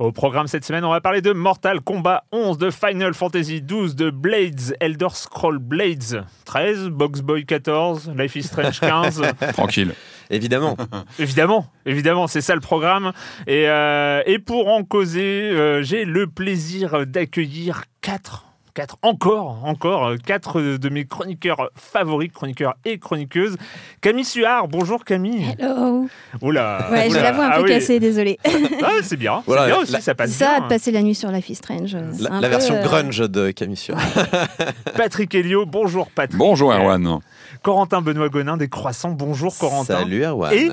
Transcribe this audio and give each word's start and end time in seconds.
Au 0.00 0.12
programme 0.12 0.46
cette 0.46 0.64
semaine, 0.64 0.86
on 0.86 0.90
va 0.90 1.02
parler 1.02 1.20
de 1.20 1.34
Mortal 1.34 1.82
Kombat 1.82 2.24
11, 2.32 2.56
de 2.56 2.70
Final 2.70 3.12
Fantasy 3.12 3.60
12, 3.60 3.96
de 3.96 4.08
Blades, 4.08 4.74
Elder 4.80 5.08
Scroll 5.12 5.58
Blades 5.58 6.24
13, 6.46 6.88
Box 6.88 7.20
Boy 7.20 7.44
14, 7.44 8.10
Life 8.16 8.34
is 8.34 8.44
Strange 8.44 8.80
15. 8.80 9.22
Tranquille. 9.52 9.92
Évidemment. 10.30 10.78
Évidemment, 11.18 11.66
évidemment, 11.84 12.28
c'est 12.28 12.40
ça 12.40 12.54
le 12.54 12.62
programme. 12.62 13.12
Et, 13.46 13.68
euh, 13.68 14.22
et 14.24 14.38
pour 14.38 14.68
en 14.68 14.84
causer, 14.84 15.50
euh, 15.50 15.82
j'ai 15.82 16.06
le 16.06 16.26
plaisir 16.26 17.06
d'accueillir 17.06 17.82
quatre, 18.00 18.46
quatre, 18.74 18.96
encore, 19.02 19.60
encore, 19.64 20.06
euh, 20.08 20.16
quatre 20.16 20.60
de 20.60 20.88
mes 20.88 21.04
chroniqueurs 21.04 21.70
favoris, 21.74 22.30
chroniqueurs 22.32 22.74
et 22.84 22.98
chroniqueuses. 22.98 23.56
Camille 24.00 24.24
Suard, 24.24 24.68
bonjour 24.68 25.04
Camille. 25.04 25.44
Hello. 25.58 26.06
Oula. 26.42 26.88
Ouais, 26.90 27.02
j'ai 27.04 27.10
oula. 27.10 27.22
la 27.22 27.32
voix 27.32 27.44
un 27.46 27.50
Ah 27.52 27.56
peu 27.58 27.62
oui. 27.64 27.68
cassée, 27.70 28.00
désolée. 28.00 28.38
Ah, 28.82 28.92
c'est 29.02 29.16
bien, 29.16 29.42
Voilà, 29.46 29.62
c'est 29.62 29.66
bien 29.68 29.76
la- 29.76 29.82
aussi, 29.82 30.02
ça 30.02 30.14
passe 30.14 30.30
ça, 30.30 30.56
bien. 30.58 30.60
de 30.60 30.68
passer 30.68 30.90
la 30.90 31.02
nuit 31.02 31.14
sur 31.14 31.30
Life 31.30 31.48
is 31.50 31.56
Strange. 31.56 31.94
euh, 31.94 32.10
La, 32.20 32.32
un 32.34 32.40
la 32.40 32.48
peu, 32.48 32.54
version 32.54 32.74
euh, 32.76 32.82
grunge 32.82 33.18
de 33.28 33.50
Camille 33.50 33.76
Sur. 33.76 33.96
Patrick 34.96 35.34
Helio, 35.34 35.66
bonjour 35.66 36.10
Patrick. 36.10 36.38
Bonjour 36.38 36.72
Erwan. 36.72 37.18
Corentin 37.62 38.00
Benoît 38.00 38.28
Gonin 38.28 38.56
des 38.56 38.68
Croissants, 38.68 39.10
bonjour 39.10 39.56
Corentin. 39.58 39.98
Salut 39.98 40.22
Erwan. 40.24 40.52
Et- 40.54 40.70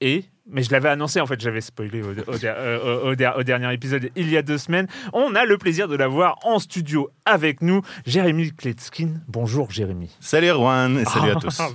Et, 0.00 0.24
mais 0.46 0.62
je 0.62 0.70
l'avais 0.70 0.88
annoncé, 0.90 1.20
en 1.20 1.26
fait, 1.26 1.40
j'avais 1.40 1.60
spoilé 1.60 2.02
au, 2.02 2.08
au- 2.12 2.44
euh, 2.44 2.78
au- 2.78 3.08
au- 3.08 3.12
au- 3.12 3.40
au 3.40 3.42
dernier 3.42 3.72
épisode 3.72 4.10
il 4.16 4.30
y 4.30 4.36
a 4.36 4.42
deux 4.42 4.58
semaines. 4.58 4.86
On 5.12 5.34
a 5.34 5.44
le 5.44 5.56
plaisir 5.58 5.88
de 5.88 5.96
l'avoir 5.96 6.36
en 6.44 6.58
studio 6.58 7.10
avec 7.24 7.62
nous, 7.62 7.80
Jérémy 8.06 8.52
Kletskin. 8.52 9.14
Bonjour 9.28 9.70
Jérémy. 9.70 10.10
Salut 10.20 10.48
Erwan 10.48 10.98
et 10.98 11.04
salut 11.04 11.30
à 11.30 11.34
tous. 11.36 11.58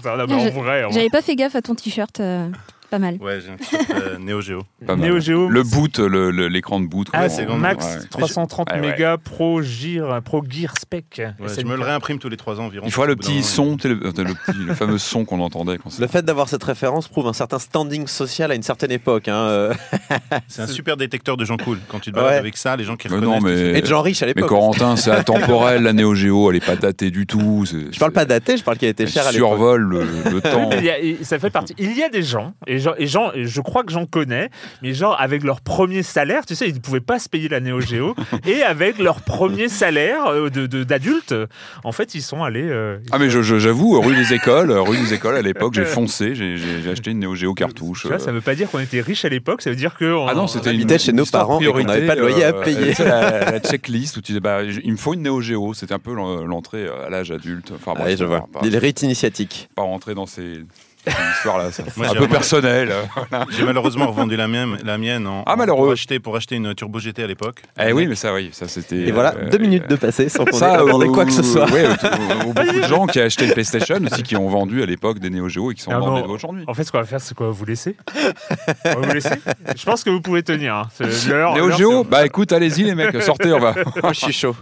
En 0.86 0.92
J'avais 0.92 1.10
pas 1.10 1.22
fait 1.22 1.36
gaffe 1.36 1.56
à 1.56 1.62
ton 1.62 1.76
t-shirt. 1.76 2.20
euh, 2.20 2.50
pas 2.90 3.00
mal. 3.00 3.18
Ouais, 3.22 3.40
j'ai 3.42 3.52
un 3.52 3.56
t-shirt 3.58 3.92
euh, 3.92 4.18
Neo 4.20 4.42
Geo. 4.42 4.64
Pas 4.86 4.96
mal. 4.96 5.10
Neo 5.10 5.20
Geo. 5.20 5.50
Le 5.50 5.64
boot, 5.64 6.00
l'écran 6.00 6.80
de 6.80 6.88
boot. 6.88 7.08
Ah, 7.14 7.30
c'est. 7.30 7.46
Max 7.48 7.86
Ouais. 7.86 8.08
330 8.10 8.70
Ouais, 8.72 8.76
ouais. 8.80 8.92
mégas 8.92 9.18
Pro 9.18 9.62
Gear, 9.62 10.22
Pro 10.22 10.44
Gear 10.48 10.74
Spec. 10.80 11.22
Ouais, 11.40 11.48
je 11.58 11.66
me 11.66 11.76
le 11.76 11.84
réimprime 11.84 12.20
tous 12.20 12.30
les 12.30 12.38
trois 12.38 12.60
ans 12.60 12.66
environ. 12.66 12.86
Il 12.88 12.92
faudra 12.92 13.08
le 13.08 13.16
petit 13.16 13.44
son, 13.44 13.78
sais, 13.80 13.90
le, 13.90 13.96
le 13.96 14.12
petit- 14.12 14.66
le 14.68 14.74
fameux 14.76 14.98
son 14.98 15.26
qu'on 15.26 15.40
entendait 15.40 15.78
quand. 15.78 15.98
Le 16.00 16.08
fait 16.08 16.24
d'avoir 16.24 16.50
cette 16.50 16.64
référence 16.64 17.08
prouve 17.08 17.28
un 17.28 17.34
certain 17.34 17.60
standing 17.60 18.08
social 18.08 18.52
à 18.52 18.56
une 18.56 18.64
certaine 18.64 18.92
époque. 18.92 19.28
Hein. 19.28 19.34
euh, 19.36 19.74
C'est 20.48 20.62
un 20.62 20.68
super 20.68 20.98
détecteur 20.98 21.38
de 21.38 21.46
gens 21.46 21.58
cool. 21.58 21.80
Quand 21.88 22.00
tu 22.00 22.12
te 22.12 22.16
balades 22.16 22.32
Ouais. 22.32 22.38
avec 22.38 22.58
ça, 22.58 22.76
les 22.76 22.84
gens 22.84 22.96
qui 22.96 23.08
Mais 23.10 23.16
reconnaissent. 23.16 23.42
non, 23.42 23.48
mais. 23.48 23.78
Et 23.78 23.82
de 23.82 23.86
gens 23.88 24.02
riches 24.02 24.22
à 24.22 24.26
Mais 24.26 24.34
l'époque. 24.34 24.50
Corentin, 24.50 24.96
c'est 24.96 25.12
atemporel, 25.12 25.84
la 25.84 25.94
Neo 25.94 26.14
Geo, 26.16 26.50
elle 26.52 26.58
est 26.58 26.66
pas 26.66 26.76
datée 26.76 27.12
du 27.12 27.26
tout. 27.28 27.66
Je 27.92 28.00
parle 28.00 28.12
pas 28.12 28.26
daté, 28.26 28.58
je 28.58 28.64
parle 28.64 28.78
qu'elle 28.78 28.90
était 28.90 29.08
chère 29.08 29.28
à 29.28 29.32
l'époque. 29.32 29.50
survole 29.50 29.82
le, 29.82 30.06
le 30.32 30.42
temps. 30.42 30.70
mais 30.70 30.78
il 30.80 30.84
y 30.86 30.90
a- 30.90 31.00
et 31.00 31.18
ça 31.24 31.40
fait 31.40 31.50
partie. 31.50 31.74
Il 31.78 31.96
y 31.98 32.04
a 32.04 32.10
des 32.10 32.24
gens, 32.24 32.54
et, 32.68 32.79
genre- 32.80 32.96
et 32.98 33.08
gens, 33.08 33.32
et 33.34 33.46
je 33.46 33.62
crois 33.62 33.84
que 33.84 33.92
j'en 33.92 34.06
connais, 34.06 34.50
mais 34.82 34.94
genre 34.94 35.16
avec 35.20 35.44
leur 35.44 35.62
premier 35.62 36.04
salaire, 36.04 36.46
tu 36.46 36.56
sais, 36.56 36.68
ils 36.70 36.76
ne 36.76 36.80
pouvaient 36.80 37.00
pas 37.00 37.20
se 37.20 37.30
payer 37.30 37.48
la 37.50 37.60
Néo 37.60 37.82
Géo, 37.82 38.16
et 38.48 38.62
avec 38.64 38.98
leur 39.00 39.22
premier 39.22 39.68
salaire 39.70 40.26
euh, 40.28 40.50
de 40.50 40.66
de- 40.68 40.84
d'adulte, 40.84 41.34
en 41.84 41.92
fait, 41.92 42.16
ils 42.16 42.22
sont 42.22 42.44
allés. 42.44 42.68
euh, 42.70 42.98
Ah 43.12 43.20
mais 43.20 43.30
j'avoue, 43.30 44.00
rue 44.02 44.16
des 44.16 44.34
écoles, 44.34 44.72
rue 44.72 44.98
des 44.98 45.14
écoles 45.14 45.36
à 45.36 45.42
l'époque, 45.42 45.74
j'ai 45.74 45.86
foncé, 45.86 46.36
j'ai 46.36 46.90
acheté 46.92 47.12
une 47.12 47.20
Neo 47.20 47.36
Geo 47.36 47.54
cartouche. 47.54 48.02
tu 48.04 48.08
vois, 48.08 48.20
ça 48.20 48.32
veut 48.32 48.42
pas 48.42 48.56
dire 48.56 48.70
qu'on 48.70 48.80
était 48.80 49.02
riche 49.02 49.26
à 49.26 49.30
l'époque, 49.30 49.62
ça 49.62 49.70
veut 49.70 49.76
dire 49.76 49.96
que. 49.96 50.16
Ah 50.28 50.34
non, 50.34 50.48
c'était 50.48 50.70
une, 50.72 50.78
habitait 50.78 51.00
chez 51.00 51.14
nos 51.14 51.26
parents 51.26 51.60
et 51.60 51.66
qu'on 51.66 51.72
priorité, 51.74 51.88
n'avait 51.94 52.08
pas 52.08 52.16
de 52.16 52.22
loyer 52.22 52.44
à 52.44 52.50
euh, 52.56 52.64
payer. 52.64 52.94
la, 53.00 53.52
la 53.52 53.60
checklist 53.60 54.18
où 54.18 54.22
tu 54.22 54.32
disais, 54.34 54.40
bah, 54.40 54.64
il 54.64 54.92
me 54.92 54.98
faut 54.98 55.14
une 55.14 55.24
Neo 55.24 55.42
Geo. 55.42 55.74
C'était 55.74 55.94
un 55.94 56.00
peu 56.00 56.14
l'en- 56.14 56.44
l'entrée 56.46 56.88
à 56.88 57.10
l'âge 57.10 57.32
adulte. 57.32 57.72
Enfin, 57.76 57.94
Ah, 57.96 58.00
bref, 58.00 58.08
oui, 58.14 58.18
je 58.18 58.24
on 58.26 58.28
vois. 58.28 58.48
pas, 58.52 58.62
Des 58.68 58.78
rites 58.78 59.02
initiatiques. 59.02 59.70
pas 59.76 59.82
rentrer 59.84 60.16
dans 60.16 60.26
ces, 60.26 60.62
Moi, 61.96 62.08
un 62.10 62.14
peu 62.14 62.28
personnel. 62.28 62.92
J'ai 63.50 63.64
malheureusement 63.64 64.08
revendu 64.08 64.36
la 64.36 64.48
mienne, 64.48 64.78
la 64.84 64.98
mienne 64.98 65.26
en, 65.28 65.44
Ah, 65.46 65.56
malheureux. 65.56 65.86
Pour 65.86 65.92
acheter, 65.94 66.20
pour 66.20 66.36
acheter 66.36 66.56
une 66.56 66.76
Turbo 66.76 67.00
GT 67.00 67.24
à 67.24 67.28
l'époque. 67.28 67.62
Eh 67.82 67.94
oui, 67.94 68.06
mais 68.08 68.16
ça, 68.16 68.34
oui, 68.34 68.50
ça 68.52 68.68
c'était. 68.68 68.98
Et 68.98 69.12
voilà, 69.12 69.34
euh, 69.36 69.50
deux 69.50 69.58
minutes 69.58 69.88
de 69.90 69.96
passé 69.96 70.30
sans 70.30 70.46
qu'on 70.46 70.60
ait 70.60 70.64
abordé 70.64 71.08
ou- 71.08 71.12
quoi 71.14 71.26
que 71.26 71.32
ce 71.32 71.42
soit. 71.44 71.70
Ouais, 71.72 71.86
ou- 71.88 72.50
ou 72.50 72.54
beaucoup 72.54 72.74
de 72.80 72.84
gens 72.88 73.08
qui 73.08 73.20
acheté 73.20 73.46
une 73.46 73.54
PlayStation 73.54 73.98
aussi, 74.12 74.24
qui 74.24 74.36
ont 74.36 74.50
vendu 74.50 74.84
à 74.84 74.86
l'époque 74.86 75.20
des 75.20 75.30
Neo 75.30 75.48
Geo 75.50 75.72
et 75.72 75.76
qui 75.76 75.82
sont 75.82 75.92
Ah, 75.94 76.00
vendus 76.00 76.24
aujourd'hui. 76.28 76.64
En 76.68 76.74
fait, 76.74 76.84
ce 76.84 76.92
qu'on 76.92 77.00
va 77.00 77.06
faire, 77.06 77.22
c'est 77.22 77.36
quoi 77.36 77.50
Vous 77.50 77.66
laisser 77.66 77.96
On 78.86 78.90
va 79.00 79.08
vous 79.08 79.14
laisser 79.14 79.36
Je 79.76 79.86
pense 79.86 80.04
que 80.04 80.10
vous 80.10 80.22
pouvez 80.22 80.44
tenir. 80.44 80.76
hein. 80.76 80.88
Neo 81.56 81.72
Geo, 81.72 82.04
bah 82.04 82.26
écoute, 82.26 82.52
allez-y 82.52 82.84
les 82.84 82.96
mecs, 82.96 83.22
sortez, 83.22 83.52
on 83.54 83.60
va. 83.60 83.74
Moi, 84.04 84.14
je 84.14 84.20
suis 84.20 84.34
chaud. 84.34 84.56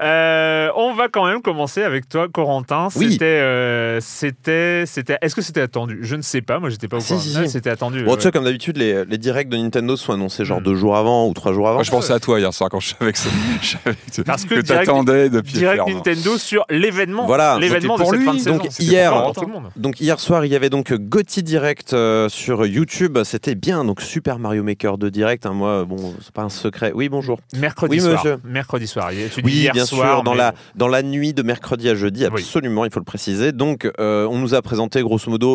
Euh, 0.00 0.68
on 0.76 0.94
va 0.94 1.08
quand 1.08 1.26
même 1.26 1.42
commencer 1.42 1.82
avec 1.82 2.08
toi, 2.08 2.28
Corentin. 2.32 2.88
Oui. 2.96 3.12
C'était, 3.12 3.24
euh, 3.24 3.98
c'était, 4.00 4.84
c'était. 4.86 5.18
Est-ce 5.20 5.34
que 5.34 5.42
c'était 5.42 5.55
attendu 5.60 5.98
Je 6.02 6.16
ne 6.16 6.22
sais 6.22 6.42
pas. 6.42 6.58
Moi, 6.58 6.70
j'étais 6.70 6.88
pas 6.88 6.96
au 6.98 7.00
Si, 7.00 7.08
courant. 7.08 7.20
si, 7.20 7.36
Ouais, 7.36 7.46
si. 7.46 7.52
C'était 7.52 7.70
attendu. 7.70 8.02
Bon, 8.04 8.10
ouais. 8.12 8.16
tu 8.16 8.22
vois, 8.22 8.32
comme 8.32 8.44
d'habitude, 8.44 8.76
les, 8.76 9.04
les 9.04 9.18
directs 9.18 9.48
de 9.48 9.56
Nintendo 9.56 9.96
sont 9.96 10.12
annoncés 10.12 10.44
genre 10.44 10.60
Hmm. 10.60 10.64
deux 10.64 10.74
jours 10.74 10.96
avant 10.96 11.28
ou 11.28 11.34
trois 11.34 11.52
jours 11.52 11.66
avant. 11.68 11.76
Moi, 11.76 11.82
je 11.84 11.90
pensais 11.90 12.12
à 12.12 12.18
toi 12.20 12.38
hier 12.40 12.52
soir 12.52 12.70
quand 12.70 12.80
je 12.80 12.94
savais 12.98 13.12
que, 13.12 13.18
ça- 13.18 13.28
je 13.62 13.66
savais 13.76 13.96
que, 14.16 14.22
Parce 14.22 14.44
que 14.44 14.54
que 14.56 14.60
direct- 14.60 14.86
t'attendais 14.86 15.28
de 15.30 15.40
pied 15.40 15.58
Direct. 15.60 15.82
Nintendo 15.88 16.38
sur 16.38 16.64
l'événement. 16.70 17.26
Voilà. 17.26 17.58
l'événement 17.58 17.94
de 17.96 17.98
Donc, 18.02 18.08
cette 18.14 18.16
pour 18.18 18.24
fin 18.24 18.30
de 18.32 18.36
lui, 18.36 18.42
saison. 18.42 18.56
donc, 18.58 18.66
C'était 18.70 18.84
hier- 18.84 19.22
pour 19.22 19.32
tout 19.34 19.40
le 19.46 19.52
monde. 19.52 19.70
Donc 19.76 20.00
hier 20.00 20.18
soir, 20.20 20.44
il 20.44 20.52
y 20.52 20.56
avait 20.56 20.70
donc 20.70 20.92
Gotti 20.92 21.42
Direct 21.42 21.92
euh, 21.92 22.28
sur 22.28 22.66
YouTube. 22.66 23.18
C'était 23.24 23.54
bien, 23.54 23.84
donc 23.84 24.00
Super 24.00 24.38
Mario 24.38 24.62
Maker 24.62 24.98
2 24.98 25.10
Direct. 25.10 25.46
hein. 25.46 25.52
Moi, 25.52 25.84
bon, 25.84 26.14
c'est 26.22 26.32
pas 26.32 26.42
un 26.42 26.48
secret. 26.48 26.92
Oui, 26.94 27.08
bonjour. 27.08 27.38
Mercredi 27.56 27.96
Oui, 27.96 28.00
soir. 28.00 28.14
monsieur. 28.14 28.36
Mercredi 28.44 28.86
soir. 28.86 29.10
Tu 29.10 29.42
dis 29.42 29.46
Oui, 29.46 29.52
hier 29.52 29.72
bien 29.72 29.86
soir, 29.86 30.16
sûr, 30.16 30.22
dans 30.22 30.34
la, 30.34 30.52
bon. 30.52 30.56
dans 30.76 30.88
la 30.88 31.02
nuit 31.02 31.32
de 31.34 31.42
mercredi 31.42 31.88
à 31.88 31.94
jeudi, 31.94 32.24
absolument, 32.24 32.84
il 32.84 32.90
faut 32.90 33.00
le 33.00 33.04
préciser. 33.04 33.52
Donc, 33.52 33.90
euh, 34.00 34.26
on 34.30 34.38
nous 34.38 34.54
a 34.54 34.62
présenté 34.62 35.00
grosso 35.02 35.30
modo 35.30 35.45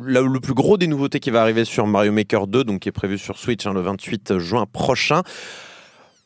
le 0.00 0.38
plus 0.40 0.54
gros 0.54 0.76
des 0.76 0.86
nouveautés 0.86 1.20
qui 1.20 1.30
va 1.30 1.42
arriver 1.42 1.64
sur 1.64 1.86
Mario 1.86 2.12
Maker 2.12 2.46
2, 2.46 2.64
donc 2.64 2.80
qui 2.80 2.88
est 2.88 2.92
prévu 2.92 3.18
sur 3.18 3.38
Switch 3.38 3.66
hein, 3.66 3.72
le 3.72 3.80
28 3.80 4.38
juin 4.38 4.66
prochain. 4.66 5.22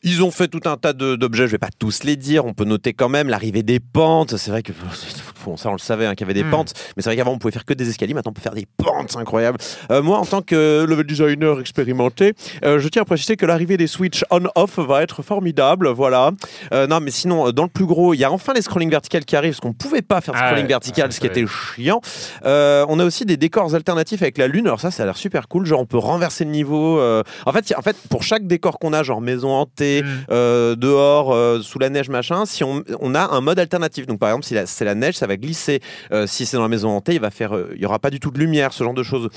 Ils 0.07 0.21
ont 0.23 0.29
fait 0.29 0.47
tout 0.47 0.61
un 0.65 0.77
tas 0.77 0.93
d'objets, 0.93 1.47
je 1.47 1.51
vais 1.51 1.57
pas 1.57 1.69
tous 1.79 2.03
les 2.03 2.15
dire, 2.15 2.45
on 2.45 2.53
peut 2.53 2.63
noter 2.63 2.93
quand 2.93 3.09
même 3.09 3.27
l'arrivée 3.27 3.63
des 3.63 3.79
pentes, 3.79 4.37
c'est 4.37 4.51
vrai 4.51 4.61
que 4.61 4.71
bon, 5.45 5.57
ça 5.57 5.69
on 5.69 5.73
le 5.73 5.79
savait 5.79 6.05
hein, 6.05 6.13
qu'il 6.13 6.27
y 6.27 6.29
avait 6.29 6.39
des 6.39 6.45
Hmm. 6.45 6.51
pentes, 6.51 6.73
mais 6.95 7.01
c'est 7.01 7.09
vrai 7.09 7.15
qu'avant 7.17 7.31
on 7.31 7.39
pouvait 7.39 7.51
faire 7.51 7.65
que 7.65 7.73
des 7.73 7.89
escaliers, 7.89 8.13
maintenant 8.13 8.29
on 8.29 8.33
peut 8.33 8.41
faire 8.41 8.53
des 8.53 8.67
pentes, 8.77 9.09
c'est 9.11 9.17
incroyable. 9.17 9.57
Euh, 9.89 10.03
moi 10.03 10.19
en 10.19 10.25
tant 10.25 10.43
que 10.43 10.85
level 10.87 11.07
designer 11.07 11.59
expérimenté, 11.59 12.33
euh, 12.63 12.77
je 12.77 12.87
tiens 12.87 13.01
à 13.01 13.05
préciser 13.05 13.35
que 13.35 13.47
l'arrivée 13.47 13.77
des 13.77 13.87
switch 13.87 14.23
on-off 14.29 14.77
va 14.77 15.01
être 15.01 15.23
formidable, 15.23 15.89
voilà. 15.89 16.29
Euh, 16.71 16.85
non 16.85 16.99
mais 16.99 17.09
sinon, 17.09 17.51
dans 17.51 17.63
le 17.63 17.69
plus 17.69 17.87
gros, 17.87 18.13
il 18.13 18.19
y 18.19 18.23
a 18.23 18.31
enfin 18.31 18.53
les 18.53 18.61
scrolling 18.61 18.91
verticales 18.91 19.25
qui 19.25 19.35
arrivent, 19.35 19.53
parce 19.53 19.61
qu'on 19.61 19.73
pouvait 19.73 20.03
pas 20.03 20.21
faire 20.21 20.35
de 20.35 20.39
Ah 20.39 20.45
scrolling 20.49 20.65
ouais, 20.65 20.69
vertical, 20.69 21.11
ce 21.13 21.19
qui 21.19 21.25
était 21.25 21.45
chiant. 21.47 21.99
On 22.43 22.99
a 22.99 23.05
aussi 23.05 23.25
des 23.25 23.37
décors 23.37 23.73
alternatifs 23.73 24.21
avec 24.21 24.37
la 24.37 24.47
lune, 24.47 24.67
alors 24.67 24.79
ça 24.79 24.91
ça 24.91 25.01
a 25.01 25.05
l'air 25.07 25.17
super 25.17 25.47
cool, 25.47 25.65
genre 25.65 25.79
on 25.79 25.87
peut 25.87 25.97
renverser 25.97 26.45
le 26.45 26.51
niveau. 26.51 27.01
En, 27.01 27.51
fait, 27.51 27.73
en 27.75 27.81
fait, 27.81 27.97
pour 28.07 28.21
chaque 28.21 28.45
décor 28.45 28.77
qu'on 28.77 28.93
a, 28.93 29.01
genre 29.01 29.19
maison 29.19 29.49
hantée, 29.51 29.94
Mm. 30.03 30.25
euh, 30.31 30.75
dehors, 30.75 31.33
euh, 31.33 31.61
sous 31.61 31.79
la 31.79 31.89
neige, 31.89 32.09
machin, 32.09 32.45
si 32.45 32.63
on, 32.63 32.83
on 32.99 33.15
a 33.15 33.27
un 33.35 33.41
mode 33.41 33.59
alternatif. 33.59 34.05
Donc 34.07 34.19
par 34.19 34.29
exemple, 34.29 34.45
si 34.45 34.55
c'est 34.65 34.85
la 34.85 34.95
neige, 34.95 35.15
ça 35.15 35.27
va 35.27 35.37
glisser. 35.37 35.81
Euh, 36.11 36.27
si 36.27 36.45
c'est 36.45 36.57
dans 36.57 36.63
la 36.63 36.69
maison 36.69 36.89
hantée, 36.89 37.13
il 37.15 37.21
va 37.21 37.31
faire, 37.31 37.57
il 37.75 37.81
y 37.81 37.85
aura 37.85 37.99
pas 37.99 38.09
du 38.09 38.19
tout 38.19 38.31
de 38.31 38.39
lumière, 38.39 38.73
ce 38.73 38.83
genre 38.83 38.93
de 38.93 39.03
choses. 39.03 39.29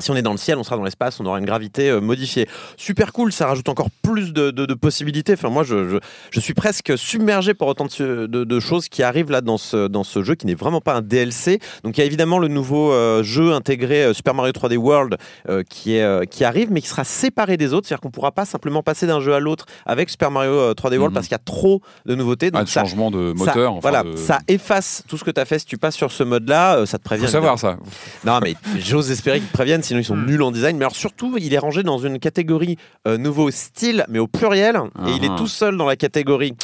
Si 0.00 0.10
on 0.10 0.16
est 0.16 0.22
dans 0.22 0.32
le 0.32 0.38
ciel, 0.38 0.58
on 0.58 0.64
sera 0.64 0.76
dans 0.76 0.82
l'espace, 0.82 1.20
on 1.20 1.26
aura 1.26 1.38
une 1.38 1.44
gravité 1.44 1.88
euh, 1.88 2.00
modifiée. 2.00 2.48
Super 2.76 3.12
cool, 3.12 3.32
ça 3.32 3.46
rajoute 3.46 3.68
encore 3.68 3.90
plus 4.02 4.32
de, 4.32 4.50
de- 4.50 4.66
de 4.66 4.74
possibilités. 4.74 5.34
Enfin, 5.34 5.50
moi, 5.50 5.62
je, 5.62 5.88
je, 5.88 5.96
je 6.32 6.40
suis 6.40 6.52
presque 6.52 6.98
submergé 6.98 7.54
par 7.54 7.68
autant 7.68 7.86
de, 7.86 8.60
choses 8.60 8.88
qui 8.88 9.04
arrivent 9.04 9.30
là 9.30 9.40
dans 9.40 9.56
ce, 9.56 9.86
dans 9.86 10.02
ce 10.02 10.24
jeu 10.24 10.34
qui 10.34 10.46
n'est 10.46 10.56
vraiment 10.56 10.80
pas 10.80 10.94
un 10.94 11.00
DLC. 11.00 11.60
Donc, 11.84 11.96
il 11.96 12.00
y 12.00 12.02
a 12.02 12.06
évidemment 12.06 12.40
le 12.40 12.48
nouveau 12.48 12.90
euh, 12.92 13.22
jeu 13.22 13.52
intégré 13.52 14.02
euh, 14.04 14.12
Super 14.14 14.34
Mario 14.34 14.52
3D 14.52 14.76
World 14.76 15.16
qui, 15.70 15.94
est, 15.94 16.26
qui 16.28 16.42
arrive, 16.44 16.72
mais 16.72 16.80
qui 16.80 16.88
sera 16.88 17.04
séparé 17.04 17.56
des 17.56 17.72
autres. 17.72 17.86
C'est-à-dire 17.86 18.00
qu'on 18.00 18.08
ne 18.08 18.12
pourra 18.12 18.32
pas 18.32 18.44
simplement 18.46 18.82
passer 18.82 19.06
d'un 19.06 19.20
jeu 19.20 19.32
à 19.32 19.38
l'autre 19.38 19.66
avec 19.86 20.10
Super 20.10 20.32
Mario 20.32 20.50
euh, 20.52 20.74
3D 20.74 20.96
World 20.96 21.04
Mhm. 21.10 21.14
parce 21.14 21.26
qu'il 21.26 21.34
y 21.34 21.36
a 21.36 21.38
trop 21.38 21.82
de 22.06 22.16
nouveautés. 22.16 22.48
Ah, 22.52 22.58
Donc, 22.58 22.64
de 22.66 22.70
ça, 22.70 22.80
changement 22.80 23.12
de 23.12 23.32
ça- 23.36 23.44
moteur. 23.44 23.72
enfin, 23.74 23.80
voilà, 23.90 24.04
ça 24.16 24.40
efface 24.48 25.04
tout 25.06 25.16
ce 25.18 25.22
que 25.22 25.30
tu 25.30 25.40
as 25.40 25.44
fait 25.44 25.60
si 25.60 25.66
tu 25.66 25.78
passes 25.78 25.94
sur 25.94 26.10
ce 26.10 26.24
mode-là. 26.24 26.84
ça 26.86 26.98
te 26.98 27.04
prévient. 27.04 27.26
Faut 27.26 27.30
savoir 27.30 27.58
ça. 27.60 27.76
Non, 28.24 28.40
mais 28.42 28.56
j'ose 28.80 29.12
espérer 29.12 29.38
qu'ils 29.38 29.48
te 29.48 29.52
préviennent, 29.52 29.82
sinon 29.84 30.00
ils 30.00 30.04
sont 30.04 30.16
Hmm. 30.16 30.26
nuls 30.26 30.42
en 30.42 30.50
design. 30.50 30.76
Mais 30.76 30.84
alors 30.84 30.96
surtout, 30.96 31.36
il 31.38 31.52
est 31.54 31.58
rangé 31.58 31.82
dans 31.82 31.98
une 31.98 32.18
catégorie 32.18 32.76
euh, 33.06 33.16
nouveau 33.18 33.50
style, 33.50 34.04
mais 34.08 34.18
au 34.18 34.26
pluriel. 34.26 34.80
Et 35.06 35.10
il 35.16 35.24
est 35.24 35.28
Ah. 35.30 35.36
tout 35.36 35.46
seul 35.46 35.76
dans 35.76 35.86
la 35.86 35.96
catégorie. 35.96 36.54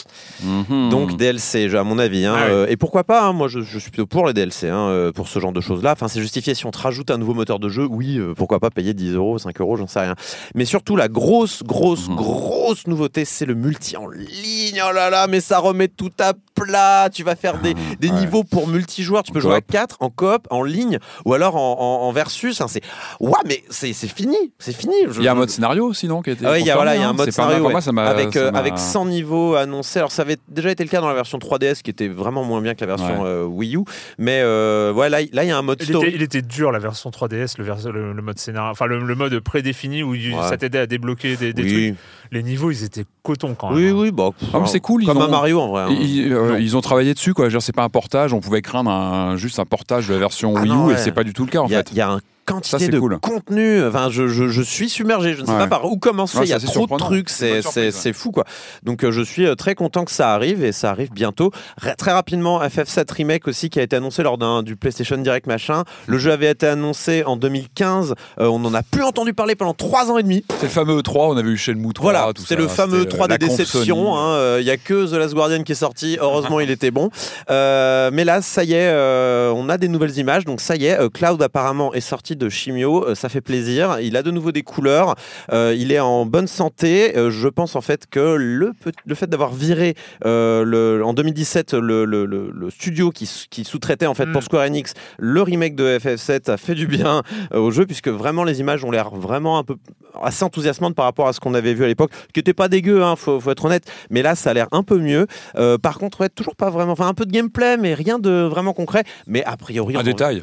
Mhm. 0.43 0.89
Donc 0.91 1.17
DLC, 1.17 1.75
à 1.75 1.85
mon 1.85 1.99
avis. 1.99 2.25
hein. 2.25 2.35
Ah. 2.37 2.45
Euh, 2.51 2.67
et 2.69 2.77
pourquoi 2.77 3.05
pas 3.05 3.23
hein, 3.25 3.33
Moi, 3.33 3.49
je, 3.49 3.61
je 3.61 3.79
suis 3.79 3.91
plutôt 3.91 4.07
pour 4.07 4.27
les 4.27 4.33
DLC, 4.33 4.69
hein, 4.69 4.89
euh, 4.89 5.13
pour 5.13 5.29
ce 5.29 5.39
genre 5.39 5.53
de 5.53 5.61
choses-là. 5.61 5.93
Enfin, 5.93 6.09
c'est 6.09 6.21
justifié. 6.21 6.55
Si 6.55 6.67
on 6.67 6.71
te 6.71 6.79
rajoute 6.79 7.11
un 7.11 7.19
nouveau 7.19 7.35
moteur 7.35 7.59
de 7.59 7.69
jeu, 7.69 7.87
oui, 7.89 8.19
euh, 8.19 8.35
pourquoi 8.35 8.59
pas 8.61 8.71
payer 8.71 8.95
10 8.95 9.13
euros, 9.15 9.39
5 9.39 9.61
euros, 9.61 9.77
j'en 9.77 9.87
sais 9.87 10.01
rien. 10.01 10.15
Mais 10.55 10.65
surtout, 10.65 10.97
la 10.97 11.09
grosse, 11.09 11.63
grosse, 11.63 12.09
Mhm. 12.09 12.17
grosse 12.17 12.87
nouveauté, 12.87 13.25
c'est 13.25 13.47
le 13.47 13.55
multi 13.55 13.97
en 13.97 14.09
ligne. 14.09 14.83
Oh 14.89 14.93
là 14.93 15.11
là, 15.11 15.27
mais 15.27 15.41
ça 15.41 15.59
remet 15.59 15.89
tout 15.89 16.11
à 16.21 16.33
plat. 16.65 17.09
Tu 17.13 17.23
vas 17.25 17.37
faire 17.37 17.59
des, 17.59 17.75
des 17.99 18.11
Ouais. 18.11 18.21
niveaux 18.21 18.45
pour 18.45 18.67
multijoueurs. 18.69 19.23
Tu 19.23 19.33
peux 19.33 19.39
En 19.39 19.43
jouer 19.43 19.55
à 19.55 19.61
coop. 19.61 19.71
4 19.73 19.97
en 20.01 20.11
coop, 20.11 20.47
en 20.51 20.63
ligne, 20.63 20.99
ou 21.25 21.35
alors 21.35 21.57
en, 21.57 21.77
en- 21.79 22.09
en 22.09 22.13
versus. 22.13 22.61
Hein, 22.61 22.67
c'est 22.69 22.83
ouais, 23.21 23.33
mais 23.47 23.63
c'est 23.71 23.93
c'est 23.93 24.09
fini, 24.09 24.37
c'est 24.59 24.73
fini. 24.77 24.95
Je- 25.09 25.21
Il 25.21 25.25
y 25.25 25.29
a 25.29 25.33
un 25.33 25.35
mode 25.37 25.51
scénario 25.51 25.87
aussi, 25.87 26.09
non 26.09 26.23
qui 26.23 26.31
a 26.31 26.33
été 26.35 26.45
ah 26.47 26.53
oui, 26.53 26.61
il 26.61 26.67
y 26.67 26.71
a, 26.71 26.75
voilà, 26.77 26.97
il 26.97 27.01
y 27.01 27.05
a 27.05 27.09
un 27.09 27.13
mode 27.13 27.27
mal 27.27 27.33
scénario 27.33 27.69
moi, 27.69 27.81
avec, 28.07 28.37
euh, 28.37 28.51
avec 28.53 28.79
100 28.79 29.07
niveaux 29.07 29.55
annoncés. 29.55 29.99
Alors 29.99 30.13
ça 30.13 30.23
avait 30.23 30.39
déjà 30.49 30.71
été 30.71 30.83
le 30.85 30.91
cas 30.91 31.01
dans 31.01 31.09
la 31.09 31.15
version 31.15 31.39
3DS 31.39 31.83
qui 31.83 31.91
était 31.91 32.09
vraiment 32.09 32.45
moins 32.45 32.61
bien 32.61 32.75
que 32.75 32.81
la 32.85 32.97
version 32.97 33.23
Ouais. 33.23 33.29
euh, 33.29 33.45
Wii 33.45 33.77
U. 33.77 33.81
Mais 34.19 34.41
euh, 34.43 34.93
ouais, 34.93 35.09
là, 35.09 35.19
là, 35.33 35.45
il 35.45 35.49
y 35.49 35.51
a 35.51 35.59
un 35.59 35.63
mode 35.63 35.79
Il 35.81 35.89
story. 35.89 36.09
était, 36.09 36.17
il 36.17 36.23
était 36.23 36.43
dur 36.43 36.73
la 36.73 36.79
version 36.79 37.11
3DS, 37.11 37.55
le, 37.59 37.65
vers- 37.65 37.91
le, 37.93 38.13
le 38.13 38.23
mode 38.23 38.39
scénario, 38.39 38.71
enfin 38.71 38.87
le, 38.87 38.99
le 38.99 39.15
mode 39.15 39.39
prédéfini 39.41 40.03
où 40.03 40.15
ça 40.49 40.57
t'aidait 40.57 40.79
à 40.81 40.87
débloquer 40.87 41.37
des, 41.37 41.53
des 41.53 41.63
oui. 41.63 41.87
trucs. 41.89 41.99
Les 42.33 42.43
niveaux, 42.45 42.71
ils 42.71 42.85
étaient 42.85 43.05
coton 43.25 43.55
quand 43.55 43.71
même. 43.71 43.79
oui, 43.79 43.89
hein. 43.91 43.95
oui, 43.97 44.11
bon. 44.13 44.33
Ah, 44.55 44.61
mais 44.61 44.67
c'est 44.69 44.79
cool, 44.81 45.03
ils 45.03 45.07
Comme 45.07 45.19
un 45.19 45.27
ont- 45.27 45.31
Mario 45.31 45.61
en 45.61 45.69
vrai. 45.69 45.83
hein. 45.83 45.89
Ils, 46.01 46.33
euh, 46.33 46.61
ils 46.61 46.77
ont 46.77 46.81
travaillé 46.81 47.13
dessus, 47.13 47.35
quoi. 47.35 47.47
Je 47.47 47.55
veux 47.55 47.59
dire, 47.59 47.63
C'est 47.63 47.75
pas 47.75 47.83
un 47.85 47.89
portage, 47.89 48.33
on 48.33 48.41
pouvait 48.41 48.63
craindre 48.63 48.91
un, 48.91 49.37
juste 49.37 49.59
un 49.59 49.65
portage 49.65 50.07
de 50.09 50.15
la 50.15 50.21
version 50.21 50.55
Ah 50.57 50.61
Wii 50.63 50.71
U 50.71 50.75
non, 50.75 50.91
et 50.91 50.97
c'est 50.97 51.11
pas 51.13 51.25
du 51.25 51.33
tout 51.33 51.45
le 51.45 51.51
cas 51.51 51.61
en 51.61 51.67
Il 51.67 51.73
y, 51.73 51.75
a- 51.75 51.79
fait. 51.79 51.91
il 51.91 51.97
y 51.97 52.01
a 52.01 52.11
un 52.11 52.21
quantité 52.51 52.79
Ça, 52.87 52.91
de 52.91 52.99
cool. 52.99 53.19
contenu. 53.21 53.85
Enfin, 53.85 54.09
je, 54.11 54.29
je, 54.29 54.49
je 54.49 54.63
suis 54.63 54.89
submergé. 54.89 55.35
Je 55.35 55.43
ne 55.43 55.47
sais 55.47 55.53
Ouais. 55.53 55.59
pas 55.59 55.67
par 55.67 55.85
où 55.85 55.97
commencer. 55.97 56.39
Ouais, 56.39 56.45
il 56.47 56.51
y 56.51 56.53
a 56.53 56.59
trop 56.61 56.87
de 56.87 56.97
trucs. 56.97 57.29
C'est 57.31 58.13
fou, 58.13 58.31
quoi. 58.31 58.45
Donc, 58.83 59.05
euh, 59.05 59.11
je 59.11 59.23
suis 59.23 59.47
euh, 59.47 59.55
très 59.55 59.75
content 59.75 60.05
que 60.05 60.11
ça 60.13 60.33
arrive 60.35 60.65
et 60.65 60.73
ça 60.73 60.91
arrive 60.91 61.11
bientôt. 61.13 61.51
Très 61.99 62.13
rapidement, 62.13 62.61
FF7 62.63 63.13
Remake 63.13 63.49
aussi 63.49 63.71
qui 63.71 63.79
a 63.79 63.83
été 63.83 63.97
annoncé 63.97 64.23
lors 64.23 64.39
d'un 64.39 64.63
du 64.63 64.77
PlayStation 64.77 65.17
Direct 65.19 65.47
machin. 65.47 65.85
Le 66.07 66.19
jeu 66.19 66.33
avait 66.33 66.51
été 66.51 66.67
annoncé 66.67 67.25
en 67.25 67.37
2015. 67.37 68.15
Euh, 68.41 68.47
on 68.47 68.59
n'en 68.59 68.75
a 68.75 68.83
plus 68.83 69.03
entendu 69.03 69.33
parler 69.35 69.55
pendant 69.55 69.75
trois 69.75 70.11
ans 70.11 70.19
et 70.19 70.23
demi. 70.23 70.45
C'est 70.59 70.65
le 70.65 70.69
fameux 70.69 71.03
3, 71.03 71.29
on 71.29 71.37
avait 71.37 71.49
eu 71.51 71.57
Shenmue 71.57 71.93
3. 71.93 72.03
Voilà, 72.13 72.33
c'est 72.47 72.57
le 72.57 72.69
fameux 72.69 73.01
c'était, 73.01 73.17
3 73.17 73.27
euh, 73.27 73.29
des 73.37 73.47
déceptions. 73.47 74.17
Hein, 74.17 74.31
euh, 74.35 74.59
Il 74.61 74.67
y 74.67 74.71
a 74.71 74.77
que 74.77 75.07
The 75.07 75.13
Last 75.15 75.35
Guardian 75.35 75.63
qui 75.63 75.73
est 75.73 75.77
sorti. 75.77 76.19
Heureusement, 76.21 76.61
il 76.61 76.71
était 76.71 76.91
bon. 76.91 77.11
Euh, 77.51 78.11
mais 78.13 78.25
là, 78.25 78.43
ça 78.43 78.65
y 78.65 78.73
est, 78.73 78.89
euh, 78.91 79.53
on 79.55 79.69
a 79.69 79.79
des 79.79 79.89
nouvelles 79.89 80.17
images. 80.19 80.45
Donc 80.45 80.61
ça 80.61 80.77
y 80.77 80.87
est, 80.87 80.99
euh, 80.99 81.09
Cloud 81.09 81.43
apparemment 81.43 81.93
est 81.95 82.01
sorti 82.01 82.37
de 82.41 82.49
Chimio. 82.49 83.07
Euh, 83.07 83.15
ça 83.15 83.29
fait 83.29 83.41
plaisir. 83.41 83.99
Il 84.01 84.17
a 84.17 84.23
de 84.25 84.33
nouveau 84.33 84.51
des 84.51 84.63
couleurs. 84.63 85.15
Euh, 85.53 85.75
il 85.79 85.93
est 85.93 86.01
en 86.01 86.27
bonne 86.27 86.49
santé. 86.49 87.17
Euh, 87.17 87.31
je 87.31 87.47
pense 87.49 87.77
en 87.77 87.81
fait 87.81 88.07
que 88.11 88.35
le, 88.35 88.73
le 89.07 89.15
fait 89.15 89.29
d'avoir 89.29 89.53
viré 89.53 89.95
le, 90.25 91.01
en 91.05 91.13
2017 91.15 91.75
le, 91.75 92.05
le- 92.05 92.71
studio 92.71 93.11
qui, 93.11 93.29
qui 93.51 93.65
sous-traitait 93.65 94.07
en 94.07 94.15
fait 94.15 94.27
Mm. 94.27 94.33
pour 94.33 94.43
Square 94.43 94.65
Enix 94.65 94.95
le 95.19 95.43
remake 95.43 95.75
de 95.75 95.99
FF7 95.99 96.51
a 96.51 96.57
fait 96.57 96.75
du 96.75 96.87
bien 96.87 97.23
au 97.55 97.71
jeu 97.71 97.85
puisque 97.87 98.09
vraiment 98.09 98.45
les 98.45 98.61
images 98.61 98.85
ont 98.85 98.91
l'air 98.91 99.11
vraiment 99.11 99.59
un 99.59 99.65
peu 99.65 99.77
assez 100.23 100.45
enthousiasmantes 100.45 100.95
par 100.95 101.05
rapport 101.05 101.29
à 101.29 101.33
ce 101.33 101.41
qu'on 101.41 101.55
avait 101.55 101.73
vu 101.75 101.85
à 101.85 101.87
l'époque, 101.87 102.11
qui 102.35 102.41
était 102.41 102.53
pas 102.55 102.69
dégueu, 102.69 103.03
hein, 103.05 103.15
faut, 103.17 103.39
faut 103.41 103.51
être 103.53 103.65
honnête. 103.65 103.85
Mais 104.11 104.23
là, 104.23 104.35
ça 104.35 104.51
a 104.51 104.55
l'air 104.55 104.67
un 104.73 104.83
peu 104.83 104.99
mieux. 104.99 105.27
Euh, 105.57 105.79
par 105.79 105.99
contre, 105.99 106.21
ouais, 106.23 106.29
toujours 106.29 106.57
pas 106.57 106.69
vraiment, 106.71 106.93
enfin 106.93 107.07
un 107.07 107.15
peu 107.15 107.27
de 107.27 107.31
gameplay, 107.33 107.77
mais 107.77 107.95
rien 107.95 108.19
de 108.19 108.31
vraiment 108.43 108.73
concret. 108.73 109.05
Mais 109.29 109.45
a 109.45 109.57
priori, 109.57 109.97
Un 109.97 110.01
on, 110.01 110.03
détail. 110.03 110.43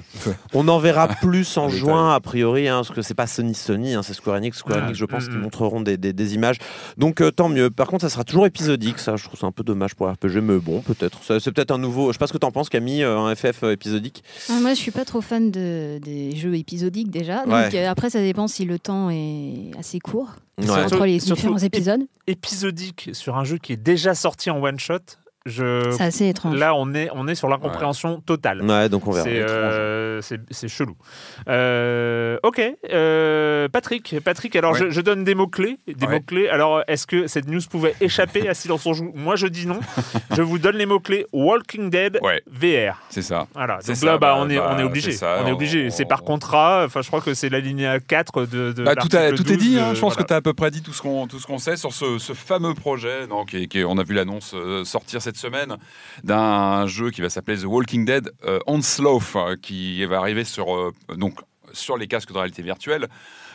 on 0.53 0.67
en 0.69 0.79
verra 0.79 1.07
plus 1.21 1.57
en 1.57 1.67
Juin, 1.77 2.13
a 2.13 2.19
priori, 2.19 2.67
hein, 2.67 2.77
parce 2.77 2.91
que 2.91 3.01
c'est 3.01 3.13
pas 3.13 3.27
Sony 3.27 3.53
Sony, 3.53 3.93
hein, 3.93 4.03
c'est 4.03 4.13
Square 4.13 4.37
Enix. 4.37 4.57
Square 4.57 4.77
Ouais. 4.77 4.83
Enix, 4.85 4.97
je 4.97 5.05
pense 5.05 5.23
Mm, 5.25 5.27
qu'ils 5.29 5.37
mm. 5.37 5.41
montreront 5.41 5.81
des, 5.81 5.97
des- 5.97 6.13
des 6.13 6.35
images. 6.35 6.57
Donc 6.97 7.21
euh, 7.21 7.31
tant 7.31 7.49
mieux. 7.49 7.69
Par 7.69 7.87
contre, 7.87 8.01
ça 8.03 8.09
sera 8.09 8.23
toujours 8.23 8.45
épisodique. 8.45 8.99
Ça, 8.99 9.15
je 9.15 9.23
trouve 9.23 9.39
ça 9.39 9.47
un 9.47 9.51
peu 9.51 9.63
dommage 9.63 9.95
pour 9.95 10.09
RPG, 10.11 10.41
mais 10.41 10.57
bon, 10.57 10.81
peut-être. 10.81 11.19
C'est 11.39 11.51
peut-être 11.51 11.71
un 11.71 11.77
nouveau. 11.77 12.07
Je 12.07 12.13
sais 12.13 12.19
pas 12.19 12.27
ce 12.27 12.33
que 12.33 12.37
t'en 12.37 12.51
penses, 12.51 12.69
Camille, 12.69 13.03
euh, 13.03 13.17
un 13.17 13.35
FF 13.35 13.63
euh, 13.63 13.71
épisodique. 13.71 14.23
Ah, 14.49 14.59
moi, 14.61 14.71
je 14.73 14.79
suis 14.79 14.91
pas 14.91 15.05
trop 15.05 15.21
fan 15.21 15.51
de, 15.51 15.99
des 16.03 16.35
jeux 16.35 16.55
épisodiques 16.55 17.09
déjà. 17.11 17.43
Donc 17.45 17.53
Ouais. 17.53 17.69
euh, 17.75 17.89
après, 17.89 18.09
ça 18.09 18.19
dépend 18.19 18.47
si 18.47 18.65
le 18.65 18.79
temps 18.79 19.09
est 19.09 19.71
assez 19.79 19.99
court 19.99 20.29
Ouais. 20.59 20.69
entre 20.69 21.05
les 21.05 21.17
différents 21.19 21.57
épisodes. 21.59 22.01
Épisodique 22.25 23.09
sur 23.13 23.37
un 23.37 23.43
jeu 23.43 23.57
qui 23.57 23.73
est 23.73 23.77
déjà 23.77 24.15
sorti 24.15 24.49
en 24.49 24.61
one 24.63 24.79
shot. 24.79 24.97
Je... 25.47 25.89
C'est 25.91 26.03
assez 26.03 26.27
étrange. 26.27 26.55
Là, 26.57 26.75
on 26.75 26.93
est, 26.93 27.09
on 27.13 27.27
est 27.27 27.35
sur 27.35 27.47
l'incompréhension 27.47 28.21
totale. 28.21 28.61
Ouais, 28.61 28.89
donc 28.89 29.07
on 29.07 29.11
verra. 29.11 29.23
C'est 29.25 29.39
euh, 29.39 30.21
chelou. 30.67 30.95
Euh, 31.47 32.37
ok, 32.43 32.61
euh, 32.91 33.67
Patrick. 33.69 34.15
Patrick, 34.23 34.55
alors 34.55 34.73
Ouais. 34.73 34.79
je, 34.79 34.89
je 34.89 35.01
donne 35.01 35.23
des 35.23 35.35
mots-clés. 35.35 35.77
Des 35.87 36.05
Ouais. 36.05 36.15
mots-clés. 36.15 36.49
Alors, 36.49 36.81
est-ce 36.87 37.07
que 37.07 37.27
cette 37.27 37.47
news 37.47 37.61
pouvait 37.69 37.95
échapper 38.01 38.47
à 38.49 38.53
Silence 38.53 38.85
on 38.85 38.93
joue? 38.93 39.11
Moi, 39.15 39.35
je 39.35 39.47
dis 39.47 39.65
non. 39.65 39.79
je 40.35 40.41
vous 40.41 40.59
donne 40.59 40.75
les 40.75 40.85
mots-clés 40.85 41.25
Walking 41.31 41.89
Dead 41.89 42.19
Ouais. 42.21 42.41
VR. 42.51 43.01
C'est 43.09 43.21
ça. 43.21 43.47
Voilà. 43.53 43.79
Donc 43.87 44.01
là, 44.03 44.17
bah, 44.17 44.33
bah, 44.33 44.35
on, 44.39 44.49
est, 44.49 44.57
bah, 44.57 44.73
on 44.75 44.79
est 44.79 44.83
obligé. 44.83 45.11
on 45.23 45.47
est 45.47 45.51
obligé. 45.51 45.89
C'est 45.89 46.05
on- 46.05 46.07
par 46.07 46.23
contrat. 46.23 46.83
Enfin, 46.85 47.01
je 47.01 47.07
crois 47.07 47.21
que 47.21 47.33
c'est 47.33 47.49
la 47.49 47.59
ligne 47.59 47.87
4 48.07 48.45
de. 48.45 48.73
de 48.73 48.83
Bah, 48.83 48.95
tout, 48.95 49.09
a- 49.15 49.31
tout 49.31 49.51
est 49.51 49.57
dit, 49.57 49.75
12, 49.75 49.79
hein. 49.79 49.93
je 49.93 50.01
pense 50.01 50.13
voilà. 50.13 50.23
que 50.23 50.27
tu 50.27 50.33
as 50.33 50.37
à 50.37 50.41
peu 50.41 50.53
près 50.53 50.71
dit 50.71 50.81
tout 50.81 50.93
ce 50.93 51.01
qu'on 51.01 51.27
tout 51.27 51.39
ce 51.39 51.47
qu'on 51.47 51.57
sait 51.59 51.77
sur 51.77 51.93
ce, 51.93 52.17
ce 52.17 52.33
fameux 52.33 52.73
projet. 52.73 53.27
Non, 53.27 53.45
qui, 53.45 53.67
on 53.85 53.97
a 53.97 54.03
vu 54.03 54.13
l'annonce 54.13 54.51
euh, 54.55 54.83
sortir 54.83 55.21
cette 55.21 55.36
semaine 55.37 55.77
d'un 56.23 56.85
jeu 56.87 57.11
qui 57.11 57.21
va 57.21 57.29
s'appeler 57.29 57.57
The 57.57 57.65
Walking 57.65 58.05
Dead 58.05 58.31
euh, 58.45 58.59
Onslaught, 58.67 59.21
qui 59.61 60.03
va 60.05 60.17
arriver 60.17 60.43
sur, 60.43 60.75
euh, 60.75 60.93
donc, 61.15 61.39
sur 61.73 61.97
les 61.97 62.07
casques 62.07 62.31
de 62.31 62.37
réalité 62.37 62.61
virtuelle. 62.61 63.07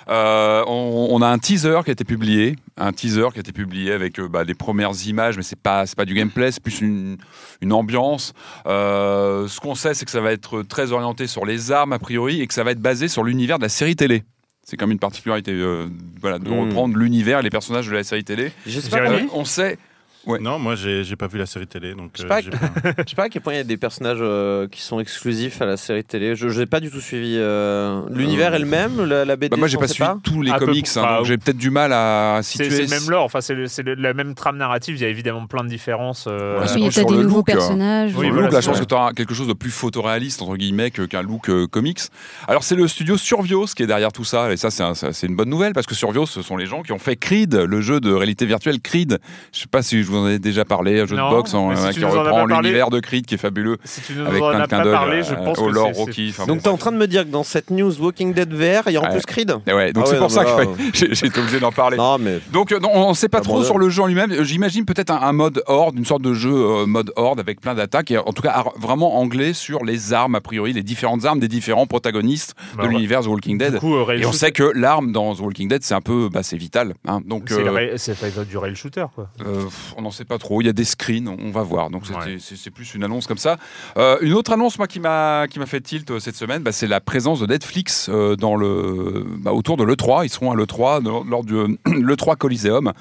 Euh, 0.08 0.64
on, 0.66 1.08
on 1.12 1.22
a 1.22 1.28
un 1.28 1.38
teaser 1.38 1.78
qui 1.84 1.90
a 1.90 1.92
été 1.92 2.02
publié, 2.04 2.56
un 2.76 2.92
teaser 2.92 3.28
qui 3.32 3.38
a 3.38 3.40
été 3.40 3.52
publié 3.52 3.92
avec 3.92 4.18
euh, 4.18 4.26
bah, 4.28 4.44
des 4.44 4.54
premières 4.54 4.90
images, 5.06 5.36
mais 5.36 5.44
c'est 5.44 5.54
pas 5.58 5.86
c'est 5.86 5.94
pas 5.96 6.04
du 6.04 6.14
gameplay, 6.14 6.50
c'est 6.50 6.62
plus 6.62 6.80
une, 6.80 7.18
une 7.60 7.72
ambiance. 7.72 8.32
Euh, 8.66 9.46
ce 9.46 9.60
qu'on 9.60 9.76
sait, 9.76 9.94
c'est 9.94 10.04
que 10.04 10.10
ça 10.10 10.20
va 10.20 10.32
être 10.32 10.62
très 10.62 10.90
orienté 10.90 11.28
sur 11.28 11.46
les 11.46 11.70
armes 11.70 11.92
a 11.92 12.00
priori 12.00 12.40
et 12.40 12.48
que 12.48 12.54
ça 12.54 12.64
va 12.64 12.72
être 12.72 12.80
basé 12.82 13.06
sur 13.06 13.22
l'univers 13.22 13.58
de 13.58 13.62
la 13.62 13.68
série 13.68 13.94
télé. 13.94 14.24
C'est 14.64 14.76
comme 14.76 14.90
une 14.90 14.98
particularité, 14.98 15.52
euh, 15.52 15.86
voilà, 16.20 16.40
de 16.40 16.48
Mm. 16.48 16.60
reprendre 16.60 16.96
l'univers 16.96 17.38
et 17.38 17.42
les 17.42 17.50
personnages 17.50 17.86
de 17.88 17.92
la 17.94 18.02
série 18.02 18.24
télé. 18.24 18.50
J'espère 18.66 19.08
Euh, 19.08 19.20
on 19.32 19.44
sait 19.44 19.78
Ouais. 20.26 20.38
Non, 20.38 20.58
moi, 20.58 20.74
j'ai 20.76 21.16
pas 21.16 21.26
vu 21.26 21.38
la 21.38 21.46
série 21.46 21.66
télé. 21.66 21.94
Donc, 21.94 22.10
Je 22.14 22.20
sais 22.22 22.24
euh, 22.26 22.28
pas 22.28 22.40
pas- 22.42 23.02
Je 23.04 23.10
sais 23.10 23.16
pas 23.16 23.24
à 23.24 23.28
quel 23.28 23.42
point 23.42 23.54
il 23.54 23.56
y 23.56 23.60
a 23.60 23.64
des 23.64 23.76
personnages 23.76 24.18
euh, 24.20 24.68
qui 24.68 24.80
sont 24.80 25.00
exclusifs 25.00 25.60
à 25.60 25.66
la 25.66 25.76
série 25.76 26.04
télé. 26.04 26.36
Je 26.36 26.46
n'ai 26.46 26.66
pas 26.66 26.80
du 26.80 26.90
tout 26.90 27.00
suivi. 27.00 27.34
euh, 27.38 28.02
L'univers 28.10 28.52
Euh, 28.52 28.56
est 28.56 28.60
le 28.60 28.66
même 28.66 29.04
la, 29.04 29.24
la 29.24 29.36
BD 29.36 29.48
Bah, 29.50 29.56
moi, 29.56 29.66
j'ai 29.68 29.78
pas 29.78 29.88
suivi 29.88 30.08
tous 30.22 30.42
les 30.42 30.52
peu 30.52 30.66
comics, 30.66 30.86
pour- 30.92 31.04
hein, 31.04 31.18
j'ai 31.24 31.38
peut-être 31.38 31.56
du 31.56 31.70
mal 31.70 31.92
à 31.92 32.38
C'est 32.42 32.64
situer. 32.64 32.70
c'est 32.70 32.82
le 32.94 33.00
même 33.00 33.10
lore, 33.10 33.24
enfin, 33.24 33.40
c'est 33.40 33.54
le- 33.54 33.66
c'est 33.66 33.82
le- 33.82 33.94
la 33.94 34.14
même 34.14 34.34
trame 34.34 34.56
narrative. 34.56 34.94
Il 34.96 35.02
y 35.02 35.04
a 35.04 35.08
évidemment 35.08 35.46
plein 35.46 35.64
de 35.64 35.68
différences. 35.68 36.26
euh, 36.28 36.58
Ouais, 36.60 36.66
Oui, 36.74 36.80
pas 36.82 36.86
t'as 36.86 36.90
sur 36.92 37.06
des 37.06 37.16
nouveaux 37.16 37.36
look, 37.38 37.46
personnages. 37.46 38.12
Oui, 38.16 38.28
voilà, 38.30 38.44
look, 38.46 38.52
là, 38.52 38.60
je 38.60 38.68
pense 38.68 38.80
que 38.80 38.84
tu 38.84 38.94
auras 38.94 39.12
quelque 39.12 39.34
chose 39.34 39.48
de 39.48 39.52
plus 39.54 39.70
photoréaliste, 39.70 40.40
entre 40.42 40.56
guillemets, 40.56 40.90
qu'un 40.90 41.22
look 41.22 41.50
comics. 41.70 42.00
Alors, 42.48 42.62
c'est 42.62 42.76
le 42.76 42.86
studio 42.86 43.16
Survios 43.16 43.66
qui 43.74 43.82
est 43.82 43.86
derrière 43.86 44.12
tout 44.12 44.24
ça, 44.24 44.52
et 44.52 44.56
ça, 44.56 44.70
c'est 44.70 44.82
un- 44.84 44.94
ça, 44.94 45.12
c'est 45.12 45.26
une 45.26 45.34
bonne 45.36 45.48
nouvelle, 45.50 45.72
parce 45.72 45.86
que 45.86 45.94
Survios, 45.94 46.26
ce 46.26 46.42
sont 46.42 46.56
les 46.56 46.66
gens 46.66 46.82
qui 46.82 46.92
ont 46.92 46.98
fait 46.98 47.16
Creed, 47.16 47.54
le 47.54 47.80
jeu 47.80 48.00
de 48.00 48.12
réalité 48.12 48.46
virtuelle 48.46 48.80
Creed. 48.80 49.18
Je 49.52 49.60
sais 49.60 49.66
pas 49.66 49.82
si 49.82 50.02
je 50.02 50.11
vous 50.12 50.18
en 50.18 50.28
ai 50.28 50.38
déjà 50.38 50.64
parlé, 50.64 51.00
un 51.00 51.06
jeu 51.06 51.16
Non, 51.16 51.30
de 51.30 51.34
boxe 51.36 51.54
en- 51.54 51.74
si 51.74 51.86
euh, 51.86 51.90
qui 51.90 52.04
reprend 52.04 52.46
l'univers 52.46 52.90
de 52.90 53.00
Creed, 53.00 53.26
qui 53.26 53.34
est 53.34 53.38
fabuleux, 53.38 53.78
Si 53.84 54.00
tu 54.00 54.14
nous 54.14 54.26
avec 54.26 54.42
en 54.42 54.50
plein 54.50 54.58
as 54.60 54.62
de 54.62 54.66
clins 54.68 54.78
pas 54.78 54.84
d'œil 54.84 54.92
parlé, 54.92 55.22
je 55.22 55.32
euh, 55.32 55.36
pense 55.36 55.58
que 55.58 55.72
c'est- 55.74 55.98
Rocky. 56.00 56.28
Enfin, 56.30 56.46
Donc 56.46 56.56
bon. 56.58 56.62
tu 56.62 56.68
es 56.68 56.72
en 56.72 56.76
train 56.76 56.92
de 56.92 56.96
me 56.96 57.06
dire 57.06 57.24
que 57.24 57.30
dans 57.30 57.42
cette 57.44 57.70
news 57.70 57.92
Walking 58.00 58.32
Dead 58.34 58.52
VR, 58.52 58.82
il 58.88 58.92
y 58.92 58.96
a 58.96 59.00
en 59.00 59.04
Ouais. 59.04 59.10
plus 59.10 59.22
Creed? 59.26 59.54
Et 59.66 59.72
ouais, 59.72 59.92
donc 59.92 60.04
Ah 60.04 60.06
c'est 60.06 60.12
ouais, 60.14 60.18
pour 60.18 60.28
non, 60.28 60.34
ça 60.34 60.44
mais 60.44 60.90
que 60.92 61.26
été 61.26 61.40
obligé 61.40 61.60
d'en 61.60 61.72
parler. 61.72 61.96
Non, 61.96 62.18
mais 62.18 62.40
Donc 62.52 62.72
euh, 62.72 62.78
non, 62.78 62.90
on 62.92 63.08
ne 63.10 63.14
sait 63.14 63.28
pas 63.28 63.40
trop 63.40 63.52
Abandonne. 63.54 63.66
sur 63.66 63.78
le 63.78 63.88
jeu 63.90 64.02
en 64.02 64.06
lui-même. 64.06 64.42
J'imagine 64.44 64.84
peut-être 64.84 65.10
un, 65.10 65.32
mode 65.32 65.62
horde, 65.66 65.96
une 65.98 66.04
sorte 66.04 66.22
de 66.22 66.34
jeu 66.34 66.84
mode 66.86 67.12
horde 67.16 67.40
avec 67.40 67.60
plein 67.60 67.74
d'attaques 67.74 68.10
et 68.10 68.18
en 68.18 68.32
tout 68.32 68.42
cas 68.42 68.64
vraiment 68.78 69.18
anglais 69.18 69.52
sur 69.52 69.84
les 69.84 70.12
armes 70.12 70.34
a 70.34 70.40
priori, 70.40 70.72
les 70.72 70.82
différentes 70.82 71.24
armes 71.24 71.40
des 71.40 71.48
différents 71.48 71.86
protagonistes 71.86 72.54
Bah 72.76 72.82
de 72.82 72.88
ouais. 72.88 72.94
l'univers 72.94 73.22
The 73.22 73.26
Walking 73.28 73.58
Dead. 73.58 73.78
Coup, 73.78 73.94
euh, 73.96 74.18
et 74.18 74.26
on 74.26 74.32
sait 74.32 74.52
que 74.52 74.64
l'arme 74.74 75.12
dans 75.12 75.34
The 75.34 75.40
Walking 75.40 75.68
Dead 75.68 75.82
c'est 75.82 75.94
un 75.94 76.00
peu, 76.00 76.28
bah, 76.30 76.42
c'est 76.42 76.56
vital. 76.56 76.94
hein. 77.06 77.20
Donc 77.24 77.44
c'est 77.48 77.62
le 77.62 77.68
euh, 77.76 77.94
enfin, 77.96 78.42
du 78.44 78.56
rail 78.58 78.74
shooter, 78.74 79.04
quoi. 79.14 79.28
euh, 79.46 79.64
pff, 79.64 79.94
on 80.02 80.06
n'en 80.06 80.10
sait 80.10 80.24
pas 80.24 80.38
trop. 80.38 80.60
Il 80.60 80.66
y 80.66 80.68
a 80.68 80.72
des 80.72 80.84
screens, 80.84 81.28
on 81.28 81.50
va 81.50 81.62
voir. 81.62 81.88
Donc 81.90 82.02
Ouais. 82.10 82.36
c'est 82.40 82.70
plus 82.70 82.94
une 82.94 83.04
annonce 83.04 83.26
comme 83.26 83.38
ça. 83.38 83.56
Euh, 83.96 84.18
une 84.20 84.32
autre 84.34 84.52
annonce 84.52 84.76
moi 84.78 84.86
qui 84.88 84.98
m'a 85.00 85.46
qui 85.48 85.58
m'a 85.58 85.66
fait 85.66 85.80
tilt 85.80 86.10
euh, 86.10 86.18
cette 86.18 86.36
semaine, 86.36 86.62
bah, 86.62 86.72
c'est 86.72 86.88
la 86.88 87.00
présence 87.00 87.40
de 87.40 87.46
Netflix 87.46 88.08
euh, 88.12 88.34
dans 88.36 88.56
le 88.56 89.24
bah, 89.38 89.52
autour 89.52 89.76
de 89.76 89.84
le3. 89.84 90.24
Ils 90.24 90.28
seront 90.28 90.50
à 90.50 90.56
le3 90.56 91.02
lors 91.28 91.44
du 91.44 91.54
le 91.86 92.16
3 92.16 92.36
Coliseum. 92.36 92.92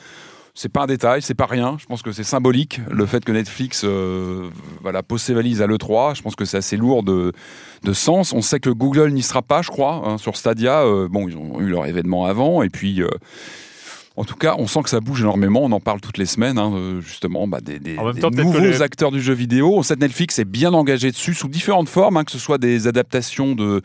C'est 0.54 0.68
pas 0.70 0.82
un 0.84 0.86
détail, 0.88 1.22
c'est 1.22 1.34
pas 1.34 1.46
rien. 1.46 1.78
Je 1.80 1.86
pense 1.86 2.02
que 2.02 2.12
c'est 2.12 2.26
symbolique 2.26 2.82
le 2.90 3.06
fait 3.06 3.24
que 3.24 3.32
Netflix 3.32 3.84
euh, 3.86 4.50
voilà, 4.82 5.02
pose 5.02 5.22
ses 5.22 5.34
valises 5.34 5.62
à 5.62 5.66
l'E3. 5.68 6.14
Je 6.16 6.22
pense 6.22 6.36
que 6.36 6.44
c'est 6.44 6.58
assez 6.58 6.76
lourd 6.76 7.04
de, 7.04 7.32
de 7.84 7.94
sens. 7.94 8.34
On 8.34 8.42
sait 8.42 8.60
que 8.60 8.70
Google 8.70 9.12
n'y 9.12 9.22
sera 9.24 9.42
pas, 9.42 9.62
je 9.62 9.70
crois, 9.70 10.02
hein, 10.06 10.18
sur 10.18 10.36
Stadia. 10.36 10.82
Euh, 10.82 11.08
bon, 11.10 11.30
ils 11.30 11.38
ont 11.38 11.62
eu 11.62 11.68
leur 11.70 11.86
événement 11.86 12.26
avant. 12.26 12.64
Et 12.64 12.70
puis, 12.70 13.02
euh, 13.02 13.08
en 14.22 14.24
tout 14.24 14.36
cas, 14.36 14.54
on 14.60 14.68
sent 14.68 14.84
que 14.84 14.90
ça 14.92 15.00
bouge 15.00 15.22
énormément. 15.22 15.62
On 15.64 15.72
en 15.72 15.80
parle 15.80 16.00
toutes 16.00 16.20
les 16.20 16.28
semaines, 16.28 16.60
hein, 16.60 16.72
euh, 16.76 17.02
justement, 17.02 17.48
bah, 17.48 17.60
des, 17.60 17.80
temps, 18.20 18.30
nouveaux 18.30 18.60
les- 18.60 18.84
acteurs 18.84 19.12
du 19.12 19.20
jeu 19.20 19.34
vidéo. 19.34 19.74
On 19.76 19.82
sait 19.82 19.96
que 19.96 20.00
Netflix 20.02 20.38
est 20.38 20.46
bien 20.46 20.74
engagé 20.74 21.10
dessus 21.10 21.34
sous 21.34 21.48
différentes 21.48 21.90
formes, 21.90 22.18
hein, 22.18 22.24
que 22.24 22.32
ce 22.32 22.38
soit 22.38 22.60
des 22.60 22.86
adaptations 22.86 23.56
de, 23.56 23.82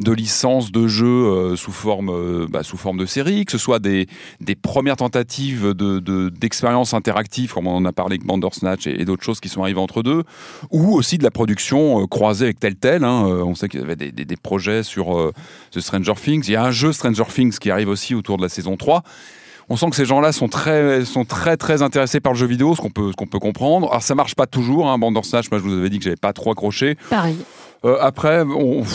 de 0.00 0.12
licences 0.12 0.72
de 0.72 0.88
jeux 0.88 1.06
euh, 1.06 1.54
sous, 1.54 1.70
forme, 1.70 2.08
euh, 2.10 2.48
bah, 2.50 2.64
sous 2.64 2.76
forme 2.76 2.98
de 2.98 3.06
série, 3.06 3.44
que 3.44 3.52
ce 3.52 3.58
soit 3.58 3.78
des, 3.78 4.08
des 4.40 4.56
premières 4.56 4.96
tentatives 4.96 5.68
de- 5.72 6.00
de- 6.00 6.30
d'expériences 6.30 6.92
interactives, 6.92 7.52
comme 7.54 7.68
on 7.68 7.76
en 7.76 7.84
a 7.84 7.92
parlé 7.92 8.14
avec 8.14 8.26
Bandersnatch 8.26 8.88
et, 8.88 9.00
et 9.00 9.04
d'autres 9.04 9.22
choses 9.22 9.38
qui 9.38 9.48
sont 9.48 9.62
arrivées 9.62 9.78
entre 9.78 10.02
deux, 10.02 10.24
ou 10.72 10.94
aussi 10.96 11.16
de 11.16 11.22
la 11.22 11.30
production 11.30 12.02
euh, 12.02 12.06
croisée 12.08 12.46
avec 12.46 12.58
Telltale. 12.58 13.04
Hein, 13.04 13.28
euh, 13.28 13.44
on 13.44 13.54
sait 13.54 13.68
qu'il 13.68 13.78
y 13.78 13.84
avait 13.84 13.94
des, 13.94 14.36
projets 14.42 14.82
sur 14.82 15.32
The 15.70 15.78
Stranger 15.78 16.14
Things. 16.20 16.44
Il 16.48 16.52
y 16.52 16.56
a 16.56 16.64
un 16.64 16.72
jeu 16.72 16.92
Stranger 16.92 17.24
Things 17.32 17.56
qui 17.58 17.70
arrive 17.70 17.88
aussi 17.88 18.16
autour 18.16 18.36
de 18.36 18.42
la 18.42 18.48
saison 18.48 18.76
3. 18.76 19.02
On 19.68 19.76
sent 19.76 19.90
que 19.90 19.96
ces 19.96 20.04
gens-là 20.04 20.30
sont 20.32 20.48
très, 20.48 21.04
sont 21.04 21.24
très, 21.24 21.56
très 21.56 21.82
intéressés 21.82 22.20
par 22.20 22.32
le 22.32 22.38
jeu 22.38 22.46
vidéo, 22.46 22.76
ce 22.76 22.80
qu'on 22.80 22.90
peut, 22.90 23.10
qu'on 23.16 23.26
peut 23.26 23.40
comprendre. 23.40 23.88
Alors, 23.90 24.02
ça 24.02 24.14
marche 24.14 24.34
pas 24.36 24.46
toujours. 24.46 24.88
Hein. 24.88 24.96
Bandersnatch, 24.98 25.50
moi, 25.50 25.58
je 25.58 25.64
vous 25.64 25.72
avais 25.76 25.90
dit 25.90 25.98
que 25.98 26.04
j'avais 26.04 26.14
pas 26.16 26.32
trop 26.32 26.52
accroché. 26.52 26.96
Pareil. 27.10 27.36
Euh, 27.84 27.98
après, 28.00 28.44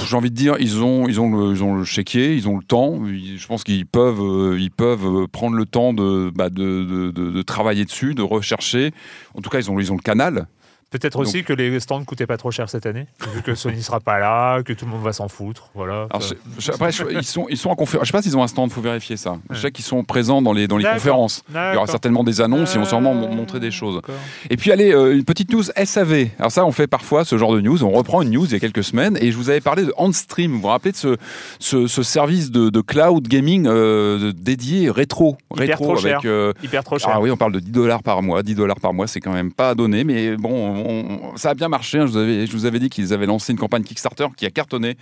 j'ai 0.09 0.15
envie 0.15 0.31
de 0.31 0.35
dire, 0.35 0.55
ils 0.59 0.81
ont, 0.81 1.07
ils 1.07 1.19
ont 1.19 1.29
le, 1.29 1.51
ils 1.53 1.63
ont 1.63 1.75
le 1.75 1.83
chéquier, 1.83 2.33
ils 2.35 2.47
ont 2.47 2.57
le 2.57 2.63
temps. 2.63 2.99
Ils- 3.05 3.37
je 3.37 3.47
pense 3.47 3.63
qu'ils 3.63 3.85
peuvent, 3.85 4.21
euh, 4.21 4.57
ils 4.59 4.71
peuvent 4.71 5.05
euh, 5.05 5.27
prendre 5.27 5.55
le 5.55 5.65
temps 5.65 5.93
de, 5.93 6.31
bah, 6.33 6.49
de, 6.49 6.83
de, 6.83 7.11
de- 7.11 7.31
de 7.31 7.41
travailler 7.41 7.83
dessus, 7.85 8.15
de 8.15 8.23
rechercher. 8.23 8.91
En 9.35 9.41
tout 9.41 9.49
cas, 9.49 9.59
ils 9.59 9.69
ont, 9.69 9.79
ils 9.79 9.91
ont 9.91 9.95
le 9.97 10.01
canal. 10.01 10.47
Peut-être 10.91 11.19
aussi 11.19 11.43
que 11.43 11.53
les 11.53 11.79
stands 11.79 12.03
coûtaient 12.03 12.27
pas 12.27 12.35
trop 12.37 12.51
cher 12.51 12.69
cette 12.69 12.85
année, 12.85 13.05
vu 13.33 13.41
que 13.41 13.55
Sony 13.55 13.81
sera 13.81 13.99
pas 14.01 14.19
là, 14.19 14.61
que 14.61 14.73
tout 14.73 14.83
le 14.85 14.91
monde 14.91 15.01
va 15.03 15.13
s'en 15.13 15.29
foutre. 15.29 15.69
Voilà. 15.73 16.07
Alors, 16.09 16.21
je- 16.21 16.33
je- 16.59 16.71
après, 16.71 16.91
je- 16.91 17.03
ils 17.11 17.23
sont, 17.23 17.45
ils 17.49 17.55
sont 17.57 17.69
en 17.69 17.75
conférence. 17.75 18.05
Je 18.07 18.11
sais 18.11 18.17
pas 18.17 18.21
s'ils 18.21 18.35
ont 18.37 18.43
un 18.43 18.47
stand, 18.47 18.71
faut 18.71 18.81
vérifier 18.81 19.15
ça. 19.15 19.37
Je 19.49 19.59
sais 19.61 19.71
qu'ils 19.71 19.85
sont 19.85 20.03
présents 20.03 20.41
dans 20.41 20.51
les, 20.51 20.67
dans 20.67 20.75
les 20.77 20.83
conférences. 20.83 21.43
Il 21.49 21.55
y 21.73 21.77
aura 21.77 21.87
certainement 21.87 22.25
des 22.25 22.41
annonces, 22.41 22.73
ils 22.73 22.79
vont 22.79 22.85
sûrement 22.85 23.11
Euh, 23.11 23.15
mon- 23.15 23.33
montrer 23.35 23.59
des 23.61 23.71
choses. 23.71 24.01
Et 24.49 24.57
puis 24.57 24.71
allez, 24.73 24.91
euh, 24.93 25.13
une 25.15 25.23
petite 25.23 25.51
news 25.53 25.63
SAV. 25.75 26.27
Alors 26.39 26.51
ça, 26.51 26.65
on 26.65 26.71
fait 26.73 26.87
parfois 26.87 27.23
ce 27.23 27.37
genre 27.37 27.53
de 27.53 27.61
news. 27.61 27.83
On 27.85 27.91
reprend 27.91 28.21
une 28.21 28.31
news 28.31 28.45
il 28.45 28.51
y 28.51 28.55
a 28.55 28.59
quelques 28.59 28.83
semaines 28.83 29.17
et 29.21 29.31
je 29.31 29.37
vous 29.37 29.49
avais 29.49 29.61
parlé 29.61 29.85
de 29.85 29.93
Handstream. 29.97 30.51
Vous 30.51 30.59
vous 30.61 30.67
rappelez 30.67 30.91
de 30.91 30.97
ce, 30.97 31.15
ce, 31.59 31.87
ce 31.87 32.03
service 32.03 32.51
de, 32.51 32.69
de 32.69 32.81
cloud 32.81 33.27
gaming 33.29 33.65
euh, 33.65 34.33
dédié 34.35 34.89
rétro, 34.91 35.37
Hyper 35.53 35.67
rétro 35.69 35.85
trop 35.85 35.95
cher. 35.95 36.11
avec. 36.17 36.25
euh, 36.25 36.51
Hyper 36.61 36.83
trop 36.83 36.99
cher. 36.99 37.11
ah 37.13 37.21
oui, 37.21 37.31
on 37.31 37.37
parle 37.37 37.53
de 37.53 37.59
10 37.59 37.71
dollars 37.71 38.03
par 38.03 38.21
mois. 38.21 38.43
10 38.43 38.55
dollars 38.55 38.79
par 38.81 38.93
mois, 38.93 39.07
c'est 39.07 39.21
quand 39.21 39.31
même 39.33 39.53
pas 39.53 39.73
donné, 39.73 40.03
mais 40.03 40.35
bon, 40.35 40.49
on- 40.51 40.80
on- 40.85 41.37
ça 41.37 41.51
a 41.51 41.53
bien 41.53 41.67
marché. 41.69 41.99
hein. 41.99 42.05
Je, 42.07 42.11
vous 42.11 42.17
avais, 42.17 42.45
je 42.47 42.51
vous 42.51 42.65
avais 42.65 42.79
dit 42.79 42.89
qu'ils 42.89 43.13
avaient 43.13 43.25
lancé 43.25 43.51
une 43.53 43.59
campagne 43.59 43.83
Kickstarter 43.83 44.27
qui 44.35 44.45
a 44.45 44.49
cartonné. 44.49 44.97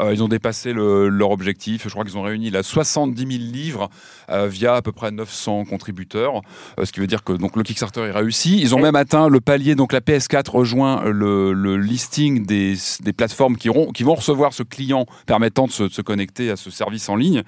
Euh, 0.00 0.12
ils 0.14 0.22
ont 0.22 0.28
dépassé 0.28 0.72
le- 0.72 1.08
leur 1.08 1.30
objectif. 1.32 1.82
Je 1.84 1.90
crois 1.90 2.04
qu'ils 2.04 2.16
ont 2.16 2.22
réuni 2.22 2.50
là 2.50 2.62
70 2.62 3.18
000 3.20 3.30
livres 3.52 3.90
euh, 4.30 4.46
via 4.48 4.76
à 4.76 4.82
peu 4.82 4.92
près 4.92 5.10
900 5.10 5.64
contributeurs, 5.66 6.40
Euh, 6.80 6.84
ce 6.86 6.92
qui 6.92 7.00
veut 7.00 7.06
dire 7.06 7.22
que 7.24 7.32
donc 7.34 7.56
le 7.56 7.62
Kickstarter 7.62 8.00
est 8.02 8.10
réussi. 8.10 8.58
Ils 8.60 8.74
ont 8.74 8.80
même 8.80 8.96
atteint 8.96 9.28
le 9.28 9.40
palier. 9.40 9.74
Donc 9.74 9.92
la 9.92 10.00
PS4 10.00 10.50
rejoint 10.50 11.04
le, 11.04 11.52
le 11.52 11.76
listing 11.76 12.46
des, 12.46 12.74
des 13.02 13.12
plateformes 13.12 13.56
qui, 13.56 13.68
auront- 13.68 13.92
qui 13.92 14.02
vont 14.02 14.14
recevoir 14.14 14.52
ce 14.54 14.62
client 14.62 15.04
permettant 15.26 15.66
de 15.66 15.72
se, 15.72 15.82
de 15.84 15.88
se 15.92 16.00
connecter 16.02 16.50
à 16.50 16.56
ce 16.56 16.70
service 16.70 17.08
en 17.08 17.16
ligne. 17.16 17.42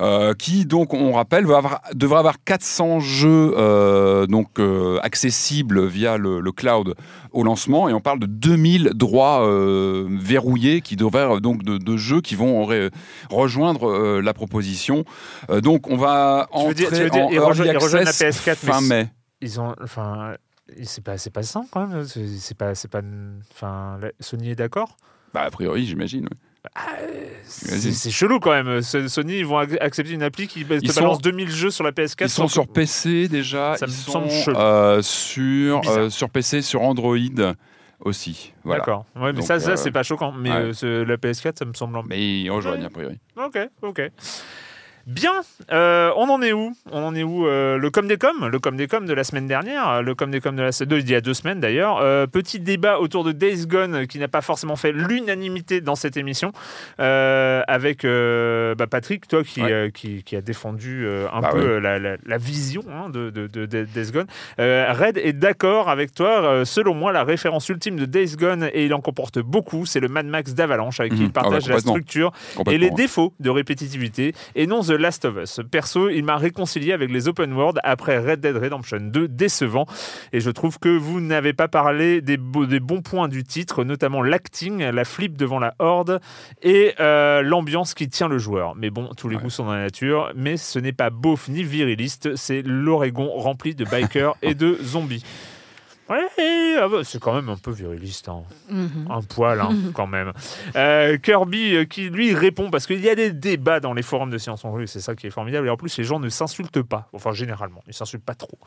Euh, 0.00 0.32
qui 0.32 0.64
donc, 0.64 0.94
on 0.94 1.12
rappelle, 1.12 1.44
va 1.44 1.58
avoir, 1.58 1.82
devra 1.94 2.20
avoir 2.20 2.42
400 2.42 3.00
jeux 3.00 3.52
euh, 3.58 4.26
donc 4.26 4.58
euh, 4.58 4.98
accessibles 5.02 5.84
via 5.86 6.16
le, 6.16 6.40
le 6.40 6.52
cloud 6.52 6.94
au 7.32 7.44
lancement, 7.44 7.88
et 7.88 7.92
on 7.92 8.00
parle 8.00 8.18
de 8.18 8.24
2000 8.26 8.92
droits 8.94 9.46
verrouillés 10.08 10.80
qui 10.80 10.96
devraient 10.96 11.40
donc 11.40 11.62
de, 11.64 11.76
de 11.78 11.96
jeux 11.96 12.20
qui 12.20 12.34
vont 12.34 12.64
re- 12.66 12.90
rejoindre 13.30 14.20
la 14.20 14.32
proposition. 14.32 15.04
Donc, 15.62 15.88
on 15.88 15.96
va 15.96 16.48
entrer 16.50 16.72
dire- 16.74 16.90
dire, 17.10 17.24
en 17.26 17.30
ils 17.30 17.38
rejoignent- 17.38 17.72
la 18.04 18.08
access 18.10 18.40
PS4, 18.46 18.56
mais 18.64 18.72
fin 18.72 18.80
mai. 18.80 19.08
Ils 19.42 19.60
ont, 19.60 19.74
enfin, 19.82 20.34
c'est 20.82 21.04
pas, 21.04 21.18
c'est 21.18 21.30
pas 21.32 21.42
simple 21.42 21.68
quand 21.70 21.86
même. 21.86 22.04
C'est 22.06 22.56
pas, 22.56 22.74
c'est 22.74 22.88
pas, 22.90 23.00
enfin, 23.52 23.98
Sony 24.18 24.50
est 24.50 24.56
d'accord? 24.56 24.96
Bah, 25.34 25.42
a 25.42 25.50
priori, 25.50 25.86
j'imagine. 25.86 26.26
oui. 26.30 26.36
C'est 27.44 27.70
Vas-y. 27.70 27.92
c'est 27.94 28.10
chelou 28.10 28.38
quand 28.38 28.50
même. 28.50 28.82
Ce- 28.82 29.08
Sony, 29.08 29.38
ils 29.38 29.46
vont 29.46 29.58
ac- 29.60 29.78
accepter 29.80 30.12
une 30.12 30.22
appli 30.22 30.46
qui 30.46 30.64
te 30.64 30.74
Ils 30.82 30.92
sont- 30.92 31.00
balance 31.00 31.20
2000 31.22 31.50
jeux 31.50 31.70
sur 31.70 31.84
la 31.84 31.92
PS4. 31.92 32.26
Ils 32.26 32.30
sont 32.30 32.48
sur 32.48 32.68
PC 32.68 33.28
déjà, 33.28 33.76
Ça 33.76 33.86
me 33.86 33.90
sont 33.92 34.12
semble 34.12 34.30
chelou. 34.30 34.56
euh, 34.58 35.02
sur, 35.02 35.80
euh, 35.90 36.10
sur 36.10 36.28
PC, 36.30 36.62
sur 36.62 36.82
Android 36.82 37.16
aussi. 38.00 38.52
Voilà. 38.64 38.80
D'accord. 38.80 39.04
Ouais, 39.16 39.32
mais 39.32 39.38
Donc, 39.38 39.44
ça, 39.44 39.58
ça 39.60 39.70
euh, 39.72 39.76
c'est 39.76 39.90
pas 39.90 40.02
choquant. 40.02 40.32
Mais 40.32 40.50
ouais. 40.50 40.70
euh, 40.84 41.04
la 41.04 41.16
PS4, 41.16 41.58
ça 41.58 41.64
me 41.64 41.72
semble. 41.74 41.98
Mais 42.08 42.40
ils 42.42 42.50
rejoignent 42.50 42.84
a 42.84 42.90
priori. 42.90 43.18
Ok, 43.36 43.58
ok. 43.82 44.02
Bien, 45.06 45.32
euh, 45.72 46.10
on 46.16 46.28
en 46.28 46.42
est 46.42 46.52
où? 46.52 46.72
On 46.92 47.02
en 47.02 47.14
est 47.14 47.22
où 47.22 47.46
euh, 47.46 47.78
Le 47.78 47.90
com 47.90 48.06
des 48.06 48.16
com, 48.18 48.46
le 48.48 48.58
com 48.58 48.76
des 48.76 48.86
com 48.86 49.06
de 49.06 49.12
la 49.14 49.24
semaine 49.24 49.46
dernière, 49.46 50.02
le 50.02 50.14
com 50.14 50.30
des 50.30 50.40
com 50.40 50.54
de 50.54 50.62
la 50.62 50.70
de, 50.70 50.98
il 50.98 51.10
y 51.10 51.14
a 51.14 51.20
deux 51.20 51.34
semaines 51.34 51.58
d'ailleurs. 51.60 51.98
Euh, 52.02 52.26
petit 52.26 52.60
débat 52.60 52.98
autour 53.00 53.24
de 53.24 53.32
Days 53.32 53.66
Gone 53.66 54.06
qui 54.06 54.18
n'a 54.18 54.28
pas 54.28 54.40
forcément 54.42 54.76
fait 54.76 54.92
l'unanimité 54.92 55.80
dans 55.80 55.94
cette 55.96 56.16
émission, 56.16 56.52
euh, 57.00 57.62
avec 57.66 58.04
euh, 58.04 58.74
bah, 58.74 58.86
Patrick, 58.86 59.26
toi 59.26 59.42
qui, 59.42 59.62
Ouais. 59.62 59.72
euh, 59.72 59.90
qui, 59.90 60.22
qui 60.22 60.36
a 60.36 60.40
défendu 60.42 61.06
euh, 61.06 61.26
un 61.32 61.40
Bah 61.40 61.50
peu 61.52 61.58
euh, 61.58 61.80
la, 61.80 61.98
la- 61.98 62.16
la 62.24 62.36
vision 62.38 62.82
hein, 62.90 63.08
de, 63.10 63.30
de, 63.30 63.46
Days 63.66 64.12
Gone. 64.12 64.26
Euh, 64.58 64.86
Red 64.92 65.18
est 65.18 65.32
d'accord 65.32 65.88
avec 65.88 66.14
toi. 66.14 66.42
euh, 66.44 66.64
selon 66.64 66.94
moi, 66.94 67.12
la 67.12 67.24
référence 67.24 67.68
ultime 67.68 67.96
de 67.96 68.04
Days 68.04 68.36
Gone 68.36 68.68
et 68.72 68.84
il 68.86 68.94
en 68.94 69.00
comporte 69.00 69.38
beaucoup, 69.38 69.86
c'est 69.86 70.00
le 70.00 70.08
Mad 70.08 70.26
Max 70.26 70.54
d'Avalanche 70.54 71.00
avec 71.00 71.12
qui 71.14 71.20
Mhm. 71.20 71.26
il 71.26 71.32
partage 71.32 71.64
Ah 71.66 71.68
ouais, 71.68 71.74
la 71.74 71.80
structure 71.80 72.32
et 72.70 72.78
les 72.78 72.88
ouais. 72.88 72.94
défauts 72.94 73.32
de 73.40 73.50
répétitivité 73.50 74.34
et 74.54 74.66
non 74.66 74.82
The 74.90 74.98
Last 74.98 75.24
of 75.24 75.36
Us. 75.36 75.60
Perso, 75.70 76.08
il 76.08 76.24
m'a 76.24 76.36
réconcilié 76.36 76.92
avec 76.92 77.10
les 77.12 77.28
open 77.28 77.52
world 77.52 77.78
après 77.84 78.18
Red 78.18 78.40
Dead 78.40 78.56
Redemption 78.56 78.98
2, 79.00 79.28
décevant. 79.28 79.86
Et 80.32 80.40
je 80.40 80.50
trouve 80.50 80.80
que 80.80 80.88
vous 80.88 81.20
n'avez 81.20 81.52
pas 81.52 81.68
parlé 81.68 82.20
des, 82.20 82.36
beaux- 82.36 82.66
des 82.66 82.80
bons 82.80 83.00
points 83.00 83.28
du 83.28 83.44
titre, 83.44 83.84
notamment 83.84 84.20
l'acting, 84.20 84.82
la 84.82 85.04
flip 85.04 85.36
devant 85.36 85.60
la 85.60 85.74
horde 85.78 86.20
et 86.62 86.94
euh, 86.98 87.42
l'ambiance 87.42 87.94
qui 87.94 88.08
tient 88.08 88.26
le 88.26 88.38
joueur. 88.38 88.74
Mais 88.74 88.90
bon, 88.90 89.10
tous 89.16 89.28
les 89.28 89.36
Ouais. 89.36 89.42
goûts 89.42 89.50
sont 89.50 89.64
dans 89.66 89.74
la 89.74 89.82
nature, 89.82 90.32
mais 90.34 90.56
ce 90.56 90.80
n'est 90.80 90.92
pas 90.92 91.10
beauf 91.10 91.48
ni 91.48 91.62
viriliste, 91.62 92.34
c'est 92.34 92.62
l'Oregon 92.62 93.30
rempli 93.36 93.76
de 93.76 93.84
bikers 93.84 94.34
et 94.42 94.54
de 94.54 94.76
zombies. 94.82 95.24
Ouais, 96.10 96.76
ah 96.80 96.88
bah, 96.88 97.04
c'est 97.04 97.20
quand 97.20 97.32
même 97.34 97.48
un 97.48 97.56
peu 97.56 97.70
viriliste. 97.70 98.28
hein. 98.28 98.42
Mhm. 98.68 99.06
Un 99.08 99.22
poil, 99.22 99.60
hein, 99.60 99.70
quand 99.94 100.08
même. 100.08 100.32
Euh, 100.74 101.16
Kirby, 101.18 101.76
euh, 101.76 101.84
qui 101.84 102.10
lui 102.10 102.34
répond, 102.34 102.68
parce 102.68 102.86
qu'il 102.88 103.00
y 103.00 103.08
a 103.08 103.14
des 103.14 103.30
débats 103.30 103.78
dans 103.78 103.92
les 103.92 104.02
forums 104.02 104.30
de 104.30 104.38
Science 104.38 104.64
en 104.64 104.76
Jeu, 104.76 104.86
c'est 104.86 105.00
ça 105.00 105.14
qui 105.14 105.28
est 105.28 105.30
formidable. 105.30 105.68
Et 105.68 105.70
en 105.70 105.76
plus, 105.76 105.96
les 105.98 106.04
gens 106.04 106.18
ne 106.18 106.28
s'insultent 106.28 106.82
pas. 106.82 107.08
Enfin, 107.12 107.32
généralement, 107.32 107.82
ils 107.86 107.94
s'insultent 107.94 108.24
pas 108.24 108.34
trop. 108.34 108.58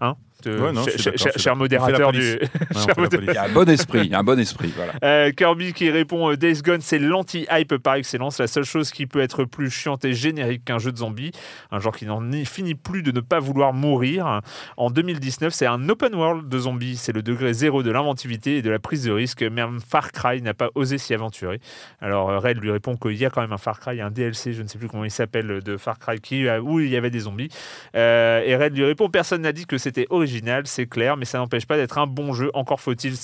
Hein 0.00 0.16
Euh, 0.46 0.60
Ouais, 0.66 0.72
non, 0.72 0.84
je 0.84 1.10
cher- 1.36 1.56
modérateur 1.56 2.12
du. 2.12 2.38
Il 3.22 3.34
y 3.34 3.36
a 3.36 3.44
un 3.44 3.48
bon 3.48 3.68
esprit, 3.68 4.10
un 4.14 4.22
bon 4.24 4.38
esprit. 4.38 4.72
Voilà. 4.76 4.92
Euh, 5.04 5.30
Kirby 5.32 5.72
qui 5.72 5.90
répond 5.90 6.30
euh, 6.30 6.36
Days 6.36 6.62
Gone, 6.62 6.80
c'est 6.80 6.98
l'anti-hype 6.98 7.76
par 7.78 7.94
excellence. 7.94 8.38
La 8.38 8.46
seule 8.46 8.64
chose 8.64 8.90
qui 8.90 9.06
peut 9.06 9.20
être 9.20 9.44
plus 9.44 9.70
chiante 9.70 10.04
et 10.04 10.12
générique 10.12 10.64
qu'un 10.64 10.78
jeu 10.78 10.92
de 10.92 10.98
zombies, 10.98 11.32
un 11.70 11.78
genre 11.80 11.96
qui 11.96 12.06
n'en 12.06 12.22
ni- 12.22 12.44
finit 12.44 12.74
plus 12.74 13.02
de 13.02 13.12
ne 13.12 13.20
pas 13.20 13.38
vouloir 13.40 13.72
mourir. 13.72 14.40
En 14.76 14.90
2019, 14.90 15.52
c'est 15.52 15.66
un 15.66 15.88
open 15.88 16.14
world 16.14 16.48
de 16.48 16.58
zombies. 16.58 16.96
C'est 16.96 17.12
le 17.12 17.22
degré 17.22 17.52
zéro 17.52 17.82
de 17.82 17.90
l'inventivité 17.90 18.58
et 18.58 18.62
de 18.62 18.70
la 18.70 18.78
prise 18.78 19.04
de 19.04 19.12
risque. 19.12 19.42
Même 19.42 19.78
Far 19.80 20.12
Cry 20.12 20.42
n'a 20.42 20.54
pas 20.54 20.68
osé 20.74 20.98
s'y 20.98 21.14
aventurer. 21.14 21.60
Alors 22.00 22.30
euh, 22.30 22.38
Red 22.38 22.58
lui 22.58 22.70
répond 22.70 22.96
qu'il 22.96 23.16
y 23.16 23.24
a 23.24 23.30
quand 23.30 23.40
même 23.40 23.52
un 23.52 23.58
Far 23.58 23.80
Cry, 23.80 24.00
un 24.00 24.10
DLC, 24.10 24.52
je 24.52 24.62
ne 24.62 24.68
sais 24.68 24.78
plus 24.78 24.88
comment 24.88 25.04
il 25.04 25.10
s'appelle, 25.10 25.60
de 25.62 25.76
Far 25.76 25.98
Cry 25.98 26.20
qui, 26.20 26.46
euh, 26.46 26.60
où 26.60 26.80
il 26.80 26.88
y 26.88 26.96
avait 26.96 27.10
des 27.10 27.20
zombies. 27.20 27.48
Euh, 27.94 28.42
et 28.44 28.56
Red 28.56 28.76
lui 28.76 28.84
répond 28.84 29.08
personne 29.08 29.42
n'a 29.42 29.52
dit 29.52 29.66
que 29.66 29.78
c'était 29.78 30.06
original, 30.10 30.35
c'est 30.66 30.86
clair, 30.86 31.16
mais 31.16 31.24
ça 31.24 31.38
n'empêche 31.38 31.66
pas 31.66 31.76
d'être 31.76 31.98
un 31.98 32.06
bon 32.06 32.32
jeu. 32.32 32.50
Encore 32.54 32.80
faut-il 32.80 33.16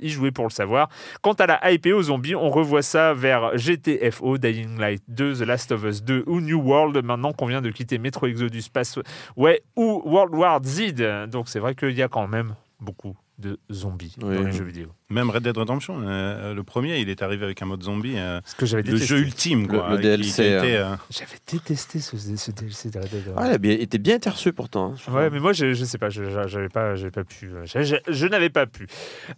y 0.00 0.08
jouer 0.08 0.30
pour 0.30 0.44
le 0.44 0.50
savoir. 0.50 0.88
Quant 1.22 1.32
à 1.34 1.46
la 1.46 1.60
aux 1.92 2.02
zombies, 2.02 2.34
on 2.34 2.50
revoit 2.50 2.82
ça 2.82 3.14
vers 3.14 3.56
GTFO, 3.56 4.38
Dying 4.38 4.78
Light 4.78 5.02
2, 5.08 5.36
The 5.36 5.40
Last 5.46 5.72
of 5.72 5.84
Us 5.84 6.02
2 6.02 6.24
ou 6.26 6.40
New 6.40 6.60
World, 6.60 7.04
maintenant 7.04 7.32
qu'on 7.32 7.46
vient 7.46 7.62
de 7.62 7.70
quitter 7.70 7.98
Metro 7.98 8.26
Exodus 8.26 8.64
Pass, 8.72 8.98
ouais, 9.36 9.62
ou 9.76 10.02
World 10.04 10.34
War 10.34 10.60
Z. 10.64 11.28
Donc 11.28 11.48
c'est 11.48 11.58
vrai 11.60 11.74
qu'il 11.74 11.92
y 11.92 12.02
a 12.02 12.08
quand 12.08 12.26
même 12.28 12.54
beaucoup 12.80 13.16
de 13.38 13.58
zombies 13.70 14.16
Oui. 14.22 14.36
dans 14.36 14.42
les 14.42 14.52
jeux 14.52 14.64
vidéo. 14.64 14.88
Même 15.10 15.30
Red 15.30 15.42
Dead 15.42 15.56
Redemption, 15.56 16.02
euh, 16.06 16.52
le 16.52 16.62
premier, 16.62 16.98
il 16.98 17.08
est 17.08 17.22
arrivé 17.22 17.42
avec 17.46 17.62
un 17.62 17.64
mode 17.64 17.82
zombie. 17.82 18.12
euh, 18.18 18.42
Ce 18.44 18.54
que 18.54 18.66
j'avais 18.66 18.82
le 18.82 18.98
jeu 18.98 19.20
ultime, 19.20 19.66
quoi. 19.66 19.88
Le- 19.88 19.94
a 19.94 19.96
DLC, 19.96 20.42
euh, 20.42 20.94
J'avais 21.08 21.38
détesté 21.50 21.98
ce, 22.00 22.14
ce 22.18 22.50
DLC 22.50 22.90
de 22.90 22.98
Red 22.98 23.08
Dead. 23.10 23.32
Ah, 23.34 23.52
il 23.62 23.70
était 23.70 23.96
bien 23.96 24.18
reçu 24.26 24.52
pourtant. 24.52 24.94
hein. 25.08 25.10
Ouais, 25.14 25.30
mais 25.30 25.40
moi, 25.40 25.54
je, 25.54 25.72
je 25.72 25.84
sais 25.86 25.96
pas, 25.96 26.10
je 26.10 26.24
j'avais 26.46 26.68
pas, 26.68 26.94
j'avais 26.94 27.10
pas 27.10 27.24
pu, 27.24 27.46
euh, 27.46 27.64
je, 27.64 27.82
je- 27.84 27.96
je 28.12 28.26
n'avais 28.26 28.50
pas 28.50 28.66
pu. 28.66 28.86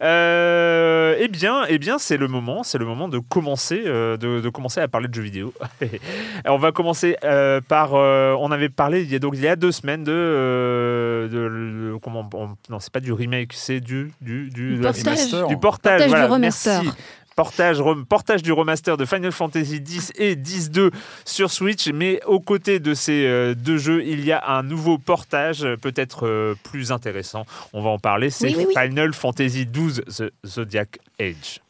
Euh, 0.03 1.15
eh 1.17 1.29
bien, 1.29 1.61
eh 1.69 1.77
bien, 1.79 1.97
c'est 1.99 2.17
le 2.17 2.27
moment, 2.27 2.63
c'est 2.63 2.77
le 2.77 2.85
moment 2.85 3.07
de 3.07 3.19
commencer, 3.19 3.83
euh, 3.85 4.17
de, 4.17 4.41
de 4.41 4.49
commencer 4.49 4.81
à 4.81 4.89
parler 4.89 5.07
de 5.07 5.13
jeux 5.13 5.21
vidéo. 5.21 5.53
on 6.47 6.57
va 6.57 6.73
commencer 6.73 7.15
euh, 7.23 7.61
par, 7.65 7.95
euh, 7.95 8.35
on 8.41 8.51
avait 8.51 8.67
parlé 8.67 9.03
il 9.03 9.09
y 9.09 9.15
a 9.15 9.19
donc 9.19 9.35
il 9.37 9.41
y 9.41 9.47
a 9.47 9.55
deux 9.55 9.71
semaines 9.71 10.03
de, 10.03 10.11
euh, 10.11 11.29
de 11.29 11.37
le- 11.39 11.97
comment, 11.99 12.29
on- 12.33 12.57
non, 12.69 12.81
c'est 12.81 12.91
pas 12.91 12.99
du 12.99 13.13
remake, 13.13 13.53
c'est 13.53 13.79
du 13.79 14.11
du 14.19 14.49
du, 14.49 14.75
Du 14.75 14.81
portage. 14.81 15.03
remaster. 15.05 15.47
du 15.47 15.60
portage, 15.61 16.01
Portage 16.01 16.25
du 16.27 16.31
remaster. 16.33 16.83
merci. 16.83 16.97
Portage, 17.33 17.79
rem- 17.79 18.05
portage 18.05 18.43
du 18.43 18.51
remaster 18.51 18.97
de 18.97 19.05
Final 19.05 19.31
Fantasy 19.31 19.77
X 19.77 20.11
et 20.17 20.33
X-2 20.33 20.91
sur 21.23 21.49
Switch, 21.49 21.87
mais 21.93 22.19
aux 22.25 22.41
côtés 22.41 22.79
de 22.79 22.93
ces 22.93 23.25
euh, 23.25 23.55
deux 23.55 23.77
jeux, 23.77 24.03
il 24.05 24.25
y 24.25 24.33
a 24.33 24.43
un 24.49 24.63
nouveau 24.63 24.97
portage, 24.97 25.63
euh, 25.63 25.77
peut-être 25.77 26.27
euh, 26.27 26.55
plus 26.69 26.91
intéressant. 26.91 27.45
On 27.71 27.81
va 27.81 27.89
en 27.91 27.99
parler, 27.99 28.29
c'est 28.29 28.47
Oui, 28.47 28.55
oui, 28.57 28.65
oui. 28.67 28.73
Final 28.77 29.13
Fantasy 29.13 29.65
XII 29.65 30.01
The 30.03 30.33
Zodiac 30.45 30.99
Age. 31.21 31.61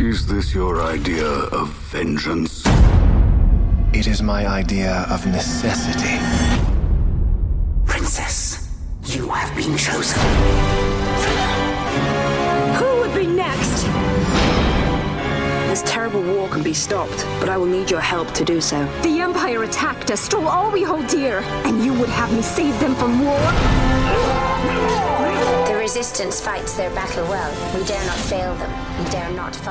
Is 0.00 0.26
this 0.28 0.54
your 0.54 0.80
idea 0.94 1.26
of 1.50 1.68
vengeance? 1.92 2.62
It 3.92 4.06
is 4.06 4.22
my 4.22 4.46
idea 4.46 5.02
of 5.10 5.26
necessity. 5.26 6.18
Princess, 7.86 8.68
you 9.04 9.28
have 9.28 9.54
been 9.56 9.76
chosen. 9.76 10.20
This 15.72 15.82
terrible 15.86 16.20
war 16.20 16.50
can 16.50 16.62
be 16.62 16.74
stopped, 16.74 17.24
but 17.40 17.48
I 17.48 17.56
will 17.56 17.64
need 17.64 17.90
your 17.90 18.02
help 18.02 18.30
to 18.34 18.44
do 18.44 18.60
so. 18.60 18.84
The 19.00 19.20
Empire 19.20 19.62
attacked 19.62 20.10
us, 20.10 20.20
stole 20.20 20.46
all 20.46 20.70
we 20.70 20.82
hold 20.82 21.06
dear, 21.06 21.38
and 21.64 21.82
you 21.82 21.94
would 21.94 22.10
have 22.10 22.30
me 22.30 22.42
save 22.42 22.78
them 22.78 22.94
from 22.94 23.24
war? 23.24 23.40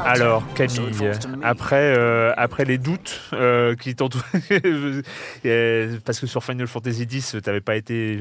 Alors 0.05 0.43
Camille, 0.55 0.91
après, 1.41 1.95
euh, 1.97 2.33
après 2.35 2.65
les 2.65 2.77
doutes 2.77 3.21
euh, 3.33 3.75
qui 3.75 3.95
t'entourent, 3.95 4.21
euh, 5.45 5.97
parce 6.03 6.19
que 6.19 6.27
sur 6.27 6.43
Final 6.43 6.67
Fantasy 6.67 7.03
X, 7.09 7.31
tu 7.31 7.49
n'avais 7.49 7.61
pas 7.61 7.75
été... 7.77 8.19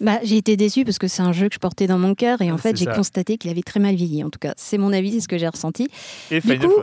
Bah, 0.00 0.18
j'ai 0.24 0.36
été 0.36 0.56
déçue 0.56 0.84
parce 0.84 0.98
que 0.98 1.06
c'est 1.08 1.22
un 1.22 1.32
jeu 1.32 1.48
que 1.48 1.54
je 1.54 1.58
portais 1.60 1.86
dans 1.86 1.98
mon 1.98 2.14
cœur 2.14 2.40
et 2.42 2.50
en 2.50 2.56
Ah, 2.56 2.58
fait 2.58 2.76
j'ai 2.76 2.86
constaté 2.86 3.36
qu'il 3.36 3.50
avait 3.50 3.62
très 3.62 3.80
mal 3.80 3.94
vieilli. 3.94 4.22
En 4.24 4.30
tout 4.30 4.38
cas, 4.40 4.54
c'est 4.56 4.78
mon 4.78 4.92
avis, 4.92 5.12
c'est 5.12 5.20
ce 5.20 5.28
que 5.28 5.38
j'ai 5.38 5.48
ressenti. 5.48 5.88
Et 6.30 6.40
Du 6.40 6.48
Final 6.48 6.68
coup- 6.68 6.80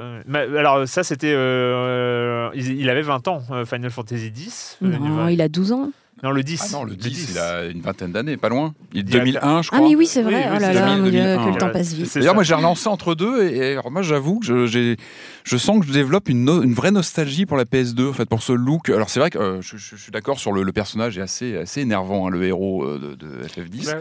alors 0.58 0.88
ça 0.88 1.04
c'était, 1.04 1.34
euh, 1.34 2.50
il, 2.56 2.90
avait 2.90 3.02
20 3.02 3.28
ans, 3.28 3.42
Final 3.66 3.92
Fantasy 3.92 4.28
X. 4.36 4.78
Euh, 4.84 4.98
Non, 5.00 5.28
il 5.28 5.42
a 5.42 5.48
12 5.50 5.72
ans. 5.74 5.92
Non, 6.24 6.32
le 6.32 6.44
10. 6.44 6.62
Ah 6.64 6.72
non, 6.72 6.84
le 6.86 6.96
10, 6.96 7.32
il 7.32 7.38
a 7.38 7.66
une 7.66 7.82
vingtaine 7.82 8.12
d'années, 8.14 8.38
pas 8.38 8.48
loin. 8.50 8.74
Il 8.94 9.00
est 9.00 9.02
Il 9.04 9.14
y 9.14 9.18
a- 9.18 9.20
2001, 9.20 9.62
je 9.62 9.70
Ah 9.72 9.76
crois. 9.78 9.88
mais 9.90 9.96
oui, 9.96 10.08
c'est 10.08 10.22
vrai. 10.24 10.34
Oui, 10.36 10.42
oui, 10.44 10.54
oh 10.56 10.60
là 10.60 10.74
là, 10.74 10.82
2000, 10.96 11.04
mon 11.04 11.10
Dieu, 11.10 11.22
2001, 11.22 11.46
que 11.46 11.50
le 11.52 11.58
temps 11.58 11.70
passe 11.72 11.94
vite. 11.94 12.14
D'ailleurs, 12.16 12.34
moi, 12.34 12.44
j'ai 12.44 12.54
relancé 12.54 12.88
entre 12.88 13.16
deux 13.16 13.44
et, 13.44 13.58
et 13.58 13.72
alors, 13.74 13.92
moi, 13.92 14.02
j'avoue 14.02 14.40
que 14.40 14.46
je, 14.46 14.96
je 15.44 15.58
sens 15.58 15.80
que 15.82 15.86
je 15.88 15.92
développe 15.92 16.30
une, 16.30 16.46
no- 16.46 16.64
une 16.64 16.74
vraie 16.74 16.92
nostalgie 16.92 17.46
pour 17.46 17.58
la 17.58 17.66
PS2, 17.66 18.10
en 18.10 18.14
fait, 18.14 18.26
pour 18.30 18.42
ce 18.42 18.54
look. 18.54 18.90
Alors, 18.90 19.10
c'est 19.10 19.20
vrai 19.20 19.30
que 19.30 19.38
euh, 19.38 19.62
je, 19.62 19.76
je- 19.78 19.96
je 19.98 20.02
suis 20.02 20.12
d'accord 20.12 20.40
sur 20.40 20.54
le, 20.54 20.64
le 20.64 20.72
personnage 20.72 21.18
est 21.18 21.22
assez, 21.22 21.58
assez 21.58 21.82
énervant, 21.82 22.28
hein, 22.28 22.30
le 22.32 22.44
héros 22.46 22.86
euh, 22.86 22.98
de, 22.98 23.16
de 23.16 23.44
FF10. 23.44 23.88
Ouais. 23.88 23.94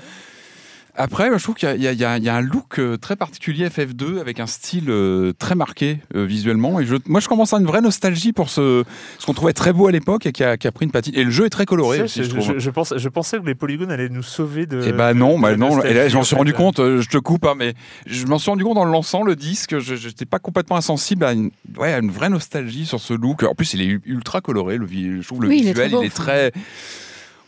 Après, 0.96 1.28
je 1.36 1.42
trouve 1.42 1.56
qu'il 1.56 1.68
y 1.68 1.72
a- 1.72 1.74
il 1.74 1.82
y, 1.82 2.04
a- 2.04 2.16
il 2.18 2.22
y 2.24 2.28
a- 2.28 2.34
un 2.36 2.40
look 2.40 2.78
euh, 2.78 2.96
très 2.96 3.16
particulier 3.16 3.68
FF2 3.68 4.20
avec 4.20 4.38
un 4.38 4.46
style 4.46 4.90
euh, 4.90 5.32
très 5.38 5.54
marqué 5.56 5.98
euh, 6.14 6.24
visuellement. 6.24 6.78
Et 6.78 6.86
je, 6.86 6.94
moi, 7.06 7.20
je 7.20 7.26
commence 7.28 7.52
à 7.52 7.58
une 7.58 7.66
vraie 7.66 7.80
nostalgie 7.80 8.32
pour 8.32 8.48
ce, 8.48 8.84
ce 9.18 9.26
qu'on 9.26 9.34
trouvait 9.34 9.52
très 9.52 9.72
beau 9.72 9.88
à 9.88 9.92
l'époque 9.92 10.26
et 10.26 10.32
qui 10.32 10.44
a, 10.44 10.56
qui 10.56 10.66
a 10.68 10.72
pris 10.72 10.84
une 10.84 10.92
patine. 10.92 11.12
Et 11.16 11.24
le 11.24 11.30
jeu 11.30 11.46
est 11.46 11.50
très 11.50 11.66
coloré 11.66 12.02
aussi, 12.02 12.22
je, 12.22 12.30
je 12.30 12.40
je- 12.40 12.58
je 12.58 12.70
pense, 12.70 12.94
je 12.96 13.08
pensais 13.08 13.38
que 13.38 13.44
les 13.46 13.54
polygones 13.56 13.90
allaient 13.90 14.08
nous 14.08 14.22
sauver 14.22 14.66
de. 14.66 14.82
Eh 14.86 14.92
ben 14.92 15.12
de- 15.14 15.18
non, 15.18 15.36
de 15.36 15.42
bah 15.42 15.56
non. 15.56 15.66
Et 15.66 15.70
là, 15.70 15.76
nostalgie, 16.04 16.10
j'en 16.10 16.20
en 16.20 16.24
suis 16.24 16.36
rendu 16.36 16.52
compte. 16.52 16.76
je 16.78 17.08
te 17.08 17.18
coupe, 17.18 17.44
hein, 17.46 17.54
mais 17.56 17.74
je 18.06 18.26
m'en 18.26 18.38
suis 18.38 18.50
rendu 18.50 18.62
compte 18.64 18.78
en 18.78 18.84
le 18.84 18.92
lançant 18.92 19.24
le 19.24 19.34
disque. 19.36 19.78
Je 19.80 19.94
n'étais 19.94 20.26
pas 20.26 20.38
complètement 20.38 20.76
insensible 20.76 21.24
à 21.24 21.32
une, 21.32 21.50
ouais, 21.76 21.92
à 21.92 21.98
une 21.98 22.10
vraie 22.12 22.28
nostalgie 22.30 22.86
sur 22.86 23.00
ce 23.00 23.14
look. 23.14 23.42
En 23.42 23.54
plus, 23.54 23.74
il 23.74 23.82
est 23.82 24.00
ultra 24.06 24.40
coloré. 24.40 24.78
Le, 24.78 24.86
je 24.86 25.26
trouve 25.26 25.42
le 25.42 25.48
Oui, 25.48 25.56
il 25.60 25.68
est 25.68 25.72
visuel, 25.72 25.88
très 25.90 25.96
beau. 25.96 26.02
il 26.02 26.06
est 26.06 26.14
très. 26.14 26.52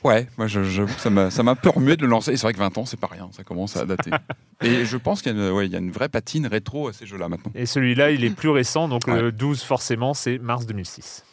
Ouais, 0.07 0.29
moi 0.39 0.47
je- 0.47 0.85
que 0.85 1.01
ça 1.31 1.43
m'a 1.43 1.51
un 1.51 1.55
peu 1.57 1.71
remué 1.71 1.97
de 1.97 2.03
le 2.03 2.09
lancer. 2.09 2.33
Et 2.33 2.37
c'est 2.37 2.43
vrai 2.45 2.53
que 2.53 2.59
20 2.59 2.79
ans, 2.79 2.85
c'est 2.87 2.99
pas 3.01 3.09
rien. 3.11 3.29
Ça 3.33 3.43
commence 3.43 3.77
à 3.77 3.85
dater. 3.87 4.11
Et 4.63 4.85
je 4.85 4.97
pense 4.97 5.21
qu'il 5.23 5.37
y, 5.37 5.41
a 5.41 5.47
une- 5.49 5.53
ouais, 5.53 5.67
il 5.67 5.73
y 5.73 5.77
a 5.77 5.79
une 5.81 5.91
vraie 5.91 6.09
patine 6.09 6.47
rétro 6.47 6.89
à 6.89 6.93
ces 6.93 7.07
jeux-là 7.07 7.29
maintenant. 7.29 7.51
Et 7.55 7.67
celui-là, 7.67 8.11
il 8.13 8.23
est 8.25 8.31
plus 8.31 8.49
récent, 8.51 8.89
donc 8.89 9.07
Ouais. 9.09 9.21
le 9.21 9.33
12, 9.33 9.63
forcément, 9.63 10.15
c'est 10.15 10.39
mars 10.39 10.65
2006. 10.67 11.25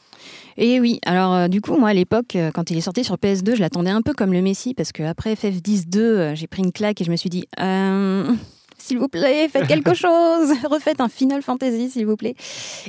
Et 0.58 0.80
oui, 0.80 1.00
alors 1.06 1.34
euh, 1.34 1.48
du 1.48 1.62
coup, 1.62 1.78
moi 1.78 1.90
à 1.90 1.94
l'époque, 1.94 2.36
euh, 2.36 2.52
quand 2.52 2.70
il 2.72 2.78
est 2.78 2.82
sorti 2.82 3.04
sur 3.04 3.16
PS2, 3.18 3.56
je 3.56 3.60
l'attendais 3.62 3.90
un 3.90 4.02
peu 4.02 4.14
comme 4.14 4.34
le 4.34 4.42
Messi, 4.42 4.74
parce 4.74 4.92
qu'après 4.92 5.34
FF10 5.36 5.88
2, 5.90 6.02
euh, 6.02 6.36
j'ai 6.36 6.48
pris 6.48 6.62
une 6.64 6.72
claque 6.72 7.02
et 7.02 7.04
je 7.04 7.12
me 7.12 7.16
suis 7.16 7.30
dit, 7.30 7.48
euh, 7.60 8.32
s'il 8.84 9.00
vous 9.00 9.08
plaît, 9.08 9.48
faites 9.50 9.68
quelque 9.68 9.94
chose, 9.96 10.52
refaites 10.70 11.02
un 11.02 11.10
Final 11.10 11.42
Fantasy, 11.42 11.90
s'il 11.90 12.06
vous 12.06 12.16
plaît. 12.18 12.36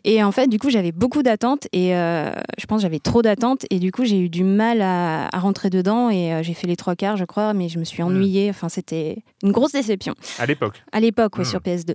Et 0.05 0.23
en 0.23 0.33
fait, 0.33 0.47
du 0.49 0.59
coup, 0.59 0.71
j'avais 0.71 0.93
beaucoup 0.93 1.23
d'attentes 1.23 1.67
et 1.73 1.95
euh, 1.97 2.33
je 2.59 2.67
pense 2.67 2.79
que 2.79 2.83
j'avais 2.83 2.99
trop 2.99 3.23
d'attentes 3.23 3.65
et 3.71 3.79
du 3.79 3.93
coup, 3.93 4.05
j'ai 4.05 4.19
eu 4.19 4.29
du 4.29 4.45
mal 4.45 4.83
à, 4.83 5.29
à 5.35 5.39
rentrer 5.39 5.71
dedans 5.71 6.11
et 6.11 6.33
euh, 6.33 6.43
j'ai 6.43 6.55
fait 6.55 6.67
les 6.67 6.77
trois 6.77 6.97
quarts, 6.97 7.17
je 7.17 7.25
crois, 7.25 7.55
mais 7.55 7.69
je 7.69 7.79
me 7.79 7.85
suis 7.85 8.03
ennuyée. 8.03 8.51
Enfin, 8.51 8.69
c'était 8.69 9.23
une 9.43 9.53
grosse 9.53 9.73
déception. 9.73 10.15
À 10.39 10.47
l'époque. 10.47 10.83
À 10.93 11.01
l'époque, 11.01 11.37
ouais, 11.39 11.45
Hmm. 11.45 11.47
sur 11.47 11.61
PS2. 11.61 11.95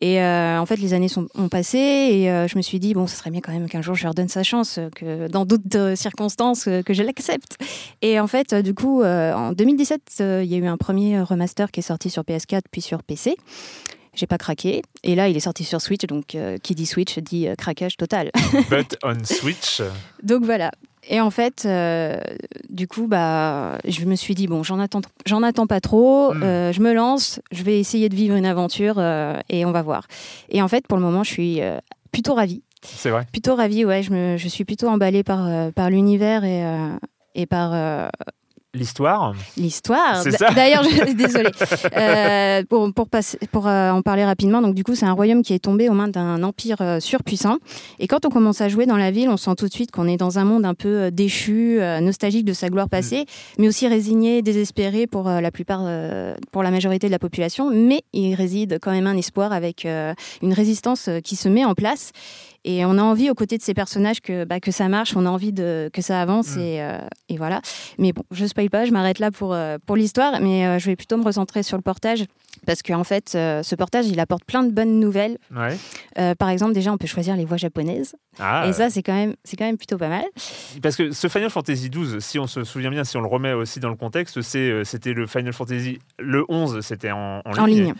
Et 0.00 0.22
euh, 0.22 0.60
en 0.60 0.66
fait, 0.66 0.76
les 0.76 0.94
années 0.94 1.08
sont, 1.08 1.28
ont 1.34 1.48
passé 1.48 1.78
et 1.78 2.30
euh, 2.30 2.46
je 2.46 2.56
me 2.56 2.62
suis 2.62 2.78
dit, 2.78 2.94
bon, 2.94 3.06
ce 3.06 3.16
serait 3.16 3.30
bien 3.30 3.40
quand 3.40 3.52
même 3.52 3.68
qu'un 3.68 3.82
jour 3.82 3.96
je 3.96 4.04
leur 4.04 4.14
donne 4.14 4.28
sa 4.28 4.44
chance, 4.44 4.78
euh, 4.78 4.90
que 4.90 5.28
dans 5.28 5.44
d'autres 5.44 5.94
circonstances, 5.96 6.64
que 6.64 6.94
je 6.94 7.02
l'accepte. 7.02 7.56
Et 8.00 8.20
en 8.20 8.28
fait, 8.28 8.54
du 8.54 8.74
coup, 8.74 9.02
en 9.02 9.52
2017, 9.52 10.00
euh, 10.20 10.42
il 10.44 10.50
y 10.50 10.54
a 10.54 10.58
eu 10.58 10.66
un 10.66 10.76
premier 10.76 11.20
remaster 11.20 11.70
qui 11.70 11.80
est 11.80 11.82
sorti 11.82 12.10
sur 12.10 12.22
PS4 12.22 12.62
puis 12.70 12.80
sur 12.80 13.02
PC. 13.02 13.36
J'ai 14.18 14.26
pas 14.26 14.38
craqué. 14.38 14.82
Et 15.04 15.14
là, 15.14 15.28
il 15.28 15.36
est 15.36 15.40
sorti 15.40 15.62
sur 15.62 15.80
Switch, 15.80 16.04
donc 16.06 16.34
euh, 16.34 16.58
qui 16.58 16.74
dit 16.74 16.86
Switch 16.86 17.18
dit 17.18 17.46
euh, 17.46 17.54
craquage 17.54 17.96
total. 17.96 18.32
But 18.68 18.96
on 19.04 19.22
Switch. 19.24 19.80
Donc 20.24 20.44
voilà. 20.44 20.72
Et 21.08 21.20
en 21.20 21.30
fait, 21.30 21.64
euh, 21.64 22.18
du 22.68 22.86
coup, 22.86 23.06
bah, 23.06 23.78
je 23.86 24.04
me 24.04 24.14
suis 24.14 24.34
dit, 24.34 24.46
bon, 24.46 24.62
j'en 24.62 24.78
attends, 24.78 25.00
j'en 25.26 25.42
attends 25.42 25.66
pas 25.66 25.80
trop, 25.80 26.34
Mm. 26.34 26.42
euh, 26.42 26.72
je 26.72 26.80
me 26.80 26.92
lance, 26.92 27.40
je 27.50 27.62
vais 27.62 27.78
essayer 27.80 28.08
de 28.10 28.14
vivre 28.14 28.36
une 28.36 28.44
aventure 28.46 28.96
euh, 28.98 29.38
et 29.48 29.64
on 29.64 29.72
va 29.72 29.80
voir. 29.82 30.06
Et 30.50 30.60
en 30.60 30.68
fait, 30.68 30.86
pour 30.86 30.98
le 30.98 31.02
moment, 31.04 31.24
je 31.24 31.30
suis 31.30 31.60
plutôt 32.12 32.34
ravie. 32.34 32.62
C'est 32.84 33.10
vrai. 33.10 33.26
Plutôt 33.32 33.54
ravie, 33.56 33.84
ouais, 33.84 34.02
je, 34.02 34.12
me, 34.12 34.36
je 34.36 34.48
suis 34.48 34.64
plutôt 34.64 34.88
emballée 34.88 35.22
par, 35.24 35.72
par 35.72 35.90
l'univers 35.90 36.44
et, 36.44 36.62
et 37.34 37.46
par, 37.46 38.10
L'histoire. 38.74 39.34
L'histoire. 39.56 40.22
D'ailleurs, 40.54 40.82
je 40.82 41.12
désolée. 41.14 41.48
Euh, 41.96 42.62
pour 42.68 42.92
pour, 42.92 43.08
passer, 43.08 43.38
pour 43.50 43.66
euh, 43.66 43.90
en 43.90 44.02
parler 44.02 44.26
rapidement, 44.26 44.60
donc 44.60 44.74
du 44.74 44.84
coup, 44.84 44.94
c'est 44.94 45.06
un 45.06 45.12
royaume 45.12 45.42
qui 45.42 45.54
est 45.54 45.58
tombé 45.58 45.88
aux 45.88 45.94
mains 45.94 46.08
d'un 46.08 46.42
empire 46.42 46.76
euh, 46.82 47.00
surpuissant. 47.00 47.56
Et 47.98 48.06
quand 48.06 48.26
on 48.26 48.28
commence 48.28 48.60
à 48.60 48.68
jouer 48.68 48.84
dans 48.84 48.98
la 48.98 49.10
ville, 49.10 49.30
on 49.30 49.38
sent 49.38 49.54
tout 49.56 49.68
de 49.68 49.72
suite 49.72 49.90
qu'on 49.90 50.06
est 50.06 50.18
dans 50.18 50.38
un 50.38 50.44
monde 50.44 50.66
un 50.66 50.74
peu 50.74 51.10
déchu, 51.10 51.80
nostalgique 52.02 52.44
de 52.44 52.52
sa 52.52 52.68
gloire 52.68 52.90
passée, 52.90 53.24
mais 53.58 53.68
aussi 53.68 53.88
résigné, 53.88 54.42
désespéré 54.42 55.06
pour 55.06 55.30
la 55.30 55.50
plupart, 55.50 55.88
pour 56.52 56.62
la 56.62 56.70
majorité 56.70 57.06
de 57.06 57.12
la 57.12 57.18
population. 57.18 57.70
Mais 57.70 58.02
il 58.12 58.34
réside 58.34 58.78
quand 58.82 58.90
même 58.90 59.06
un 59.06 59.16
espoir 59.16 59.52
avec 59.52 59.86
une 59.86 60.52
résistance 60.52 61.08
qui 61.24 61.36
se 61.36 61.48
met 61.48 61.64
en 61.64 61.74
place. 61.74 62.12
Et 62.70 62.84
on 62.84 62.98
a 62.98 63.02
envie, 63.02 63.30
aux 63.30 63.34
côtés 63.34 63.56
de 63.56 63.62
ces 63.62 63.72
personnages, 63.72 64.20
que, 64.20 64.44
bah, 64.44 64.60
que 64.60 64.70
ça 64.70 64.88
marche, 64.90 65.16
on 65.16 65.24
a 65.24 65.30
envie 65.30 65.54
de, 65.54 65.88
que 65.90 66.02
ça 66.02 66.20
avance, 66.20 66.56
et, 66.58 66.82
euh, 66.82 66.98
et 67.30 67.38
voilà. 67.38 67.62
Mais 67.96 68.12
bon, 68.12 68.24
je 68.30 68.44
spoil 68.44 68.68
pas, 68.68 68.84
je 68.84 68.90
m'arrête 68.92 69.20
là 69.20 69.30
pour, 69.30 69.54
euh, 69.54 69.78
pour 69.86 69.96
l'histoire, 69.96 70.38
mais 70.42 70.66
euh, 70.66 70.78
je 70.78 70.84
vais 70.84 70.94
plutôt 70.96 71.16
me 71.16 71.24
recentrer 71.24 71.62
sur 71.62 71.78
le 71.78 71.82
portage, 71.82 72.24
parce 72.66 72.82
qu'en 72.82 73.04
fait, 73.04 73.32
euh, 73.36 73.62
ce 73.62 73.74
portage, 73.74 74.06
il 74.08 74.20
apporte 74.20 74.44
plein 74.44 74.62
de 74.64 74.70
bonnes 74.70 75.00
nouvelles. 75.00 75.38
Ouais. 75.56 75.78
Par 76.34 76.50
exemple, 76.50 76.74
déjà, 76.74 76.92
on 76.92 76.98
peut 76.98 77.06
choisir 77.06 77.36
les 77.36 77.46
voix 77.46 77.56
japonaises, 77.56 78.14
Ah, 78.38 78.66
et 78.68 78.72
ça, 78.74 78.90
c'est 78.90 79.02
quand, 79.02 79.14
même- 79.14 79.34
quand 79.56 79.64
même 79.64 79.78
plutôt 79.78 79.96
pas 79.96 80.08
mal. 80.10 80.24
Parce 80.82 80.96
que 80.96 81.10
ce 81.12 81.28
Final 81.28 81.48
Fantasy 81.48 81.88
XII, 81.88 82.20
si 82.20 82.38
on 82.38 82.46
se 82.46 82.64
souvient 82.64 82.90
bien, 82.90 83.04
si 83.04 83.16
on 83.16 83.22
le 83.22 83.28
remet 83.28 83.54
aussi 83.54 83.80
dans 83.80 83.88
le 83.88 83.96
contexte, 83.96 84.42
c'était 84.42 85.12
le 85.14 85.26
Final 85.26 85.54
Fantasy. 85.54 86.00
Le 86.18 86.44
11, 86.50 86.80
c'était 86.82 87.12
en, 87.12 87.40
en 87.46 87.50
ligne. 87.52 87.60
En 87.62 87.66
ligne. 87.66 87.94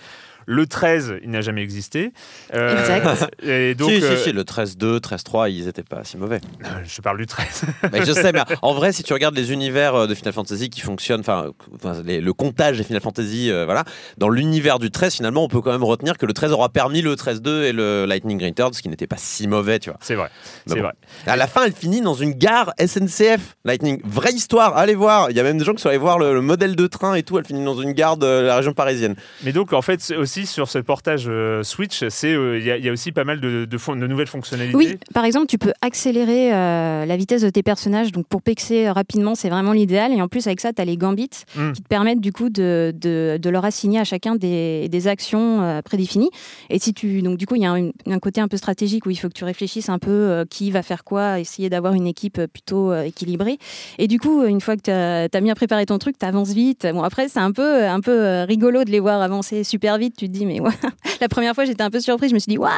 Le 0.50 0.66
13, 0.66 1.16
il 1.22 1.28
n'a 1.28 1.42
jamais 1.42 1.62
existé. 1.62 2.10
Euh, 2.54 2.80
Exact. 2.80 3.30
Et 3.42 3.74
donc, 3.74 3.90
si, 3.90 3.98
si, 3.98 4.04
euh, 4.04 4.16
si, 4.16 4.32
le 4.32 4.44
13-2, 4.44 4.98
13-3, 4.98 5.50
ils 5.50 5.68
étaient 5.68 5.82
pas 5.82 6.04
si 6.04 6.16
mauvais. 6.16 6.40
je 6.86 7.02
parle 7.02 7.18
du 7.18 7.26
13. 7.26 7.64
Mais 7.92 8.06
je 8.06 8.12
sais, 8.12 8.32
mais 8.32 8.40
en 8.62 8.72
vrai, 8.72 8.92
si 8.92 9.02
tu 9.02 9.12
regardes 9.12 9.36
les 9.36 9.52
univers 9.52 9.94
euh, 9.94 10.06
de 10.06 10.14
Final 10.14 10.32
Fantasy 10.32 10.70
qui 10.70 10.80
fonctionnent, 10.80 11.20
enfin, 11.20 11.52
le 11.84 12.32
comptage 12.32 12.78
des 12.78 12.84
Final 12.84 13.02
Fantasy, 13.02 13.50
euh, 13.50 13.66
voilà, 13.66 13.84
dans 14.16 14.30
l'univers 14.30 14.78
du 14.78 14.90
13, 14.90 15.16
finalement, 15.16 15.44
on 15.44 15.48
peut 15.48 15.60
quand 15.60 15.70
même 15.70 15.84
retenir 15.84 16.16
que 16.16 16.24
le 16.24 16.32
13 16.32 16.52
aura 16.52 16.70
permis 16.70 17.02
le 17.02 17.14
13-2 17.14 17.64
et 17.64 17.72
le 17.72 18.06
Lightning 18.06 18.42
Returns, 18.42 18.72
ce 18.72 18.80
qui 18.80 18.88
n'était 18.88 19.06
pas 19.06 19.18
si 19.18 19.48
mauvais, 19.48 19.78
tu 19.78 19.90
vois. 19.90 19.98
C'est 20.00 20.14
vrai. 20.14 20.30
C'est 20.66 20.76
bon. 20.76 20.80
vrai. 20.80 20.92
À 21.26 21.36
la 21.36 21.46
fin, 21.46 21.64
elle 21.66 21.74
finit 21.74 22.00
dans 22.00 22.14
une 22.14 22.32
gare 22.32 22.72
SNCF, 22.80 23.56
Lightning. 23.66 24.00
Vraie 24.02 24.32
histoire, 24.32 24.78
allez 24.78 24.94
voir. 24.94 25.30
Il 25.30 25.36
y 25.36 25.40
a 25.40 25.42
même 25.42 25.58
des 25.58 25.64
gens 25.66 25.74
qui 25.74 25.82
sont 25.82 25.90
allés 25.90 25.98
voir 25.98 26.18
le, 26.18 26.32
le 26.32 26.40
modèle 26.40 26.74
de 26.74 26.86
train 26.86 27.14
et 27.16 27.22
tout. 27.22 27.36
Elle 27.36 27.44
finit 27.44 27.62
dans 27.62 27.78
une 27.78 27.92
gare 27.92 28.16
de 28.16 28.26
la 28.26 28.56
région 28.56 28.72
parisienne. 28.72 29.14
Mais 29.42 29.52
donc, 29.52 29.74
en 29.74 29.82
fait, 29.82 30.00
c'est 30.00 30.16
aussi 30.38 30.46
sur 30.52 30.68
ce 30.68 30.78
portage 30.78 31.24
euh, 31.28 31.62
Switch, 31.62 32.04
c'est 32.08 32.32
euh, 32.32 32.58
il 32.58 32.64
y, 32.64 32.70
a- 32.70 32.76
il 32.76 32.84
y 32.84 32.88
a 32.88 32.92
aussi 32.92 33.12
pas 33.12 33.24
mal 33.24 33.40
de, 33.40 33.64
de 33.64 33.78
fon- 33.78 33.96
de 33.96 34.06
nouvelles 34.06 34.26
fonctionnalités. 34.28 34.76
Oui, 34.76 34.96
par 35.14 35.24
exemple, 35.24 35.46
tu 35.46 35.58
peux 35.58 35.72
accélérer 35.82 36.52
euh, 36.54 37.04
la 37.06 37.16
vitesse 37.16 37.42
de 37.42 37.50
tes 37.50 37.62
personnages. 37.62 38.12
Donc, 38.12 38.26
pour 38.26 38.42
pexer 38.42 38.88
rapidement, 38.90 39.34
c'est 39.34 39.48
vraiment 39.48 39.72
l'idéal. 39.72 40.12
Et 40.12 40.22
en 40.22 40.28
plus, 40.28 40.46
avec 40.46 40.60
ça, 40.60 40.72
tu 40.72 40.80
as 40.80 40.84
les 40.84 40.96
gambits 40.96 41.18
Mm. 41.56 41.72
qui 41.72 41.82
te 41.82 41.88
permettent 41.88 42.20
du 42.20 42.32
coup 42.32 42.48
de, 42.50 42.92
de, 42.94 43.50
leur 43.50 43.64
assigner 43.64 43.98
à 43.98 44.04
chacun 44.04 44.36
des, 44.36 44.88
des 44.88 45.08
actions 45.08 45.80
prédéfinies. 45.84 46.30
Et 46.70 46.78
si 46.78 46.94
tu, 46.94 47.22
donc, 47.22 47.36
du 47.38 47.46
coup, 47.46 47.56
il 47.56 47.62
y 47.62 47.66
a 47.66 47.72
un, 47.72 47.90
un 48.06 48.18
côté 48.18 48.40
un 48.40 48.48
peu 48.48 48.56
stratégique 48.56 49.06
où 49.06 49.10
il 49.10 49.16
faut 49.16 49.28
que 49.28 49.34
tu 49.34 49.44
réfléchisses 49.44 49.88
un 49.88 49.98
peu 49.98 50.44
qui 50.50 50.70
va 50.70 50.82
faire 50.82 51.04
quoi, 51.04 51.40
essayer 51.40 51.68
d'avoir 51.70 51.94
une 51.94 52.06
équipe 52.06 52.40
plutôt 52.52 52.94
équilibrée. 52.94 53.58
Et 53.98 54.06
du 54.06 54.18
coup, 54.20 54.44
une 54.44 54.60
fois 54.60 54.76
que 54.76 54.82
tu 54.82 54.90
as, 54.90 55.40
bien 55.40 55.54
préparé 55.54 55.86
ton 55.86 55.98
truc, 55.98 56.18
tu 56.18 56.26
avances 56.26 56.52
vite. 56.52 56.86
Bon, 56.92 57.02
après, 57.02 57.28
c'est 57.28 57.40
un 57.40 57.52
peu, 57.52 57.84
un 57.86 58.00
peu 58.00 58.42
rigolo 58.46 58.84
de 58.84 58.90
les 58.90 59.00
voir 59.00 59.20
avancer 59.22 59.64
super 59.64 59.98
vite. 59.98 60.14
Tu 60.16 60.27
te 60.28 60.32
dis, 60.32 60.46
mais 60.46 60.60
ouais. 60.60 60.70
la 61.20 61.28
première 61.28 61.54
fois, 61.54 61.64
j'étais 61.64 61.82
un 61.82 61.90
peu 61.90 62.00
surprise. 62.00 62.30
Je 62.30 62.34
me 62.34 62.38
suis 62.38 62.50
dit, 62.50 62.58
waouh 62.58 62.70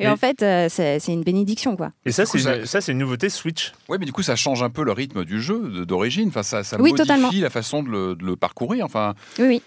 Et 0.00 0.04
Mais- 0.04 0.08
en 0.08 0.16
fait, 0.16 0.42
euh, 0.42 0.66
c'est 0.70 0.98
c'est 1.00 1.12
une 1.12 1.22
bénédiction, 1.22 1.76
quoi. 1.76 1.92
Et 2.04 2.12
ça, 2.12 2.26
c'est 2.26 2.38
ça- 2.38 2.56
une, 2.56 2.66
ça, 2.66 2.80
c'est 2.80 2.92
une 2.92 2.98
nouveauté 2.98 3.28
Switch. 3.28 3.72
Ouais, 3.88 3.98
mais 3.98 4.06
du 4.06 4.12
coup, 4.12 4.22
ça 4.22 4.36
change 4.36 4.62
un 4.62 4.70
peu 4.70 4.84
le 4.84 4.92
rythme 4.92 5.24
du 5.24 5.40
jeu 5.40 5.84
d'origine. 5.86 6.28
Enfin, 6.28 6.42
ça, 6.42 6.62
ça 6.64 6.76
Oui, 6.76 6.90
modifie 6.90 7.06
totalement. 7.08 7.30
la 7.32 7.50
façon 7.50 7.82
de 7.82 7.88
le, 7.88 8.14
de 8.16 8.24
le 8.24 8.36
parcourir. 8.36 8.84
Enfin, 8.84 9.14
Oui, 9.38 9.46
oui. 9.46 9.62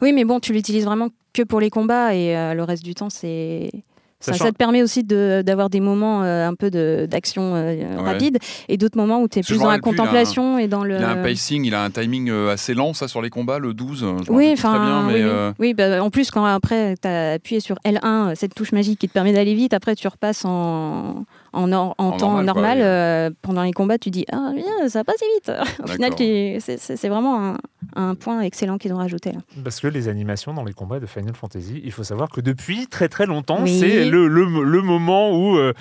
Oui, 0.00 0.12
mais 0.12 0.24
bon, 0.24 0.40
tu 0.40 0.52
l'utilises 0.52 0.84
vraiment 0.84 1.08
que 1.32 1.42
pour 1.42 1.60
les 1.60 1.70
combats 1.70 2.14
et 2.14 2.36
euh, 2.36 2.54
le 2.54 2.62
reste 2.64 2.84
du 2.84 2.94
temps, 2.94 3.10
c'est. 3.10 3.70
Ça, 4.22 4.32
te 4.52 4.56
permet 4.56 4.82
aussi 4.82 5.04
de- 5.04 5.42
d'avoir 5.44 5.68
des 5.68 5.80
moments 5.80 6.22
euh, 6.22 6.46
un 6.48 6.54
peu 6.54 6.70
d'action 6.70 7.54
euh, 7.54 7.74
Ouais. 7.74 7.96
rapide 8.12 8.38
et 8.68 8.76
d'autres 8.76 8.96
moments 8.96 9.20
où 9.20 9.28
tu 9.28 9.40
es 9.40 9.42
plus 9.42 9.58
dans 9.58 9.66
la 9.68 9.74
un- 9.74 9.78
contemplation 9.78 10.58
et 10.58 10.68
dans 10.68 10.84
le. 10.84 10.96
il 10.96 11.02
a 11.04 11.10
un 11.10 11.22
pacing, 11.22 11.64
il 11.64 11.74
a 11.74 11.82
un 11.82 11.90
timing 11.90 12.30
euh, 12.30 12.50
assez 12.52 12.74
lent, 12.74 12.94
ça, 12.94 13.08
sur 13.08 13.20
les 13.22 13.30
combats, 13.30 13.58
le 13.58 13.74
12. 13.74 13.98
Je 14.00 14.04
me 14.06 14.10
rappelle 14.18 14.34
Oui, 14.34 14.50
enfin, 14.52 15.52
oui, 15.58 15.74
bah, 15.74 16.02
en 16.02 16.10
plus, 16.10 16.30
quand 16.30 16.44
après 16.44 16.94
tu 17.02 17.08
as 17.08 17.32
appuyé 17.32 17.60
sur 17.60 17.76
L1, 17.84 18.00
euh, 18.04 18.32
cette 18.36 18.54
touche 18.54 18.72
magique 18.72 18.98
qui 19.00 19.08
te 19.08 19.12
permet 19.12 19.32
d'aller 19.32 19.54
vite, 19.54 19.74
après 19.74 19.94
tu 19.96 20.06
repasses 20.08 20.44
en, 20.44 21.24
en, 21.52 21.66
nor- 21.68 21.94
en 21.98 22.06
En 22.08 22.16
temps 22.16 22.28
normal, 22.42 22.46
normal. 22.46 22.78
quoi, 22.78 22.84
oui. 22.86 22.88
euh, 22.88 23.30
pendant 23.42 23.62
les 23.62 23.72
combats, 23.72 23.98
tu 23.98 24.10
dis 24.10 24.24
Ah, 24.32 24.52
bien, 24.54 24.88
ça 24.88 25.04
passe 25.04 25.20
vite. 25.34 25.52
Au 25.84 25.86
final, 25.86 26.12
c'est 26.58 27.08
vraiment 27.08 27.50
un, 27.52 27.58
un 27.94 28.14
point 28.14 28.40
excellent 28.40 28.78
qu'ils 28.78 28.92
ont 28.92 28.96
rajouté. 28.98 29.32
Là. 29.32 29.40
Parce 29.62 29.80
que 29.80 29.86
les 29.88 30.08
animations 30.08 30.54
dans 30.54 30.64
les 30.64 30.72
combats 30.72 31.00
de 31.00 31.06
Final 31.06 31.34
Fantasy, 31.34 31.80
il 31.84 31.92
faut 31.92 32.04
savoir 32.04 32.30
que 32.30 32.40
depuis 32.40 32.86
très 32.86 33.08
très 33.08 33.26
longtemps, 33.26 33.58
Oui. 33.62 33.78
c'est 33.78 34.04
le, 34.04 34.28
le, 34.28 34.44
le 34.64 34.82
moment 34.82 35.30
où, 35.36 35.56
euh, 35.56 35.72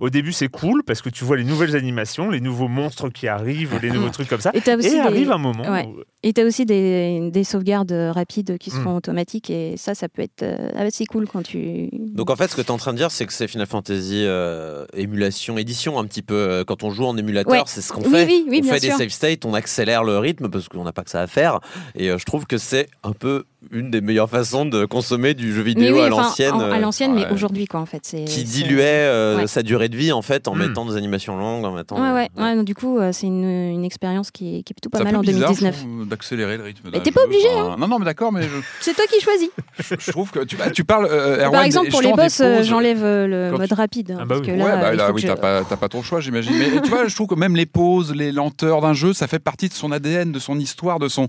au 0.00 0.10
début, 0.10 0.32
c'est 0.32 0.48
cool 0.48 0.82
parce 0.84 1.02
que 1.02 1.08
tu 1.10 1.24
vois 1.24 1.36
les 1.36 1.44
nouvelles 1.44 1.76
animations, 1.76 2.30
les 2.30 2.40
nouveaux 2.40 2.68
monstres 2.68 3.08
qui 3.10 3.28
arrivent, 3.28 3.78
les 3.82 3.90
nouveaux 3.90 4.08
trucs 4.10 4.28
comme 4.28 4.40
ça. 4.40 4.50
Et 4.54 4.60
t'as 4.60 4.76
aussi 4.76 4.90
des- 4.90 4.98
arrive 4.98 5.30
un 5.32 5.38
moment. 5.38 5.70
Ouais. 5.70 5.86
où- 5.86 6.00
Et 6.22 6.32
tu 6.32 6.40
as 6.40 6.44
aussi 6.44 6.66
des, 6.66 7.30
des 7.30 7.44
sauvegardes 7.44 7.92
rapides 7.92 8.58
qui 8.58 8.70
se 8.70 8.76
Mm. 8.78 8.82
font 8.84 8.96
automatiques 8.96 9.48
et 9.50 9.76
ça, 9.76 9.94
ça 9.94 10.08
peut 10.08 10.22
être 10.22 10.42
euh, 10.42 10.70
assez 10.76 11.06
cool 11.06 11.26
quand 11.28 11.42
tu. 11.42 11.88
Donc 11.92 12.30
en 12.30 12.36
fait, 12.36 12.48
ce 12.48 12.56
que 12.56 12.62
tu 12.62 12.68
es 12.68 12.70
en 12.72 12.76
train 12.78 12.92
de 12.92 12.98
dire, 12.98 13.10
c'est 13.10 13.26
que 13.26 13.32
c'est 13.32 13.46
Final 13.48 13.66
Fantasy 13.66 14.24
euh, 14.24 14.86
émulation, 14.94 15.56
édition 15.58 15.98
un 15.98 16.04
petit 16.04 16.22
peu. 16.22 16.34
Euh, 16.34 16.64
Quand 16.64 16.82
on 16.82 16.90
joue 16.90 17.04
en 17.04 17.16
émulateur, 17.16 17.52
Ouais. 17.52 17.62
c'est 17.66 17.80
ce 17.80 17.92
qu'on 17.92 18.02
Oui, 18.02 18.10
fait. 18.10 18.26
oui, 18.26 18.44
oui, 18.48 18.58
on 18.60 18.62
bien 18.64 18.72
fait 18.74 18.80
des 18.80 18.90
save 18.90 19.08
states, 19.10 19.44
on 19.44 19.54
accélère 19.54 20.02
le 20.04 20.18
rythme 20.18 20.48
parce 20.48 20.68
qu'on 20.68 20.84
n'a 20.84 20.92
pas 20.92 21.02
que 21.04 21.10
ça 21.10 21.20
à 21.22 21.26
faire. 21.26 21.60
Et 21.94 22.10
euh, 22.10 22.18
je 22.18 22.24
trouve 22.24 22.46
que 22.46 22.58
c'est 22.58 22.88
un 23.04 23.12
peu 23.12 23.44
une 23.70 23.90
des 23.90 24.00
meilleures 24.00 24.28
façons 24.30 24.64
de 24.66 24.84
consommer 24.84 25.34
du 25.34 25.52
jeu 25.54 25.62
vidéo 25.62 25.96
oui, 25.96 26.02
à 26.02 26.08
l'ancienne. 26.08 26.52
en- 26.54 26.60
À 26.60 26.76
euh, 26.76 26.78
l'ancienne, 26.78 27.14
mais 27.14 27.22
ouais. 27.26 27.32
aujourd'hui, 27.32 27.66
quoi, 27.66 27.80
en 27.80 27.86
fait. 27.86 28.00
c'est- 28.04 28.24
Qui 28.24 28.40
c'est- 28.40 28.42
diluait 28.44 28.82
euh, 28.86 29.36
Ouais. 29.38 29.46
sa 29.46 29.62
durée 29.62 29.88
de 29.88 29.96
vie 29.96 30.12
en 30.12 30.22
fait 30.22 30.48
en 30.48 30.54
Mm. 30.54 30.58
mettant 30.58 30.84
des 30.86 30.96
animations 30.96 31.36
longues, 31.36 31.64
en 31.64 31.72
mettant. 31.72 31.96
Ouais, 32.00 32.12
ouais, 32.12 32.28
ouais, 32.42 32.54
donc, 32.56 32.64
du 32.64 32.74
coup, 32.74 32.98
euh, 32.98 33.10
c'est 33.12 33.26
une, 33.26 33.44
une 33.44 33.84
expérience 33.84 34.30
qui 34.30 34.58
est, 34.58 34.62
qui 34.62 34.72
est 34.72 34.74
plutôt 34.74 34.90
pas 34.90 35.02
mal 35.04 35.16
en 35.16 35.20
bizarre, 35.20 35.50
2019. 35.50 35.74
je 35.76 35.80
trouve, 35.82 36.06
d'accélérer 36.08 36.56
le 36.56 36.62
rythme. 36.64 36.88
Mais 36.92 37.00
t'es 37.00 37.10
pas 37.12 37.20
jeu. 37.20 37.26
obligé, 37.26 37.48
Enfin, 37.54 37.76
Non, 37.78 37.88
non, 37.88 37.98
mais 37.98 38.04
d'accord, 38.04 38.32
mais 38.32 38.42
je, 38.42 38.48
C'est 38.80 38.94
toi 38.94 39.04
qui 39.10 39.20
choisis. 39.20 39.50
je 39.98 40.10
trouve 40.10 40.30
que 40.30 40.40
tu, 40.44 40.56
bah, 40.56 40.70
tu 40.70 40.84
parles. 40.84 41.08
euh, 41.10 41.38
Erwan, 41.38 41.52
Par 41.52 41.62
exemple, 41.64 41.90
pour 41.90 42.02
les 42.02 42.12
boss, 42.12 42.42
j'enlève 42.62 43.02
le 43.02 43.50
mode 43.52 43.68
tu- 43.68 43.74
rapide. 43.74 44.10
hein, 44.12 44.18
Ah 44.20 44.24
bah 44.24 44.26
parce 44.36 44.40
oui. 44.40 44.46
que 44.46 44.52
ouais, 44.52 44.58
là, 44.58 44.96
bah, 44.96 45.10
oui, 45.14 45.22
t'as 45.24 45.36
pas, 45.36 45.64
t'as 45.64 45.76
pas 45.76 45.88
trop 45.88 45.98
le 46.00 46.04
choix, 46.04 46.20
j'imagine. 46.20 46.52
Mais 46.58 46.80
tu 46.80 46.88
vois, 46.90 47.06
je 47.08 47.14
trouve 47.14 47.26
que 47.28 47.34
même 47.34 47.56
les 47.56 47.66
pauses, 47.66 48.14
les 48.14 48.32
lenteurs 48.32 48.80
d'un 48.80 48.92
jeu, 48.94 49.12
ça 49.12 49.26
fait 49.26 49.38
partie 49.38 49.68
de 49.68 49.74
son 49.74 49.92
ADN, 49.92 50.32
de 50.32 50.38
son 50.38 50.58
histoire, 50.58 50.98
de 50.98 51.08
son. 51.08 51.28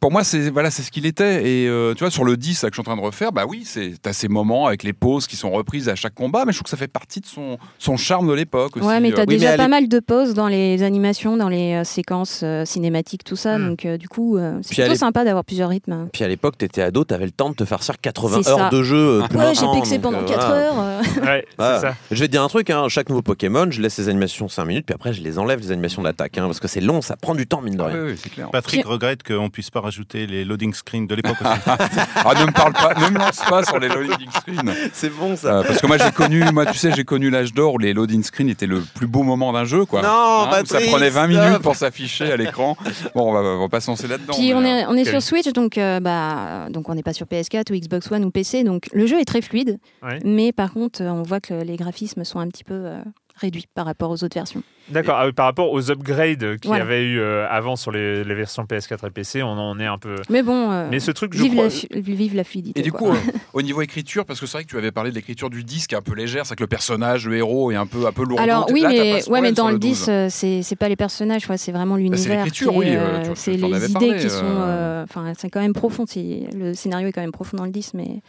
Pour 0.00 0.12
moi, 0.12 0.22
c'est 0.24 0.50
voilà, 0.50 0.70
c'est 0.70 0.82
ce 0.82 0.90
qu'il 0.90 1.06
était. 1.06 1.46
Et 1.48 1.66
euh, 1.68 1.94
tu 1.94 2.00
vois, 2.04 2.10
sur 2.10 2.24
le 2.24 2.36
10 2.36 2.62
là, 2.62 2.70
que 2.70 2.74
je 2.74 2.76
suis 2.76 2.88
en 2.88 2.92
train 2.94 2.96
de 3.00 3.04
refaire, 3.04 3.32
bah 3.32 3.44
oui, 3.48 3.62
c'est 3.64 3.94
t'as 4.00 4.12
ces 4.12 4.28
moments 4.28 4.66
avec 4.66 4.82
les 4.82 4.92
pauses 4.92 5.26
qui 5.26 5.36
sont 5.36 5.50
reprises 5.50 5.88
à 5.88 5.94
chaque 5.94 6.14
combat, 6.14 6.44
mais 6.46 6.52
je 6.52 6.58
trouve 6.58 6.64
que 6.64 6.70
ça 6.70 6.76
fait 6.76 6.88
partie 6.88 7.20
de 7.20 7.26
son, 7.26 7.58
son 7.78 7.96
charme 7.96 8.28
de 8.28 8.32
l'époque 8.32 8.76
aussi. 8.76 8.86
Ouais, 8.86 9.00
mais 9.00 9.10
t'as 9.12 9.22
Euh, 9.22 9.24
Oui, 9.28 9.34
déjà 9.38 9.56
pas 9.56 9.68
mal 9.68 9.88
de 9.88 10.00
pauses 10.00 10.34
dans 10.34 10.46
les 10.48 10.82
animations, 10.82 11.36
dans 11.36 11.48
les 11.48 11.74
euh, 11.74 11.84
séquences 11.84 12.40
euh, 12.44 12.64
cinématiques, 12.64 13.24
tout 13.24 13.36
ça. 13.36 13.58
Mm. 13.58 13.68
Donc, 13.68 13.84
euh, 13.86 13.96
du 13.98 14.08
coup, 14.08 14.36
euh, 14.36 14.58
c'est 14.62 14.74
plutôt 14.82 14.94
sympa 14.94 15.24
d'avoir 15.24 15.44
plusieurs 15.44 15.70
rythmes. 15.70 16.08
Puis 16.12 16.22
à 16.24 16.28
l'époque, 16.28 16.56
t'étais 16.58 16.82
ado, 16.82 17.04
t'avais 17.04 17.26
le 17.26 17.32
temps 17.32 17.50
de 17.50 17.54
te 17.54 17.64
faire 17.64 17.82
faire 17.82 17.98
80 18.00 18.40
C'est 18.42 18.50
heures 18.50 18.70
de 18.70 18.82
jeu. 18.82 18.96
euh, 18.96 19.20
Ouais, 19.34 19.54
j'ai 19.54 19.62
donc, 19.62 20.00
pendant 20.02 20.18
euh, 20.20 20.24
4 20.26 20.46
voilà. 20.46 20.54
heures. 20.64 20.78
euh. 20.78 21.00
Ouais, 21.22 21.44
Ah, 21.58 21.78
c'est 21.80 21.86
ça. 21.88 21.94
Je 22.10 22.20
vais 22.20 22.26
te 22.26 22.32
dire 22.32 22.42
un 22.42 22.48
truc, 22.48 22.70
hein, 22.70 22.86
chaque 22.88 23.08
nouveau 23.08 23.22
Pokémon, 23.22 23.66
je 23.70 23.80
laisse 23.82 23.98
les 23.98 24.08
animations 24.08 24.48
5 24.48 24.64
minutes, 24.64 24.86
puis 24.86 24.94
après 24.94 25.12
je 25.12 25.22
les 25.22 25.38
enlève, 25.38 25.58
les 25.60 25.72
animations 25.72 26.02
d'attaque, 26.02 26.38
hein, 26.38 26.46
parce 26.46 26.60
que 26.60 26.68
c'est 26.68 26.80
long, 26.80 27.02
ça 27.02 27.16
prend 27.16 27.34
du 27.34 27.46
temps, 27.46 27.60
mine 27.60 27.76
de 27.76 27.82
ah, 27.82 27.86
rien. 27.86 28.02
oui, 28.04 28.10
oui, 28.12 28.20
c'est 28.22 28.30
clair. 28.30 28.50
Patrick 28.50 28.84
regrette 28.86 29.22
qu'on 29.22 29.50
puisse 29.50 29.70
pas 29.70 29.80
rajouter 29.88 30.26
les 30.26 30.44
loading 30.44 30.72
screens 30.74 31.06
de 31.06 31.14
l'époque 31.14 31.36
aussi. 31.40 31.60
Ah, 32.16 32.34
ne 32.40 32.46
me 32.46 32.52
parle 32.52 32.72
pas, 32.72 32.94
ne 32.94 33.08
me 33.10 33.18
lance 33.18 33.40
pas 33.48 33.64
sur 33.64 33.78
les 33.78 33.88
loading 33.88 34.28
screens. 34.30 34.74
C'est 34.92 35.08
bon 35.10 35.36
ça. 35.36 35.58
Euh, 35.58 35.62
parce 35.64 35.80
que 35.80 35.86
moi 35.86 35.96
j'ai 35.98 36.10
connu, 36.12 36.42
moi 36.52 36.66
tu 36.66 36.76
sais, 36.78 36.92
j'ai 36.94 37.04
connu 37.04 37.30
l'âge 37.30 37.52
d'or 37.54 37.74
où 37.74 37.78
les 37.78 37.94
loading 37.94 38.22
screens 38.22 38.48
étaient 38.50 38.66
le 38.66 38.80
plus 38.94 39.06
beau 39.06 39.22
moment 39.22 39.52
d'un 39.52 39.64
jeu, 39.64 39.84
quoi. 39.84 40.02
Non, 40.02 40.46
Hein, 40.50 40.62
ça 40.66 40.78
prenait 40.90 41.10
20 41.10 41.28
stop. 41.30 41.42
minutes 41.44 41.62
pour 41.62 41.74
s'afficher 41.76 42.30
à 42.32 42.36
l'écran. 42.36 42.76
Bon, 43.14 43.30
on 43.30 43.32
va, 43.32 43.40
on 43.40 43.60
va 43.60 43.68
pas 43.68 43.80
se 43.80 43.90
lancer 43.90 44.06
là-dedans. 44.08 44.34
Puis 44.34 44.52
on 44.54 44.62
euh, 44.62 44.66
est, 44.66 44.86
on 44.86 44.94
est 44.94 45.04
sur 45.04 45.22
Switch, 45.22 45.46
donc, 45.52 45.78
euh, 45.78 46.00
bah, 46.00 46.68
donc 46.70 46.88
on 46.88 46.94
n'est 46.94 47.02
pas 47.02 47.12
sur 47.12 47.26
PS4 47.26 47.72
ou 47.72 47.76
Xbox 47.78 48.10
One 48.10 48.24
ou 48.24 48.30
PC. 48.30 48.64
Donc 48.64 48.88
le 48.92 49.06
jeu 49.06 49.18
est 49.20 49.24
très 49.24 49.40
fluide, 49.42 49.78
Ouais. 50.02 50.18
mais 50.24 50.52
par 50.52 50.72
contre, 50.72 51.02
euh, 51.02 51.08
on 51.10 51.22
voit 51.22 51.40
que 51.40 51.54
les 51.54 51.76
graphismes 51.76 52.24
sont 52.24 52.38
un 52.40 52.48
petit 52.48 52.64
peu 52.64 52.74
euh, 52.74 53.00
réduits 53.38 53.66
par 53.74 53.86
rapport 53.86 54.10
aux 54.10 54.22
autres 54.24 54.34
versions. 54.34 54.62
D'accord, 54.90 55.16
ah 55.18 55.26
oui, 55.26 55.32
par 55.32 55.44
rapport 55.46 55.70
aux 55.70 55.90
upgrades 55.90 56.58
qu'il 56.60 56.70
y 56.70 56.74
avait 56.74 57.04
eu 57.04 57.20
euh, 57.20 57.46
avant 57.50 57.76
sur 57.76 57.90
les, 57.92 58.24
les 58.24 58.34
versions 58.34 58.62
PS4 58.64 59.06
et 59.06 59.10
PC, 59.10 59.42
on 59.42 59.48
en 59.50 59.78
est 59.78 59.86
un 59.86 59.98
peu. 59.98 60.16
Mais 60.30 60.42
bon, 60.42 60.70
euh, 60.70 60.88
Mais 60.90 60.98
ce 60.98 61.10
truc, 61.10 61.34
je 61.34 61.42
vive, 61.42 61.52
crois. 61.52 61.68
la, 61.90 62.00
vive 62.00 62.34
la 62.34 62.44
fluidité. 62.44 62.80
Et 62.80 62.82
du 62.82 62.90
quoi. 62.90 63.10
coup, 63.10 63.14
euh, 63.16 63.32
au 63.52 63.60
niveau 63.62 63.82
écriture, 63.82 64.24
parce 64.24 64.40
que 64.40 64.46
c'est 64.46 64.56
vrai 64.58 64.64
que 64.64 64.70
tu 64.70 64.78
avais 64.78 64.90
parlé 64.90 65.10
de 65.10 65.14
l'écriture 65.16 65.50
du 65.50 65.62
disque 65.62 65.92
un 65.92 66.00
peu 66.00 66.14
légère, 66.14 66.46
c'est 66.46 66.56
que 66.56 66.62
le 66.62 66.68
personnage, 66.68 67.26
le 67.28 67.36
héros 67.36 67.70
est 67.70 67.76
un 67.76 67.86
peu, 67.86 68.06
un 68.06 68.12
peu 68.12 68.24
lourd. 68.24 68.40
Alors 68.40 68.66
oui, 68.72 68.80
Là, 68.80 68.88
mais, 68.88 69.28
ouais, 69.28 69.40
mais 69.42 69.52
dans 69.52 69.68
le 69.70 69.78
12. 69.78 69.90
10, 69.90 70.06
euh, 70.08 70.26
c'est 70.30 70.62
c'est 70.62 70.76
pas 70.76 70.88
les 70.88 70.96
personnages, 70.96 71.48
ouais, 71.50 71.58
c'est 71.58 71.72
vraiment 71.72 71.96
l'univers. 71.96 72.44
l'écriture, 72.44 72.72
qui 72.72 72.76
est, 72.78 72.80
oui, 72.80 72.96
euh, 72.96 73.34
c'est 73.34 73.52
les 73.52 73.66
idées 73.84 73.92
parlé, 73.92 74.16
qui 74.16 74.30
sont. 74.30 74.42
euh, 74.44 75.04
Enfin, 75.04 75.32
c'est 75.36 75.50
quand 75.50 75.60
même 75.60 75.74
profond. 75.74 76.04
c'est- 76.06 76.48
Le 76.54 76.72
scénario 76.74 77.08
est 77.08 77.12
quand 77.12 77.20
même 77.20 77.30
profond 77.32 77.56
dans 77.58 77.64
le 77.64 77.70
10, 77.70 77.92
mais 77.94 78.20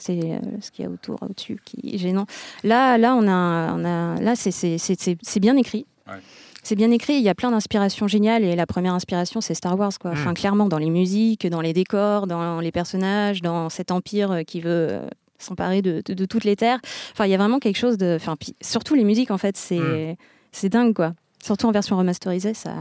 c'est 0.00 0.18
euh, 0.18 0.38
ce 0.60 0.70
qu'il 0.72 0.84
y 0.84 0.88
a 0.88 0.90
autour, 0.90 1.22
au-dessus, 1.22 1.58
qui 1.64 1.94
est 1.94 1.98
gênant. 1.98 2.26
Là, 2.64 2.98
là, 2.98 3.14
on 3.14 3.28
a, 3.28 3.72
on 3.74 3.84
a, 3.84 4.20
là, 4.20 4.34
c'est 4.34 4.50
c'est- 4.50 4.78
c'est- 4.78 5.00
c'est- 5.00 5.18
c'est 5.22 5.40
bien 5.40 5.56
écrit. 5.56 5.86
Ouais. 6.08 6.14
c'est 6.62 6.74
bien 6.76 6.90
écrit, 6.90 7.14
il 7.14 7.22
y 7.22 7.28
a 7.30 7.34
plein 7.34 7.50
d'inspirations 7.52 8.06
géniales 8.06 8.44
et 8.44 8.54
la 8.54 8.66
première 8.66 8.92
inspiration 8.92 9.40
c'est 9.40 9.54
Star 9.54 9.78
Wars 9.78 9.92
quoi. 9.98 10.10
Enfin 10.10 10.32
Mm. 10.32 10.34
clairement 10.34 10.68
dans 10.68 10.76
les 10.76 10.90
musiques, 10.90 11.46
dans 11.46 11.62
les 11.62 11.72
décors, 11.72 12.26
dans 12.26 12.60
les 12.60 12.70
personnages, 12.72 13.40
dans 13.40 13.70
cet 13.70 13.90
empire 13.90 14.30
euh, 14.32 14.42
qui 14.42 14.60
veut 14.60 14.88
euh, 14.90 15.06
s'emparer 15.38 15.80
de, 15.80 16.02
de- 16.04 16.12
de 16.12 16.24
toutes 16.26 16.44
les 16.44 16.56
terres. 16.56 16.80
Enfin 17.12 17.24
il 17.24 17.30
y 17.30 17.34
a 17.34 17.38
vraiment 17.38 17.60
quelque 17.60 17.78
chose 17.78 17.96
de 17.96 18.14
enfin 18.16 18.36
surtout 18.60 18.94
les 18.94 19.04
musiques 19.04 19.30
en 19.30 19.38
fait, 19.38 19.56
c'est 19.56 19.78
Mm. 19.78 20.16
c'est 20.52 20.68
dingue 20.68 20.92
quoi. 20.94 21.14
Surtout 21.42 21.66
en 21.66 21.72
version 21.72 21.96
remasterisée, 21.96 22.52
ça 22.52 22.74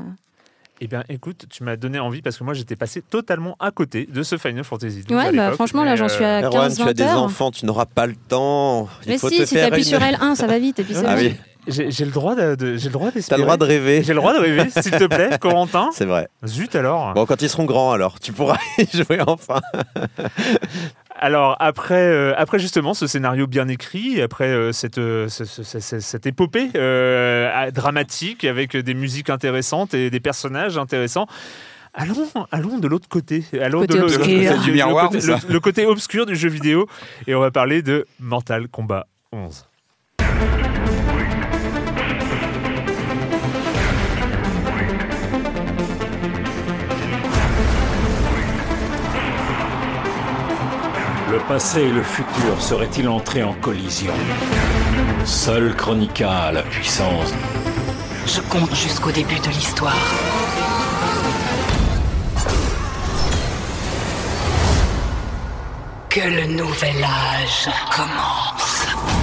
Eh 0.81 0.87
bien, 0.87 1.03
écoute, 1.09 1.45
tu 1.49 1.63
m'as 1.63 1.75
donné 1.75 1.99
envie 1.99 2.21
parce 2.21 2.37
que 2.37 2.43
moi, 2.45 2.53
j'étais 2.53 2.77
passé 2.77 3.01
totalement 3.01 3.57
à 3.59 3.69
côté 3.71 4.05
de 4.09 4.23
ce 4.23 4.37
Final 4.37 4.63
Fantasy 4.63 5.01
XII. 5.05 5.13
Ouais, 5.15 5.25
à 5.27 5.31
bah, 5.33 5.51
franchement, 5.51 5.83
là, 5.83 5.97
j'en 5.97 6.07
suis 6.07 6.23
à 6.23 6.37
euh, 6.37 6.41
Erwan, 6.43 6.73
tu 6.73 6.81
as 6.81 6.85
15-20 6.85 6.93
des 6.93 7.03
heures. 7.03 7.21
enfants, 7.23 7.51
tu 7.51 7.65
n'auras 7.65 7.85
pas 7.85 8.05
le 8.07 8.15
temps. 8.15 8.87
Il 9.05 9.09
Mais 9.11 9.17
faut 9.17 9.27
si, 9.29 9.39
te 9.39 9.45
si 9.45 9.55
t'appuies 9.55 9.79
une- 9.79 9.83
sur 9.83 9.99
L1, 9.99 10.35
ça 10.35 10.47
va 10.47 10.57
vite 10.57 10.79
et 10.79 10.83
puis 10.83 10.93
c'est 10.95 11.05
Ah 11.05 11.15
oui, 11.17 11.35
J'ai 11.67 11.91
j'ai 11.91 12.05
le 12.05 12.11
droit 12.11 12.33
de, 12.33 12.55
de- 12.55 12.77
j'ai 12.77 12.87
le 12.87 12.93
droit 12.93 13.09
t'as 13.09 13.15
d'espérer. 13.15 13.41
le 13.41 13.45
droit 13.45 13.57
de 13.57 13.65
rêver. 13.65 14.03
J'ai 14.03 14.13
le 14.13 14.19
droit 14.19 14.33
de 14.33 14.39
rêver, 14.39 14.69
s'il 14.69 14.91
te 14.93 15.03
plaît, 15.03 15.31
Corentin. 15.41 15.89
C'est 15.93 16.05
vrai. 16.05 16.29
Zut 16.47 16.73
alors. 16.75 17.13
Bon, 17.13 17.25
quand 17.25 17.41
ils 17.41 17.49
seront 17.49 17.65
grands, 17.65 17.91
alors, 17.91 18.17
tu 18.21 18.31
pourras 18.31 18.57
y 18.77 18.85
jouer 18.97 19.19
enfin. 19.27 19.59
Alors 21.21 21.57
après, 21.59 21.95
euh, 22.01 22.33
après 22.37 22.59
justement 22.59 22.93
ce 22.93 23.05
scénario 23.05 23.45
bien 23.45 23.67
écrit, 23.67 24.21
après 24.21 24.47
euh, 24.47 24.71
cette, 24.71 24.97
euh, 24.99 25.27
ce- 25.27 25.43
ce- 25.43 25.63
ce- 25.63 25.79
ce- 25.81 25.99
cette 25.99 26.25
épopée 26.25 26.69
euh, 26.75 27.69
dramatique 27.71 28.45
avec 28.45 28.77
des 28.77 28.93
musiques 28.93 29.29
intéressantes 29.29 29.93
et 29.93 30.09
des 30.09 30.19
personnages 30.21 30.77
intéressants. 30.77 31.27
Allons, 31.93 32.27
allons 32.51 32.77
de 32.77 32.87
l'autre 32.87 33.09
côté, 33.09 33.43
allons 33.61 33.81
Côté 33.81 33.95
de 33.95 33.99
l'autre 34.03 34.17
côté 34.19 34.47
Du 34.63 34.71
miroir, 34.71 35.07
côté- 35.09 35.19
c'est 35.19 35.27
ça 35.39 35.39
le- 35.47 35.53
le 35.53 35.59
côté 35.59 35.85
obscur 35.85 36.25
du 36.25 36.35
jeu 36.37 36.47
vidéo, 36.47 36.87
et 37.27 37.35
on 37.35 37.41
va 37.41 37.51
parler 37.51 37.81
de 37.81 38.05
Mortal 38.19 38.67
Kombat 38.69 39.05
11. 39.33 39.65
Le 51.31 51.37
passé 51.47 51.81
et 51.81 51.91
le 51.91 52.01
futur 52.01 52.59
seraient-ils 52.59 53.07
entrés 53.07 53.43
en 53.43 53.53
collision 53.53 54.13
Seul 55.25 55.75
Chronica 55.75 56.31
a 56.31 56.51
la 56.51 56.63
puissance. 56.63 57.33
Je 58.25 58.41
compte 58.41 58.73
jusqu'au 58.73 59.11
début 59.11 59.37
de 59.39 59.49
l'histoire. 59.49 59.93
Que 66.09 66.21
le 66.21 66.47
nouvel 66.47 67.03
âge 67.03 67.69
commence. 67.95 69.18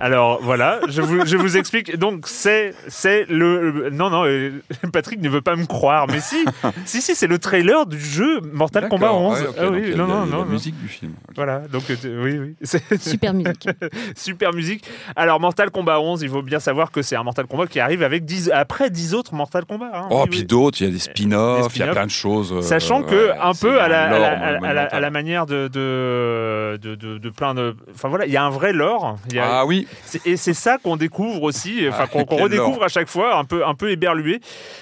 Alors 0.00 0.38
voilà, 0.42 0.78
je 0.88 1.02
vous, 1.02 1.26
je 1.26 1.36
vous 1.36 1.56
explique. 1.56 1.96
Donc 1.96 2.26
c'est 2.28 2.72
c'est 2.86 3.26
le 3.28 3.70
le- 3.70 3.90
non 3.90 4.10
non 4.10 4.24
euh, 4.26 4.52
Patrick 4.92 5.20
ne 5.20 5.28
veut 5.28 5.40
pas 5.40 5.56
me 5.56 5.66
croire, 5.66 6.06
mais 6.06 6.20
si 6.20 6.44
si 6.84 7.00
si 7.02 7.14
c'est 7.16 7.26
le 7.26 7.38
trailer 7.38 7.84
du 7.84 7.98
jeu 7.98 8.40
Mortal 8.52 8.88
Kombat 8.88 9.06
D'accord, 9.08 9.20
11. 9.22 9.40
ouais, 9.40 9.46
ok, 9.48 9.54
Ah 9.58 9.62
donc 9.64 9.72
oui, 9.74 9.80
il 9.84 9.90
y 9.90 9.94
a 9.94 9.96
non 9.96 10.06
de 10.06 10.10
la- 10.12 10.16
non 10.20 10.26
de 10.26 10.30
la 10.30 10.36
non. 10.38 10.44
musique 10.46 10.78
du 10.80 10.86
film. 10.88 11.12
Voilà, 11.34 11.58
donc 11.72 11.82
euh, 11.90 12.22
oui 12.22 12.38
oui. 12.38 12.54
C'est- 12.62 12.96
Super 13.02 13.34
musique. 13.34 13.68
Super 14.16 14.52
musique. 14.52 14.84
Alors 15.16 15.40
Mortal 15.40 15.70
Kombat 15.70 16.00
11, 16.00 16.22
il 16.22 16.28
faut 16.28 16.42
bien 16.42 16.60
savoir 16.60 16.90
que 16.92 17.02
c'est 17.02 17.16
un 17.16 17.24
Mortal 17.24 17.46
Kombat 17.46 17.66
qui 17.66 17.80
arrive 17.80 18.02
avec 18.04 18.24
10 18.24 18.50
après 18.54 18.90
10 18.90 19.14
autres 19.14 19.34
Mortal 19.34 19.64
Kombat. 19.64 19.90
hein. 19.92 20.06
Oh, 20.10 20.20
Oui, 20.22 20.28
puis 20.30 20.38
oui. 20.40 20.46
d'autres, 20.46 20.80
il 20.80 20.86
y 20.86 20.90
a 20.90 20.92
des 20.92 20.98
spin-offs, 21.00 21.74
il 21.74 21.80
y 21.80 21.82
a 21.82 21.86
spin-offs. 21.86 21.92
plein 21.94 22.06
de 22.06 22.10
choses. 22.10 22.52
euh, 22.52 22.62
Sachant 22.62 23.02
que 23.02 23.30
ouais, 23.30 23.34
un 23.40 23.52
c'est 23.52 23.66
peu 23.66 23.80
à 23.80 23.88
la, 23.88 24.04
un 24.04 24.06
à 24.06 24.10
la- 24.10 24.18
lore 24.18 24.26
à 24.26 24.30
la- 24.30 24.36
à 24.36 24.50
la- 24.52 24.58
monumental. 24.60 24.88
à 24.92 25.00
la 25.00 25.10
manière 25.10 25.46
de 25.46 25.66
de, 25.68 26.78
de, 26.80 26.94
de- 26.94 27.18
de 27.18 27.30
plein 27.30 27.54
de 27.54 27.74
enfin 27.94 28.08
voilà 28.08 28.26
il 28.26 28.32
y 28.32 28.36
a 28.36 28.44
un 28.44 28.50
vrai 28.50 28.72
lore 28.72 29.16
il 29.28 29.34
y 29.36 29.38
a- 29.40 29.58
Ah 29.60 29.66
oui, 29.66 29.86
et 30.24 30.36
c'est 30.36 30.54
ça 30.54 30.78
qu'on 30.82 30.96
découvre 30.96 31.42
aussi 31.42 31.86
enfin 31.88 32.04
Ah, 32.04 32.06
qu'on 32.06 32.24
qu'on 32.24 32.36
redécouvre 32.36 32.82
à 32.84 32.88
chaque 32.88 33.08
fois 33.08 33.36
un 33.36 33.44
peu 33.44 33.66
un 33.66 33.74
peu 33.74 33.90
éberlué 33.90 34.40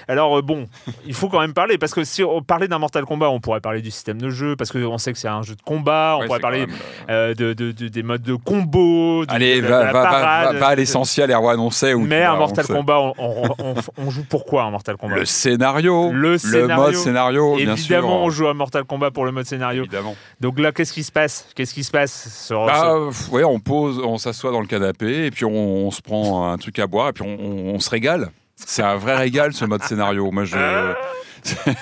alors 0.08 0.38
euh, 0.38 0.42
bon 0.42 0.66
il 1.06 1.14
faut 1.14 1.28
quand 1.28 1.40
même 1.40 1.52
parler 1.54 1.78
parce 1.78 1.92
que 1.94 2.04
si 2.04 2.22
on 2.22 2.42
parlait 2.42 2.68
d'un 2.68 2.78
Mortal 2.78 3.04
Kombat 3.04 3.28
on 3.30 3.40
pourrait 3.40 3.60
parler 3.60 3.82
du 3.82 3.90
système 3.90 4.20
de 4.20 4.30
jeu 4.30 4.56
parce 4.56 4.70
qu'on 4.72 4.98
sait 4.98 5.12
que 5.12 5.18
c'est 5.18 5.28
un 5.28 5.42
jeu 5.42 5.54
de 5.54 5.62
combat 5.62 6.14
on 6.16 6.20
Ouais, 6.20 6.26
pourrait 6.26 6.40
parler 6.40 6.66
même, 6.66 6.76
euh, 7.10 7.34
de, 7.34 7.52
de- 7.52 7.72
de- 7.72 7.88
des 7.88 8.02
modes 8.02 8.22
de 8.22 8.34
combo 8.34 9.24
du- 9.26 9.34
Allez, 9.34 9.60
de, 9.60 9.66
va, 9.66 9.80
de 9.80 9.84
la 9.86 9.92
va, 9.92 10.02
parade, 10.02 10.54
va, 10.54 10.58
va 10.60 10.66
à 10.68 10.74
de- 10.74 10.80
l'essentiel, 10.80 11.30
Erwan, 11.30 11.58
on 11.60 11.70
sait 11.70 11.94
où 11.94 12.00
mais 12.02 12.22
un 12.22 12.36
Mortal. 12.36 12.66
Kombat 12.66 12.98
on, 13.00 13.12
on- 13.18 13.42
on- 13.58 13.74
on 13.98 14.10
joue 14.10 14.24
pourquoi 14.28 14.62
un 14.64 14.70
Mortal 14.70 14.96
Kombat? 14.96 15.16
Le 15.16 15.24
scénario, 15.24 16.10
Le 16.12 16.38
scénario. 16.38 16.74
mode 16.84 16.94
scénario, 16.94 17.56
bien 17.56 17.76
sûr. 17.76 17.96
Évidemment, 17.96 18.24
on 18.24 18.30
joue 18.30 18.46
à 18.48 18.54
Mortal 18.54 18.84
Kombat 18.84 19.10
pour 19.10 19.24
le 19.24 19.32
mode 19.32 19.44
scénario. 19.46 19.82
Évidemment. 19.82 20.16
Donc 20.40 20.58
là, 20.58 20.72
qu'est-ce 20.72 20.92
qui 20.92 21.04
se 21.04 21.12
passe? 21.12 21.46
Qu'est-ce 21.54 21.74
qui 21.74 21.84
se 21.84 21.90
passe? 21.90 22.44
Sur, 22.46 22.66
Bah, 22.66 22.92
euh, 22.94 23.10
ouais, 23.30 23.44
on 23.44 23.58
pose, 23.60 24.00
on 24.04 24.16
s'assoit 24.18 24.50
dans 24.52 24.60
le 24.60 24.66
canapé 24.66 24.95
et 25.02 25.30
puis 25.30 25.44
on, 25.44 25.87
on 25.87 25.90
se 25.90 26.00
prend 26.02 26.50
un 26.50 26.56
truc 26.59 26.78
à 26.78 26.87
boire 26.87 27.09
et 27.09 27.12
puis 27.12 27.24
on, 27.24 27.38
on- 27.40 27.74
on 27.74 27.80
se 27.80 27.90
régale. 27.90 28.30
C'est 28.56 28.82
un 28.82 28.96
vrai 28.96 29.16
régal 29.16 29.52
ce 29.52 29.64
mode 29.64 29.82
scénario. 29.82 30.30
Moi, 30.30 30.44
je. 30.44 30.56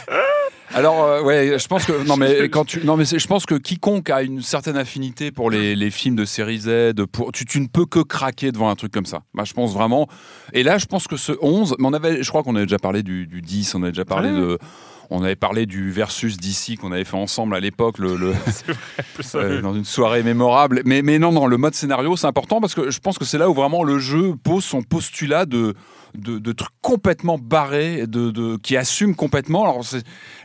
Alors 0.74 1.05
euh, 1.05 1.22
ouais, 1.22 1.57
je 1.57 1.68
pense 1.68 1.85
que 1.85 2.05
non 2.05 2.16
mais 2.16 2.48
quand 2.48 2.64
tu 2.64 2.85
non 2.85 2.96
mais 2.96 3.05
je 3.05 3.27
pense 3.29 3.46
que 3.46 3.55
quiconque 3.55 4.11
a 4.11 4.22
une 4.22 4.42
certaine 4.42 4.77
affinité 4.77 5.31
pour 5.31 5.48
les, 5.48 5.77
les 5.77 5.90
films 5.90 6.16
de 6.16 6.24
série 6.24 6.59
Z, 6.59 6.94
pour 7.12 7.31
tu, 7.31 7.44
tu 7.44 7.61
ne 7.61 7.68
peux 7.68 7.87
que 7.87 8.00
craquer 8.00 8.50
devant 8.50 8.68
un 8.70 8.74
truc 8.74 8.90
comme 8.90 9.07
ça. 9.07 9.20
Bah, 9.35 9.44
je 9.44 9.53
pense 9.53 9.72
vraiment. 9.72 10.09
Et 10.53 10.64
là, 10.64 10.79
je 10.79 10.87
pense 10.87 11.07
que 11.07 11.16
ce 11.16 11.31
11, 11.40 11.77
mais 11.79 11.87
on 11.87 11.92
avait, 11.92 12.24
je 12.24 12.29
crois 12.29 12.42
qu'on 12.42 12.57
avait 12.57 12.64
déjà 12.66 12.79
parlé 12.81 13.05
du, 13.05 13.29
du 13.29 13.40
10, 13.40 13.74
on 13.77 13.83
avait 13.85 13.92
déjà 13.92 14.05
parlé 14.05 14.31
de. 14.31 14.59
On 15.16 15.22
avait 15.22 15.37
parlé 15.37 15.64
du 15.66 15.92
versus 15.92 16.37
d'ici 16.37 16.77
qu'on 16.77 16.90
avait 16.90 17.05
fait 17.05 17.16
ensemble 17.16 17.55
à 17.55 17.61
l'époque, 17.61 17.98
le, 17.98 18.16
le- 18.16 18.35
C'est 18.46 18.66
vrai, 18.72 19.05
ça, 19.20 19.38
euh, 19.38 19.61
dans 19.62 19.74
une 19.74 19.85
soirée 19.85 20.22
mémorable. 20.24 20.83
Mais, 20.85 21.03
mais 21.03 21.18
non, 21.20 21.31
non, 21.31 21.46
le 21.46 21.57
mode 21.57 21.74
scénario, 21.74 22.16
c'est 22.16 22.27
important 22.27 22.61
parce 22.61 22.74
que 22.74 22.90
je 22.90 22.98
pense 22.98 23.16
que 23.18 23.24
c'est 23.24 23.38
là 23.38 23.48
où 23.48 23.55
vraiment 23.55 23.85
le 23.85 23.98
jeu 23.98 24.35
pose 24.42 24.64
son 24.64 24.83
postulat 24.83 25.46
de, 25.46 25.74
de, 26.16 26.38
de 26.38 26.53
trucs 26.53 26.72
complètement 26.81 27.38
barrés, 27.38 28.07
de, 28.07 28.31
de, 28.31 28.57
qui 28.57 28.77
assume 28.77 29.14
complètement. 29.14 29.64
Alors, 29.64 29.85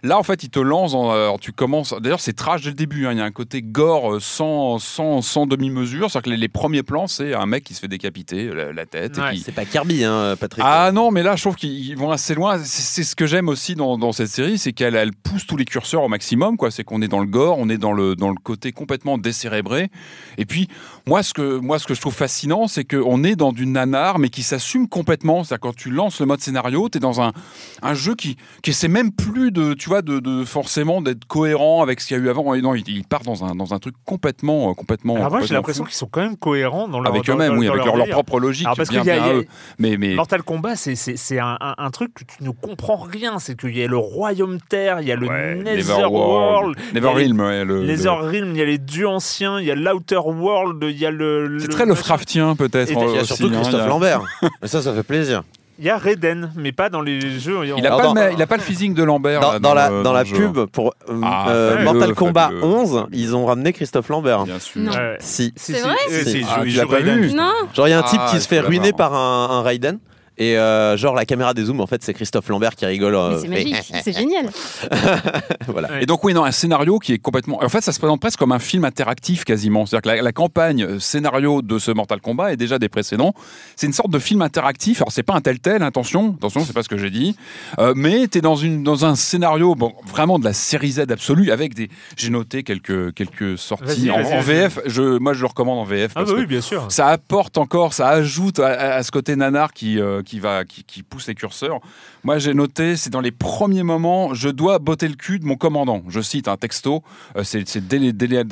là, 0.03 0.17
en 0.17 0.23
fait, 0.23 0.43
il 0.43 0.49
te 0.49 0.59
lance, 0.59 0.93
en- 0.93 1.11
alors, 1.11 1.39
tu 1.39 1.51
commences. 1.51 1.93
D'ailleurs, 2.01 2.19
c'est 2.19 2.33
trash 2.33 2.61
dès 2.63 2.69
le 2.69 2.75
début. 2.75 3.05
hein. 3.07 3.11
Il 3.11 3.17
y 3.17 3.21
a 3.21 3.25
un 3.25 3.31
côté 3.31 3.61
gore 3.61 4.15
euh, 4.15 4.19
sans, 4.19 4.79
sans, 4.79 5.21
sans 5.21 5.45
demi-mesure. 5.45 6.09
C'est-à-dire 6.09 6.25
que 6.25 6.29
les, 6.31 6.37
les 6.37 6.47
premiers 6.47 6.83
plans, 6.83 7.07
c'est 7.07 7.33
un 7.33 7.45
mec 7.45 7.63
qui 7.63 7.73
se 7.73 7.79
fait 7.81 7.87
décapiter 7.87 8.49
la, 8.53 8.71
la 8.73 8.85
tête. 8.85 9.17
et 9.17 9.21
Ouais, 9.21 9.33
qui- 9.35 9.39
C'est 9.41 9.51
pas 9.51 9.65
Kirby, 9.65 10.03
hein, 10.03 10.35
Patrick. 10.39 10.63
ah 10.65 10.91
non, 10.91 11.11
mais 11.11 11.23
là, 11.23 11.35
je 11.35 11.41
trouve 11.43 11.55
qu'ils 11.55 11.95
vont 11.97 12.11
assez 12.11 12.33
loin. 12.35 12.57
C'est 12.63 13.03
ce 13.03 13.15
que 13.15 13.25
j'aime 13.27 13.49
aussi 13.49 13.75
dans, 13.75 13.97
dans 13.97 14.11
cette 14.11 14.29
série, 14.29 14.57
c'est 14.57 14.73
qu'elle 14.73 14.95
elle 14.95 15.13
pousse 15.13 15.45
tous 15.45 15.57
les 15.57 15.65
curseurs 15.65 16.03
au 16.03 16.09
maximum. 16.09 16.57
quoi. 16.57 16.71
C'est 16.71 16.83
qu'on 16.83 17.01
est 17.01 17.07
dans 17.07 17.19
le 17.19 17.27
gore, 17.27 17.57
on 17.59 17.69
est 17.69 17.77
dans 17.77 17.93
le, 17.93 18.15
dans 18.15 18.29
le 18.29 18.35
côté 18.43 18.71
complètement 18.71 19.17
décérébré. 19.17 19.89
Et 20.37 20.45
puis, 20.45 20.67
moi, 21.09 21.23
ce 21.23 21.33
que, 21.33 21.57
moi, 21.59 21.79
ce 21.79 21.87
que 21.87 21.93
je 21.95 22.01
trouve 22.01 22.13
fascinant, 22.13 22.67
c'est 22.67 22.85
qu'on 22.85 23.23
est 23.23 23.35
dans 23.35 23.51
du 23.51 23.65
nanar, 23.65 24.19
mais 24.19 24.29
qui 24.29 24.43
s'assume 24.43 24.87
complètement. 24.87 25.43
C'est-à-dire 25.43 25.61
quand 25.61 25.75
tu 25.75 25.89
lances 25.89 26.19
le 26.19 26.27
mode 26.27 26.39
scénario, 26.39 26.87
tu 26.89 26.97
es 26.97 27.01
dans 27.01 27.19
un, 27.21 27.33
un 27.81 27.93
jeu 27.95 28.13
qui, 28.15 28.37
qui 28.61 28.69
essaie 28.69 28.87
même 28.87 29.11
plus 29.11 29.51
de, 29.51 29.73
tu 29.73 29.89
vois, 29.89 30.01
de, 30.03 30.19
de 30.19 30.45
forcément 30.45 31.01
d'être 31.01 31.25
cohérent 31.25 31.81
avec 31.81 31.99
ce 31.99 32.07
qu'il 32.07 32.17
y 32.17 32.19
a 32.19 32.23
eu 32.23 32.29
avant. 32.29 32.53
Et 32.53 32.61
non, 32.61 32.75
il, 32.75 32.87
il 32.87 33.03
part 33.03 33.23
dans 33.23 33.43
un, 33.43 33.55
dans 33.55 33.73
un 33.73 33.79
truc 33.79 33.95
complètement, 34.05 34.69
euh, 34.69 34.73
complètement. 34.73 35.15
Alors 35.15 35.31
moi, 35.31 35.41
j'ai 35.41 35.53
l'impression 35.55 35.83
qu'ils 35.83 35.95
sont 35.95 36.07
quand 36.11 36.21
même 36.21 36.37
cohérents 36.37 36.87
dans 36.87 36.99
leur 37.01 37.11
avec 37.11 37.27
eux-mêmes, 37.29 37.57
oui, 37.57 37.65
dans 37.65 37.73
avec 37.73 37.85
leur, 37.85 37.97
leur 37.97 38.07
propre 38.09 38.39
logique. 38.39 38.67
Alors, 38.67 38.77
parce 38.77 38.89
bien, 38.89 39.01
qu'il 39.01 39.09
y 39.09 39.11
a- 39.11 39.15
bien 39.19 39.25
il 39.25 39.29
y 39.29 39.31
a- 39.31 39.35
eux. 39.41 39.45
Mais, 39.79 39.97
mais 39.97 40.13
Mortal 40.15 40.43
Kombat, 40.43 40.75
c'est- 40.75 40.95
c'est 40.95 41.17
c'est 41.17 41.39
un, 41.39 41.57
un- 41.59 41.75
un 41.77 41.89
truc 41.89 42.13
que 42.13 42.23
tu 42.23 42.43
ne 42.43 42.51
comprends 42.51 42.97
rien. 42.97 43.39
C'est 43.39 43.59
qu'il 43.59 43.75
y 43.75 43.83
a 43.83 43.87
le 43.87 43.97
royaume 43.97 44.59
terre, 44.69 45.01
il 45.01 45.07
y 45.07 45.11
a 45.11 45.15
le 45.15 45.27
Ouais, 45.27 45.55
Netherworld, 45.55 46.75
les- 46.93 47.01
Netherrealm, 47.01 47.39
ouais, 47.39 47.65
le- 47.65 47.81
le- 47.81 47.87
Netherrealm, 47.87 48.51
il 48.51 48.57
y 48.57 48.61
a 48.61 48.65
les 48.65 48.77
dieux 48.77 49.07
anciens, 49.07 49.59
il 49.59 49.65
y 49.65 49.71
a 49.71 49.75
l'Outer 49.75 50.19
World, 50.23 50.83
il 50.83 50.98
y 50.99 51.05
a 51.05 51.11
le. 51.11 51.57
C'est 51.59 51.67
très. 51.67 51.85
Lovecraftien 51.85 52.55
peut-être. 52.55 52.91
Il 52.91 52.97
y 52.97 53.01
a 53.17 53.21
aussi, 53.21 53.25
surtout 53.25 53.47
hein, 53.47 53.59
Christophe 53.61 53.87
Lambert. 53.87 54.21
Mais 54.61 54.67
ça, 54.67 54.81
ça 54.81 54.93
fait 54.93 55.03
plaisir. 55.03 55.43
Il 55.81 55.85
y 55.85 55.89
a 55.89 55.97
Raiden, 55.97 56.51
mais 56.57 56.73
pas 56.73 56.89
dans 56.89 56.99
les 57.01 57.39
jeux. 57.39 57.59
Il 57.63 57.71
a, 57.87 57.93
Alors, 57.93 58.13
pas 58.13 58.45
pas 58.47 58.57
le 58.57 58.61
physique 58.61 58.93
de 58.93 59.01
Lambert. 59.03 59.39
Dans, 59.39 59.53
là, 59.53 59.59
dans 59.59 59.73
la, 59.73 59.89
le- 59.89 60.03
dans 60.03 60.11
la 60.11 60.25
pub 60.25 60.65
pour 60.65 60.93
euh, 61.07 61.21
Ah, 61.23 61.49
euh, 61.51 61.83
Mortal 61.85 62.13
Kombat 62.15 62.47
fabuleux. 62.49 62.63
11, 62.65 63.05
ils 63.13 63.33
ont 63.33 63.45
ramené 63.45 63.71
Christophe 63.71 64.09
Lambert. 64.09 64.43
Bien 64.43 64.59
sûr. 64.59 64.81
Non. 64.81 64.91
Ouais. 64.91 65.15
Si. 65.21 65.53
Si, 65.55 65.71
C'est 65.71 65.75
si, 65.75 65.81
vrai 65.81 65.95
Si. 66.09 66.25
si, 66.31 66.45
Ah, 66.49 66.59
tu 66.63 66.67
il 66.71 66.75
l'as 66.75 66.85
pas 66.85 66.99
vu. 66.99 67.31
Non 67.31 67.53
Genre, 67.73 67.87
il 67.87 67.91
y 67.91 67.93
a 67.93 67.99
un 67.99 68.03
type 68.03 68.19
Ah, 68.21 68.29
qui 68.29 68.41
se 68.41 68.47
fait 68.49 68.59
ruiner 68.59 68.91
par 68.91 69.13
un, 69.13 69.51
un 69.51 69.61
Raiden. 69.61 69.99
Et 70.39 70.57
euh, 70.57 70.95
genre, 70.97 71.13
la 71.15 71.25
caméra 71.25 71.53
dézoome, 71.53 71.81
en 71.81 71.87
fait, 71.87 72.01
c'est 72.03 72.13
Christophe 72.13 72.47
Lambert 72.49 72.75
qui 72.75 72.85
rigole. 72.85 73.13
euh, 73.15 73.31
Mais 73.31 73.39
c'est 73.41 73.47
magique, 73.49 73.91
c'est 74.03 74.13
génial. 74.17 74.49
voilà. 75.67 76.01
Et 76.01 76.05
donc 76.05 76.23
oui, 76.23 76.33
non, 76.33 76.43
un 76.45 76.51
scénario 76.51 76.99
qui 76.99 77.13
est 77.13 77.17
complètement. 77.19 77.61
En 77.63 77.69
fait, 77.69 77.81
ça 77.81 77.91
se 77.91 77.99
présente 77.99 78.19
presque 78.21 78.39
comme 78.39 78.51
un 78.51 78.59
film 78.59 78.85
interactif 78.85 79.43
quasiment. 79.43 79.85
C'est-à-dire 79.85 80.11
que 80.11 80.15
la, 80.17 80.21
la 80.21 80.31
campagne 80.31 80.83
euh, 80.83 80.99
scénario 80.99 81.61
de 81.61 81.77
ce 81.79 81.91
Mortal 81.91 82.21
Kombat 82.21 82.53
et 82.53 82.57
déjà 82.57 82.79
des 82.79 82.89
précédents, 82.89 83.33
c'est 83.75 83.87
une 83.87 83.93
sorte 83.93 84.11
de 84.11 84.19
film 84.19 84.41
interactif. 84.41 85.01
Alors 85.01 85.11
c'est 85.11 85.23
pas 85.23 85.33
un 85.33 85.41
tel 85.41 85.59
tel, 85.59 85.83
attention, 85.83 86.35
attention, 86.37 86.63
c'est 86.65 86.73
pas 86.73 86.83
ce 86.83 86.89
que 86.89 86.97
j'ai 86.97 87.09
dit. 87.09 87.35
Euh, 87.79 87.93
mais 87.95 88.27
t'es 88.27 88.41
dans 88.41 88.55
une 88.55 88.83
dans 88.83 89.05
un 89.05 89.15
scénario 89.15 89.75
bon, 89.75 89.93
vraiment 90.07 90.39
de 90.39 90.45
la 90.45 90.53
série 90.53 90.91
Z 90.91 90.99
absolue 91.09 91.51
avec 91.51 91.73
des. 91.73 91.89
J'ai 92.17 92.29
noté 92.29 92.63
quelques 92.63 93.13
quelques 93.13 93.57
sorties 93.57 94.07
Vas-y, 94.07 94.11
en, 94.11 94.15
vas-y, 94.21 94.25
en 94.25 94.41
vas-y. 94.41 94.43
VF. 94.43 94.79
Je 94.85 95.17
moi 95.19 95.33
je 95.33 95.41
le 95.41 95.47
recommande 95.47 95.79
en 95.79 95.83
VF 95.83 96.11
Ah 96.15 96.19
parce 96.21 96.29
bah 96.29 96.35
que 96.35 96.39
oui, 96.41 96.45
bien 96.47 96.61
sûr. 96.61 96.85
ça 96.89 97.07
apporte 97.07 97.57
encore, 97.57 97.93
ça 97.93 98.07
ajoute 98.09 98.59
à, 98.59 98.95
à 98.95 99.03
ce 99.03 99.11
côté 99.11 99.35
nanar 99.35 99.73
qui, 99.73 99.99
euh, 99.99 100.21
qui, 100.29 100.39
va, 100.39 100.63
qui, 100.63 100.83
qui 100.83 101.01
pousse 101.01 101.27
les 101.27 101.33
curseurs. 101.35 101.79
Moi, 102.23 102.37
j'ai 102.37 102.53
noté, 102.53 102.95
c'est 102.95 103.09
dans 103.09 103.21
les 103.21 103.31
premiers 103.31 103.81
moments, 103.83 104.33
je 104.35 104.49
dois 104.49 104.77
botter 104.77 105.07
le 105.07 105.15
cul 105.15 105.39
de 105.39 105.45
mon 105.45 105.55
commandant. 105.55 106.03
Je 106.07 106.21
cite 106.21 106.47
un 106.47 106.55
texto, 106.57 107.01
euh, 107.35 107.43
c'est 107.43 107.63
dès, 107.87 107.97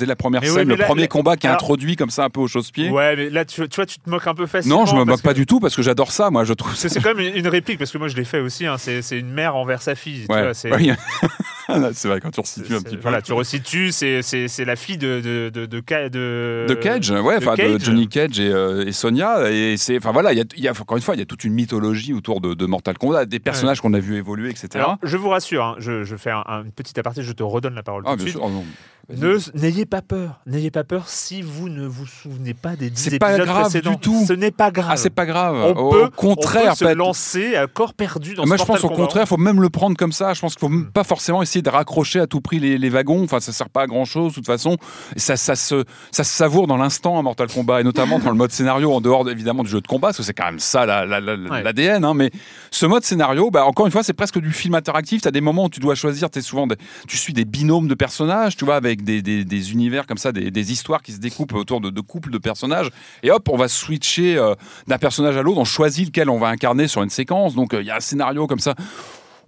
la 0.06 0.16
première 0.16 0.40
Mais 0.40 0.48
scène, 0.48 0.68
le 0.68 0.74
là- 0.74 0.84
premier 0.86 1.02
là- 1.02 1.08
combat 1.08 1.36
qui 1.36 1.46
est 1.46 1.50
alors- 1.50 1.62
introduit 1.62 1.94
comme 1.96 2.10
ça 2.10 2.24
un 2.24 2.30
peu 2.30 2.40
au 2.40 2.48
chausse-pied. 2.48 2.90
Ouais, 2.90 3.14
mais 3.14 3.30
là, 3.30 3.44
tu, 3.44 3.66
tu 3.68 3.76
vois, 3.76 3.86
tu 3.86 3.98
te 3.98 4.10
moques 4.10 4.26
un 4.26 4.34
peu 4.34 4.46
facilement. 4.46 4.80
non, 4.80 4.86
je 4.86 4.96
me 4.96 5.04
moque 5.04 5.22
pas 5.22 5.34
du 5.34 5.46
tout 5.46 5.60
parce 5.60 5.76
que 5.76 5.82
j'adore 5.82 6.10
ça, 6.10 6.30
moi, 6.30 6.44
je 6.44 6.52
trouve 6.52 6.74
C'est 6.74 7.00
quand 7.00 7.14
même 7.14 7.34
une, 7.34 7.46
réplique, 7.48 7.78
parce 7.78 7.92
que 7.92 7.98
moi 7.98 8.08
je 8.08 8.16
l'ai 8.16 8.24
fait 8.24 8.40
aussi. 8.40 8.66
hein, 8.66 8.76
c'est 8.78 9.18
une 9.18 9.30
mère 9.30 9.54
envers 9.56 9.82
sa 9.82 9.94
fille. 9.94 10.26
tu 10.28 10.32
Ouais. 10.34 10.42
vois, 10.42 10.52
c'est- 11.68 11.78
Oui. 11.78 11.88
c'est 11.92 12.08
vrai, 12.08 12.20
quand 12.20 12.30
tu 12.30 12.40
resitues 12.40 12.74
un 12.74 12.80
petit 12.82 12.96
peu. 12.96 13.02
Voilà, 13.02 13.22
tu 13.22 13.32
resitues, 13.32 13.92
c'est 13.92 14.64
la 14.64 14.76
fille 14.76 14.98
de 14.98 15.20
de 15.20 15.50
de 15.50 15.66
de, 15.66 16.66
de, 16.68 16.74
Cage, 16.74 17.10
ouais, 17.10 17.36
enfin 17.36 17.52
de, 17.52 17.56
Cage. 17.56 17.84
Johnny 17.84 18.08
Cage 18.08 18.40
et, 18.40 18.48
euh, 18.50 18.86
et 18.86 18.92
Sonia. 18.92 19.50
Et 19.50 19.76
c'est, 19.76 19.96
enfin 19.98 20.12
voilà, 20.12 20.32
il 20.32 20.38
y 20.38 20.40
a, 20.40 20.44
y 20.56 20.68
a- 20.68 20.72
encore 20.72 20.96
une 20.96 21.02
fois, 21.02 21.14
il 21.14 21.18
y 21.18 21.22
a 21.22 21.26
toute 21.26 21.44
une 21.44 21.54
mythologie 21.54 22.12
autour 22.14 22.40
de, 22.40 22.66
Mortal 22.66 22.96
Kombat, 22.98 23.26
des 23.26 23.38
personnages 23.40 23.80
qu'on 23.80 23.94
a 23.94 24.00
vu 24.00 24.16
évoluer, 24.16 24.50
etc. 24.50 24.68
Alors, 24.74 24.98
je 25.02 25.16
vous 25.16 25.28
rassure, 25.28 25.64
hein, 25.64 25.76
je, 25.78 26.04
je 26.04 26.16
fais 26.16 26.30
un, 26.30 26.42
un 26.46 26.64
petit 26.74 26.98
aparté, 26.98 27.22
je 27.22 27.32
te 27.32 27.42
redonne 27.42 27.74
la 27.74 27.82
parole 27.82 28.02
Ah, 28.06 28.10
tout 28.12 28.16
de 28.16 28.20
suite. 28.22 28.32
sûr. 28.34 28.44
Oh, 28.44 28.64
N'ayez 29.10 29.86
pas 29.86 30.02
peur, 30.02 30.40
n'ayez 30.44 30.70
pas 30.70 30.84
peur 30.84 31.08
si 31.08 31.40
vous 31.40 31.70
ne 31.70 31.86
vous 31.86 32.04
souvenez 32.06 32.52
pas 32.52 32.76
des 32.76 32.90
10 32.90 33.00
C'est 33.02 33.14
épisodes 33.14 33.20
pas 33.20 33.38
grave 33.38 33.62
précédents. 33.62 33.92
du 33.92 33.96
tout. 33.98 34.24
Ce 34.28 34.34
n'est 34.34 34.50
pas 34.50 34.70
grave. 34.70 34.90
Ah, 34.90 34.96
c'est 34.98 35.08
pas 35.08 35.24
grave. 35.24 35.54
On 35.56 35.70
Au 35.80 35.90
peut, 35.90 36.10
contraire, 36.14 36.72
on 36.74 36.76
peut 36.84 36.90
se 36.90 36.94
lancer 36.94 37.56
à 37.56 37.66
corps 37.66 37.94
perdu 37.94 38.34
dans 38.34 38.44
Moi, 38.46 38.58
ce 38.58 38.62
je 38.62 38.66
pense 38.66 38.84
au 38.84 38.88
Kombat. 38.88 38.96
contraire, 39.02 39.22
il 39.24 39.28
faut 39.28 39.38
même 39.38 39.62
le 39.62 39.70
prendre 39.70 39.96
comme 39.96 40.12
ça. 40.12 40.34
Je 40.34 40.40
pense 40.42 40.52
qu'il 40.54 40.60
faut 40.60 40.68
même 40.68 40.90
pas 40.92 41.04
forcément 41.04 41.40
essayer 41.40 41.62
de 41.62 41.70
raccrocher 41.70 42.20
à 42.20 42.26
tout 42.26 42.42
prix 42.42 42.58
les, 42.58 42.76
les 42.76 42.90
wagons. 42.90 43.24
Enfin, 43.24 43.40
ça 43.40 43.50
sert 43.52 43.70
pas 43.70 43.82
à 43.82 43.86
grand 43.86 44.04
chose, 44.04 44.32
de 44.32 44.34
toute 44.34 44.46
façon. 44.46 44.76
Ça, 45.16 45.38
ça, 45.38 45.56
se, 45.56 45.84
ça 46.12 46.22
se 46.22 46.30
savoure 46.36 46.66
dans 46.66 46.76
l'instant 46.76 47.18
à 47.18 47.22
Mortal 47.22 47.48
Kombat, 47.50 47.80
et 47.80 47.84
notamment 47.84 48.18
dans 48.18 48.30
le 48.30 48.36
mode 48.36 48.52
scénario, 48.52 48.92
en 48.92 49.00
dehors 49.00 49.26
évidemment 49.30 49.62
du 49.62 49.70
jeu 49.70 49.80
de 49.80 49.86
combat, 49.86 50.08
parce 50.08 50.18
que 50.18 50.22
c'est 50.22 50.34
quand 50.34 50.44
même 50.44 50.58
ça 50.58 50.84
la- 50.84 51.06
la- 51.06 51.20
la- 51.20 51.36
Ouais. 51.50 51.62
l'ADN. 51.62 52.04
hein. 52.04 52.12
mais 52.12 52.30
ce 52.70 52.84
mode 52.84 53.04
scénario, 53.04 53.50
bah, 53.50 53.64
encore 53.64 53.86
une 53.86 53.92
fois, 53.92 54.02
c'est 54.02 54.12
presque 54.12 54.38
du 54.38 54.52
film 54.52 54.74
interactif. 54.74 55.22
Tu 55.22 55.28
as 55.28 55.30
des 55.30 55.40
moments 55.40 55.64
où 55.64 55.70
tu 55.70 55.80
dois 55.80 55.94
choisir, 55.94 56.28
es 56.34 56.40
souvent 56.42 56.66
des- 56.66 56.76
tu 57.06 57.16
suis 57.16 57.32
des 57.32 57.46
binômes 57.46 57.88
de 57.88 57.94
personnages, 57.94 58.54
tu 58.54 58.66
vois, 58.66 58.76
avec 58.76 58.97
des, 59.02 59.22
des- 59.22 59.72
univers 59.72 60.06
comme 60.06 60.18
ça, 60.18 60.32
des, 60.32 60.50
des 60.50 60.72
histoires 60.72 61.02
qui 61.02 61.12
se 61.12 61.18
découpent 61.18 61.54
autour 61.54 61.80
de, 61.80 61.90
de 61.90 62.00
couples 62.00 62.30
de 62.30 62.38
personnages. 62.38 62.90
Et 63.22 63.30
hop, 63.30 63.48
on 63.48 63.56
va 63.56 63.68
switcher 63.68 64.36
euh, 64.36 64.54
d'un 64.86 64.98
personnage 64.98 65.36
à 65.36 65.42
l'autre, 65.42 65.58
on 65.58 65.64
choisit 65.64 66.06
lequel 66.06 66.30
on 66.30 66.38
va 66.38 66.48
incarner 66.48 66.88
sur 66.88 67.02
une 67.02 67.10
séquence. 67.10 67.54
Donc 67.54 67.74
euh, 67.74 67.82
il 67.82 67.86
y 67.86 67.90
a 67.90 67.96
un 67.96 68.00
scénario 68.00 68.46
comme 68.46 68.60
ça. 68.60 68.74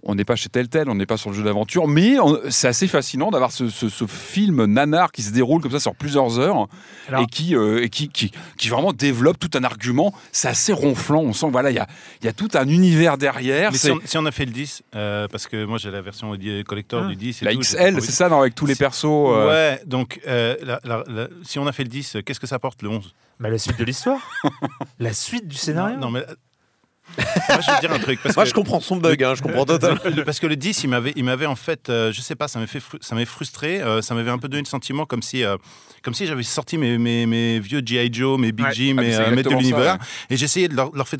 On 0.03 0.15
n'est 0.15 0.25
pas 0.25 0.35
chez 0.35 0.49
tel 0.49 0.67
tel, 0.67 0.89
on 0.89 0.95
n'est 0.95 1.05
pas 1.05 1.17
sur 1.17 1.29
le 1.29 1.35
jeu 1.35 1.43
d'aventure, 1.43 1.87
mais 1.87 2.15
c'est 2.49 2.67
assez 2.67 2.87
fascinant 2.87 3.29
d'avoir 3.29 3.51
ce, 3.51 3.69
ce- 3.69 3.87
ce 3.87 4.07
film 4.07 4.65
nanar 4.65 5.11
qui 5.11 5.21
se 5.21 5.31
déroule 5.31 5.61
comme 5.61 5.71
ça 5.71 5.79
sur 5.79 5.93
plusieurs 5.93 6.39
heures 6.39 6.67
Alors- 7.07 7.21
et, 7.21 7.25
qui, 7.27 7.55
euh, 7.55 7.83
et 7.83 7.89
qui, 7.89 8.09
qui, 8.09 8.31
qui 8.57 8.69
vraiment 8.69 8.93
développe 8.93 9.37
tout 9.37 9.51
un 9.55 9.63
argument. 9.63 10.11
C'est 10.31 10.47
assez 10.47 10.73
ronflant, 10.73 11.21
on 11.21 11.33
sent 11.33 11.47
voilà 11.51 11.69
il 11.69 11.75
y 11.75 11.79
a, 11.79 11.87
il 12.21 12.25
y 12.25 12.29
a 12.29 12.33
tout 12.33 12.49
un 12.55 12.67
univers 12.67 13.19
derrière. 13.19 13.71
Mais 13.71 13.77
si 13.77 13.91
on, 13.91 13.99
si 14.03 14.17
on 14.17 14.25
a 14.25 14.31
fait 14.31 14.45
le 14.45 14.51
10, 14.51 14.81
euh, 14.95 15.27
parce 15.27 15.45
que 15.47 15.65
moi 15.65 15.77
j'ai 15.77 15.91
la 15.91 16.01
version 16.01 16.33
euh, 16.33 16.63
collector 16.63 17.03
Ah. 17.05 17.07
du 17.09 17.15
10. 17.15 17.41
et 17.43 17.45
la 17.45 17.53
tout, 17.53 17.59
XL, 17.59 18.01
c'est 18.01 18.11
ça, 18.11 18.27
non, 18.27 18.41
avec 18.41 18.55
tous 18.55 18.65
les 18.65 18.75
persos. 18.75 19.05
euh, 19.05 19.47
Ouais, 19.47 19.81
donc 19.85 20.19
euh, 20.27 20.55
la- 20.63 20.79
la- 20.83 21.03
la- 21.07 21.27
si 21.43 21.59
on 21.59 21.67
a 21.67 21.71
fait 21.71 21.83
le 21.83 21.89
10, 21.89 22.15
euh, 22.15 22.21
qu'est-ce 22.23 22.39
que 22.39 22.47
ça 22.47 22.57
porte 22.57 22.81
le 22.81 22.89
11 22.89 23.13
Bah, 23.39 23.49
la 23.49 23.57
suite 23.59 23.77
de 23.77 23.83
l'histoire 23.83 24.19
La 24.99 25.13
suite 25.13 25.47
du 25.47 25.55
scénario 25.57 25.95
Non, 25.97 26.07
non, 26.07 26.11
mais. 26.11 26.25
Moi, 27.17 27.59
je 27.61 27.67
vais 27.71 27.75
te 27.77 27.81
dire 27.81 27.91
un 27.91 27.99
truc. 27.99 28.19
Parce 28.23 28.35
Moi, 28.35 28.43
que 28.45 28.49
je 28.49 28.53
comprends 28.53 28.79
son 28.79 28.97
bug, 28.97 29.23
hein, 29.23 29.33
je 29.35 29.41
comprends 29.41 29.65
totalement. 29.65 29.99
Le- 30.05 30.23
Parce 30.25 30.39
que 30.39 30.47
le 30.47 30.55
10, 30.55 30.83
il 30.83 30.89
m'avait, 30.89 31.13
il 31.15 31.23
m'avait 31.23 31.45
en 31.45 31.55
fait, 31.55 31.89
euh, 31.89 32.11
je 32.11 32.21
sais 32.21 32.35
pas, 32.35 32.47
ça 32.47 32.59
m'avait 32.59 32.71
fait, 32.71 32.79
fru- 32.79 32.99
ça 33.01 33.15
m'avait 33.15 33.25
frustré, 33.25 33.81
euh, 33.81 34.01
ça 34.01 34.15
m'avait 34.15 34.31
un 34.31 34.37
peu 34.37 34.47
donné 34.47 34.63
le 34.63 34.67
sentiment 34.67 35.05
comme 35.05 35.21
si, 35.21 35.43
euh, 35.43 35.57
comme 36.03 36.13
si 36.13 36.25
j'avais 36.25 36.43
sorti 36.43 36.77
mes, 36.77 36.97
mes, 36.97 37.25
mes 37.25 37.59
vieux 37.59 37.81
G.I. 37.85 38.09
Joe, 38.11 38.39
mes 38.39 38.51
Big 38.51 38.65
Ouais. 38.67 38.73
Jim, 38.73 38.95
Ah, 38.97 39.01
mes 39.01 39.35
Maîtres 39.35 39.49
de 39.49 39.55
l'univers, 39.55 39.93
ouais. 39.95 39.99
et 40.29 40.37
j'essayais 40.37 40.67
de 40.67 40.75
leur, 40.75 40.91
leur 40.95 41.07
faire, 41.07 41.19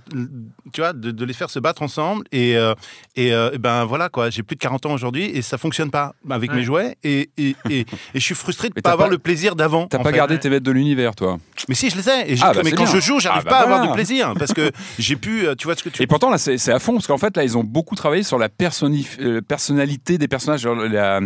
tu 0.74 0.82
vois, 0.82 0.94
de, 0.94 1.12
de 1.12 1.26
les 1.26 1.34
faire 1.34 1.50
se 1.50 1.60
battre 1.60 1.82
ensemble, 1.82 2.24
et, 2.32 2.56
euh, 2.58 2.74
et, 3.16 3.34
euh, 3.34 3.52
et 3.54 3.58
ben 3.58 3.86
voilà 3.86 4.10
quoi, 4.10 4.30
j'ai 4.30 4.44
plus 4.44 4.56
de 4.56 4.62
40 4.62 4.86
ans 4.88 4.94
aujourd'hui 4.94 5.26
et 5.26 5.42
ça 5.42 5.58
fonctionne 5.58 5.92
pas 5.92 6.14
avec 6.30 6.52
Ouais. 6.52 6.58
mes 6.58 6.64
jouets, 6.64 6.98
et, 7.04 7.30
et, 7.38 7.56
et, 7.70 7.80
et 7.82 7.86
je 8.16 8.20
suis 8.20 8.36
frustré 8.36 8.70
de 8.70 8.74
Mais 8.76 8.82
pas 8.82 8.92
avoir 8.92 9.10
le 9.10 9.18
plaisir 9.20 9.56
d'avant. 9.56 9.88
T'as 9.88 10.00
pas 10.00 10.10
fait. 10.12 10.16
gardé 10.18 10.40
tes 10.40 10.50
maîtres 10.50 10.64
de 10.66 10.72
l'univers, 10.72 11.16
toi. 11.16 11.38
Mais 11.70 11.76
si, 11.76 11.90
je 11.90 11.98
les 11.98 12.10
ai. 12.10 12.34
Et 12.34 12.38
Ah, 12.42 12.54
bah, 12.54 12.62
mais 12.64 12.72
quand 12.72 12.84
bien. 12.86 12.94
je 12.94 13.00
joue, 13.00 13.20
j'arrive 13.20 13.44
Ah, 13.46 13.50
bah, 13.50 13.52
pas 13.52 13.60
à 13.60 13.64
avoir 13.64 13.88
du 13.88 13.94
plaisir 13.94 14.34
parce 14.40 14.54
que 14.54 14.72
j'ai 15.00 15.16
pu, 15.16 15.46
tu 15.58 15.66
vois 15.66 15.76
que 15.84 15.90
tu. 15.90 16.02
Et 16.04 16.08
pourtant, 16.08 16.30
là, 16.30 16.38
c'est 16.38 16.72
à 16.72 16.80
fond, 16.80 16.94
parce 16.94 17.08
qu'en 17.08 17.18
fait, 17.18 17.36
là, 17.38 17.44
ils 17.44 17.58
ont 17.58 17.64
beaucoup 17.64 17.96
travaillé 17.96 18.24
sur 18.24 18.38
la 18.38 18.50
personnif- 18.50 19.18
euh, 19.20 19.42
personnalité 19.42 20.18
des 20.18 20.28
personnages, 20.28 20.62
genre 20.62 20.76
la, 20.76 21.20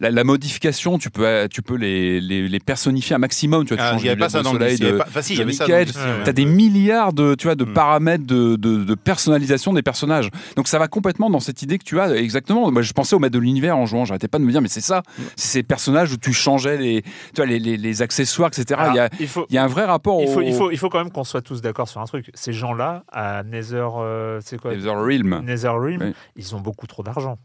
la, 0.00 0.10
la 0.10 0.24
modification. 0.24 0.98
Tu 0.98 1.10
peux, 1.10 1.26
euh, 1.26 1.48
tu 1.48 1.62
peux 1.62 1.76
les, 1.76 2.20
les, 2.20 2.48
les 2.48 2.58
personnifier 2.60 3.14
un 3.16 3.18
maximum. 3.18 3.64
Tu 3.64 3.74
vois, 3.74 3.76
tu 3.76 3.82
Ah, 3.82 3.92
changes 3.92 4.02
il 4.02 4.06
y 4.06 4.08
avait 4.10 4.18
pas 4.18 4.28
ça 4.28 4.42
dans 4.42 4.52
soleil 4.52 4.78
de 4.78 4.92
pas- 4.92 5.04
enfin, 5.08 5.22
si, 5.22 5.34
Johnny 5.36 5.56
Cage. 5.56 5.88
ouais. 5.88 6.22
T'as 6.24 6.32
des 6.32 6.44
milliards 6.44 7.12
de, 7.12 7.34
tu 7.34 7.46
vois, 7.46 7.54
de 7.54 7.64
Hmm. 7.64 7.72
paramètres 7.72 8.26
de, 8.26 8.56
de, 8.56 8.84
de 8.84 8.94
personnalisation 8.94 9.72
des 9.72 9.82
personnages. 9.82 10.30
Donc, 10.56 10.68
ça 10.68 10.78
va 10.78 10.88
complètement 10.88 11.30
dans 11.30 11.40
cette 11.40 11.62
idée 11.62 11.78
que 11.78 11.84
tu 11.84 12.00
as. 12.00 12.14
Exactement. 12.16 12.70
Moi, 12.70 12.82
je 12.82 12.92
pensais 12.92 13.14
au 13.16 13.18
maître 13.18 13.34
de 13.34 13.38
l'univers 13.38 13.76
en 13.76 13.86
jouant. 13.86 14.04
J'arrêtais 14.04 14.28
pas 14.28 14.38
de 14.38 14.44
me 14.44 14.50
dire, 14.52 14.60
mais 14.62 14.68
c'est 14.68 14.80
ça. 14.80 15.02
Hmm. 15.18 15.22
C'est 15.36 15.48
ces 15.48 15.62
personnages 15.62 16.12
où 16.12 16.16
tu 16.16 16.32
changeais 16.32 16.76
les, 16.76 17.02
tu 17.02 17.08
vois, 17.36 17.46
les, 17.46 17.58
les, 17.58 17.76
les 17.76 18.02
accessoires, 18.02 18.48
etc. 18.48 18.80
Alors, 18.80 18.94
il, 18.94 18.96
y 18.96 19.00
a, 19.00 19.08
il 19.20 19.28
faut, 19.28 19.46
il 19.48 19.54
y 19.54 19.58
a 19.58 19.64
un 19.64 19.68
vrai 19.68 19.84
rapport 19.84 20.20
il 20.22 20.28
faut, 20.28 20.40
au 20.40 20.42
il, 20.42 20.54
faut, 20.54 20.70
il 20.70 20.78
faut 20.78 20.88
quand 20.88 20.98
même 20.98 21.10
qu'on 21.10 21.24
soit 21.24 21.42
tous 21.42 21.60
d'accord 21.62 21.88
sur 21.88 22.00
un 22.00 22.04
truc. 22.06 22.30
Ces 22.34 22.52
gens-là, 22.52 23.04
à 23.12 23.42
Nether, 23.42 23.86
euh, 24.02 24.40
c'est 24.42 24.60
quoi 24.60 24.74
Netherrealm. 24.74 25.40
Netherrealm, 25.44 26.02
Oui. 26.02 26.14
ils 26.36 26.54
ont 26.54 26.60
beaucoup 26.60 26.86
trop 26.86 27.02
d'argent. 27.02 27.38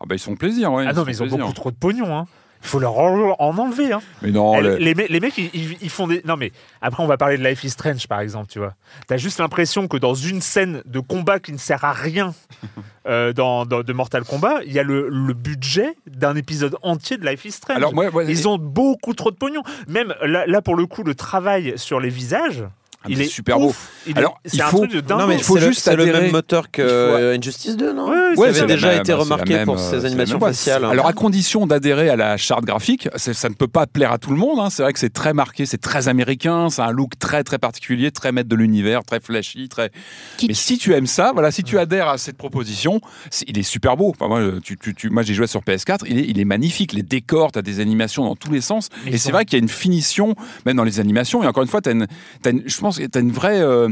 Ah 0.00 0.04
bah, 0.06 0.14
ils 0.14 0.20
sont 0.20 0.36
plaisir, 0.36 0.72
ouais. 0.72 0.84
ah 0.86 0.92
non, 0.92 1.04
mais 1.04 1.12
ils 1.12 1.22
ont 1.22 1.26
plaisir. 1.26 1.38
beaucoup 1.38 1.52
trop 1.54 1.70
de 1.70 1.76
pognon. 1.76 2.16
Hein. 2.16 2.26
Il 2.60 2.66
faut 2.66 2.80
leur 2.80 2.98
en, 2.98 3.36
en 3.38 3.56
enlever. 3.58 3.92
Hein. 3.92 4.00
Mais 4.20 4.32
non, 4.32 4.56
Eh, 4.58 4.62
les- 4.62 4.78
les, 4.78 4.94
me- 4.96 5.06
les 5.08 5.20
mecs, 5.20 5.38
ils, 5.38 5.90
font 5.90 6.08
des. 6.08 6.22
Non, 6.24 6.36
mais 6.36 6.50
après, 6.82 7.02
on 7.04 7.06
va 7.06 7.16
parler 7.16 7.38
de 7.38 7.44
Life 7.44 7.62
is 7.62 7.70
Strange, 7.70 8.08
par 8.08 8.18
exemple, 8.18 8.48
tu 8.50 8.58
vois. 8.58 8.74
T'as 9.06 9.16
juste 9.16 9.38
l'impression 9.38 9.86
que 9.86 9.96
dans 9.96 10.14
une 10.14 10.40
scène 10.40 10.82
de 10.84 10.98
combat 10.98 11.38
qui 11.38 11.52
ne 11.52 11.56
sert 11.58 11.84
à 11.84 11.92
rien 11.92 12.34
euh, 13.06 13.32
dans, 13.32 13.64
dans- 13.64 13.82
de 13.84 13.92
Mortal 13.92 14.24
Kombat, 14.24 14.64
il 14.66 14.72
y 14.72 14.80
a 14.80 14.82
le, 14.82 15.08
le 15.08 15.34
budget 15.34 15.94
d'un 16.08 16.34
épisode 16.34 16.76
entier 16.82 17.16
de 17.16 17.24
Life 17.24 17.44
is 17.44 17.52
Strange. 17.52 17.76
Alors, 17.76 17.92
ils 18.28 18.48
ont 18.48 18.58
beaucoup 18.58 19.14
trop 19.14 19.30
de 19.30 19.36
pognon. 19.36 19.62
Même 19.86 20.12
là, 20.22 20.44
là, 20.46 20.60
pour 20.60 20.74
le 20.74 20.86
coup, 20.86 21.04
le 21.04 21.14
travail 21.14 21.74
sur 21.76 22.00
les 22.00 22.08
visages. 22.10 22.64
Ah, 23.04 23.06
il 23.10 23.20
est 23.20 23.26
super 23.26 23.60
ouf. 23.60 23.64
beau. 23.64 23.74
Il 24.08 24.12
est- 24.12 24.18
Alors, 24.18 24.40
il 24.52 24.60
un 24.60 24.66
faut- 24.66 24.78
truc 24.78 24.90
de 24.92 25.00
dingue. 25.00 25.20
Non, 25.20 25.26
mais 25.28 25.36
Il 25.36 25.42
faut 25.44 25.54
c'est 25.54 25.60
le- 25.60 25.68
juste 25.68 25.82
c'est 25.82 25.94
le 25.94 26.02
adhérer. 26.02 26.20
même 26.22 26.32
moteur 26.32 26.68
que 26.72 26.82
euh, 26.82 27.36
Injustice 27.36 27.76
2, 27.76 27.92
non 27.92 28.08
Ouais, 28.10 28.16
ouais, 28.36 28.48
Ça 28.48 28.54
c'est 28.54 28.60
avait 28.62 28.74
déjà 28.74 28.88
même- 28.88 29.00
été 29.00 29.12
remarqué 29.12 29.54
même, 29.54 29.66
pour 29.66 29.78
euh, 29.78 29.90
ses 29.90 29.98
la 30.00 30.06
animations 30.06 30.40
faciales. 30.40 30.84
Alors, 30.84 31.06
à 31.06 31.12
condition 31.12 31.66
d'adhérer 31.68 32.08
à 32.10 32.16
la 32.16 32.36
charte 32.36 32.64
graphique, 32.64 33.08
ça 33.14 33.48
ne 33.48 33.54
peut 33.54 33.68
pas 33.68 33.86
plaire 33.86 34.10
à 34.10 34.18
tout 34.18 34.30
le 34.30 34.36
monde. 34.36 34.58
hein. 34.58 34.68
C'est 34.68 34.82
vrai 34.82 34.92
que 34.92 34.98
c'est 34.98 35.12
très 35.12 35.32
marqué, 35.32 35.64
c'est 35.64 35.78
très 35.80 36.08
américain, 36.08 36.70
c'est 36.70 36.82
un 36.82 36.90
look 36.90 37.12
très 37.20 37.44
très 37.44 37.58
particulier, 37.58 38.10
très 38.10 38.32
maître 38.32 38.48
de 38.48 38.56
l'univers, 38.56 39.04
très 39.04 39.20
flashy, 39.20 39.68
très. 39.68 39.90
Mais 40.48 40.54
si 40.54 40.76
tu 40.78 40.92
aimes 40.94 41.06
ça, 41.06 41.30
voilà, 41.32 41.52
si 41.52 41.62
tu 41.62 41.78
adhères 41.78 42.08
à 42.08 42.18
cette 42.18 42.36
proposition, 42.36 43.00
il 43.46 43.58
est 43.58 43.62
super 43.62 43.96
beau. 43.96 44.10
Enfin, 44.10 44.26
moi, 44.26 44.40
tu, 44.64 44.76
tu- 44.76 44.94
tu- 44.96 45.10
moi 45.10 45.22
j'ai 45.22 45.34
joué 45.34 45.46
sur 45.46 45.62
PS4, 45.62 46.04
il 46.08 46.18
est, 46.18 46.24
il 46.26 46.40
est 46.40 46.44
magnifique. 46.44 46.92
Les 46.94 47.02
décors, 47.04 47.52
tu 47.52 47.60
as 47.60 47.62
des 47.62 47.78
animations 47.78 48.24
dans 48.24 48.34
tous 48.34 48.50
les 48.50 48.60
sens. 48.60 48.88
Mais 49.04 49.12
et 49.12 49.18
c'est 49.18 49.30
vrai 49.30 49.44
qu'il 49.44 49.56
y 49.56 49.60
a 49.60 49.62
une 49.62 49.68
finition, 49.68 50.34
même 50.66 50.76
dans 50.76 50.84
les 50.84 50.98
animations. 50.98 51.44
Et 51.44 51.46
encore 51.46 51.62
une 51.62 51.68
fois, 51.68 51.80
une, 51.86 52.06
t'as 52.42 52.50
une- 52.50 52.62
je 52.66 52.78
pense 52.80 52.87
que 52.96 53.04
tu 53.04 53.18
as 53.18 53.20
une 53.20 53.32
vraie. 53.32 53.60
euh, 53.60 53.88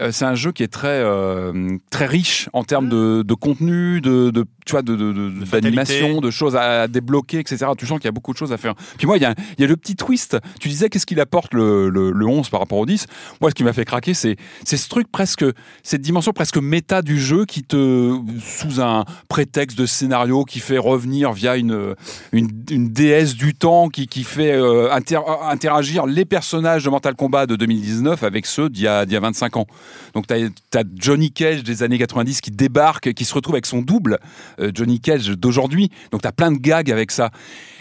euh, 0.00 0.12
c'est 0.12 0.24
un 0.24 0.36
jeu 0.36 0.52
qui 0.52 0.62
est 0.62 0.68
très, 0.72 1.00
euh, 1.02 1.76
très 1.90 2.06
riche 2.06 2.48
en 2.52 2.62
termes 2.64 2.88
de, 2.88 3.22
de 3.22 3.34
contenu, 3.34 4.00
de, 4.00 4.30
de, 4.30 4.44
tu 4.64 4.70
vois, 4.70 4.82
de- 4.82 4.94
de- 4.94 5.12
d'animation, 5.60 6.20
de 6.20 6.30
choses 6.30 6.54
à 6.54 6.86
débloquer, 6.86 7.40
etc. 7.40 7.66
Tu 7.76 7.86
sens 7.86 7.98
qu'il 7.98 8.04
y 8.04 8.08
a 8.08 8.12
beaucoup 8.12 8.32
de 8.32 8.38
choses 8.38 8.52
à 8.52 8.56
faire. 8.56 8.74
Puis 8.98 9.06
moi, 9.08 9.16
il 9.16 9.22
y 9.22 9.26
a, 9.26 9.34
il 9.58 9.62
y 9.62 9.64
a 9.64 9.66
le 9.66 9.76
petit 9.76 9.96
twist. 9.96 10.38
Tu 10.60 10.68
disais 10.68 10.88
qu'est-ce 10.88 11.06
qu'il 11.06 11.18
apporte 11.20 11.52
le, 11.54 11.88
le, 11.90 12.12
le 12.12 12.26
11 12.26 12.48
par 12.50 12.60
rapport 12.60 12.78
au 12.78 12.86
10. 12.86 13.06
Moi, 13.40 13.50
ce 13.50 13.54
qui 13.56 13.64
m'a 13.64 13.72
fait 13.72 13.84
craquer, 13.84 14.14
c'est, 14.14 14.36
ce 14.64 14.88
truc 14.88 15.10
presque, 15.10 15.44
cette 15.82 16.02
dimension 16.02 16.32
presque 16.32 16.58
méta 16.58 17.02
du 17.02 17.18
jeu 17.20 17.44
qui 17.44 17.64
te, 17.64 18.16
sous 18.40 18.80
un 18.80 19.04
prétexte 19.28 19.76
de 19.76 19.86
scénario 19.86 20.44
qui 20.44 20.60
fait 20.60 20.78
revenir 20.78 21.32
via 21.32 21.56
une, 21.56 21.96
une, 22.32 22.48
une 22.70 22.88
déesse 22.92 23.34
du 23.34 23.54
temps 23.54 23.88
qui, 23.88 24.06
qui 24.06 24.22
fait 24.22 24.52
euh, 24.52 24.92
inter- 24.92 25.18
interagir 25.50 26.06
les 26.06 26.24
personnages 26.24 26.84
de 26.84 26.90
Mortal 26.90 27.16
Kombat 27.16 27.46
de 27.46 27.56
2019 27.56 28.22
avec 28.30 28.46
ceux 28.46 28.70
d'il 28.70 28.82
y 28.82 28.84
y 28.84 28.88
a 28.88 29.20
25 29.20 29.56
ans. 29.56 29.66
Donc 30.14 30.26
tu 30.26 30.34
as, 30.34 30.84
Johnny 30.94 31.30
Cage 31.30 31.62
des 31.62 31.82
années 31.82 31.98
90 31.98 32.40
qui 32.40 32.50
débarque, 32.50 33.12
qui 33.12 33.24
se 33.24 33.34
retrouve 33.34 33.54
avec 33.54 33.66
son 33.66 33.82
double, 33.82 34.18
euh, 34.60 34.70
Johnny 34.74 35.00
Cage 35.00 35.28
d'aujourd'hui. 35.30 35.90
Donc 36.12 36.22
tu 36.22 36.28
as 36.28 36.32
plein 36.32 36.52
de 36.52 36.58
gags 36.58 36.90
avec 36.90 37.10
ça. 37.10 37.30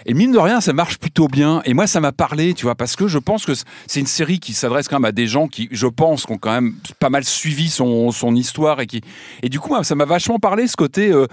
Et 0.05 0.13
mine 0.13 0.31
de 0.31 0.39
rien, 0.39 0.61
ça 0.61 0.73
marche 0.73 0.97
plutôt 0.97 1.27
bien. 1.27 1.61
Et 1.65 1.73
moi, 1.73 1.85
ça 1.85 1.99
m'a 1.99 2.11
parlé, 2.11 2.53
tu 2.53 2.63
vois, 2.65 2.75
parce 2.75 2.95
que 2.95 3.07
je 3.07 3.19
pense 3.19 3.45
que 3.45 3.53
c'est 3.87 3.99
une 3.99 4.07
série 4.07 4.39
qui 4.39 4.53
s'adresse 4.53 4.87
quand 4.87 4.97
même 4.97 5.05
à 5.05 5.11
des 5.11 5.27
gens 5.27 5.47
qui, 5.47 5.67
je 5.71 5.87
pense, 5.87 6.25
qui 6.25 6.31
ont 6.31 6.37
quand 6.37 6.51
même 6.53 6.75
pas 6.99 7.09
mal 7.09 7.23
suivi 7.23 7.69
son, 7.69 8.11
histoire 8.35 8.79
et 8.81 8.87
qui. 8.87 9.01
Et 9.43 9.49
du 9.49 9.59
coup, 9.59 9.75
ça 9.83 9.95
m'a 9.95 10.05
vachement 10.05 10.39
parlé 10.39 10.67
ce 10.67 10.75
côté. 10.75 11.11
euh, 11.11 11.27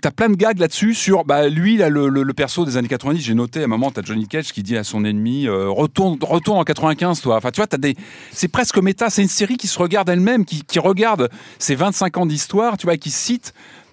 T'as 0.00 0.10
plein 0.10 0.28
de 0.28 0.34
gags 0.34 0.58
là-dessus 0.58 0.94
sur 0.94 1.24
bah, 1.24 1.48
lui, 1.48 1.76
là, 1.76 1.88
le, 1.88 2.24
perso 2.32 2.64
des 2.64 2.76
années 2.76 2.88
90. 2.88 3.20
J'ai 3.20 3.34
noté 3.34 3.60
à 3.60 3.64
un 3.64 3.68
moment, 3.68 3.90
t'as 3.90 4.02
Johnny 4.02 4.26
Cage 4.26 4.52
qui 4.52 4.62
dit 4.62 4.76
à 4.76 4.84
son 4.84 5.04
ennemi 5.04 5.46
euh, 5.46 5.68
retourne, 5.68 6.18
retourne 6.20 6.58
en 6.58 6.64
95, 6.64 7.20
toi. 7.20 7.36
Enfin, 7.36 7.50
tu 7.50 7.60
vois, 7.60 7.66
t'as 7.66 7.76
des, 7.76 7.94
c'est 8.32 8.48
presque 8.48 8.78
méta. 8.78 9.10
C'est 9.10 9.22
une 9.22 9.28
série 9.28 9.56
qui 9.56 9.68
se 9.68 9.78
regarde 9.78 10.08
elle-même, 10.08 10.44
qui, 10.44 10.78
regarde 10.78 11.30
ses 11.58 11.74
25 11.74 12.18
ans 12.18 12.26
d'histoire, 12.26 12.76
tu 12.76 12.86
vois, 12.86 12.96
qui 12.96 13.10
cite 13.10 13.54
euh, 13.54 13.85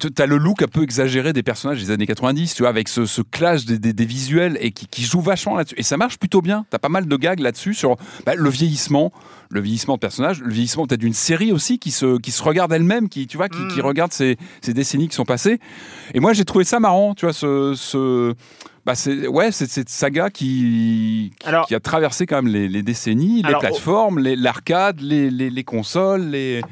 tu 0.00 0.08
as 0.22 0.26
le 0.26 0.36
look 0.36 0.62
un 0.62 0.66
peu 0.68 0.82
exagéré 0.82 1.32
des 1.32 1.42
personnages 1.42 1.80
des 1.82 1.90
années 1.90 2.06
90, 2.06 2.54
tu 2.54 2.62
vois, 2.62 2.68
avec 2.70 2.88
ce, 2.88 3.06
ce 3.06 3.22
clash 3.22 3.64
des, 3.64 3.78
des- 3.78 3.92
des 3.92 4.04
visuels 4.04 4.58
et 4.60 4.72
qui, 4.72 4.86
qui 4.86 5.02
joue 5.04 5.20
vachement 5.20 5.56
là-dessus. 5.56 5.74
Et 5.78 5.82
ça 5.82 5.96
marche 5.96 6.18
plutôt 6.18 6.42
bien. 6.42 6.66
T'as 6.70 6.78
pas 6.78 6.88
mal 6.88 7.06
de 7.06 7.16
gags 7.16 7.40
là-dessus 7.40 7.74
sur 7.74 7.96
bah, 8.26 8.34
le 8.34 8.50
vieillissement, 8.50 9.12
le 9.50 9.60
vieillissement 9.60 9.94
de 9.94 10.00
personnages, 10.00 10.40
le 10.40 10.52
vieillissement 10.52 10.86
peut-être 10.86 11.00
d'une 11.00 11.12
série 11.14 11.52
aussi 11.52 11.78
qui 11.78 11.90
se, 11.90 12.18
qui 12.18 12.30
se 12.32 12.42
regarde 12.42 12.72
elle-même, 12.72 13.08
qui, 13.08 13.26
tu 13.26 13.36
vois, 13.36 13.48
qui, 13.48 13.58
qui 13.74 13.80
regarde 13.80 14.12
ces, 14.12 14.36
ces 14.60 14.74
décennies 14.74 15.08
qui 15.08 15.14
sont 15.16 15.24
passées. 15.24 15.60
Et 16.14 16.20
moi, 16.20 16.32
j'ai 16.32 16.44
trouvé 16.44 16.64
ça 16.64 16.80
marrant, 16.80 17.14
tu 17.14 17.26
vois, 17.26 17.32
ce. 17.32 17.74
ce 17.76 18.34
bah 18.84 18.96
c'est 18.96 19.28
ouais, 19.28 19.52
c'est 19.52 19.70
cette 19.70 19.88
saga 19.88 20.28
qui, 20.28 21.30
qui, 21.38 21.50
qui 21.68 21.74
a 21.76 21.78
traversé 21.78 22.26
quand 22.26 22.42
même 22.42 22.52
les, 22.52 22.66
les 22.68 22.82
décennies, 22.82 23.42
les 23.42 23.48
Alors, 23.48 23.60
plateformes, 23.60 24.18
l'arcade, 24.18 25.00
les, 25.00 25.30
les, 25.30 25.50
les 25.50 25.62
consoles, 25.64 26.22
les 26.30 26.62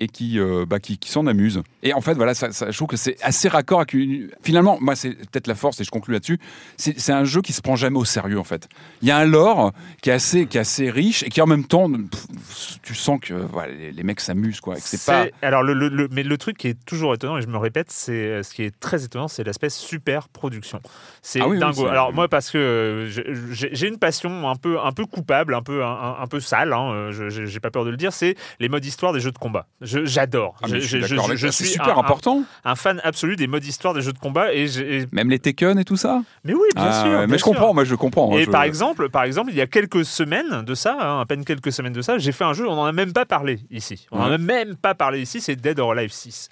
et 0.00 0.08
qui, 0.08 0.38
euh, 0.38 0.64
bah, 0.66 0.80
qui, 0.80 0.98
qui 0.98 1.10
s'en 1.10 1.26
amusent. 1.26 1.62
Et 1.82 1.92
en 1.94 2.00
fait, 2.00 2.14
voilà, 2.14 2.34
ça, 2.34 2.52
ça- 2.52 2.70
je 2.70 2.76
trouve 2.76 2.88
que 2.88 2.96
c'est 2.96 3.16
assez 3.22 3.48
raccord 3.48 3.80
avec 3.80 3.92
une... 3.92 4.30
Finalement, 4.42 4.78
moi, 4.80 4.96
c'est 4.96 5.10
peut-être 5.10 5.46
la 5.46 5.54
force, 5.54 5.80
et 5.80 5.84
je 5.84 5.90
conclue 5.90 6.14
là-dessus, 6.14 6.38
c'est 6.76 6.98
c'est 6.98 7.12
un 7.12 7.24
jeu 7.24 7.42
qui 7.42 7.52
se 7.52 7.60
prend 7.60 7.76
jamais 7.76 7.98
au 7.98 8.04
sérieux, 8.04 8.38
en 8.38 8.44
fait. 8.44 8.68
Il 9.02 9.08
y 9.08 9.10
a 9.10 9.18
un 9.18 9.24
lore 9.26 9.72
qui 10.02 10.10
est 10.10 10.12
assez, 10.14 10.46
qui 10.46 10.56
est 10.56 10.60
assez 10.60 10.90
riche, 10.90 11.22
et 11.22 11.28
qui 11.28 11.40
en 11.40 11.46
même 11.46 11.64
temps, 11.64 11.88
pff, 11.90 12.78
tu 12.82 12.94
sens 12.94 13.18
que 13.20 13.34
voilà, 13.34 13.72
les, 13.72 13.92
les 13.92 14.02
mecs 14.02 14.20
s'amusent, 14.20 14.60
quoi. 14.60 14.74
et 14.76 14.80
que 14.80 14.86
C'est 14.86 15.04
pas... 15.04 15.26
Alors, 15.42 15.62
le, 15.62 15.74
le- 15.74 15.88
le- 15.88 16.08
mais 16.10 16.22
le 16.22 16.38
truc 16.38 16.56
qui 16.56 16.68
est 16.68 16.78
toujours 16.86 17.14
étonnant, 17.14 17.38
et 17.38 17.42
je 17.42 17.46
me 17.48 17.58
répète, 17.58 17.90
c'est 17.90 18.12
euh, 18.12 18.42
ce 18.42 18.54
qui 18.54 18.62
est 18.62 18.78
très 18.80 19.04
étonnant, 19.04 19.28
c'est 19.28 19.44
l'aspect 19.44 19.70
super 19.70 20.28
production. 20.28 20.80
C'est 21.22 21.40
Ah 21.40 21.48
oui, 21.48 21.58
dingo. 21.58 21.86
Alors, 21.86 22.12
moi, 22.12 22.28
parce 22.28 22.50
que 22.50 22.58
euh, 22.58 23.06
j'ai- 23.52 23.88
une 23.88 23.98
passion 23.98 24.48
un 24.48 24.56
peu, 24.56 24.78
un 24.80 24.92
peu 24.92 25.04
coupable, 25.06 25.54
un 25.54 25.62
peu, 25.62 25.84
un, 25.84 26.16
un 26.20 26.26
peu 26.26 26.40
sale, 26.40 26.72
hein, 26.72 27.10
j'ai 27.10 27.60
pas 27.60 27.70
peur 27.70 27.84
de 27.84 27.90
le 27.90 27.96
dire, 27.96 28.12
c'est 28.12 28.36
les 28.60 28.68
modes 28.68 28.84
histoire 28.84 29.12
des 29.12 29.20
jeux 29.20 29.32
de 29.32 29.38
combat. 29.38 29.66
J'adore. 30.04 30.56
Ah, 30.62 30.66
je 30.68 30.78
suis 30.78 31.00
Je- 31.02 31.36
je 31.36 31.48
super 31.50 31.96
un- 31.96 32.00
important. 32.00 32.42
Un, 32.64 32.74
fan 32.74 33.00
absolu 33.04 33.36
des 33.36 33.46
modes 33.46 33.64
histoire 33.64 33.94
des 33.94 34.02
jeux 34.02 34.12
de 34.12 34.18
combat. 34.18 34.52
Et, 34.54 34.64
et- 34.78 35.06
Même 35.12 35.30
les 35.30 35.38
Tekken 35.38 35.78
et 35.78 35.84
tout 35.84 35.96
ça 35.96 36.22
Mais 36.44 36.54
oui, 36.54 36.60
bien 36.74 36.84
Ah, 36.86 37.00
sûr. 37.02 37.10
bien 37.10 37.26
mais 37.26 37.32
je 37.34 37.38
sûr. 37.38 37.46
comprends, 37.52 37.74
moi 37.74 37.84
je 37.84 37.94
comprends. 37.94 38.36
Et 38.38 38.44
je- 38.44 38.50
par 38.50 38.62
exemple, 38.62 39.08
par 39.10 39.24
exemple, 39.24 39.50
il 39.52 39.56
y 39.56 39.60
a 39.60 39.66
quelques 39.66 40.04
semaines 40.04 40.62
de 40.64 40.74
ça, 40.74 40.96
hein, 41.00 41.20
à 41.20 41.26
peine 41.26 41.44
quelques 41.44 41.72
semaines 41.72 41.92
de 41.92 42.02
ça, 42.02 42.18
j'ai 42.18 42.32
fait 42.32 42.44
un 42.44 42.52
jeu, 42.52 42.68
on 42.68 42.76
n'en 42.76 42.84
a 42.86 42.92
même 42.92 43.12
pas 43.12 43.24
parlé 43.26 43.60
ici. 43.70 44.06
On 44.12 44.18
n'en 44.18 44.30
a 44.32 44.38
même 44.38 44.76
pas 44.76 44.94
parlé 44.94 45.20
ici, 45.20 45.40
c'est 45.40 45.56
Dead 45.56 45.78
or 45.80 45.92
Alive 45.92 46.12
6. 46.12 46.48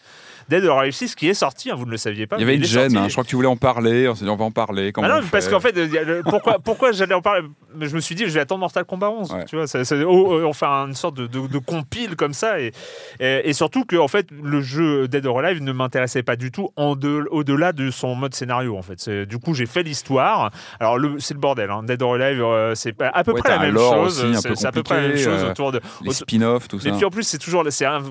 Dead 0.49 0.65
or 0.65 0.79
Alive 0.81 0.95
6 0.95 1.15
qui 1.15 1.29
est 1.29 1.35
sorti, 1.35 1.71
hein, 1.71 1.75
vous 1.77 1.85
ne 1.87 1.91
le 1.91 1.97
saviez 1.97 2.27
pas. 2.27 2.37
Il 2.37 2.41
y 2.41 2.43
avait 2.43 2.57
une 2.57 2.65
gêne, 2.65 2.97
hein, 2.97 3.05
je 3.09 3.13
crois 3.13 3.25
que 3.25 3.29
tu 3.29 3.37
voulais 3.37 3.49
en 3.49 3.57
parler, 3.57 4.09
on 4.09 4.15
s'est 4.15 4.25
dit 4.25 4.31
on 4.31 4.37
va 4.37 4.45
en 4.45 4.51
parler. 4.51 4.93
comment 4.93 5.07
Ah 5.11 5.21
non, 5.21 5.25
on 5.27 5.29
parce 5.29 5.49
qu'en 5.49 5.61
fait, 5.61 5.77
le- 5.77 6.23
pourquoi, 6.23 6.59
pourquoi 6.65 6.93
j'allais 6.93 7.15
en 7.15 7.21
parler? 7.23 7.47
Je 7.81 7.95
me 7.95 8.01
suis 8.01 8.15
dit, 8.15 8.25
je 8.25 8.31
vais 8.31 8.41
attendre 8.41 8.61
Mortal 8.61 8.85
Kombat 8.85 9.11
11. 9.11 9.37
Tu 9.49 9.57
vois, 9.57 9.67
ça- 9.67 9.85
ça- 9.85 9.95
oh, 10.07 10.29
oh, 10.31 10.43
on 10.47 10.53
fait 10.53 10.67
une 10.67 10.95
sorte 10.95 11.17
de, 11.17 11.27
de- 11.27 11.47
de 11.47 11.59
compile 11.59 12.17
comme 12.17 12.33
ça. 12.33 12.61
Et, 12.61 12.73
et, 13.21 13.51
et 13.51 13.53
surtout 13.53 13.85
que, 13.85 13.97
en 13.97 14.09
fait, 14.09 14.29
le 14.31 14.61
jeu 14.61 15.07
Dead 15.09 15.25
or 15.27 15.39
Alive 15.41 15.63
ne 15.63 15.73
m'intéressait 15.73 16.23
pas 16.23 16.37
du 16.37 16.51
tout 16.51 16.71
au-delà 16.77 17.73
de 17.73 17.91
son 17.91 18.15
mode 18.15 18.35
scénario. 18.35 18.77
En 18.77 18.83
fait. 18.83 19.09
Du 19.27 19.39
coup, 19.39 19.55
j'ai 19.55 19.67
fait 19.67 19.83
l'histoire. 19.83 20.51
Alors, 20.81 20.99
c'est 21.19 21.35
le 21.35 21.41
bordel. 21.41 21.71
hein. 21.71 21.83
Dead 21.83 22.01
or 22.03 22.15
Alive, 22.15 22.43
euh, 22.43 22.75
c'est 22.75 22.95
à 23.03 23.23
peu 23.25 23.33
Ouais, 23.33 23.41
près 23.41 23.51
la 23.51 23.59
même 23.59 23.77
chose. 23.77 24.25
C'est 24.57 24.67
à 24.67 24.73
peu 24.73 24.83
près 24.83 25.01
la 25.03 25.09
même 25.09 25.17
chose 25.17 25.43
euh, 25.45 25.51
autour 25.51 25.73
de. 25.73 25.81
les 26.03 26.13
spin-offs, 26.13 26.69
tout 26.69 26.81
ça. 26.81 26.91
puis 26.91 27.05
en 27.05 27.11
plus, 27.11 27.23
c'est 27.25 27.39
toujours, 27.39 27.65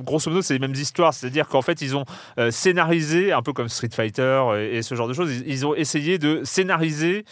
grosso 0.04 0.30
modo, 0.30 0.42
c'est 0.42 0.54
les 0.54 0.60
mêmes 0.60 0.74
histoires. 0.76 1.14
C'est-à-dire 1.14 1.48
qu'en 1.48 1.62
fait, 1.62 1.82
ils 1.82 1.96
ont 1.96 2.02
euh, 2.02 2.27
scénarisé, 2.50 3.32
un 3.32 3.42
peu 3.42 3.54
comme 3.54 3.70
Street 3.70 3.90
Fighter 3.92 4.44
et, 4.72 4.82
ce 4.82 4.96
genre 4.96 5.08
de 5.08 5.14
choses, 5.14 5.32
ils, 5.46 5.66
ont 5.66 5.76
essayé 5.76 6.18
de 6.18 6.42
scénariser 6.44 7.20
euh, 7.20 7.24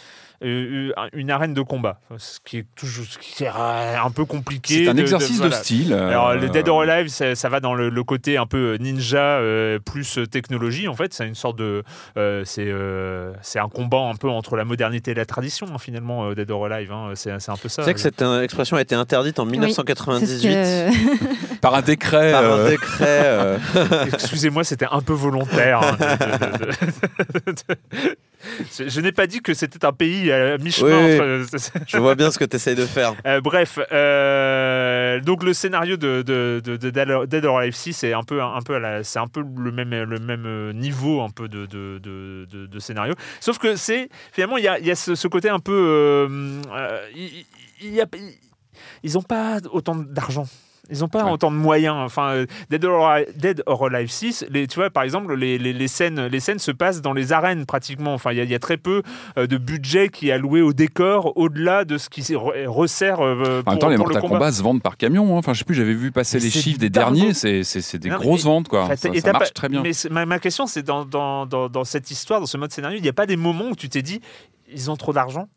une 0.42 1.30
arène 1.30 1.54
de 1.54 1.62
combat, 1.62 2.00
ce 2.18 2.38
qui 2.44 2.58
est 2.58 2.66
toujours 2.76 3.04
ce 3.06 3.18
qui 3.18 3.44
est 3.44 3.48
euh, 3.48 3.96
un 4.04 4.10
peu 4.10 4.24
compliqué. 4.24 4.84
C'est 4.84 4.90
un 4.90 4.96
exercice 4.96 5.40
de 5.40 5.50
style, 5.50 5.92
euh, 5.92 6.08
Alors, 6.08 6.34
le 6.34 6.48
Dead 6.48 6.68
or 6.68 6.82
Alive, 6.82 7.08
ça, 7.08 7.34
ça 7.34 7.48
va 7.48 7.60
dans 7.60 7.74
le, 7.74 7.88
le 7.88 8.04
côté 8.04 8.36
un 8.36 8.46
peu 8.46 8.76
ninja 8.80 9.18
euh, 9.18 9.78
plus 9.78 10.18
technologie. 10.30 10.88
En 10.88 10.94
fait, 10.94 11.12
c'est 11.14 11.26
une 11.26 11.34
sorte 11.34 11.58
de, 11.58 11.82
euh, 12.16 12.42
c'est 12.44 12.66
euh, 12.66 13.32
c'est 13.42 13.58
un 13.58 13.68
combat 13.68 13.98
un 14.00 14.14
peu 14.14 14.28
entre 14.28 14.56
la 14.56 14.64
modernité 14.64 15.12
et 15.12 15.14
la 15.14 15.26
tradition 15.26 15.66
hein, 15.72 15.78
finalement. 15.78 16.28
euh, 16.28 16.34
Dead 16.34 16.50
or 16.50 16.66
Alive, 16.66 16.92
hein. 16.92 17.12
c'est 17.14 17.38
c'est 17.40 17.50
un 17.50 17.56
peu 17.56 17.68
ça. 17.68 17.82
Tu 17.82 17.88
sais 17.88 17.94
que 17.94 18.00
cette 18.00 18.22
euh, 18.22 18.42
expression 18.42 18.76
a 18.76 18.80
été 18.82 18.94
interdite 18.94 19.38
en 19.38 19.46
1998 19.46 21.60
par 21.60 21.74
un 21.74 21.82
décret. 21.82 22.32
Par 22.32 22.44
un 22.44 22.58
euh, 22.58 22.70
décret. 22.70 23.20
euh. 23.24 23.58
Excusez-moi, 24.12 24.64
c'était 24.64 24.86
un 24.90 25.00
peu 25.00 25.12
volontaire. 25.12 25.80
hein, 25.82 25.96
de- 25.98 26.66
de- 26.66 26.72
de- 27.46 27.52
de- 27.52 28.16
Je, 28.78 29.00
n'ai 29.00 29.12
pas 29.12 29.26
dit 29.26 29.40
que 29.40 29.54
c'était 29.54 29.84
un 29.84 29.92
pays 29.92 30.30
à 30.30 30.58
mi-chemin 30.58 31.06
Oui, 31.06 31.14
entre. 31.14 31.80
je 31.88 31.96
vois 31.98 32.14
bien 32.14 32.30
ce 32.30 32.38
que 32.38 32.44
tu 32.44 32.56
essayes 32.56 32.74
de 32.74 32.84
faire. 32.86 33.14
Euh, 33.26 33.40
bref, 33.40 33.78
euh, 33.92 35.20
donc 35.20 35.42
le 35.42 35.52
scénario 35.52 35.96
de, 35.96 36.22
de, 36.22 36.60
de- 36.64 36.76
de 36.76 36.90
Dead 37.26 37.44
or- 37.44 37.58
Alive 37.58 37.74
6 37.74 37.92
c'est 37.92 38.12
un 38.12 38.22
peu, 38.22 38.42
un 38.42 38.60
peu, 38.60 38.80
c'est 39.02 39.18
un 39.18 39.26
peu 39.26 39.40
le 39.40 39.72
même, 39.72 39.90
le 39.90 40.18
même 40.18 40.44
euh, 40.46 40.72
niveau 40.72 41.22
un 41.22 41.30
peu 41.30 41.48
de, 41.48 41.66
scénario. 42.78 43.14
Sauf 43.40 43.58
que 43.58 43.76
c'est 43.76 44.08
finalement 44.32 44.58
il 44.58 44.64
y 44.64 44.68
a, 44.68 44.78
il 44.78 44.86
y 44.86 44.90
a 44.90 44.94
ce, 44.94 45.14
ce 45.14 45.28
côté 45.28 45.48
un 45.48 45.58
peu, 45.60 45.72
euh, 45.72 46.60
euh, 46.74 47.00
y 47.80 48.00
a- 48.00 48.06
ils 49.02 49.12
n'ont 49.14 49.22
pas 49.22 49.58
autant 49.72 49.94
d'argent. 49.96 50.46
Ils 50.90 51.00
n'ont 51.00 51.08
pas 51.08 51.24
autant 51.32 51.50
de 51.50 51.56
moyens. 51.56 51.96
Enfin, 51.98 52.28
euh, 52.30 52.46
Dead 52.70 52.84
or, 52.84 53.06
Alive- 53.08 53.36
Dead 53.36 53.62
or 53.66 53.86
Alive 53.86 54.10
6, 54.10 54.46
les, 54.50 54.66
tu 54.66 54.76
vois, 54.78 54.90
par 54.90 55.02
exemple, 55.02 55.34
les, 55.34 55.58
les- 55.58 55.72
les 55.72 55.88
scènes, 55.88 56.26
les 56.26 56.40
scènes 56.40 56.58
se 56.60 56.70
passent 56.70 57.02
dans 57.02 57.12
les 57.12 57.32
arènes 57.32 57.66
pratiquement. 57.66 58.14
Enfin, 58.14 58.32
il 58.32 58.38
y, 58.38 58.40
a- 58.40 58.44
il 58.44 58.50
y 58.50 58.54
a 58.54 58.58
très 58.58 58.76
peu 58.76 59.02
euh, 59.38 59.46
de 59.46 59.56
budget 59.58 60.08
qui 60.08 60.28
est 60.28 60.32
alloué 60.32 60.60
au 60.62 60.72
décor 60.72 61.32
au-delà 61.36 61.84
de 61.84 61.98
ce 61.98 62.08
qui 62.08 62.22
resserre 62.66 63.20
euh, 63.20 63.62
pour, 63.62 63.68
En 63.68 63.72
même 63.72 63.78
temps, 63.80 63.88
les 63.88 63.96
pour 63.96 64.06
le 64.06 64.12
Mortal 64.14 64.20
combat. 64.22 64.38
Kombat 64.38 64.52
se 64.52 64.62
vendent 64.62 64.82
par 64.82 64.96
camion. 64.96 65.34
hein. 65.34 65.38
Enfin, 65.38 65.52
je 65.54 65.58
sais 65.60 65.64
plus, 65.64 65.74
j'avais 65.74 65.94
vu 65.94 66.12
passer 66.12 66.36
Mais 66.38 66.44
les 66.44 66.50
chiffres 66.50 66.78
des 66.78 66.90
derniers. 66.90 67.34
C'est 67.34 67.98
des 67.98 68.08
Non, 68.08 68.16
mais- 68.18 68.24
grosses 68.24 68.44
ventes, 68.44 68.68
quoi. 68.68 68.88
Ça, 68.96 69.08
marche 69.10 69.22
pas- 69.32 69.46
très 69.54 69.68
bien. 69.68 69.82
Mais 69.82 69.92
ma, 70.10 70.24
ma 70.26 70.38
question, 70.38 70.66
c'est 70.66 70.82
dans, 70.82 71.04
dans, 71.04 71.46
dans, 71.46 71.68
dans 71.68 71.84
cette 71.84 72.10
histoire, 72.10 72.40
dans 72.40 72.46
ce 72.46 72.56
mode 72.56 72.72
scénario, 72.72 72.98
il 72.98 73.02
n'y 73.02 73.08
a 73.08 73.12
pas 73.12 73.26
des 73.26 73.36
moments 73.36 73.70
où 73.70 73.74
tu 73.74 73.88
t'es 73.88 74.02
dit, 74.02 74.20
ils 74.72 74.90
ont 74.90 74.96
trop 74.96 75.12
d'argent? 75.12 75.48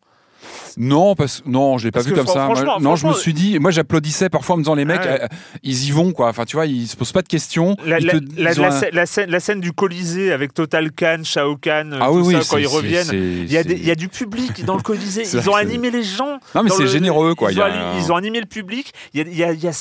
Non, 0.78 1.16
parce 1.16 1.44
non, 1.46 1.78
je 1.78 1.86
l'ai 1.86 1.92
pas 1.92 2.02
vu 2.02 2.14
comme 2.14 2.28
ça. 2.28 2.46
franchement- 2.46 2.80
non, 2.80 2.96
je 2.96 3.08
me 3.08 3.14
suis 3.14 3.34
dit, 3.34 3.60
moi 3.60 3.72
j'applaudissais 3.72 4.30
parfois 4.30 4.56
en 4.56 4.58
me 4.60 4.64
disant 4.64 4.76
les 4.76 4.86
mecs, 4.86 5.02
ouais. 5.02 5.22
euh, 5.24 5.28
ils 5.64 5.88
y 5.88 5.92
vont 5.92 6.12
quoi. 6.12 6.30
Enfin, 6.30 6.46
tu 6.46 6.56
vois, 6.56 6.66
ils 6.66 6.88
se 6.88 6.96
posent 6.96 7.12
pas 7.12 7.22
de 7.22 7.28
questions. 7.28 7.76
la, 7.86 8.00
la- 8.00 8.14
te- 8.14 8.20
la- 8.38 8.50
un- 8.52 8.72
scène, 8.72 8.90
la 8.94 9.06
scène- 9.06 9.30
la 9.30 9.40
scène 9.40 9.60
du 9.60 9.72
Colisée 9.74 10.32
avec 10.32 10.54
Total 10.54 10.92
Khan, 10.92 11.20
Shao 11.24 11.58
Kahn, 11.58 11.98
Ah 12.00 12.08
tout 12.08 12.14
oui, 12.20 12.36
oui, 12.36 12.42
quand 12.50 12.58
ils 12.58 12.68
reviennent, 12.68 13.08
il 13.12 13.52
y, 13.52 13.58
a 13.58 13.64
des- 13.64 13.70
c'est- 13.76 13.80
il 13.82 13.86
y 13.86 13.92
a 13.92 13.96
du 13.96 14.08
public 14.10 14.64
dans 14.66 14.76
le 14.76 14.82
Colisée. 14.82 15.24
Ils 15.34 15.50
ont 15.50 15.56
animé 15.56 15.92
les 15.92 16.04
gens. 16.04 16.40
Non, 16.56 16.64
mais 16.64 16.70
c'est 16.70 16.88
généreux, 16.88 17.36
quoi. 17.36 17.52
Ils, 17.52 17.58
y 17.58 17.62
ont, 17.62 17.64
a 17.64 17.68
ali- 17.68 17.78
un- 17.78 17.98
ils 18.00 18.12
ont 18.12 18.16
animé 18.16 18.40
le 18.40 18.46
public. 18.46 18.92
Il 19.14 19.20
y 19.20 19.24
a, 19.24 19.28
il 19.28 19.38
y 19.38 19.44
a- 19.44 19.52
il 19.54 19.64
y 19.64 19.68
a 19.68 19.72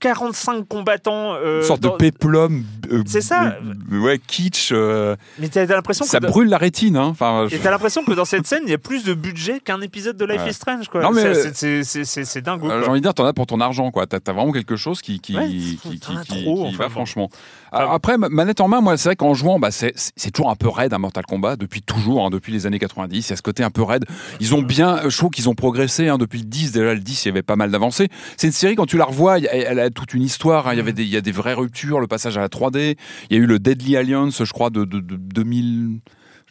45 0.00 0.66
combattants. 0.68 1.34
euh, 1.34 1.60
une 1.60 1.66
sorte 1.66 1.80
dans- 1.80 1.92
de 1.92 1.96
péplum. 1.96 2.64
euh, 2.90 3.02
C'est 3.06 3.20
ça. 3.20 3.56
ouais, 3.90 4.18
kitsch. 4.26 4.72
Mais 4.72 5.48
t'as 5.48 5.64
l'impression 5.66 6.04
que 6.04 6.10
ça 6.10 6.20
brûle 6.20 6.48
la 6.48 6.58
rétine. 6.58 6.96
Hein. 6.96 7.06
Enfin, 7.10 7.46
t'as 7.62 7.70
l'impression 7.70 8.04
que 8.04 8.12
dans 8.12 8.24
cette 8.24 8.46
scène, 8.46 8.62
il 8.64 8.70
y 8.70 8.74
a 8.74 8.78
plus 8.78 9.04
de 9.04 9.14
budget 9.14 9.60
qu'un 9.60 9.80
épisode 9.86 10.16
de 10.16 10.24
Life 10.26 10.42
Ouais. 10.42 10.50
is 10.50 10.54
Strange. 10.54 10.88
Quoi. 10.88 11.02
Non, 11.02 11.10
mais- 11.12 11.34
C'est- 11.52 12.40
dingo. 12.42 12.70
Euh. 12.70 12.82
J'ai 12.82 12.88
envie 12.90 13.00
de 13.00 13.04
dire, 13.04 13.14
t'en 13.14 13.24
as 13.24 13.32
pour 13.32 13.46
ton 13.46 13.60
argent, 13.60 13.90
quoi. 13.90 14.06
T'as 14.06 14.18
as 14.26 14.32
vraiment 14.32 14.52
quelque 14.52 14.76
chose 14.76 15.00
qui, 15.00 15.18
qui, 15.20 15.36
Ouais, 15.36 15.48
qui, 15.48 15.78
qui, 15.82 15.98
trop, 15.98 16.12
qui 16.20 16.46
enfin, 16.48 16.76
va 16.84 16.88
franchement. 16.90 17.30
Après, 17.72 18.16
ma- 18.18 18.28
manette 18.28 18.60
en 18.60 18.68
main, 18.68 18.80
moi, 18.80 18.96
c'est 18.96 19.08
vrai 19.10 19.16
qu'en 19.16 19.34
jouant, 19.34 19.58
bah, 19.58 19.70
c'est 19.70 19.92
toujours 20.32 20.50
un 20.50 20.56
peu 20.56 20.68
raide 20.68 20.92
un 20.94 20.98
Mortal 20.98 21.24
Kombat 21.26 21.56
depuis 21.56 21.82
toujours, 21.82 22.24
hein, 22.24 22.30
depuis 22.30 22.52
les 22.52 22.66
années 22.66 22.78
90. 22.78 23.28
Il 23.28 23.30
y 23.30 23.32
a 23.32 23.36
ce 23.36 23.42
côté 23.42 23.62
un 23.62 23.70
peu 23.70 23.82
raide. 23.82 24.04
Ils 24.40 24.54
ont 24.54 24.62
bien, 24.62 25.08
je 25.08 25.16
trouve 25.16 25.30
qu'ils 25.30 25.48
ont 25.48 25.54
progressé 25.54 26.08
hein, 26.08 26.18
depuis 26.18 26.38
le 26.38 26.44
10. 26.46 26.72
Déjà, 26.72 26.94
le 26.94 27.00
10, 27.00 27.24
il 27.24 27.28
y 27.28 27.30
avait 27.30 27.42
pas 27.42 27.56
mal 27.56 27.70
d'avancées. 27.70 28.08
C'est 28.36 28.46
une 28.46 28.52
série, 28.52 28.74
quand 28.76 28.86
tu 28.86 28.96
la 28.96 29.04
revois, 29.04 29.38
elle 29.38 29.78
a 29.80 29.90
toute 29.90 30.14
une 30.14 30.22
histoire. 30.22 30.68
hein. 30.68 30.72
Il 30.74 30.76
y 30.76 30.80
avait 30.80 30.92
des, 30.92 31.02
il 31.04 31.08
y 31.10 31.16
a 31.16 31.20
des 31.20 31.32
vraies 31.32 31.54
ruptures, 31.54 32.00
le 32.00 32.06
passage 32.06 32.36
à 32.36 32.40
la 32.40 32.48
3D. 32.48 32.96
Il 33.30 33.36
y 33.36 33.40
a 33.40 33.42
eu 33.42 33.46
le 33.46 33.58
Deadly 33.58 33.96
Alliance, 33.96 34.42
je 34.44 34.52
crois, 34.52 34.70
de, 34.70 34.84
de, 34.84 35.00
de 35.00 35.16
2000. 35.16 36.00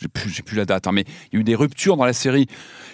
J'ai 0.01 0.09
plus, 0.09 0.41
plus 0.41 0.57
la 0.57 0.65
date, 0.65 0.87
hein, 0.87 0.91
mais 0.91 1.05
il 1.31 1.35
y 1.35 1.37
a 1.37 1.39
eu 1.39 1.43
des 1.45 1.55
ruptures 1.55 1.95
dans 1.95 2.03
la 2.05 2.11
série. 2.11 2.47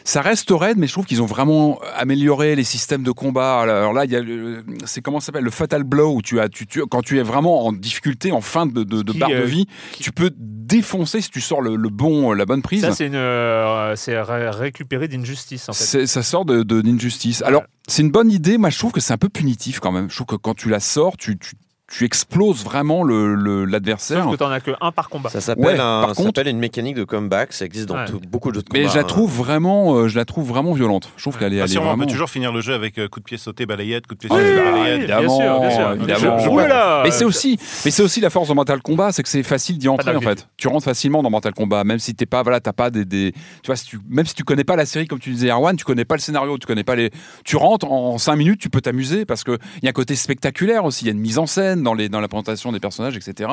Ça 0.04 0.22
reste 0.22 0.50
raide, 0.52 0.78
mais 0.78 0.88
je 0.88 0.94
trouve 0.94 1.06
qu'ils 1.06 1.22
ont 1.22 1.26
vraiment 1.28 1.80
amélioré 1.96 2.56
les 2.56 2.64
systèmes 2.64 3.04
de 3.04 3.12
combat. 3.12 3.62
Alors 3.62 3.94
là, 3.94 4.06
il 4.06 4.12
y 4.12 4.16
a 4.16 4.22
le, 4.22 4.64
c'est 4.86 5.02
comment 5.02 5.20
ça 5.20 5.28
s'appelle 5.28 5.44
le 5.44 5.52
fatal 5.52 5.84
blow 5.84 6.16
où 6.16 6.22
tu 6.22 6.40
as, 6.40 6.50
tu, 6.50 6.66
tu- 6.68 6.86
quand 6.88 7.02
tu 7.02 7.20
es 7.20 7.24
vraiment 7.24 7.66
en 7.66 7.72
difficulté, 7.72 8.32
en 8.32 8.42
fin 8.42 8.66
de, 8.66 8.84
de, 8.84 9.02
de 9.04 9.12
Qui, 9.12 9.20
barre 9.20 9.30
de 9.30 9.36
euh, 9.36 9.44
vie, 9.46 9.68
tu 10.00 10.12
peux 10.12 10.32
défoncer 10.36 11.22
si 11.22 11.30
tu 11.30 11.42
sors 11.42 11.62
le, 11.62 11.76
le 11.76 11.90
bon, 11.90 12.32
la 12.34 12.46
bonne 12.46 12.62
prise. 12.62 12.82
Ça, 12.82 12.94
c'est 12.94 13.14
euh, 13.14 13.96
c'est 13.96 14.20
ré- 14.22 14.50
récupéré 14.50 15.08
d'injustice, 15.08 15.70
en 15.70 15.74
fait. 15.74 16.06
Ça 16.08 16.24
sort 16.24 16.46
de, 16.46 16.64
d'injustice. 16.64 17.42
Alors, 17.44 17.64
c'est 17.88 18.02
une 18.02 18.12
bonne 18.12 18.32
idée. 18.32 18.58
Moi, 18.58 18.70
je 18.70 18.78
trouve 18.80 18.92
que 18.92 19.02
c'est 19.02 19.14
un 19.14 19.18
peu 19.18 19.30
punitif 19.30 19.80
quand 19.80 19.92
même. 19.92 20.10
Je 20.10 20.16
trouve 20.16 20.28
que 20.28 20.36
quand 20.36 20.54
tu 20.56 20.70
la 20.70 20.80
sors, 20.80 21.18
tu, 21.18 21.38
tu, 21.38 21.54
tu 21.92 22.06
exploses 22.06 22.64
vraiment 22.64 23.04
le- 23.04 23.36
le- 23.36 23.66
l'adversaire. 23.66 24.24
Sauf 24.24 24.32
que 24.32 24.38
t'en 24.38 24.50
as 24.50 24.62
que 24.62 24.72
un 24.80 24.92
par 24.92 25.10
combat. 25.10 25.30
Ça 25.30 25.42
s'appelle 25.42 25.66
Ouais, 25.66 25.74
un- 25.74 25.78
par 26.02 26.10
ça 26.10 26.16
contre- 26.16 26.28
s'appelle 26.38 26.48
une 26.48 26.60
mécanique 26.60 26.96
de 26.96 27.04
comeback. 27.04 27.52
Ça 27.54 27.66
existe 27.66 27.88
dans 27.90 27.96
Ouais. 27.96 28.06
tout- 28.06 28.22
beaucoup 28.30 28.50
de 28.52 28.56
jeux 28.56 28.62
de 28.64 28.70
combat. 28.70 28.80
Mais 28.84 28.88
je 28.90 28.96
la 28.96 29.02
hein. 29.02 29.04
trouve 29.04 29.30
vraiment, 29.36 29.96
euh, 29.96 30.08
je 30.08 30.16
la 30.18 30.24
trouve 30.26 30.48
vraiment 30.48 30.72
violente. 30.74 31.10
Je 31.18 31.24
trouve 31.24 31.38
qu'elle 31.38 31.54
est, 31.54 31.60
Ah, 31.60 31.64
elle 31.64 31.70
si, 31.70 31.76
est 31.76 31.80
on 31.80 31.84
vraiment. 31.84 32.06
peut 32.06 32.12
toujours 32.12 32.30
finir 32.30 32.54
le 32.54 32.62
jeu 32.62 32.74
avec 32.74 32.98
euh, 32.98 33.08
coup 33.10 33.20
de 33.20 33.26
pied 33.26 33.38
sauté, 33.38 33.66
balayette, 33.66 34.08
coup 34.08 34.14
de 34.16 34.20
pied 34.20 34.30
Oui, 34.32 34.38
sauté, 34.38 34.52
oui, 34.54 34.60
oui, 34.66 34.72
balayette. 34.72 34.98
évidemment, 35.00 35.38
bien 35.38 35.46
sûr, 35.46 35.60
bien 35.60 35.70
sûr. 35.72 35.92
évidemment. 35.92 36.38
Je- 36.40 36.44
je- 36.46 36.50
Ouais. 36.50 36.64
Oula 36.66 37.02
mais 37.04 37.12
c'est 37.12 37.26
aussi, 37.26 37.58
mais 37.86 37.92
c'est 37.92 38.04
aussi 38.04 38.22
la 38.22 38.30
force 38.30 38.48
de 38.50 38.54
Mortal 38.54 38.82
Kombat, 38.82 39.12
c'est 39.12 39.24
que 39.24 39.30
c'est 39.30 39.44
facile 39.44 39.78
d'y 39.78 39.88
entrer 39.90 40.16
en 40.16 40.22
fait. 40.22 40.48
Tu 40.58 40.68
rentres 40.70 40.86
facilement 40.86 41.22
dans 41.24 41.30
Mortal 41.30 41.54
Kombat, 41.54 41.84
même 41.84 42.00
si 42.00 42.16
t'es 42.16 42.26
pas, 42.26 42.42
voilà, 42.44 42.60
t'as 42.62 42.74
pas 42.74 42.90
des, 42.90 43.04
des- 43.06 43.32
tu 43.34 43.68
vois, 43.68 43.76
si 43.76 43.86
tu, 43.86 44.00
même 44.10 44.26
si 44.26 44.34
tu 44.34 44.44
connais 44.44 44.64
pas 44.64 44.76
la 44.78 44.86
série 44.86 45.08
comme 45.08 45.20
tu 45.20 45.32
disais 45.32 45.50
Erwan, 45.50 45.76
tu 45.76 45.84
connais 45.86 46.06
pas 46.06 46.16
le 46.16 46.22
scénario, 46.22 46.58
tu 46.58 46.68
connais 46.68 46.84
pas 46.84 46.96
les, 46.96 47.10
tu 47.44 47.58
rentres 47.58 47.92
en 47.92 48.18
5 48.18 48.36
minutes, 48.38 48.60
tu 48.62 48.70
peux 48.70 48.82
t'amuser 48.82 49.26
parce 49.26 49.44
que 49.44 49.58
il 49.82 49.84
y 49.84 49.88
a 49.88 49.90
un 49.90 49.94
côté 49.94 50.16
spectaculaire 50.16 50.86
aussi, 50.86 51.04
il 51.06 51.08
y 51.08 51.10
a 51.10 51.14
une 51.14 51.20
mise 51.20 51.38
en 51.38 51.46
scène, 51.46 51.81
dans, 51.84 51.94
les, 51.94 52.10
la 52.10 52.28
présentation 52.28 52.72
des 52.72 52.80
personnages, 52.80 53.18
etc. 53.18 53.50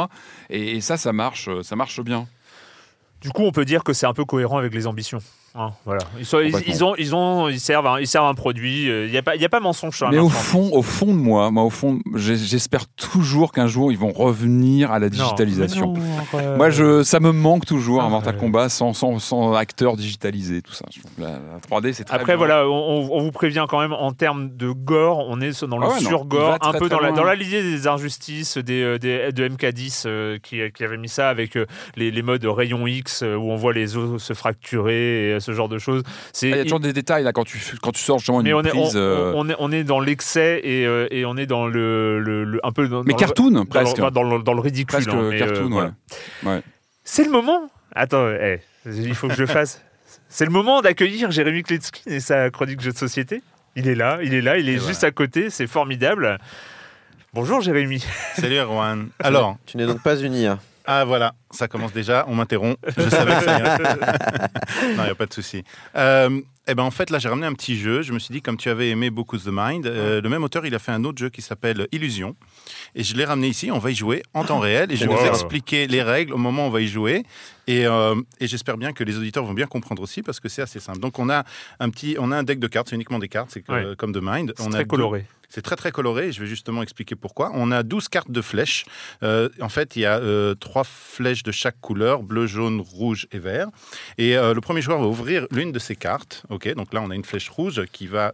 Et, 0.50 0.76
et 0.76 0.80
ça, 0.80 0.96
ça 0.96 1.12
marche, 1.12 1.48
euh, 1.48 1.62
ça 1.62 1.76
marche 1.76 2.00
bien. 2.00 2.26
Du 3.20 3.30
coup, 3.30 3.42
on 3.42 3.52
peut 3.52 3.64
dire 3.64 3.82
que 3.82 3.92
c'est 3.92 4.06
un 4.06 4.12
peu 4.12 4.24
cohérent 4.24 4.58
avec 4.58 4.74
les 4.74 4.86
ambitions. 4.86 5.20
Hein, 5.58 5.72
voilà. 5.84 6.00
Ils, 6.18 6.24
sont- 6.26 6.40
ils- 6.40 6.84
ont, 6.84 6.94
ils, 6.96 7.14
ont, 7.14 7.48
ils, 7.48 7.60
servent 7.60 7.86
un, 7.86 7.98
ils 8.00 8.06
servent 8.06 8.26
un 8.26 8.34
produit. 8.34 8.84
Il 8.86 9.10
n'y 9.10 9.16
a, 9.16 9.22
pas- 9.22 9.36
y 9.36 9.44
a 9.44 9.48
pas 9.48 9.60
mensonge 9.60 10.00
la 10.00 10.10
Mais 10.10 10.18
au 10.18 10.28
fond, 10.28 10.70
au 10.72 10.82
fond 10.82 11.06
de 11.06 11.12
moi, 11.18 11.50
moi 11.50 11.64
au 11.64 11.70
fond, 11.70 11.98
j'espère 12.14 12.86
toujours 12.88 13.52
qu'un 13.52 13.66
jour 13.66 13.90
ils 13.92 13.98
vont 13.98 14.12
revenir 14.12 14.90
à 14.92 14.98
la 14.98 15.08
digitalisation. 15.08 15.94
non, 15.94 16.02
arrête. 16.32 16.56
Moi, 16.56 16.70
je, 16.70 17.02
ça 17.02 17.20
me 17.20 17.32
manque 17.32 17.66
toujours 17.66 18.02
un 18.02 18.08
Mortal 18.08 18.36
Kombat 18.36 18.68
sans, 18.68 18.92
sans, 18.92 19.18
sans 19.18 19.54
acteurs 19.54 19.96
digitalisés, 19.96 20.62
tout 20.62 20.72
ça. 20.72 20.84
Je 20.94 21.00
trouve 21.00 21.12
que 21.16 21.22
la, 21.22 21.28
la 21.30 21.58
3D, 21.80 21.92
c'est 21.92 22.04
très 22.04 22.14
Après, 22.16 22.32
bien. 22.32 22.36
voilà, 22.36 22.66
on, 22.68 23.08
on- 23.12 23.18
vous 23.22 23.32
prévient 23.32 23.66
quand 23.68 23.80
même 23.80 23.92
en 23.92 24.12
termes 24.12 24.56
de 24.56 24.70
gore, 24.70 25.26
on 25.28 25.40
est 25.40 25.64
dans 25.64 25.78
le 25.78 25.86
Ah 25.86 25.92
ouais, 25.94 26.00
surgore, 26.00 26.54
un 26.54 26.58
très, 26.70 26.78
peu 26.78 26.88
très 26.88 26.96
dans 26.96 27.02
la, 27.02 27.12
dans 27.12 27.24
la 27.24 27.34
lignée 27.34 27.62
des 27.62 27.86
injustices 27.88 28.56
des, 28.58 28.82
euh, 28.82 28.98
des- 28.98 29.32
de 29.32 29.48
MK10 29.48 30.04
euh, 30.06 30.38
qui, 30.42 30.60
qui 30.74 30.84
avait 30.84 30.96
mis 30.96 31.08
ça 31.08 31.28
avec 31.28 31.56
euh, 31.56 31.66
les, 31.96 32.10
les 32.10 32.22
modes 32.22 32.44
rayon 32.44 32.86
X 32.86 33.22
euh, 33.22 33.34
où 33.36 33.50
on 33.50 33.56
voit 33.56 33.72
les 33.72 33.96
os 33.96 34.22
se 34.22 34.32
fracturer 34.34 35.30
et 35.30 35.32
euh, 35.34 35.40
ce 35.48 35.54
genre 35.54 35.68
de 35.68 35.78
choses. 35.78 36.02
C'est 36.32 36.52
Ah, 36.52 36.56
Il 36.56 36.58
y 36.58 36.60
a 36.60 36.64
toujours 36.64 36.80
des 36.80 36.92
détails 36.92 37.24
là 37.24 37.32
quand 37.32 37.44
tu, 37.44 37.58
quand 37.82 37.92
tu 37.92 38.02
sors 38.02 38.18
justement 38.18 38.40
une 38.40 38.46
mais 38.46 38.52
on 38.52 38.62
est, 38.62 38.72
on, 38.74 38.82
prise. 38.82 38.92
euh, 38.96 39.32
on 39.34 39.48
est, 39.48 39.54
on 39.58 39.72
est 39.72 39.82
dans 39.84 39.98
l'excès 40.00 40.60
et, 40.62 40.86
euh, 40.86 41.08
et 41.10 41.24
on 41.24 41.36
est 41.36 41.46
dans 41.46 41.66
le, 41.66 42.20
le- 42.20 42.44
le- 42.44 42.60
un 42.66 42.72
peu 42.72 42.86
dans, 42.88 43.02
Mais 43.04 43.12
dans 43.12 43.18
cartoon, 43.18 43.50
le, 43.50 43.64
presque. 43.64 43.96
dans, 43.96 44.04
le- 44.06 44.10
dans 44.10 44.22
le, 44.22 44.42
dans 44.42 44.52
le 44.52 44.60
ridicule. 44.60 44.86
Presque 45.04 45.08
hein, 45.08 45.28
mais, 45.30 45.36
euh, 45.42 45.46
cartoon, 45.46 45.68
voilà. 45.70 45.92
ouais. 46.44 46.50
Ouais. 46.56 46.62
C'est 47.04 47.24
le 47.24 47.30
moment. 47.30 47.70
Attends, 47.94 48.28
eh, 48.28 48.60
il 48.86 49.14
faut 49.14 49.28
que 49.28 49.34
je 49.34 49.40
le 49.40 49.46
fasse. 49.46 49.82
C'est 50.28 50.44
le 50.44 50.50
moment 50.50 50.82
d'accueillir 50.82 51.30
Jérémy 51.30 51.62
Kletsky 51.62 52.02
et 52.06 52.20
sa 52.20 52.50
chronique 52.50 52.80
jeux 52.82 52.92
de 52.92 52.98
société. 52.98 53.42
Il 53.76 53.88
est 53.88 53.94
là, 53.94 54.18
il 54.22 54.34
est 54.34 54.42
là, 54.42 54.58
il 54.58 54.68
est 54.68 54.78
juste 54.86 55.02
à 55.04 55.10
côté, 55.10 55.48
c'est 55.50 55.66
formidable. 55.66 56.38
Bonjour 57.32 57.60
Jérémy. 57.62 58.04
Salut 58.34 58.56
Erwan. 58.58 59.08
Alors, 59.20 59.56
Tu 59.66 59.76
n'es 59.78 59.86
donc 59.86 60.02
pas 60.02 60.16
une 60.16 60.34
IA. 60.34 60.58
Ah 60.90 61.04
voilà, 61.04 61.34
ça 61.50 61.68
commence 61.68 61.92
déjà, 61.92 62.24
on 62.28 62.34
m'interrompt. 62.34 62.78
Je 62.96 63.10
savais 63.10 63.34
que 63.34 63.44
ça 63.44 63.58
non, 64.96 65.02
il 65.02 65.04
n'y 65.04 65.10
a 65.10 65.14
pas 65.14 65.26
de 65.26 65.34
souci. 65.34 65.62
Euh, 65.96 66.40
eh 66.66 66.74
ben 66.74 66.82
en 66.82 66.90
fait, 66.90 67.10
là, 67.10 67.18
j'ai 67.18 67.28
ramené 67.28 67.46
un 67.46 67.52
petit 67.52 67.76
jeu. 67.78 68.00
Je 68.00 68.12
me 68.14 68.18
suis 68.18 68.32
dit, 68.32 68.40
comme 68.40 68.56
tu 68.56 68.70
avais 68.70 68.88
aimé 68.88 69.10
beaucoup 69.10 69.36
The 69.36 69.48
Mind, 69.52 69.86
euh, 69.86 70.22
le 70.22 70.28
même 70.30 70.42
auteur, 70.44 70.64
il 70.64 70.74
a 70.74 70.78
fait 70.78 70.92
un 70.92 71.04
autre 71.04 71.18
jeu 71.18 71.28
qui 71.28 71.42
s'appelle 71.42 71.88
Illusion. 71.92 72.36
Et 72.94 73.02
je 73.04 73.14
l'ai 73.16 73.26
ramené 73.26 73.48
ici, 73.48 73.70
on 73.70 73.78
va 73.78 73.90
y 73.90 73.94
jouer 73.94 74.22
en 74.32 74.44
temps 74.44 74.60
réel. 74.60 74.90
Et 74.90 74.96
je 74.96 75.04
vais 75.04 75.12
Wow. 75.12 75.20
vous 75.20 75.26
expliquer 75.26 75.86
les 75.88 76.02
règles 76.02 76.32
au 76.32 76.38
moment 76.38 76.64
où 76.64 76.68
on 76.68 76.70
va 76.70 76.80
y 76.80 76.88
jouer. 76.88 77.22
Et, 77.66 77.86
euh, 77.86 78.14
et 78.40 78.46
j'espère 78.46 78.78
bien 78.78 78.94
que 78.94 79.04
les 79.04 79.18
auditeurs 79.18 79.44
vont 79.44 79.52
bien 79.54 79.66
comprendre 79.66 80.02
aussi, 80.02 80.22
parce 80.22 80.40
que 80.40 80.48
c'est 80.48 80.62
assez 80.62 80.80
simple. 80.80 81.00
Donc 81.00 81.18
on 81.18 81.28
a 81.28 81.44
un 81.80 81.90
petit, 81.90 82.16
on 82.18 82.32
a 82.32 82.36
un 82.38 82.42
deck 82.44 82.58
de 82.60 82.66
cartes, 82.66 82.88
c'est 82.88 82.96
uniquement 82.96 83.18
des 83.18 83.28
cartes, 83.28 83.50
c'est 83.52 83.68
Ouais. 83.70 83.88
comme 83.98 84.12
The 84.14 84.20
Mind. 84.22 84.54
C'est 84.56 84.66
a 84.66 84.70
très 84.70 84.78
deux- 84.80 84.84
coloré. 84.86 85.26
C'est 85.48 85.62
très 85.62 85.76
très 85.76 85.90
coloré, 85.92 86.28
et 86.28 86.32
je 86.32 86.40
vais 86.40 86.46
justement 86.46 86.82
expliquer 86.82 87.14
pourquoi. 87.14 87.50
On 87.54 87.70
a 87.72 87.82
12 87.82 88.08
cartes 88.08 88.30
de 88.30 88.42
flèches. 88.42 88.84
Euh, 89.22 89.48
en 89.60 89.68
fait, 89.68 89.96
il 89.96 90.00
y 90.02 90.06
a 90.06 90.18
euh, 90.18 90.54
trois 90.54 90.84
flèches 90.84 91.42
de 91.42 91.52
chaque 91.52 91.80
couleur, 91.80 92.22
bleu, 92.22 92.46
jaune, 92.46 92.80
rouge 92.80 93.26
et 93.32 93.38
vert. 93.38 93.68
Et 94.18 94.36
euh, 94.36 94.52
le 94.54 94.60
premier 94.60 94.82
joueur 94.82 95.00
va 95.00 95.06
ouvrir 95.06 95.46
l'une 95.50 95.72
de 95.72 95.78
ces 95.78 95.96
cartes. 95.96 96.42
Ok, 96.50 96.72
donc 96.74 96.92
là 96.92 97.00
on 97.02 97.10
a 97.10 97.14
une 97.14 97.24
flèche 97.24 97.48
rouge 97.48 97.82
qui 97.92 98.06
va, 98.06 98.32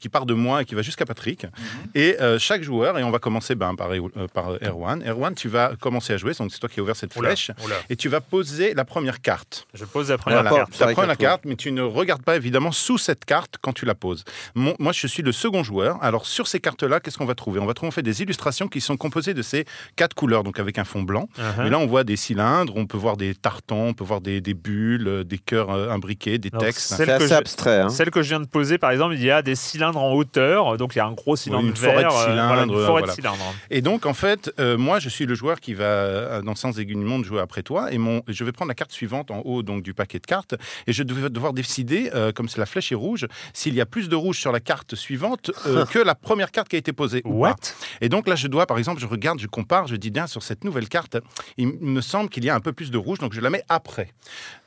qui 0.00 0.08
part 0.08 0.26
de 0.26 0.34
moi 0.34 0.62
et 0.62 0.64
qui 0.64 0.74
va 0.74 0.82
jusqu'à 0.82 1.04
Patrick. 1.04 1.46
Et 1.94 2.20
euh, 2.20 2.38
chaque 2.38 2.62
joueur, 2.62 2.98
et 2.98 3.02
on 3.04 3.10
va 3.10 3.18
commencer 3.18 3.54
ben, 3.54 3.74
par, 3.74 3.90
par 4.32 4.50
Erwan. 4.62 5.02
Erwan, 5.06 5.34
tu 5.34 5.48
vas 5.48 5.74
commencer 5.80 6.12
à 6.12 6.16
jouer, 6.16 6.32
donc 6.38 6.50
c'est 6.52 6.58
toi 6.58 6.68
qui 6.68 6.80
as 6.80 6.82
ouvert 6.82 6.96
cette 6.96 7.14
Oula, 7.16 7.30
flèche. 7.30 7.50
oula. 7.64 7.76
Et 7.90 7.96
tu 7.96 8.08
vas 8.08 8.20
poser 8.20 8.74
la 8.74 8.84
première 8.84 9.20
carte. 9.20 9.66
Je 9.74 9.84
pose 9.84 10.10
la 10.10 10.18
première 10.18 10.42
Voilà. 10.42 10.56
carte. 10.56 10.72
Tu 10.72 10.92
prends 10.94 11.06
la 11.06 11.16
carte, 11.16 11.42
mais 11.44 11.56
tu 11.56 11.72
ne 11.72 11.82
regardes 11.82 12.22
pas 12.22 12.36
évidemment 12.36 12.72
sous 12.72 12.98
cette 12.98 13.24
carte 13.24 13.56
quand 13.60 13.72
tu 13.72 13.84
la 13.84 13.94
poses. 13.94 14.24
Mon- 14.54 14.74
moi, 14.78 14.92
je 14.92 15.06
suis 15.06 15.22
le 15.22 15.32
second 15.32 15.62
joueur. 15.62 15.97
Alors, 16.00 16.26
sur 16.26 16.46
ces 16.48 16.60
cartes-là, 16.60 17.00
qu'est-ce 17.00 17.18
qu'on 17.18 17.24
va 17.26 17.34
trouver? 17.34 17.60
On 17.60 17.66
va 17.66 17.74
trouver 17.74 17.88
en 17.88 17.92
fait 17.92 18.02
des 18.02 18.22
illustrations 18.22 18.68
qui 18.68 18.80
sont 18.80 18.96
composées 18.96 19.34
de 19.34 19.42
ces 19.42 19.64
quatre 19.96 20.14
couleurs, 20.14 20.42
donc 20.44 20.58
avec 20.58 20.78
un 20.78 20.84
fond 20.84 21.02
blanc. 21.02 21.28
Uh-huh. 21.38 21.66
Et 21.66 21.70
là, 21.70 21.78
on 21.78 21.86
voit 21.86 22.04
des 22.04 22.16
cylindres, 22.16 22.72
on 22.76 22.86
peut 22.86 22.96
voir 22.98 23.16
des 23.16 23.34
tartans, 23.34 23.86
on 23.88 23.94
peut 23.94 24.04
voir 24.04 24.20
des, 24.20 24.40
des 24.40 24.54
bulles, 24.54 25.08
euh, 25.08 25.24
des 25.24 25.38
cœurs 25.38 25.70
euh, 25.70 25.90
imbriqués, 25.90 26.38
des 26.38 26.50
Alors, 26.52 26.62
textes. 26.64 26.94
celle 26.94 27.18
que 27.18 27.26
je- 27.26 27.88
Celle 27.88 28.10
que 28.10 28.22
je 28.22 28.28
viens 28.28 28.40
de 28.40 28.46
poser, 28.46 28.78
par 28.78 28.90
exemple, 28.90 29.14
il 29.14 29.22
y 29.24 29.30
a 29.30 29.42
des 29.42 29.54
cylindres 29.54 29.98
en 30.00 30.12
hauteur, 30.12 30.76
donc 30.76 30.94
il 30.94 30.98
y 30.98 31.00
a 31.00 31.06
un 31.06 31.12
gros 31.12 31.36
cylindre 31.36 31.64
une 31.66 31.72
vert, 31.72 31.92
forêt 31.92 32.02
de 32.04 32.08
euh, 32.08 32.24
cylindres. 32.30 32.46
voilà, 32.48 32.62
une 32.62 32.68
forêt 32.70 32.86
voilà. 32.88 33.06
de 33.06 33.12
cylindres. 33.12 33.54
Et 33.70 33.80
donc, 33.82 34.06
en 34.06 34.14
fait, 34.14 34.52
euh, 34.58 34.76
moi, 34.78 34.98
je 34.98 35.08
suis 35.08 35.26
le 35.26 35.34
joueur 35.34 35.60
qui 35.60 35.74
va, 35.74 36.42
dans 36.42 36.52
le 36.52 36.56
sens 36.56 36.78
aigu 36.78 36.94
du 36.94 37.00
monde, 37.00 37.24
jouer 37.24 37.40
après 37.40 37.62
toi. 37.62 37.92
Et 37.92 37.98
mon, 37.98 38.22
je 38.28 38.44
vais 38.44 38.52
prendre 38.52 38.68
la 38.68 38.74
carte 38.74 38.92
suivante 38.92 39.30
en 39.30 39.40
haut 39.44 39.62
donc, 39.62 39.82
du 39.82 39.94
paquet 39.94 40.18
de 40.18 40.26
cartes. 40.26 40.54
Et 40.86 40.92
je 40.92 41.02
vais 41.02 41.28
devoir 41.30 41.52
décider, 41.52 42.10
euh, 42.14 42.32
comme 42.32 42.48
si 42.48 42.58
la 42.58 42.66
flèche 42.66 42.92
est 42.92 42.96
rouge, 42.96 43.26
s'il 43.52 43.74
y 43.74 43.80
a 43.80 43.86
plus 43.86 44.08
de 44.08 44.16
rouge 44.16 44.38
sur 44.38 44.52
la 44.52 44.60
carte 44.60 44.94
suivante 44.94 45.50
euh, 45.66 45.84
que 45.90 45.98
la 45.98 46.14
première 46.14 46.50
carte 46.50 46.68
qui 46.68 46.76
a 46.76 46.78
été 46.78 46.92
posée. 46.92 47.22
What? 47.24 47.56
Et 48.00 48.08
donc 48.08 48.28
là, 48.28 48.34
je 48.34 48.46
dois, 48.48 48.66
par 48.66 48.78
exemple, 48.78 49.00
je 49.00 49.06
regarde, 49.06 49.38
je 49.40 49.46
compare, 49.46 49.86
je 49.86 49.96
dis 49.96 50.10
bien 50.10 50.26
sur 50.26 50.42
cette 50.42 50.64
nouvelle 50.64 50.88
carte, 50.88 51.16
il 51.56 51.68
me 51.80 52.00
semble 52.00 52.28
qu'il 52.30 52.44
y 52.44 52.50
a 52.50 52.54
un 52.54 52.60
peu 52.60 52.72
plus 52.72 52.90
de 52.90 52.98
rouge, 52.98 53.18
donc 53.18 53.32
je 53.32 53.40
la 53.40 53.50
mets 53.50 53.62
après. 53.68 54.12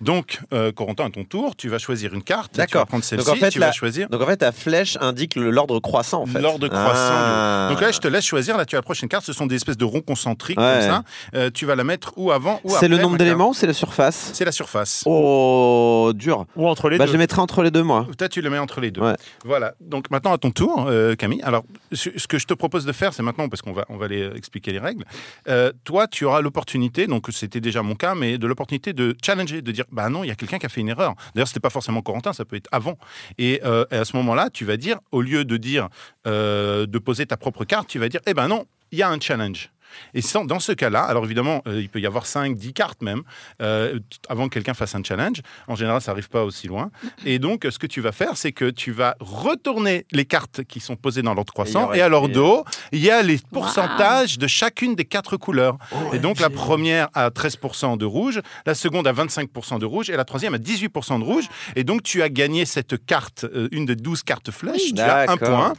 Donc, 0.01 0.39
euh, 0.53 0.71
Corentin, 0.71 1.05
à 1.05 1.09
ton 1.09 1.23
tour, 1.23 1.55
tu 1.55 1.69
vas 1.69 1.77
choisir 1.77 2.13
une 2.13 2.23
carte. 2.23 2.51
Tu 2.53 2.57
vas 2.57 2.65
D'accord. 2.65 2.85
prendre 2.87 3.03
celle-ci, 3.03 3.29
en 3.29 3.35
fait, 3.35 3.49
tu 3.49 3.59
la- 3.59 3.67
vas 3.67 3.71
choisir. 3.71 4.09
Donc 4.09 4.21
en 4.21 4.25
fait, 4.25 4.37
ta 4.37 4.51
flèche 4.51 4.97
indique 5.01 5.35
le- 5.35 5.49
l'ordre 5.51 5.79
croissant. 5.79 6.23
En 6.23 6.25
fait. 6.25 6.39
L'ordre 6.41 6.67
croissant. 6.67 7.13
Ah. 7.13 7.67
Donc 7.71 7.81
là, 7.81 7.91
je 7.91 7.99
te 7.99 8.07
laisse 8.07 8.25
choisir. 8.25 8.57
Là, 8.57 8.65
tu 8.65 8.75
as 8.75 8.79
la 8.79 8.83
prochaine 8.83 9.09
carte. 9.09 9.25
Ce 9.25 9.33
sont 9.33 9.45
des 9.45 9.55
espèces 9.55 9.77
de 9.77 9.85
ronds 9.85 10.01
concentriques 10.01 10.59
Ouais. 10.59 10.79
comme 10.79 10.89
ça. 10.89 11.03
Euh, 11.35 11.49
tu 11.53 11.65
vas 11.65 11.75
la 11.75 11.83
mettre 11.83 12.13
ou 12.17 12.31
avant 12.31 12.59
ou 12.63 12.69
après. 12.69 12.79
C'est 12.79 12.87
le 12.87 12.97
nombre 12.97 13.17
d'éléments 13.17 13.49
ou 13.49 13.53
c'est 13.53 13.67
la 13.67 13.73
surface? 13.73 14.31
C'est 14.33 14.45
la 14.45 14.51
surface. 14.51 15.03
Oh, 15.05 16.11
dur. 16.15 16.45
Ou 16.55 16.67
entre 16.67 16.89
les 16.89 16.97
bah, 16.97 17.05
deux. 17.05 17.09
Je 17.09 17.13
les 17.13 17.17
mettrai 17.19 17.41
entre 17.41 17.61
les 17.63 17.71
deux, 17.71 17.83
moi. 17.83 18.05
Peut-être 18.17 18.31
tu 18.31 18.41
le 18.41 18.49
mets 18.49 18.57
entre 18.57 18.81
les 18.81 18.91
deux. 18.91 19.01
Ouais. 19.01 19.15
Voilà. 19.45 19.73
Donc 19.79 20.09
maintenant 20.11 20.33
à 20.33 20.37
ton 20.37 20.51
tour, 20.51 20.85
euh, 20.87 21.10
Camille. 21.15 21.41
Alors, 21.43 21.63
ce 21.91 22.27
que 22.27 22.39
je 22.39 22.45
te 22.45 22.53
propose 22.53 22.85
de 22.85 22.91
faire, 22.91 23.13
c'est 23.13 23.23
maintenant 23.23 23.49
parce 23.49 23.61
qu'on 23.61 23.73
va 23.73 23.85
on 23.89 23.97
va 23.97 24.05
aller 24.05 24.21
euh, 24.21 24.35
expliquer 24.35 24.71
les 24.71 24.79
règles. 24.79 25.05
Euh, 25.47 25.71
toi, 25.83 26.07
tu 26.07 26.25
auras 26.25 26.41
l'opportunité. 26.41 27.07
Donc 27.07 27.27
c'était 27.31 27.61
déjà 27.61 27.81
mon 27.81 27.95
cas, 27.95 28.15
mais 28.15 28.37
de 28.37 28.47
l'opportunité 28.47 28.93
de 28.93 29.15
challenger, 29.23 29.61
de 29.61 29.71
dire 29.71 29.85
bah 29.91 30.09
non, 30.09 30.23
il 30.23 30.27
y 30.27 30.31
a 30.31 30.35
quelqu'un 30.35 30.59
qui 30.59 30.65
a 30.65 30.69
fait 30.69 30.81
une 30.81 30.89
erreur. 30.89 31.15
D'ailleurs, 31.33 31.47
c'était 31.47 31.59
pas 31.59 31.69
forcément 31.69 32.01
Corentin, 32.01 32.33
ça 32.33 32.45
peut 32.45 32.55
être 32.55 32.69
avant. 32.71 32.97
Et, 33.37 33.61
euh, 33.63 33.85
et 33.91 33.95
à 33.95 34.05
ce 34.05 34.15
moment-là, 34.17 34.49
tu 34.51 34.65
vas 34.65 34.77
dire 34.77 34.97
au 35.11 35.21
lieu 35.21 35.45
de 35.45 35.57
dire 35.57 35.89
euh, 36.27 36.85
de 36.85 36.99
poser 36.99 37.25
ta 37.25 37.37
propre 37.37 37.65
carte, 37.65 37.87
tu 37.87 37.99
vas 37.99 38.09
dire 38.09 38.21
eh 38.27 38.33
ben 38.33 38.47
non, 38.47 38.65
il 38.91 38.99
y 38.99 39.03
a 39.03 39.09
un 39.09 39.19
challenge. 39.19 39.71
Et 40.13 40.21
sans- 40.21 40.45
dans 40.45 40.59
ce 40.59 40.71
cas-là, 40.71 41.01
alors 41.03 41.25
évidemment, 41.25 41.61
euh, 41.67 41.81
il 41.81 41.89
peut 41.89 41.99
y 41.99 42.05
avoir 42.05 42.25
5, 42.25 42.55
10 42.55 42.73
cartes 42.73 43.01
même, 43.01 43.21
euh, 43.61 43.99
avant 44.29 44.47
que 44.47 44.53
quelqu'un 44.53 44.73
fasse 44.73 44.95
un 44.95 45.03
challenge. 45.03 45.41
En 45.67 45.75
général, 45.75 46.01
ça 46.01 46.11
n'arrive 46.11 46.29
pas 46.29 46.43
aussi 46.43 46.67
loin. 46.67 46.91
Et 47.25 47.39
donc, 47.39 47.65
ce 47.69 47.77
que 47.79 47.87
tu 47.87 48.01
vas 48.01 48.11
faire, 48.11 48.37
c'est 48.37 48.51
que 48.51 48.69
tu 48.69 48.91
vas 48.91 49.15
retourner 49.19 50.05
les 50.11 50.25
cartes 50.25 50.63
qui 50.63 50.79
sont 50.79 50.95
posées 50.95 51.21
dans 51.21 51.33
l'ordre 51.33 51.53
croissant. 51.53 51.85
aurait 51.85 51.99
Et, 51.99 52.01
à 52.01 52.09
leur 52.09 52.29
dos, 52.29 52.63
il 52.91 52.99
y 53.01 53.09
a 53.09 53.21
les 53.21 53.39
pourcentages 53.51 54.37
de 54.37 54.47
chacune 54.47 54.95
des 54.95 55.05
quatre 55.05 55.37
couleurs. 55.37 55.77
et 56.13 56.19
donc, 56.19 56.39
la 56.39 56.49
première 56.49 57.07
a 57.13 57.29
13% 57.29 57.97
de 57.97 58.05
rouge, 58.05 58.41
la 58.65 58.75
seconde 58.75 59.07
a 59.07 59.13
25% 59.13 59.79
de 59.79 59.85
rouge, 59.85 60.09
et 60.09 60.15
la 60.17 60.25
troisième 60.25 60.53
a 60.53 60.57
18% 60.57 61.19
de 61.19 61.23
rouge. 61.23 61.45
Et 61.75 61.83
donc, 61.83 62.03
tu 62.03 62.21
as 62.21 62.29
gagné 62.29 62.65
cette 62.65 63.05
carte, 63.05 63.45
euh, 63.45 63.67
une 63.71 63.85
des 63.85 63.95
12 63.95 64.23
cartes 64.23 64.51
flèches. 64.51 64.93
Tu 64.93 64.93
as 65.01 65.31
un 65.31 65.37
point. 65.37 65.73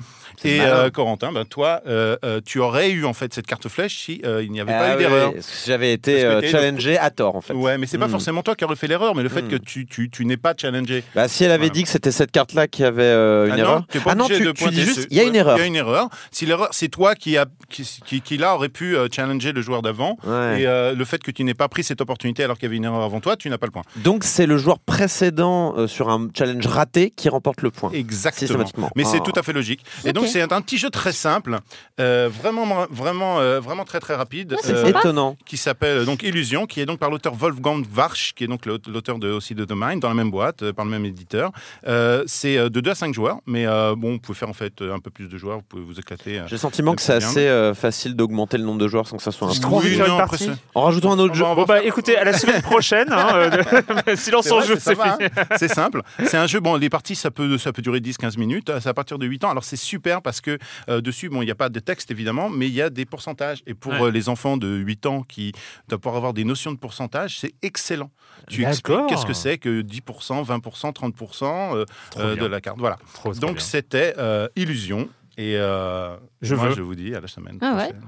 Et 0.45 0.61
euh, 0.61 0.91
Corentin, 0.91 1.31
ben, 1.33 1.45
toi, 1.45 1.83
euh, 1.87 2.17
euh, 2.25 2.41
tu 2.45 2.59
aurais 2.59 2.91
eu 2.91 3.05
en 3.05 3.13
fait 3.13 3.33
cette 3.35 3.47
carte 3.47 3.69
flèche 3.69 4.02
euh, 4.25 4.43
il 4.43 4.51
n'y 4.53 4.61
avait 4.61 4.73
Ah 4.73 4.79
pas 4.81 4.95
eu 4.95 4.99
d'erreur. 4.99 5.33
J'avais 5.67 5.93
été 5.93 6.25
euh, 6.25 6.41
challengé 6.43 6.99
à 6.99 7.11
tort, 7.11 7.37
en 7.37 7.41
fait. 7.41 7.53
Ouais, 7.55 7.79
mais 7.79 7.87
c'est 7.87 7.99
pas 7.99 8.07
Hmm. 8.09 8.11
forcément 8.11 8.43
toi 8.43 8.55
qui 8.57 8.65
aurais 8.65 8.77
fait 8.77 8.87
l'erreur, 8.89 9.15
mais 9.15 9.23
le 9.23 9.29
fait 9.29 9.43
Hmm. 9.43 9.49
que 9.49 9.57
tu, 9.57 9.87
tu, 9.87 10.11
tu 10.11 10.25
n'es 10.25 10.37
pas 10.37 10.55
challengé. 10.57 11.05
Bah, 11.15 11.29
si 11.29 11.45
elle 11.45 11.53
avait 11.53 11.71
dit 11.71 11.83
que 11.85 11.89
c'était 11.89 12.11
cette 12.13 12.31
carte-là 12.33 12.67
qui 12.69 12.85
avait 12.85 13.03
euh, 13.03 13.47
une 13.47 13.53
Ah 13.53 13.59
erreur. 13.59 13.77
non, 13.81 13.87
t'es 13.89 14.01
pas 14.01 14.11
ah 14.13 14.15
non, 14.15 14.27
tu, 14.27 14.41
de 14.45 14.53
tu 14.53 14.69
dis 14.71 14.83
juste, 14.83 15.07
il 15.11 15.17
y 15.17 15.21
a 15.21 15.25
une 15.25 15.37
erreur. 15.37 15.57
Il 15.57 15.61
y 15.61 15.65
a 15.65 15.67
une 15.67 15.77
erreur. 15.77 16.09
Si 16.31 16.47
l'erreur, 16.47 16.69
c'est 16.73 16.89
toi 16.89 17.15
qui, 17.15 17.37
a, 17.39 17.47
qui, 17.69 17.89
qui, 18.05 18.21
qui, 18.21 18.37
là 18.37 18.55
aurait 18.55 18.69
pu 18.69 18.97
euh, 18.97 19.09
challenger 19.11 19.53
le 19.53 19.63
joueur 19.63 19.83
d'avant. 19.83 20.17
Ouais. 20.25 20.63
Et 20.63 20.67
euh, 20.67 20.95
le 20.95 21.05
fait 21.05 21.23
que 21.23 21.31
tu 21.31 21.45
n'aies 21.45 21.55
pas 21.55 21.69
pris 21.69 21.85
cette 21.85 22.01
opportunité 22.01 22.45
alors 22.45 22.57
qu'il 22.59 22.65
y 22.67 22.69
avait 22.69 22.77
une 22.77 22.85
erreur 22.85 23.03
avant 23.03 23.21
toi, 23.21 23.37
tu 23.37 23.49
n'as 23.51 23.59
pas 23.59 23.67
le 23.67 23.73
point. 23.73 23.83
Donc 23.97 24.25
c'est 24.25 24.47
le 24.47 24.57
joueur 24.59 24.79
précédent 24.79 25.75
euh, 25.77 25.87
sur 25.87 26.09
un 26.09 26.29
challenge 26.37 26.67
raté 26.67 27.11
qui 27.11 27.29
remporte 27.29 27.63
le 27.63 27.71
point. 27.71 27.91
Exactement. 27.93 28.39
Systématiquement. 28.49 28.91
Mais 28.97 29.05
c'est 29.05 29.21
tout 29.21 29.33
à 29.37 29.43
fait 29.43 29.53
logique. 29.53 29.85
Et 30.05 30.13
donc 30.13 30.27
c'est 30.27 30.43
un 30.53 30.61
petit 30.63 30.79
jeu 30.79 30.91
très 30.91 31.13
simple, 31.13 31.59
euh, 32.01 32.29
vraiment, 32.33 32.87
vraiment, 32.91 33.41
euh, 33.41 33.61
vraiment 33.61 33.85
très 33.85 33.92
très 34.01 34.15
rapide, 34.15 34.57
c'est 34.63 34.73
euh. 34.75 34.87
Étonnant. 34.87 35.37
qui 35.47 35.57
s'appelle 35.57 36.05
donc 36.05 36.23
Illusion, 36.23 36.67
qui 36.67 36.81
est 36.81 36.87
donc 36.87 36.99
par 36.99 37.11
l'auteur 37.11 37.35
Wolfgang 37.35 37.85
Warsch, 37.97 38.33
qui 38.35 38.45
est 38.45 38.47
donc 38.47 38.67
l'aute- 38.67 38.87
l'auteur 38.89 39.19
de, 39.19 39.31
aussi 39.31 39.55
de 39.55 39.65
The 39.65 39.73
Mind, 39.75 40.01
dans 40.01 40.09
la 40.09 40.15
même 40.15 40.31
boîte, 40.31 40.63
euh, 40.63 40.73
par 40.73 40.85
le 40.85 40.91
même 40.91 41.05
éditeur. 41.05 41.51
Euh, 41.87 42.23
c'est 42.27 42.57
euh, 42.57 42.69
de 42.69 42.81
2 42.81 42.91
à 42.91 42.95
5 42.95 43.15
joueurs, 43.15 43.39
mais 43.47 43.67
euh, 43.67 43.95
bon, 43.97 44.13
vous 44.13 44.19
pouvez 44.19 44.37
faire 44.39 44.49
en 44.49 44.53
fait 44.55 44.81
euh, 44.83 44.95
un 44.95 44.99
peu 44.99 45.11
plus 45.11 45.29
de 45.29 45.37
joueurs, 45.39 45.59
vous 45.59 45.65
pouvez 45.69 45.83
vous 45.83 45.99
éclater. 45.99 46.39
euh. 46.39 46.45
J'ai 46.47 46.57
le 46.57 46.59
sentiment 46.61 46.95
que 46.95 47.03
c'est 47.03 47.15
assez 47.15 47.47
euh, 47.47 47.75
facile 47.75 48.15
d'augmenter 48.15 48.59
le 48.59 48.65
nombre 48.65 48.79
de 48.81 48.89
joueurs 48.89 49.07
sans 49.07 49.17
que 49.17 49.23
ça 49.23 49.31
soit 49.33 49.49
un 49.49 49.51
de 49.53 49.57
faire 49.57 50.09
non, 50.09 50.17
une 50.17 50.21
après, 50.21 50.39
En 50.75 50.83
rajoutant 50.83 51.13
un 51.13 51.19
autre 51.19 51.33
On 51.33 51.37
jeu. 51.37 51.45
Bon 51.45 51.65
bah 51.65 51.77
faire- 51.79 51.87
écoutez, 51.87 52.17
à 52.17 52.25
la 52.25 52.33
semaine 52.39 52.63
prochaine, 52.63 53.09
hein, 53.13 53.29
euh, 53.35 54.17
silence 54.17 54.51
en 54.51 54.59
vrai, 54.59 54.67
jeu, 54.67 54.77
c'est 54.79 54.95
va, 54.95 55.17
fini. 55.19 55.31
hein. 55.37 55.45
C'est 55.59 55.69
simple. 55.69 56.03
C'est 56.27 56.37
un 56.37 56.47
jeu, 56.47 56.61
bon, 56.61 56.77
les 56.77 56.89
parties, 56.91 57.15
ça 57.15 57.31
peut, 57.31 57.59
ça 57.59 57.73
peut 57.73 57.83
durer 57.83 58.01
10-15 58.01 58.39
minutes. 58.39 58.71
C'est 58.81 58.89
à 58.89 58.95
partir 58.95 59.19
de 59.19 59.27
8 59.27 59.45
ans. 59.45 59.51
Alors, 59.51 59.65
c'est 59.65 59.77
super 59.77 60.23
parce 60.23 60.41
que 60.41 60.59
euh, 60.89 61.01
dessus, 61.01 61.29
bon, 61.29 61.43
il 61.43 61.47
n'y 61.47 61.51
a 61.51 61.55
pas 61.55 61.69
de 61.69 61.79
texte, 61.81 62.11
évidemment, 62.11 62.49
mais 62.51 62.67
il 62.69 62.75
y 62.75 62.83
a 62.83 62.91
des 62.91 63.05
pourcentages. 63.05 63.63
Et 63.67 63.75
pour 63.83 63.93
Ouais. 63.93 64.03
euh, 64.05 64.11
les 64.11 64.29
enfants 64.31 64.57
de 64.57 64.69
8 64.69 65.05
ans 65.07 65.23
qui 65.23 65.53
doivent 65.89 66.01
pouvoir 66.01 66.17
avoir 66.17 66.33
des 66.33 66.45
notions 66.45 66.73
de 66.73 66.79
pourcentage, 66.79 67.39
c'est 67.39 67.53
excellent. 67.61 68.11
Tu 68.49 68.65
expliques 68.65 68.97
qu'est-ce 69.09 69.27
que 69.27 69.33
c'est 69.35 69.59
que 69.59 69.83
10%, 69.83 70.43
20%, 70.45 70.93
30% 70.95 71.75
euh, 71.77 71.85
Trop 72.11 72.21
euh, 72.21 72.35
bien. 72.35 72.43
de 72.45 72.49
la 72.49 72.61
carte. 72.61 72.79
Voilà. 72.79 72.97
Trop, 73.13 73.33
trop 73.33 73.41
Donc, 73.41 73.61
c'était 73.61 74.15
euh, 74.19 74.49
Illusion. 74.57 75.09
Et 75.37 75.57
euh, 75.57 76.17
Je 76.43 76.55
moi, 76.55 76.69
veux. 76.69 76.75
je 76.75 76.83
vous 76.83 76.95
dis 76.95 77.15
à 77.15 77.21
la 77.21 77.29
semaine 77.29 77.59
Ah 77.61 77.75
ouais. 77.75 77.85
prochaine. 77.89 78.03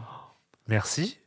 Merci. 0.69 1.19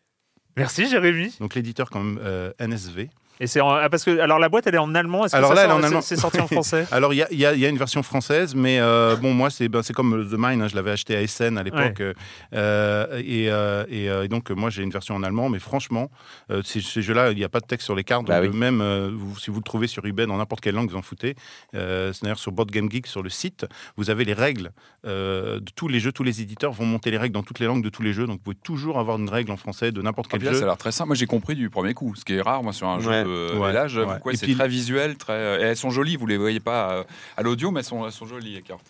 Merci, 0.55 0.87
Jérémy. 0.89 1.35
Donc 1.39 1.53
l'éditeur 1.55 1.89
comme 1.89 2.19
euh, 2.23 2.51
NSV. 2.59 3.09
Et 3.39 3.47
c'est 3.47 3.61
en- 3.61 3.69
ah, 3.71 3.89
parce 3.89 4.03
que 4.03 4.19
alors 4.19 4.39
la 4.39 4.49
boîte 4.49 4.65
elle 4.67 4.75
est 4.75 4.79
en 4.79 4.93
allemand. 4.95 5.25
Est-ce 5.25 5.33
que 5.33 5.37
Alors 5.37 5.49
ça 5.51 5.55
là, 5.55 5.61
elle 5.61 5.67
est 5.67 5.69
sort- 5.71 5.79
en 5.79 5.83
allemand. 5.83 6.01
C'est 6.01 6.15
c'est 6.15 6.21
sorti 6.21 6.39
en 6.41 6.47
français. 6.47 6.85
Alors, 6.91 7.13
il 7.13 7.17
y 7.17 7.23
a, 7.45 7.53
y 7.53 7.59
y 7.59 7.67
une 7.67 7.77
version 7.77 8.01
française, 8.03 8.55
mais 8.55 8.79
euh, 8.79 9.15
bon, 9.15 9.33
moi, 9.33 9.49
c'est 9.49 9.67
ben, 9.69 9.83
c'est 9.83 9.93
comme 9.93 10.27
The 10.29 10.35
Mine, 10.37 10.61
hein, 10.61 10.67
je 10.67 10.75
l'avais 10.75 10.91
acheté 10.91 11.15
à 11.15 11.21
Essen 11.21 11.57
à 11.57 11.63
l'époque. 11.63 11.99
euh, 12.01 12.13
euh, 12.53 13.21
et, 13.23 13.49
euh, 13.51 13.85
et, 13.89 14.09
euh, 14.09 14.23
et 14.23 14.27
donc, 14.27 14.49
moi, 14.51 14.69
j'ai 14.69 14.83
une 14.83 14.89
version 14.89 15.15
en 15.15 15.23
allemand, 15.23 15.49
mais 15.49 15.59
franchement, 15.59 16.09
euh, 16.51 16.61
ces, 16.63 16.81
ces 16.81 17.01
jeux-là, 17.01 17.31
il 17.31 17.37
n'y 17.37 17.43
a 17.43 17.49
pas 17.49 17.59
de 17.59 17.65
texte 17.65 17.85
sur 17.85 17.95
les 17.95 18.03
cartes. 18.03 18.25
Bah 18.25 18.41
donc, 18.41 18.51
oui. 18.53 18.57
Même 18.57 18.81
euh, 18.81 19.11
vous- 19.13 19.37
si 19.37 19.51
vous 19.51 19.57
le 19.57 19.63
trouvez 19.63 19.87
sur 19.87 20.05
eBay 20.05 20.25
dans 20.25 20.37
n'importe 20.37 20.61
quelle 20.61 20.75
langue, 20.75 20.89
vous 20.89 20.95
en 20.97 21.01
foutez. 21.01 21.35
Euh, 21.75 22.11
c'est 22.13 22.23
d'ailleurs 22.23 22.39
sur 22.39 22.51
Board 22.51 22.71
Game 22.71 22.89
Geek, 22.91 23.07
sur 23.07 23.21
le 23.23 23.29
site, 23.29 23.65
vous 23.97 24.09
avez 24.09 24.25
les 24.25 24.33
règles 24.33 24.71
euh, 25.05 25.59
de 25.59 25.71
tous 25.75 25.87
les 25.87 25.99
jeux. 25.99 26.11
Tous 26.11 26.23
les 26.23 26.41
éditeurs 26.41 26.71
vont 26.71 26.85
monter 26.85 27.11
les 27.11 27.17
règles 27.17 27.33
dans 27.33 27.43
toutes 27.43 27.59
les 27.59 27.65
langues 27.67 27.83
de 27.83 27.89
tous 27.89 28.01
les 28.03 28.13
jeux. 28.13 28.25
Donc, 28.25 28.37
vous 28.37 28.43
pouvez 28.43 28.55
toujours 28.63 28.99
avoir 28.99 29.17
une 29.17 29.29
règle 29.29 29.51
en 29.51 29.57
français 29.57 29.91
de 29.91 30.01
n'importe 30.01 30.29
Ah, 30.33 30.37
quel 30.37 30.45
là, 30.45 30.51
jeu. 30.53 30.57
ça 30.59 30.63
a 30.63 30.67
l'air 30.67 30.77
très 30.77 30.91
simple. 30.91 31.07
Moi, 31.09 31.15
j'ai 31.15 31.27
compris 31.27 31.55
du 31.55 31.69
premier 31.69 31.93
coup, 31.93 32.15
ce 32.15 32.25
qui 32.25 32.33
est 32.35 32.41
rare, 32.41 32.63
moi, 32.63 32.73
sur 32.73 32.87
un 32.87 32.99
jeu 32.99 33.09
Ouais. 33.09 33.23
Ouais. 33.59 33.89
j'avoue 33.89 34.11
Ouais. 34.11 34.17
que, 34.19 34.23
ouais, 34.27 34.33
Et 34.33 34.37
c'est 34.37 34.53
très 34.53 34.67
visuel, 34.67 35.17
très. 35.17 35.33
et 35.61 35.63
elles 35.63 35.77
sont 35.77 35.89
jolies. 35.89 36.15
Vous 36.15 36.27
les 36.27 36.37
voyez 36.37 36.59
pas 36.59 36.91
euh, 36.91 37.03
à 37.37 37.43
l'audio, 37.43 37.71
mais 37.71 37.79
elles 37.81 37.85
sont, 37.85 38.05
elles 38.05 38.11
sont 38.11 38.25
jolies 38.25 38.53
les 38.55 38.61
cartes. 38.61 38.85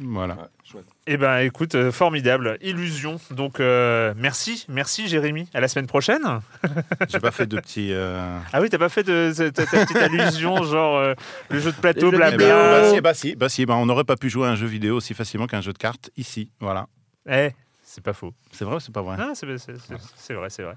Voilà. 0.00 0.34
Ouais, 0.34 0.42
chouette. 0.64 0.84
Eh 1.06 1.16
ben, 1.16 1.38
écoute, 1.38 1.74
euh, 1.74 1.90
formidable, 1.90 2.56
illusion. 2.60 3.18
Donc, 3.30 3.58
euh, 3.58 4.12
merci, 4.16 4.64
merci, 4.68 5.08
Jérémy. 5.08 5.48
À 5.54 5.60
la 5.60 5.66
semaine 5.66 5.86
prochaine. 5.88 6.22
J'ai 7.08 7.18
pas 7.18 7.30
fait 7.32 7.46
de 7.46 7.58
petits. 7.58 7.92
euh, 7.92 8.38
Ah 8.52 8.60
oui, 8.60 8.68
t'as 8.70 8.78
pas 8.78 8.90
fait 8.90 9.02
de 9.02 9.32
ta, 9.50 9.50
ta 9.66 9.84
petite 9.84 9.96
allusion, 9.96 10.62
genre 10.62 10.98
euh, 10.98 11.14
le 11.50 11.58
jeu 11.58 11.72
de 11.72 11.76
plateau, 11.76 12.10
jeux 12.12 12.16
Eh 12.16 12.18
ben, 12.18 12.36
blabla. 12.36 12.80
bah, 12.80 12.84
si, 12.94 13.00
bah, 13.00 13.14
si, 13.14 13.34
bah, 13.36 13.48
si, 13.48 13.66
bah, 13.66 13.74
on 13.76 13.86
n'aurait 13.86 14.04
pas 14.04 14.16
pu 14.16 14.30
jouer 14.30 14.46
à 14.46 14.50
un 14.50 14.56
jeu 14.56 14.66
vidéo 14.66 14.96
aussi 14.96 15.14
facilement 15.14 15.46
qu'un 15.46 15.62
jeu 15.62 15.72
de 15.72 15.78
cartes 15.78 16.10
ici. 16.16 16.50
Voilà. 16.60 16.86
Eh, 17.28 17.50
c'est 17.98 18.04
pas 18.04 18.12
faux. 18.12 18.32
C'est 18.52 18.64
vrai 18.64 18.76
ou 18.76 18.80
c'est 18.80 18.92
pas 18.94 19.02
vrai? 19.02 19.16
Ah, 19.18 19.32
c'est 19.34 19.44
vrai, 19.44 20.50
c'est 20.50 20.62
vrai. 20.62 20.74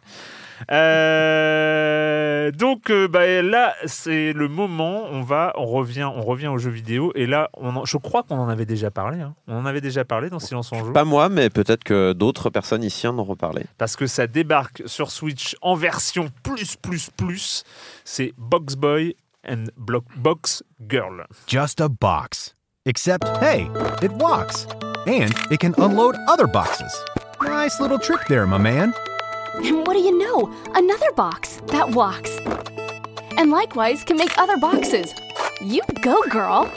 Euh, 0.71 2.51
donc 2.51 2.89
euh, 2.89 3.07
bah, 3.07 3.41
là, 3.43 3.75
c'est 3.85 4.33
le 4.33 4.47
moment. 4.47 5.05
On 5.11 5.21
va, 5.21 5.53
on 5.55 5.65
revient, 5.65 6.03
on 6.15 6.21
revient 6.21 6.47
aux 6.47 6.57
jeux 6.57 6.71
vidéo. 6.71 7.11
Et 7.15 7.27
là, 7.27 7.49
on 7.53 7.75
en- 7.75 7.85
je 7.85 7.97
crois 7.97 8.23
qu'on 8.23 8.37
en 8.39 8.49
avait 8.49 8.65
déjà 8.65 8.89
parlé. 8.89 9.21
hein. 9.21 9.35
On 9.47 9.55
en 9.57 9.65
avait 9.65 9.81
déjà 9.81 10.03
parlé 10.03 10.29
dans 10.29 10.39
Silence 10.39 10.71
en 10.73 10.83
joue. 10.83 10.93
Pas 10.93 11.03
moi, 11.05 11.29
mais 11.29 11.49
peut-être 11.51 11.83
que 11.83 12.13
d'autres 12.13 12.49
personnes 12.49 12.83
ici 12.83 13.07
en 13.07 13.17
ont 13.19 13.23
reparlé. 13.23 13.65
parce 13.77 13.95
que 13.95 14.07
ça 14.07 14.25
débarque 14.27 14.81
sur 14.87 15.11
Switch 15.11 15.55
en 15.61 15.75
version 15.75 16.29
plus 16.43 16.75
plus 16.75 17.09
plus. 17.15 17.63
C'est 18.03 18.33
Box 18.37 18.75
Boy 18.75 19.15
and 19.47 19.65
Block 19.77 20.05
Box 20.17 20.63
Girl. 20.89 21.25
Just 21.47 21.81
a 21.81 21.87
box. 21.89 22.55
Except, 22.87 23.27
hey, 23.37 23.69
it 24.01 24.11
walks. 24.13 24.65
And 25.05 25.31
it 25.51 25.59
can 25.59 25.75
unload 25.77 26.15
other 26.27 26.47
boxes. 26.47 26.91
Nice 27.39 27.79
little 27.79 27.99
trick 27.99 28.27
there, 28.27 28.47
my 28.47 28.57
man. 28.57 28.93
And 29.57 29.85
what 29.85 29.93
do 29.93 29.99
you 29.99 30.17
know? 30.17 30.51
Another 30.73 31.11
box 31.11 31.61
that 31.67 31.91
walks. 31.91 32.39
And 33.37 33.51
likewise 33.51 34.03
can 34.03 34.17
make 34.17 34.35
other 34.39 34.57
boxes. 34.57 35.13
You 35.61 35.83
go, 36.01 36.23
girl. 36.23 36.71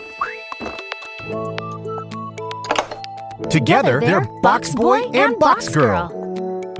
Together, 3.48 4.00
they're 4.00 4.28
Box 4.42 4.74
Boy 4.74 5.08
and 5.14 5.38
Box 5.38 5.70
Girl. 5.70 6.23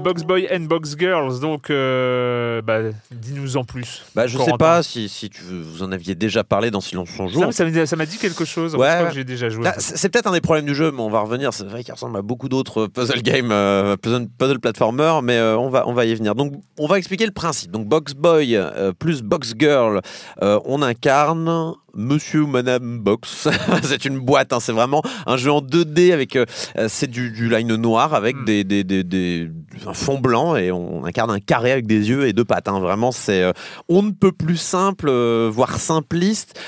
Box 0.05 0.23
Boy 0.23 0.47
and 0.53 0.61
Box 0.61 0.97
Girls. 0.99 1.41
Donc, 1.41 1.71
euh, 1.71 2.61
bah, 2.61 2.81
dis-nous 3.11 3.57
en 3.57 3.65
plus. 3.65 4.05
Bah, 4.15 4.27
je 4.27 4.33
sais 4.33 4.45
Corentin. 4.45 4.59
pas 4.59 4.83
si, 4.83 5.09
si 5.09 5.31
tu, 5.31 5.43
vous 5.43 5.83
en 5.83 5.91
aviez 5.93 6.15
déjà 6.15 6.45
parlé 6.45 6.71
dans 6.71 6.83
Silence 6.83 7.09
on 7.19 7.27
joue. 7.27 7.51
Ça, 7.53 7.87
ça 7.87 7.97
m'a 7.97 8.07
dit 8.07 8.19
quelque 8.19 8.45
chose. 8.45 8.75
Ouais, 8.75 8.87
je 8.87 8.93
crois 8.93 9.03
ouais. 9.05 9.09
que 9.09 9.15
j'ai 9.15 9.25
déjà 9.25 9.49
joué. 9.49 9.65
Là, 9.65 9.75
C'est 9.79 10.11
peut-être 10.11 10.27
un 10.27 10.33
des 10.33 10.43
problèmes 10.43 10.67
du 10.67 10.75
jeu, 10.75 10.93
mais 10.93 11.01
on 11.01 11.09
va 11.09 11.21
revenir. 11.21 11.55
C'est 11.55 11.65
vrai 11.65 11.83
qu'il 11.83 11.95
ressemble 11.95 12.19
à 12.19 12.23
beaucoup 12.23 12.51
d'autres 12.51 12.87
puzzle 12.87 13.23
games, 13.23 13.51
euh, 13.51 13.97
puzzle, 13.97 14.29
puzzle 14.39 14.61
platformer, 14.61 15.21
mais 15.23 15.39
euh, 15.39 15.57
on, 15.57 15.71
va, 15.71 15.89
on 15.89 15.95
va 15.95 16.05
y 16.05 16.15
venir. 16.15 16.35
Donc, 16.35 16.53
on 16.79 16.87
va 16.87 16.99
expliquer 16.99 17.25
le 17.25 17.33
principe. 17.33 17.71
Donc, 17.71 17.87
Box 17.87 18.13
Boy 18.13 18.57
euh, 18.57 18.93
plus 18.93 19.23
Box 19.23 19.55
Girl, 19.59 20.01
on 20.41 20.83
incarne 20.83 21.75
Monsieur 21.97 22.43
ou 22.43 22.47
Madame 22.47 22.99
Box. 23.01 23.49
c'est 23.83 24.05
une 24.05 24.19
boîte, 24.19 24.53
hein, 24.53 24.61
c'est 24.61 24.73
vraiment 24.73 25.03
un 25.27 25.37
jeu 25.37 25.51
en 25.53 25.61
2D 25.61 26.13
avec. 26.13 26.37
euh, 26.37 26.45
c'est 26.89 27.11
du, 27.11 27.31
du 27.31 27.49
line 27.49 27.75
noir 27.77 28.15
avec 28.15 28.37
Hmm. 28.37 28.45
des, 28.45 28.65
des, 28.65 28.85
des- 28.85 29.05
des- 29.05 29.51
un 29.87 29.93
fond 29.95 30.19
blanc 30.19 30.57
et 30.57 30.71
on 30.73 31.05
incarne 31.05 31.31
un 31.31 31.41
carré 31.41 31.73
avec 31.73 31.87
des 31.87 32.09
yeux 32.09 32.27
et 32.27 32.33
deux 32.33 32.45
pattes. 32.45 32.69
hein. 32.69 32.81
Vraiment, 32.81 33.13
c'est. 33.13 33.43
euh, 33.43 33.53
on 33.89 34.03
ne 34.03 34.11
peut 34.13 34.33
plus 34.33 34.57
simple, 34.57 35.07
euh, 35.09 35.51
voire 35.53 35.79
simpliste. 35.79 36.59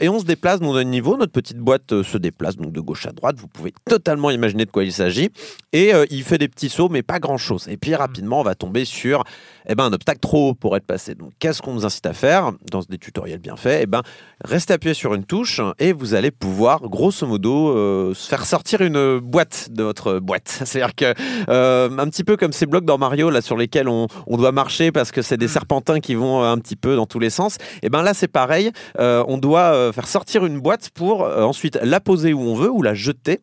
Et 0.00 0.08
on 0.08 0.18
se 0.18 0.24
déplace 0.24 0.60
dans 0.60 0.74
un 0.76 0.84
niveau. 0.84 1.16
Notre 1.16 1.32
petite 1.32 1.58
boîte 1.58 2.02
se 2.02 2.18
déplace 2.18 2.56
donc 2.56 2.72
de 2.72 2.80
gauche 2.80 3.06
à 3.06 3.12
droite. 3.12 3.36
Vous 3.38 3.48
pouvez 3.48 3.72
totalement 3.88 4.30
imaginer 4.30 4.64
de 4.64 4.70
quoi 4.70 4.84
il 4.84 4.92
s'agit. 4.92 5.30
Et 5.72 5.92
il 6.10 6.22
fait 6.22 6.38
des 6.38 6.48
petits 6.48 6.68
sauts, 6.68 6.88
mais 6.88 7.02
pas 7.02 7.18
grand 7.18 7.36
chose. 7.38 7.66
Et 7.68 7.76
puis 7.76 7.94
rapidement, 7.94 8.40
on 8.40 8.44
va 8.44 8.54
tomber 8.54 8.84
sur 8.84 9.24
eh 9.68 9.74
ben, 9.74 9.84
un 9.84 9.92
obstacle 9.92 10.20
trop 10.20 10.50
haut 10.50 10.54
pour 10.54 10.76
être 10.76 10.86
passé. 10.86 11.14
Donc, 11.14 11.32
qu'est-ce 11.38 11.62
qu'on 11.62 11.74
nous 11.74 11.84
incite 11.86 12.06
à 12.06 12.12
faire 12.12 12.52
dans 12.70 12.80
des 12.88 12.98
tutoriels 12.98 13.38
bien 13.38 13.56
faits? 13.56 13.80
Eh 13.82 13.86
ben, 13.86 14.02
restez 14.44 14.73
appuyé 14.74 14.94
sur 14.94 15.14
une 15.14 15.24
touche 15.24 15.60
et 15.78 15.92
vous 15.92 16.14
allez 16.14 16.30
pouvoir, 16.30 16.80
grosso 16.82 17.26
modo, 17.26 17.70
euh, 17.70 18.14
faire 18.14 18.44
sortir 18.44 18.80
une 18.80 19.18
boîte 19.18 19.68
de 19.70 19.82
votre 19.82 20.18
boîte. 20.18 20.48
C'est-à-dire 20.64 20.94
que, 20.94 21.14
euh, 21.48 21.88
un 21.96 22.08
petit 22.08 22.24
peu 22.24 22.36
comme 22.36 22.52
ces 22.52 22.66
blocs 22.66 22.84
dans 22.84 22.98
Mario, 22.98 23.30
là, 23.30 23.40
sur 23.40 23.56
lesquels 23.56 23.88
on, 23.88 24.06
on 24.26 24.36
doit 24.36 24.52
marcher 24.52 24.92
parce 24.92 25.12
que 25.12 25.22
c'est 25.22 25.36
des 25.36 25.48
serpentins 25.48 26.00
qui 26.00 26.14
vont 26.14 26.42
euh, 26.42 26.52
un 26.52 26.58
petit 26.58 26.76
peu 26.76 26.96
dans 26.96 27.06
tous 27.06 27.18
les 27.18 27.30
sens. 27.30 27.56
Et 27.82 27.88
ben 27.88 28.02
là, 28.02 28.14
c'est 28.14 28.28
pareil. 28.28 28.70
Euh, 28.98 29.24
on 29.28 29.38
doit 29.38 29.92
faire 29.92 30.06
sortir 30.06 30.44
une 30.44 30.60
boîte 30.60 30.90
pour 30.90 31.22
ensuite 31.22 31.78
la 31.82 32.00
poser 32.00 32.32
où 32.32 32.40
on 32.40 32.54
veut 32.54 32.70
ou 32.70 32.82
la 32.82 32.94
jeter. 32.94 33.40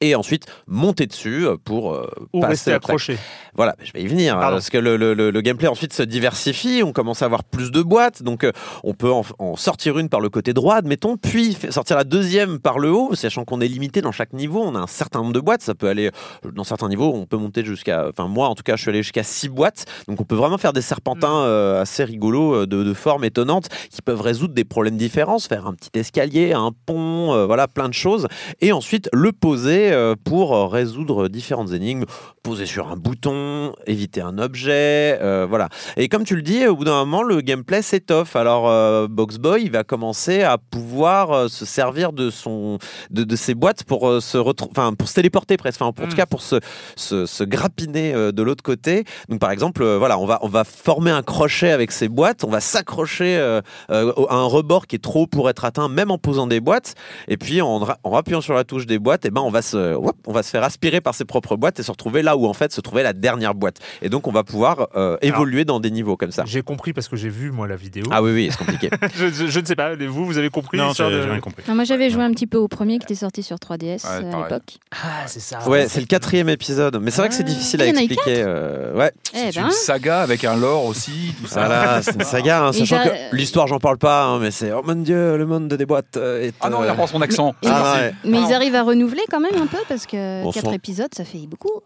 Et 0.00 0.14
ensuite 0.14 0.46
monter 0.66 1.06
dessus 1.06 1.46
euh, 1.46 1.56
pour 1.62 1.92
euh, 1.94 2.08
Ou 2.32 2.40
passer 2.40 2.50
rester 2.50 2.72
accroché. 2.72 3.18
Voilà, 3.54 3.76
je 3.82 3.92
vais 3.92 4.02
y 4.02 4.06
venir. 4.06 4.34
Pardon. 4.38 4.56
Parce 4.56 4.70
que 4.70 4.78
le, 4.78 4.96
le- 4.96 5.40
gameplay 5.40 5.68
ensuite 5.68 5.92
se 5.92 6.02
diversifie, 6.02 6.82
on 6.84 6.92
commence 6.92 7.22
à 7.22 7.26
avoir 7.26 7.44
plus 7.44 7.70
de 7.70 7.82
boîtes, 7.82 8.22
donc 8.22 8.44
euh, 8.44 8.52
on 8.82 8.94
peut 8.94 9.12
en, 9.12 9.22
en 9.38 9.56
sortir 9.56 9.98
une 9.98 10.08
par 10.08 10.20
le 10.20 10.28
côté 10.30 10.52
droit, 10.54 10.76
admettons, 10.76 11.16
puis 11.16 11.56
sortir 11.70 11.96
la 11.96 12.04
deuxième 12.04 12.58
par 12.58 12.78
le 12.78 12.90
haut, 12.90 13.14
sachant 13.14 13.44
qu'on 13.44 13.60
est 13.60 13.68
limité 13.68 14.00
dans 14.00 14.10
chaque 14.12 14.32
niveau, 14.32 14.62
on 14.64 14.74
a 14.74 14.78
un 14.80 14.86
certain 14.86 15.20
nombre 15.20 15.32
de 15.34 15.40
boîtes, 15.40 15.62
ça 15.62 15.74
peut 15.74 15.88
aller, 15.88 16.10
euh, 16.46 16.50
dans 16.50 16.64
certains 16.64 16.88
niveaux, 16.88 17.12
on 17.14 17.26
peut 17.26 17.36
monter 17.36 17.64
jusqu'à, 17.64 18.06
enfin 18.08 18.26
moi 18.26 18.48
en 18.48 18.54
tout 18.54 18.62
cas 18.62 18.76
je 18.76 18.82
suis 18.82 18.88
allé 18.88 19.02
jusqu'à 19.02 19.22
six 19.22 19.48
boîtes, 19.48 19.84
donc 20.08 20.20
on 20.20 20.24
peut 20.24 20.34
vraiment 20.34 20.58
faire 20.58 20.72
des 20.72 20.80
serpentins 20.82 21.42
Mm. 21.44 21.46
euh, 21.46 21.82
assez 21.82 22.04
rigolos, 22.04 22.66
de, 22.66 22.82
de 22.82 22.94
forme 22.94 23.24
étonnante, 23.24 23.68
qui 23.90 24.00
peuvent 24.02 24.20
résoudre 24.22 24.54
des 24.54 24.64
problèmes 24.64 24.96
différents, 24.96 25.38
se 25.38 25.46
faire 25.48 25.66
un 25.66 25.74
petit 25.74 25.90
escalier, 25.94 26.52
un 26.54 26.70
pont, 26.86 27.46
voilà, 27.46 27.68
plein 27.68 27.88
de 27.88 27.94
choses, 27.94 28.26
et 28.60 28.72
ensuite 28.72 29.08
le 29.12 29.30
poser 29.32 29.83
euh, 29.92 30.14
pour 30.22 30.54
euh, 30.54 30.66
résoudre 30.66 31.28
différentes 31.28 31.72
énigmes, 31.72 32.04
poser 32.42 32.66
sur 32.66 32.90
un 32.90 32.96
bouton, 32.96 33.74
éviter 33.86 34.20
un 34.20 34.38
objet, 34.38 35.18
euh, 35.22 35.46
voilà. 35.48 35.68
Et 35.96 36.08
comme 36.08 36.24
tu 36.24 36.36
le 36.36 36.42
dis, 36.42 36.66
au 36.66 36.76
bout 36.76 36.84
d'un 36.84 37.04
moment, 37.04 37.22
le 37.22 37.40
gameplay 37.40 37.82
s'étoffe. 37.82 38.36
Alors, 38.36 38.68
euh, 38.68 39.06
Boxboy, 39.08 39.62
il 39.62 39.70
va 39.70 39.84
commencer 39.84 40.42
à 40.42 40.58
pouvoir 40.58 41.48
se 41.48 41.64
servir 41.64 42.12
de 42.12 42.30
son, 42.30 42.78
de, 43.10 43.24
de 43.24 43.36
ses 43.36 43.54
boîtes 43.54 43.84
pour 43.84 44.22
se 44.22 44.38
enfin, 44.38 44.92
pour 44.94 45.08
se 45.08 45.14
téléporter 45.14 45.56
presque, 45.56 45.80
enfin, 45.80 45.90
en 46.04 46.08
tout 46.08 46.16
cas 46.16 46.26
pour 46.26 46.42
se, 46.42 46.56
se, 46.96 47.26
se 47.26 47.44
grappiner 47.44 48.12
de 48.12 48.42
l'autre 48.42 48.62
côté. 48.62 49.04
Donc, 49.28 49.40
par 49.40 49.50
exemple, 49.50 49.84
voilà, 49.84 50.18
on 50.18 50.26
va, 50.26 50.38
on 50.42 50.48
va 50.48 50.64
former 50.64 51.10
un 51.10 51.22
crochet 51.22 51.70
avec 51.70 51.92
ses 51.92 52.08
boîtes, 52.08 52.44
on 52.44 52.50
va 52.50 52.60
s'accrocher 52.60 53.36
euh, 53.36 53.60
à 53.88 54.34
un 54.34 54.44
rebord 54.44 54.86
qui 54.86 54.96
est 54.96 55.02
trop 55.02 55.26
pour 55.26 55.48
être 55.50 55.64
atteint, 55.64 55.88
même 55.88 56.10
en 56.10 56.18
posant 56.18 56.46
des 56.46 56.60
boîtes. 56.60 56.94
Et 57.28 57.36
puis, 57.36 57.60
en, 57.60 57.86
en 58.02 58.16
appuyant 58.16 58.40
sur 58.40 58.54
la 58.54 58.64
touche 58.64 58.86
des 58.86 58.98
boîtes, 58.98 59.24
et 59.24 59.30
ben, 59.30 59.40
on 59.40 59.50
va 59.50 59.62
se, 59.62 59.73
on 59.74 60.32
va 60.32 60.42
se 60.42 60.50
faire 60.50 60.62
aspirer 60.64 61.00
par 61.00 61.14
ses 61.14 61.24
propres 61.24 61.56
boîtes 61.56 61.78
et 61.80 61.82
se 61.82 61.90
retrouver 61.90 62.22
là 62.22 62.36
où 62.36 62.46
en 62.46 62.54
fait 62.54 62.72
se 62.72 62.80
trouvait 62.80 63.02
la 63.02 63.12
dernière 63.12 63.54
boîte. 63.54 63.78
Et 64.02 64.08
donc, 64.08 64.26
on 64.26 64.32
va 64.32 64.44
pouvoir 64.44 64.88
euh, 64.96 65.16
évoluer 65.22 65.64
dans 65.64 65.80
des 65.80 65.90
niveaux 65.90 66.16
comme 66.16 66.30
ça. 66.32 66.44
J'ai 66.46 66.62
compris 66.62 66.92
parce 66.92 67.08
que 67.08 67.16
j'ai 67.16 67.28
vu 67.28 67.50
moi 67.50 67.66
la 67.68 67.76
vidéo. 67.76 68.04
Ah 68.10 68.22
oui, 68.22 68.32
oui, 68.32 68.48
c'est 68.50 68.58
compliqué. 68.58 68.90
je, 69.16 69.28
je- 69.28 69.46
je 69.46 69.60
ne 69.60 69.64
sais 69.66 69.76
pas, 69.76 69.94
vous, 69.96 70.24
vous 70.26 70.38
avez 70.38 70.50
compris 70.50 70.78
Non, 70.78 70.92
j'ai 70.92 71.04
de- 71.04 71.22
j'ai 71.22 71.30
rien 71.30 71.40
compris. 71.40 71.62
Non, 71.68 71.74
moi 71.74 71.84
j'avais 71.84 72.10
joué 72.10 72.22
un 72.22 72.30
petit 72.32 72.46
peu 72.46 72.58
au 72.58 72.68
premier 72.68 72.98
qui 72.98 73.04
était 73.04 73.14
sorti 73.14 73.42
sur 73.42 73.56
3DS 73.56 74.04
euh, 74.06 74.32
à 74.32 74.42
l'époque. 74.42 74.78
Ah, 74.92 75.22
c'est 75.26 75.40
ça. 75.40 75.68
Ouais, 75.68 75.86
c'est 75.88 76.00
le 76.00 76.06
quatrième 76.06 76.48
épisode. 76.48 76.98
Mais 77.00 77.10
c'est 77.10 77.20
vrai 77.20 77.28
que 77.28 77.34
c'est 77.34 77.44
difficile 77.44 77.82
à 77.82 77.86
expliquer. 77.86 78.42
euh, 78.42 78.94
ouais. 78.94 79.12
Eh 79.34 79.50
C'est 79.52 79.60
ben. 79.60 79.66
une 79.66 79.70
saga 79.72 80.20
avec 80.20 80.44
un 80.44 80.56
lore 80.56 80.84
aussi, 80.86 81.34
tout 81.40 81.46
ça. 81.46 81.60
Voilà, 81.66 82.02
c'est 82.02 82.14
une 82.14 82.22
saga, 82.24 82.64
hein, 82.64 82.72
sachant 82.72 83.02
que 83.04 83.34
l'histoire, 83.36 83.66
j'en 83.66 83.78
parle 83.78 83.98
pas, 83.98 84.24
hein, 84.24 84.38
mais 84.40 84.50
c'est 84.50 84.72
oh 84.72 84.82
mon 84.84 84.94
dieu, 84.96 85.36
le 85.36 85.46
monde 85.46 85.68
des 85.68 85.86
boîtes 85.86 86.16
est. 86.16 86.52
Ah 86.60 86.70
non, 86.70 86.84
il 86.84 86.90
reprend 86.90 87.06
son 87.06 87.20
accent. 87.20 87.54
Ah, 87.66 87.94
ouais. 87.96 88.14
Mais 88.24 88.38
ils 88.40 88.52
arrivent 88.52 88.74
à 88.74 88.82
renouveler 88.82 89.22
quand 89.30 89.40
même 89.40 89.54
un 89.64 89.66
peu 89.66 89.82
parce 89.88 90.06
que 90.06 90.42
Bon 90.42 90.52
4 90.52 90.66
sang. 90.66 90.72
épisodes, 90.72 91.14
ça 91.14 91.24
fait 91.24 91.46
beaucoup. 91.46 91.80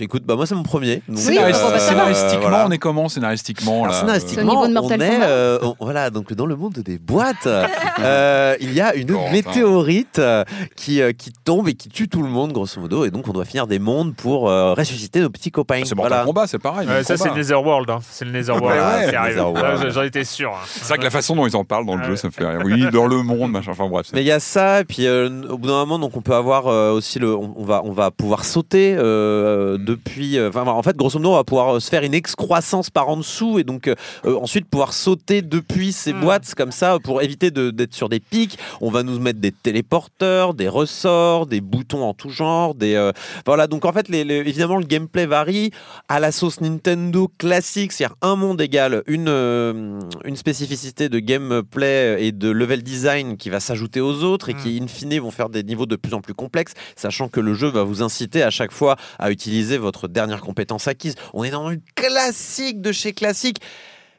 Écoute, 0.00 0.24
bah 0.26 0.34
moi 0.36 0.46
c'est 0.46 0.54
mon 0.54 0.62
premier. 0.62 1.02
donc, 1.08 1.18
Oui, 1.26 1.38
euh. 1.38 1.52
Scénaristiquement, 1.78 2.40
voilà. 2.48 2.66
on 2.66 2.70
est 2.70 2.78
comment 2.78 3.08
scénaristiquement 3.08 3.84
Alors, 3.84 3.92
là 3.94 4.00
scénaristiquement, 4.00 4.52
Au 4.52 4.54
niveau 4.54 4.68
de 4.68 4.72
Mortal 4.72 5.00
on 5.00 5.04
est, 5.04 5.18
euh, 5.22 5.58
on- 5.62 5.76
voilà, 5.80 6.10
donc 6.10 6.32
dans 6.32 6.46
le 6.46 6.56
monde 6.56 6.74
des 6.74 6.98
boîtes, 6.98 7.46
euh, 8.00 8.56
il 8.60 8.72
y 8.72 8.80
a 8.80 8.94
une 8.94 9.12
météorite 9.32 10.18
euh, 10.18 10.44
qui, 10.76 11.00
euh, 11.00 11.12
qui 11.12 11.32
tombe 11.32 11.68
et 11.68 11.74
qui 11.74 11.88
tue 11.88 12.08
tout 12.08 12.22
le 12.22 12.28
monde, 12.28 12.52
grosso 12.52 12.80
modo, 12.80 13.04
et 13.04 13.10
donc 13.10 13.28
on 13.28 13.32
doit 13.32 13.44
finir 13.44 13.66
des 13.66 13.78
mondes 13.78 14.14
pour 14.14 14.48
euh, 14.48 14.74
ressusciter 14.74 15.20
nos 15.20 15.30
petits 15.30 15.50
copains. 15.50 15.82
C'est 15.84 15.94
Mortal 15.94 16.12
Voilà. 16.12 16.24
Kombat, 16.26 16.46
c'est 16.46 16.58
pareil. 16.58 16.88
Ça, 17.04 17.16
c'est. 17.16 17.32
Netherworld. 17.34 17.88
Hein. 17.90 17.98
C'est 18.08 18.24
le 18.24 18.30
Netherworld 18.32 18.78
ouais. 18.80 19.14
Ah, 19.16 19.88
J'en 19.90 20.02
étais 20.02 20.24
sûr. 20.24 20.50
hein. 20.50 20.64
C'est 20.66 20.88
vrai 20.88 20.98
que 20.98 21.04
la 21.04 21.10
façon 21.10 21.34
dont 21.36 21.46
ils 21.46 21.56
en 21.56 21.64
parlent 21.64 21.86
dans 21.86 21.94
le 21.96 22.02
Ah 22.02 22.06
jeu, 22.06 22.10
ouais. 22.12 22.16
ça 22.16 22.28
me 22.28 22.32
fait 22.32 22.46
rire. 22.46 22.60
Oui, 22.64 22.86
dans 22.92 23.06
le 23.06 23.22
monde, 23.22 23.50
machin. 23.52 23.70
Enfin 23.72 23.88
bref. 23.88 24.06
Mais 24.12 24.22
il 24.22 24.26
y 24.26 24.32
a 24.32 24.40
ça, 24.40 24.80
et 24.80 24.84
puis 24.84 25.06
euh, 25.06 25.28
au 25.50 25.58
bout 25.58 25.68
d'un 25.68 25.74
moment, 25.74 25.98
donc 25.98 26.16
on 26.16 26.20
peut 26.20 26.34
avoir 26.34 26.66
euh, 26.66 26.92
aussi 26.92 27.18
le, 27.18 27.34
on, 27.34 27.54
on 27.56 27.64
va, 27.64 27.82
on 27.84 27.92
va 27.92 28.10
pouvoir 28.10 28.44
sauter 28.44 28.94
euh, 28.98 29.78
depuis. 29.84 30.38
euh, 30.38 30.48
Enfin, 30.48 30.66
en 30.66 30.82
fait, 30.82 30.96
grosso 30.96 31.18
modo, 31.18 31.30
on 31.32 31.36
va 31.36 31.44
pouvoir 31.44 31.76
euh, 31.76 31.80
se 31.80 31.88
faire 31.88 32.02
une 32.02 32.14
excroissance 32.14 32.90
par 32.90 33.08
en 33.08 33.16
dessous 33.16 33.58
et 33.58 33.64
donc 33.64 33.88
euh, 33.88 33.94
ensuite 34.24 34.66
pouvoir 34.66 34.92
sauter 34.92 35.42
depuis 35.42 35.92
ces 35.92 36.12
boîtes 36.12 36.54
comme 36.56 36.72
ça 36.72 36.98
pour 37.02 37.22
éviter 37.22 37.50
de- 37.50 37.70
d'être 37.70 37.94
sur 37.94 38.08
des 38.08 38.20
pics. 38.20 38.58
On 38.80 38.90
va 38.90 39.02
nous 39.02 39.18
mettre 39.18 39.40
des 39.40 39.52
téléporteurs, 39.52 40.54
des 40.54 40.68
ressorts, 40.68 41.46
des 41.46 41.60
boutons 41.60 42.02
en 42.04 42.14
tout 42.14 42.30
genre. 42.30 42.74
Des, 42.74 43.10
voilà, 43.46 43.66
donc 43.66 43.84
en 43.84 43.92
fait, 43.92 44.08
les- 44.08 44.24
les- 44.24 44.36
évidemment, 44.36 44.76
le 44.76 44.86
gameplay 44.86 45.26
varie 45.26 45.70
à 46.08 46.20
la 46.20 46.32
sauce 46.32 46.60
Nintendo 46.60 47.30
classique, 47.38 47.92
c'est-à-dire 47.92 48.16
un 48.22 48.36
monde 48.36 48.60
égal 48.60 49.02
une, 49.06 49.28
une 50.24 50.36
spécificité 50.36 51.08
de 51.08 51.18
gameplay 51.18 52.24
et 52.26 52.32
de 52.32 52.48
level 52.50 52.82
design 52.82 53.36
qui 53.36 53.50
va 53.50 53.60
s'ajouter 53.60 54.00
aux 54.00 54.22
autres 54.24 54.48
et 54.48 54.54
qui, 54.54 54.78
in 54.82 54.86
fine, 54.86 55.18
vont 55.20 55.30
faire 55.30 55.48
des 55.48 55.62
niveaux 55.62 55.86
de 55.86 55.96
plus 55.96 56.14
en 56.14 56.20
plus 56.20 56.34
complexes, 56.34 56.72
sachant 56.96 57.28
que 57.28 57.40
le 57.40 57.54
jeu 57.54 57.68
va 57.68 57.82
vous 57.84 58.02
inciter 58.02 58.42
à 58.42 58.50
chaque 58.50 58.72
fois 58.72 58.96
à 59.18 59.30
utiliser 59.30 59.73
votre 59.78 60.08
dernière 60.08 60.40
compétence 60.40 60.88
acquise. 60.88 61.14
On 61.32 61.44
est 61.44 61.50
dans 61.50 61.68
le 61.68 61.80
classique 61.94 62.80
de 62.80 62.92
chez 62.92 63.12
classique, 63.12 63.58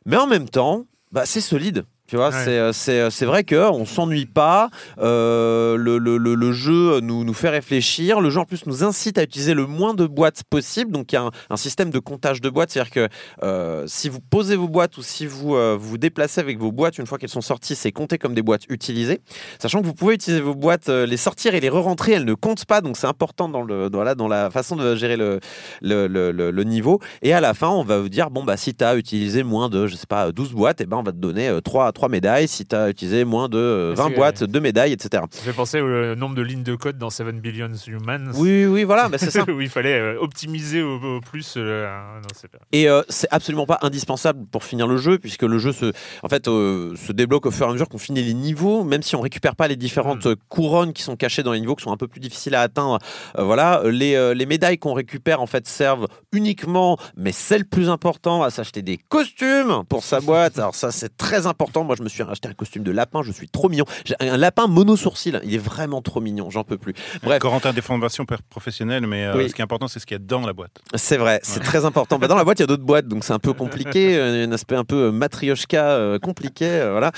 mais 0.05 0.17
en 0.17 0.27
même 0.27 0.49
temps, 0.49 0.85
bah, 1.11 1.25
c'est 1.25 1.41
solide. 1.41 1.85
Tu 2.15 2.17
vois, 2.17 2.29
Ouais. 2.29 2.43
c'est, 2.45 2.57
euh, 2.59 2.71
euh, 3.07 3.09
c'est 3.09 3.25
vrai 3.25 3.43
qu'on 3.43 3.79
ne 3.81 3.85
s'ennuie 3.85 4.25
pas. 4.25 4.69
euh, 4.99 5.75
le, 5.75 5.97
le- 5.97 6.17
le- 6.17 6.33
le 6.35 6.51
jeu 6.53 7.01
nous, 7.01 7.25
nous 7.25 7.33
fait 7.33 7.49
réfléchir. 7.49 8.21
Le 8.21 8.29
jeu 8.29 8.39
en 8.39 8.45
plus 8.45 8.65
nous 8.67 8.85
incite 8.85 9.17
à 9.17 9.23
utiliser 9.23 9.53
le 9.53 9.65
moins 9.67 9.93
de 9.93 10.05
boîtes 10.07 10.43
possible. 10.49 10.91
Donc 10.93 11.11
il 11.11 11.15
y 11.15 11.17
a 11.17 11.23
un, 11.23 11.31
un 11.49 11.57
système 11.57 11.89
de 11.89 11.99
comptage 11.99 12.39
de 12.39 12.49
boîtes. 12.49 12.71
C'est-à-dire 12.71 12.91
que 12.91 13.09
euh, 13.43 13.83
si 13.87 14.07
vous 14.07 14.21
posez 14.21 14.55
vos 14.55 14.69
boîtes 14.69 14.97
ou 14.97 15.01
si 15.03 15.25
vous 15.25 15.55
euh, 15.55 15.75
vous 15.77 15.97
déplacez 15.97 16.39
avec 16.39 16.57
vos 16.57 16.71
boîtes 16.71 16.97
une 16.99 17.05
fois 17.05 17.17
qu'elles 17.17 17.27
sont 17.27 17.41
sorties, 17.41 17.75
c'est 17.75 17.91
compté 17.91 18.17
comme 18.17 18.33
des 18.33 18.41
boîtes 18.41 18.63
utilisées. 18.69 19.19
Sachant 19.59 19.81
que 19.81 19.85
vous 19.85 19.93
pouvez 19.93 20.13
utiliser 20.15 20.41
vos 20.41 20.55
boîtes, 20.55 20.87
les 20.87 21.17
sortir 21.17 21.53
et 21.53 21.59
les 21.59 21.67
re-rentrer, 21.69 22.13
elles 22.13 22.23
ne 22.23 22.33
comptent 22.33 22.63
pas. 22.65 22.79
Donc 22.79 22.95
c'est 22.95 23.07
important 23.07 23.49
dans, 23.49 23.61
le, 23.63 23.89
dans, 23.89 24.03
la, 24.03 24.15
dans 24.15 24.29
la 24.29 24.49
façon 24.51 24.77
de 24.77 24.95
gérer 24.95 25.17
le, 25.17 26.63
niveau. 26.63 26.99
Et 27.21 27.33
à 27.33 27.41
la 27.41 27.53
fin, 27.53 27.67
on 27.69 27.83
va 27.83 27.99
vous 27.99 28.07
dire 28.09 28.29
bon, 28.29 28.45
bah, 28.45 28.55
si 28.55 28.73
tu 28.73 28.83
as 28.85 28.95
utilisé 28.95 29.43
moins 29.43 29.67
de, 29.67 29.87
je 29.87 29.95
sais 29.97 30.07
pas, 30.07 30.31
12 30.31 30.53
boîtes, 30.53 30.79
et 30.81 30.85
ben, 30.85 30.97
on 30.97 31.03
va 31.03 31.11
te 31.11 31.17
donner 31.17 31.51
3, 31.63 31.91
médailles. 32.09 32.47
Si 32.47 32.65
tu 32.65 32.75
as 32.75 32.89
utilisé 32.89 33.23
moins 33.25 33.49
de 33.49 33.57
euh, 33.57 33.93
Ah, 33.97 34.01
20 34.03 34.07
c'est- 34.09 34.15
boîtes, 34.15 34.43
2 34.43 34.59
médailles, 34.59 34.93
etc. 34.93 35.23
Ça 35.31 35.41
fait 35.41 35.53
penser 35.53 35.81
au 35.81 35.87
euh, 35.87 36.15
nombre 36.15 36.35
de 36.35 36.41
lignes 36.41 36.63
de 36.63 36.75
code 36.75 36.97
dans 36.97 37.09
7 37.09 37.39
Billion 37.41 37.69
Humans. 37.87 38.31
Oui, 38.35 38.65
oui, 38.65 38.83
voilà, 38.83 39.09
bah, 39.09 39.17
c'est 39.17 39.31
ça. 39.31 39.43
où 39.49 39.61
il 39.61 39.69
fallait 39.69 39.99
euh, 39.99 40.17
optimiser 40.19 40.81
au, 40.81 40.95
au 41.17 41.21
plus. 41.21 41.55
euh, 41.57 41.87
non, 42.21 42.27
c'est 42.35 42.49
pas- 42.49 42.57
Et 42.71 42.89
euh, 42.89 43.01
c'est 43.09 43.27
absolument 43.31 43.65
pas 43.65 43.79
indispensable 43.81 44.45
pour 44.51 44.63
finir 44.63 44.87
le 44.87 44.97
jeu, 44.97 45.17
puisque 45.19 45.43
le 45.43 45.57
jeu 45.59 45.71
se, 45.71 45.91
en 46.23 46.29
fait, 46.29 46.47
euh, 46.47 46.95
se 46.95 47.11
débloque 47.11 47.45
au 47.45 47.51
fur 47.51 47.65
et 47.67 47.69
à 47.69 47.73
mesure 47.73 47.87
qu'on 47.89 47.97
finit 47.97 48.23
les 48.23 48.33
niveaux, 48.33 48.83
même 48.83 49.01
si 49.01 49.15
on 49.15 49.21
récupère 49.21 49.55
pas 49.55 49.67
les 49.67 49.75
différentes 49.75 50.25
euh, 50.25 50.35
couronnes 50.49 50.93
qui 50.93 51.03
sont 51.03 51.15
cachées 51.15 51.43
dans 51.43 51.53
les 51.53 51.59
niveaux, 51.59 51.75
qui 51.75 51.83
sont 51.83 51.91
un 51.93 51.97
peu 51.97 52.07
plus 52.07 52.19
difficiles 52.19 52.55
à 52.55 52.61
atteindre. 52.61 52.99
Euh, 53.37 53.43
voilà, 53.43 53.81
les, 53.85 54.15
euh, 54.15 54.33
les 54.33 54.45
médailles 54.45 54.77
qu'on 54.77 54.93
récupère 54.93 55.41
en 55.41 55.45
fait 55.47 55.67
servent 55.67 56.07
uniquement, 56.31 56.97
mais 57.15 57.31
c'est 57.31 57.57
le 57.57 57.63
plus 57.63 57.89
important, 57.89 58.43
à 58.43 58.49
s'acheter 58.49 58.81
des 58.81 58.97
costumes 58.97 59.83
pour 59.87 60.03
sa 60.03 60.19
boîte. 60.19 60.59
Alors 60.59 60.75
ça, 60.75 60.91
c'est 60.91 61.15
très 61.15 61.47
important. 61.47 61.84
Moi, 61.85 61.95
je 61.97 62.03
me 62.03 62.09
suis 62.09 62.23
acheté 62.23 62.47
un 62.49 62.53
costume 62.53 62.83
de 62.83 62.91
lapin, 62.91 63.21
je 63.23 63.31
suis 63.31 63.47
trop 63.47 63.69
mignon. 63.69 63.85
J'ai 64.05 64.15
un 64.19 64.37
lapin 64.37 64.67
mono 64.67 64.95
sourcil, 64.95 65.39
il 65.43 65.53
est 65.53 65.57
vraiment 65.59 66.01
trop 66.01 66.19
mignon, 66.21 66.49
j'en 66.49 66.63
peux 66.63 66.77
plus. 66.77 66.93
Bref. 67.23 67.39
Corentin, 67.39 67.73
des 67.73 67.81
formations 67.81 68.25
professionnelles, 68.49 69.05
mais 69.07 69.25
euh, 69.25 69.37
Oui. 69.37 69.49
ce 69.49 69.55
qui 69.55 69.61
est 69.61 69.63
important, 69.63 69.87
c'est 69.87 69.99
ce 69.99 70.05
qu'il 70.05 70.15
y 70.15 70.19
a 70.19 70.23
dans 70.23 70.41
la 70.45 70.53
boîte. 70.53 70.81
C'est 70.95 71.17
vrai, 71.17 71.39
c'est 71.43 71.59
très 71.61 71.85
important. 71.85 72.19
Bah, 72.19 72.27
dans 72.27 72.35
la 72.35 72.43
boîte, 72.43 72.59
il 72.59 72.63
y 72.63 72.65
a 72.65 72.67
d'autres 72.67 72.83
boîtes, 72.83 73.07
donc 73.07 73.23
c'est 73.23 73.33
un 73.33 73.39
peu 73.39 73.53
compliqué, 73.63 74.17
euh, 74.17 74.45
un 74.47 74.51
aspect 74.51 74.75
un 74.75 74.83
peu 74.83 74.95
euh, 75.07 75.11
matrioshka 75.11 75.91
euh, 75.91 76.19
compliqué, 76.19 76.65
euh, 76.67 76.91
voilà. 76.91 77.11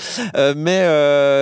Mais 0.54 0.78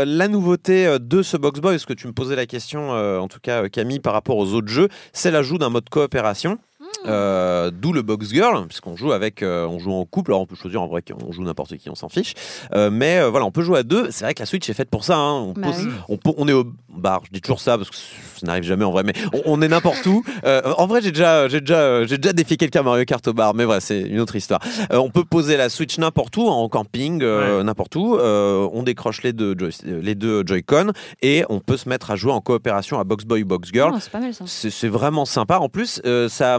la 0.04 0.28
nouveauté 0.28 0.98
de 1.00 1.22
ce 1.22 1.36
Box 1.36 1.60
Boy, 1.60 1.74
parce 1.74 1.86
que 1.86 1.92
tu 1.92 2.06
me 2.06 2.12
posais 2.12 2.36
la 2.36 2.46
question, 2.46 2.90
en 2.90 3.28
tout 3.28 3.40
cas 3.40 3.68
Camille, 3.68 4.00
par 4.00 4.12
rapport 4.12 4.36
aux 4.36 4.52
autres 4.54 4.68
jeux, 4.68 4.88
c'est 5.12 5.30
l'ajout 5.30 5.58
d'un 5.58 5.70
mode 5.70 5.88
coopération. 5.88 6.58
Euh, 7.06 7.70
D'où 7.72 7.92
le 7.92 8.02
box 8.02 8.28
girl, 8.30 8.66
puisqu'on 8.66 8.96
joue 8.96 9.12
avec, 9.12 9.42
euh, 9.42 9.66
on 9.66 9.78
joue 9.78 9.92
en 9.92 10.04
couple. 10.04 10.32
Alors 10.32 10.40
on 10.42 10.46
peut 10.46 10.56
choisir 10.56 10.82
en 10.82 10.86
vrai 10.88 11.02
qu'on 11.02 11.30
joue 11.32 11.42
n'importe 11.42 11.76
qui, 11.76 11.88
on 11.90 11.94
s'en 11.94 12.08
fiche. 12.08 12.34
Euh, 12.74 12.90
mais 12.90 13.18
euh, 13.18 13.28
voilà, 13.30 13.46
on 13.46 13.50
peut 13.50 13.62
jouer 13.62 13.78
à 13.78 13.82
deux. 13.82 14.10
C'est 14.10 14.24
vrai 14.24 14.34
que 14.34 14.40
la 14.42 14.46
Switch 14.46 14.68
est 14.68 14.74
faite 14.74 14.90
pour 14.90 15.04
ça. 15.04 15.16
hein. 15.16 15.32
On, 15.32 15.52
Bah 15.52 15.68
pose- 15.68 15.84
oui. 15.86 15.92
on, 16.08 16.16
peut- 16.16 16.32
on 16.36 16.48
est 16.48 16.52
au 16.52 16.64
bar. 16.88 17.22
Je 17.26 17.30
dis 17.32 17.40
toujours 17.40 17.60
ça 17.60 17.76
parce 17.78 17.90
que 17.90 17.96
ça 17.96 18.46
n'arrive 18.46 18.64
jamais 18.64 18.84
en 18.84 18.90
vrai. 18.90 19.02
Mais 19.04 19.12
on, 19.32 19.42
on 19.58 19.62
est 19.62 19.68
n'importe 19.68 20.04
où. 20.06 20.24
Euh, 20.44 20.62
en 20.78 20.86
vrai, 20.86 21.00
j'ai 21.02 21.12
déjà, 21.12 21.48
j'ai 21.48 21.60
déjà, 21.60 21.78
euh, 21.78 22.06
j'ai 22.06 22.18
déjà 22.18 22.32
défié 22.32 22.56
quelqu'un 22.56 22.80
à 22.80 22.82
Mario 22.84 23.04
Kart 23.04 23.26
au 23.28 23.32
bar. 23.32 23.54
Mais 23.54 23.64
voilà, 23.64 23.80
c'est 23.80 24.00
une 24.00 24.20
autre 24.20 24.36
histoire. 24.36 24.60
Euh, 24.92 24.96
on 24.98 25.10
peut 25.10 25.24
poser 25.24 25.56
la 25.56 25.68
Switch 25.68 25.98
n'importe 25.98 26.36
où, 26.36 26.46
en 26.48 26.68
camping, 26.68 27.22
euh, 27.22 27.62
n'importe 27.62 27.94
où. 27.96 28.16
Euh, 28.16 28.68
on 28.72 28.82
décroche 28.82 29.22
les 29.22 29.32
deux, 29.32 29.54
joy- 29.56 29.70
les 29.84 30.14
deux 30.14 30.42
Joy-Con 30.46 30.92
et 31.22 31.44
on 31.48 31.60
peut 31.60 31.76
se 31.76 31.88
mettre 31.88 32.10
à 32.10 32.16
jouer 32.16 32.32
en 32.32 32.40
coopération 32.40 32.98
à 32.98 33.04
Box 33.04 33.24
Boy, 33.24 33.44
Box 33.44 33.70
Girl. 33.72 33.92
Oh, 33.94 33.98
c'est 34.00 34.10
pas 34.10 34.20
mal 34.20 34.34
ça. 34.34 34.44
C'est 34.46 34.70
c'est 34.70 34.88
vraiment 34.88 35.24
sympa. 35.24 35.58
En 35.58 35.68
plus, 35.68 36.00
euh, 36.06 36.28
ça, 36.28 36.58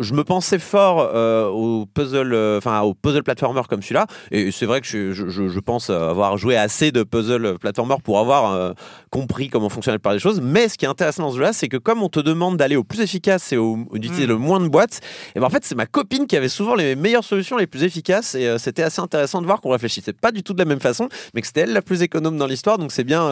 je 0.00 0.14
me 0.14 0.24
pensais 0.24 0.58
fort 0.58 1.00
euh, 1.14 1.48
au 1.48 1.86
puzzle, 1.86 2.32
euh, 2.34 2.58
enfin 2.58 2.80
au 2.82 2.94
puzzle 2.94 3.22
platformer 3.22 3.60
comme 3.68 3.82
celui-là. 3.82 4.06
Et 4.30 4.50
c'est 4.50 4.66
vrai 4.66 4.80
que 4.80 4.86
je, 4.86 5.12
je- 5.12 5.28
je- 5.28 5.48
je 5.48 5.60
pense 5.60 5.90
avoir 5.90 6.36
joué 6.38 6.56
assez 6.56 6.92
de 6.92 7.02
puzzle 7.02 7.58
platformer 7.58 7.96
pour 8.02 8.18
avoir 8.18 8.52
euh, 8.52 8.72
compris 9.10 9.48
comment 9.48 9.68
fonctionnait 9.68 9.94
la 9.94 9.98
plupart 9.98 10.12
des 10.14 10.18
choses. 10.18 10.40
Mais 10.40 10.68
ce 10.68 10.76
qui 10.78 10.84
est 10.84 10.88
intéressant 10.88 11.22
dans 11.24 11.30
ce 11.32 11.36
jeu-là, 11.36 11.52
c'est 11.52 11.68
que 11.68 11.76
comme 11.76 12.02
on 12.02 12.08
te 12.08 12.20
demande 12.20 12.56
d'aller 12.56 12.76
au 12.76 12.84
plus 12.84 13.00
efficace 13.00 13.52
et 13.52 13.56
d'utiliser 13.94 14.26
le 14.26 14.36
moins 14.36 14.60
de 14.60 14.68
boîtes, 14.68 15.00
et 15.34 15.40
ben 15.40 15.46
en 15.46 15.50
fait 15.50 15.64
c'est 15.64 15.74
ma 15.74 15.86
copine 15.86 16.26
qui 16.26 16.36
avait 16.36 16.48
souvent 16.48 16.74
les 16.74 16.96
meilleures 16.96 17.24
solutions, 17.24 17.56
les 17.56 17.66
plus 17.66 17.82
efficaces. 17.84 18.34
Et 18.34 18.58
c'était 18.58 18.82
assez 18.82 19.00
intéressant 19.00 19.40
de 19.40 19.46
voir 19.46 19.60
qu'on 19.60 19.70
réfléchissait 19.70 20.12
pas 20.12 20.32
du 20.32 20.42
tout 20.42 20.52
de 20.52 20.58
la 20.58 20.64
même 20.64 20.80
façon, 20.80 21.08
mais 21.34 21.40
que 21.40 21.46
c'était 21.46 21.62
elle 21.62 21.72
la 21.72 21.82
plus 21.82 22.02
économe 22.02 22.36
dans 22.36 22.46
l'histoire. 22.46 22.78
Donc 22.78 22.92
c'est 22.92 23.04
bien. 23.04 23.28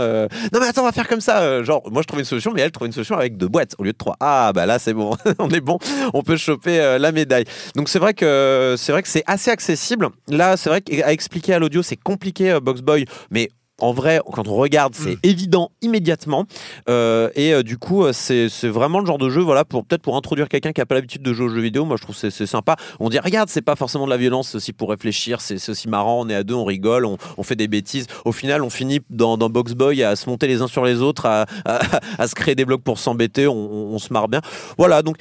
Non 0.53 0.61
mais 0.61 0.67
attends, 0.67 0.83
on 0.83 0.87
va 0.87 0.93
faire 0.93 1.09
comme 1.09 1.21
ça. 1.21 1.63
genre 1.63 1.83
moi 1.91 2.03
je 2.03 2.07
trouvais 2.07 2.23
une 2.23 2.27
solution, 2.27 2.53
mais 2.55 2.61
elle 2.63 2.71
trouvait 2.71 2.87
une 2.89 2.93
solution 2.93 3.17
avec 3.17 3.37
deux 3.37 3.49
boîtes 3.49 3.75
au 3.79 3.85
lieu 3.85 3.93
de 3.93 3.97
trois. 3.99 4.17
Ah 4.21 4.53
bah 4.55 4.67
là 4.67 4.79
c'est 4.79 4.95
bon, 4.95 5.17
on 5.39 5.49
est 5.51 5.61
bon, 5.61 5.79
on 6.15 6.23
peut 6.23 6.37
choper 6.37 6.81
euh, 6.81 6.99
la 6.99 7.13
médaille. 7.13 7.45
Donc 7.77 7.89
c'est 7.89 7.99
vrai 7.99 8.15
que 8.15 8.75
c'est 8.79 8.93
vrai 8.93 9.03
que 9.03 9.09
c'est 9.09 9.25
assez 9.27 9.51
accessible. 9.51 10.09
Là 10.29 10.57
c'est 10.57 10.69
vrai 10.71 10.81
qu'à 10.81 11.13
expliquer 11.13 11.55
à 11.55 11.59
l'audio 11.59 11.83
c'est 11.83 11.97
compliqué 11.97 12.51
euh, 12.53 12.61
Box 12.61 12.81
Boy, 12.81 13.05
mais 13.31 13.51
en 13.81 13.93
vrai, 13.93 14.21
quand 14.33 14.47
on 14.47 14.55
regarde, 14.55 14.95
c'est 14.95 15.17
évident 15.25 15.73
immédiatement. 15.83 16.47
Euh, 16.89 17.29
et 17.35 17.53
euh, 17.53 17.65
du 17.65 17.77
coup, 17.77 18.05
c'est 18.13 18.47
vraiment 18.69 19.01
le 19.01 19.05
genre 19.07 19.19
de 19.19 19.29
jeu, 19.29 19.41
voilà, 19.43 19.65
pour 19.65 19.85
peut-être 19.85 20.01
pour 20.01 20.17
introduire 20.17 20.49
quelqu'un 20.49 20.71
qui 20.73 20.81
n'a 20.81 20.87
pas 20.87 20.95
l'habitude 20.95 21.23
de 21.23 21.33
jouer 21.33 21.47
aux 21.47 21.49
jeux 21.49 21.61
vidéo. 21.61 21.85
Moi, 21.85 21.97
je 21.97 22.03
trouve 22.05 22.15
que 22.19 22.31
c'est- 22.31 22.47
sympa. 22.47 22.77
On 23.01 23.09
dit, 23.09 23.19
regarde, 23.19 23.49
c'est 23.51 23.63
pas 23.63 23.75
forcément 23.75 24.05
de 24.05 24.11
la 24.11 24.17
violence, 24.17 24.51
c'est 24.51 24.57
aussi 24.59 24.73
pour 24.73 24.91
réfléchir, 24.91 25.41
c'est 25.41 25.59
c'est 25.59 25.73
aussi 25.73 25.89
marrant. 25.89 26.21
On 26.25 26.29
est 26.29 26.37
à 26.37 26.45
deux, 26.45 26.55
on 26.55 26.65
rigole, 26.65 27.05
on, 27.05 27.17
on 27.37 27.43
fait 27.43 27.57
des 27.57 27.67
bêtises. 27.67 28.07
Au 28.25 28.31
final, 28.31 28.63
on 28.63 28.71
finit 28.71 29.01
dans, 29.11 29.37
dans 29.37 29.51
Box 29.51 29.73
Boy 29.73 30.05
à 30.05 30.15
se 30.15 30.31
monter 30.31 30.47
les 30.47 30.63
uns 30.63 30.69
sur 30.69 30.85
les 30.85 31.03
autres, 31.03 31.27
à, 31.27 31.45
à- 31.65 31.81
à 32.19 32.29
se 32.29 32.37
créer 32.37 32.55
des 32.55 32.65
blocs 32.65 32.83
pour 32.85 33.01
s'embêter. 33.01 33.49
On, 33.49 33.55
on- 33.57 33.95
on 33.95 33.99
se 33.99 34.13
marre 34.13 34.29
bien. 34.29 34.41
Voilà, 34.79 35.03
donc. 35.03 35.17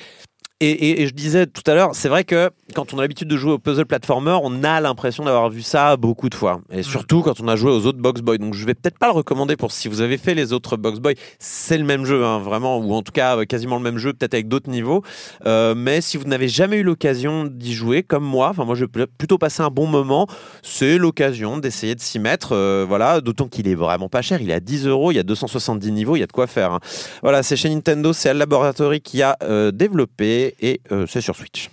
Et, 0.60 0.70
et- 0.70 1.02
et 1.02 1.08
je 1.08 1.14
disais 1.14 1.46
tout 1.46 1.64
à 1.70 1.74
l'heure, 1.74 1.90
c'est 1.94 2.08
vrai 2.08 2.24
que 2.24 2.50
quand 2.74 2.94
on 2.94 2.98
a 2.98 3.02
l'habitude 3.02 3.28
de 3.28 3.36
jouer 3.36 3.52
au 3.52 3.60
puzzle 3.60 3.86
platformer, 3.86 4.38
on 4.44 4.64
a 4.64 4.80
l'impression 4.80 5.26
d'avoir 5.26 5.50
vu 5.50 5.62
ça 5.62 5.98
beaucoup 5.98 6.30
de 6.30 6.36
fois. 6.36 6.62
Et 6.72 6.84
surtout 6.84 7.22
quand 7.22 7.42
on 7.42 7.50
a 7.50 7.58
joué 7.58 7.70
aux 7.70 7.86
autres 7.86 7.98
Box 8.00 8.22
Boy. 8.22 8.38
Donc 8.38 8.54
je 8.54 8.66
vais 8.66 8.74
peut-être 8.74 8.98
pas 8.98 9.08
le 9.08 9.12
recommander 9.14 9.58
pour 9.58 9.74
si 9.74 9.90
vous 9.90 10.00
avez 10.00 10.18
fait 10.18 10.36
les 10.36 10.54
autres 10.54 10.78
Box 10.78 11.00
Boy. 11.00 11.16
C'est 11.38 11.78
le 11.78 11.84
même 11.84 12.06
jeu, 12.06 12.24
hein, 12.24 12.40
vraiment, 12.40 12.78
ou 12.78 12.94
en 12.94 13.02
tout 13.02 13.12
cas 13.12 13.36
euh, 13.38 13.44
quasiment 13.46 13.76
le 13.76 13.82
même 13.84 13.98
jeu, 13.98 14.14
peut-être 14.14 14.36
avec 14.36 14.48
d'autres 14.48 14.70
niveaux. 14.70 15.04
Euh, 15.46 15.76
mais 15.76 16.00
si 16.00 16.16
vous 16.16 16.24
n'avez 16.26 16.48
jamais 16.48 16.78
eu 16.78 16.84
l'occasion 16.84 17.44
d'y 17.44 17.74
jouer, 17.74 18.02
comme 18.04 18.24
moi, 18.24 18.48
enfin 18.50 18.64
moi 18.64 18.76
j'ai 18.76 18.88
pl- 18.88 19.08
plutôt 19.18 19.38
passé 19.38 19.64
un 19.64 19.70
bon 19.70 19.88
moment, 19.88 20.28
c'est 20.62 20.98
l'occasion 20.98 21.58
d'essayer 21.58 21.96
de 21.96 22.02
s'y 22.02 22.20
mettre. 22.20 22.54
euh, 22.54 22.86
voilà, 22.88 23.20
d'autant 23.20 23.48
qu'il 23.50 23.68
est 23.68 23.76
vraiment 23.76 24.08
pas 24.08 24.22
cher. 24.22 24.42
Il 24.42 24.50
est 24.50 24.54
à 24.54 24.60
10 24.62 24.88
euros, 24.88 25.12
il 25.12 25.16
y 25.16 25.20
a 25.20 25.24
270 25.24 25.92
niveaux, 25.92 26.16
il 26.16 26.20
y 26.22 26.24
a 26.24 26.28
de 26.28 26.32
quoi 26.32 26.48
faire. 26.48 26.72
hein. 26.74 26.80
Voilà, 27.22 27.44
c'est 27.44 27.58
chez 27.58 27.70
Nintendo, 27.70 28.14
c'est 28.14 28.30
Al 28.30 28.38
Laboratory 28.38 29.02
qui 29.02 29.22
a 29.22 29.36
euh, 29.44 29.72
développé 29.72 30.43
et 30.60 30.82
euh, 30.92 31.06
c'est 31.08 31.22
sur 31.22 31.36
Switch. 31.36 31.70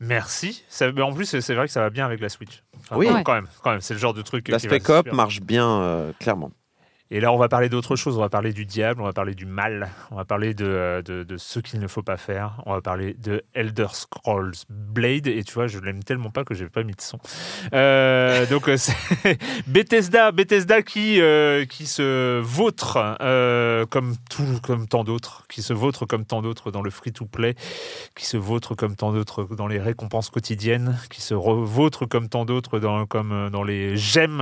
Merci. 0.00 0.64
Ça- 0.68 0.90
mais 0.92 1.02
en 1.02 1.12
plus, 1.12 1.38
c'est 1.40 1.54
vrai 1.54 1.66
que 1.66 1.72
ça 1.72 1.80
va 1.82 1.90
bien 1.90 2.06
avec 2.06 2.20
la 2.20 2.28
Switch. 2.30 2.62
Enfin, 2.80 2.96
Oui. 2.96 3.06
quand, 3.06 3.14
Ouais. 3.14 3.22
quand 3.22 3.34
même, 3.34 3.48
quand 3.62 3.70
même, 3.70 3.80
c'est 3.82 3.94
le 3.94 4.00
genre 4.00 4.14
de 4.14 4.22
truc. 4.22 4.44
qui 4.46 4.52
L'aspect 4.52 4.80
coop 4.80 5.12
marche 5.12 5.40
bien, 5.42 5.68
euh, 5.68 6.12
clairement. 6.18 6.50
Et 7.12 7.18
là, 7.20 7.32
on 7.32 7.36
va 7.38 7.48
parler 7.48 7.68
d'autre 7.68 7.96
chose. 7.96 8.16
On 8.16 8.20
va 8.20 8.28
parler 8.28 8.52
du 8.52 8.64
diable, 8.64 9.00
on 9.00 9.04
va 9.04 9.12
parler 9.12 9.34
du 9.34 9.46
mal, 9.46 9.88
on 10.10 10.16
va 10.16 10.24
parler 10.24 10.54
de, 10.54 10.64
euh, 10.64 11.02
de, 11.02 11.24
de 11.24 11.36
ce 11.36 11.58
qu'il 11.58 11.80
ne 11.80 11.88
faut 11.88 12.02
pas 12.02 12.16
faire. 12.16 12.62
On 12.66 12.72
va 12.72 12.80
parler 12.80 13.14
de 13.14 13.42
Elder 13.54 13.88
Scrolls 13.92 14.52
Blade. 14.68 15.26
Et 15.26 15.42
tu 15.42 15.54
vois, 15.54 15.66
je 15.66 15.78
l'aime 15.80 16.04
tellement 16.04 16.30
pas 16.30 16.44
que 16.44 16.54
j'ai 16.54 16.68
pas 16.68 16.82
mis 16.84 16.92
de 16.94 17.00
son. 17.00 17.18
Euh, 17.74 18.46
donc, 18.46 18.68
euh, 18.68 18.76
Bethesda, 19.66 20.30
Bethesda 20.32 20.82
qui, 20.82 21.20
euh, 21.20 21.64
qui 21.64 21.86
se 21.86 22.38
vautre 22.40 23.16
comme, 23.90 24.14
tout, 24.30 24.60
comme 24.62 24.86
tant 24.86 25.04
d'autres, 25.04 25.44
qui 25.48 25.62
se 25.62 25.72
vautre 25.72 26.06
comme 26.06 26.24
tant 26.24 26.42
d'autres 26.42 26.70
dans 26.70 26.82
le 26.82 26.90
free-to-play, 26.90 27.54
qui 28.14 28.24
se 28.24 28.36
vautre 28.36 28.74
comme 28.74 28.94
tant 28.96 29.12
d'autres 29.12 29.44
dans 29.56 29.66
les 29.66 29.80
récompenses 29.80 30.30
quotidiennes, 30.30 30.98
qui 31.10 31.20
se 31.20 31.34
re- 31.34 31.64
vautre 31.64 32.06
comme 32.06 32.28
tant 32.28 32.44
d'autres 32.44 32.78
dans, 32.78 33.04
dans 33.50 33.62
les 33.62 33.96
gemmes 33.96 34.38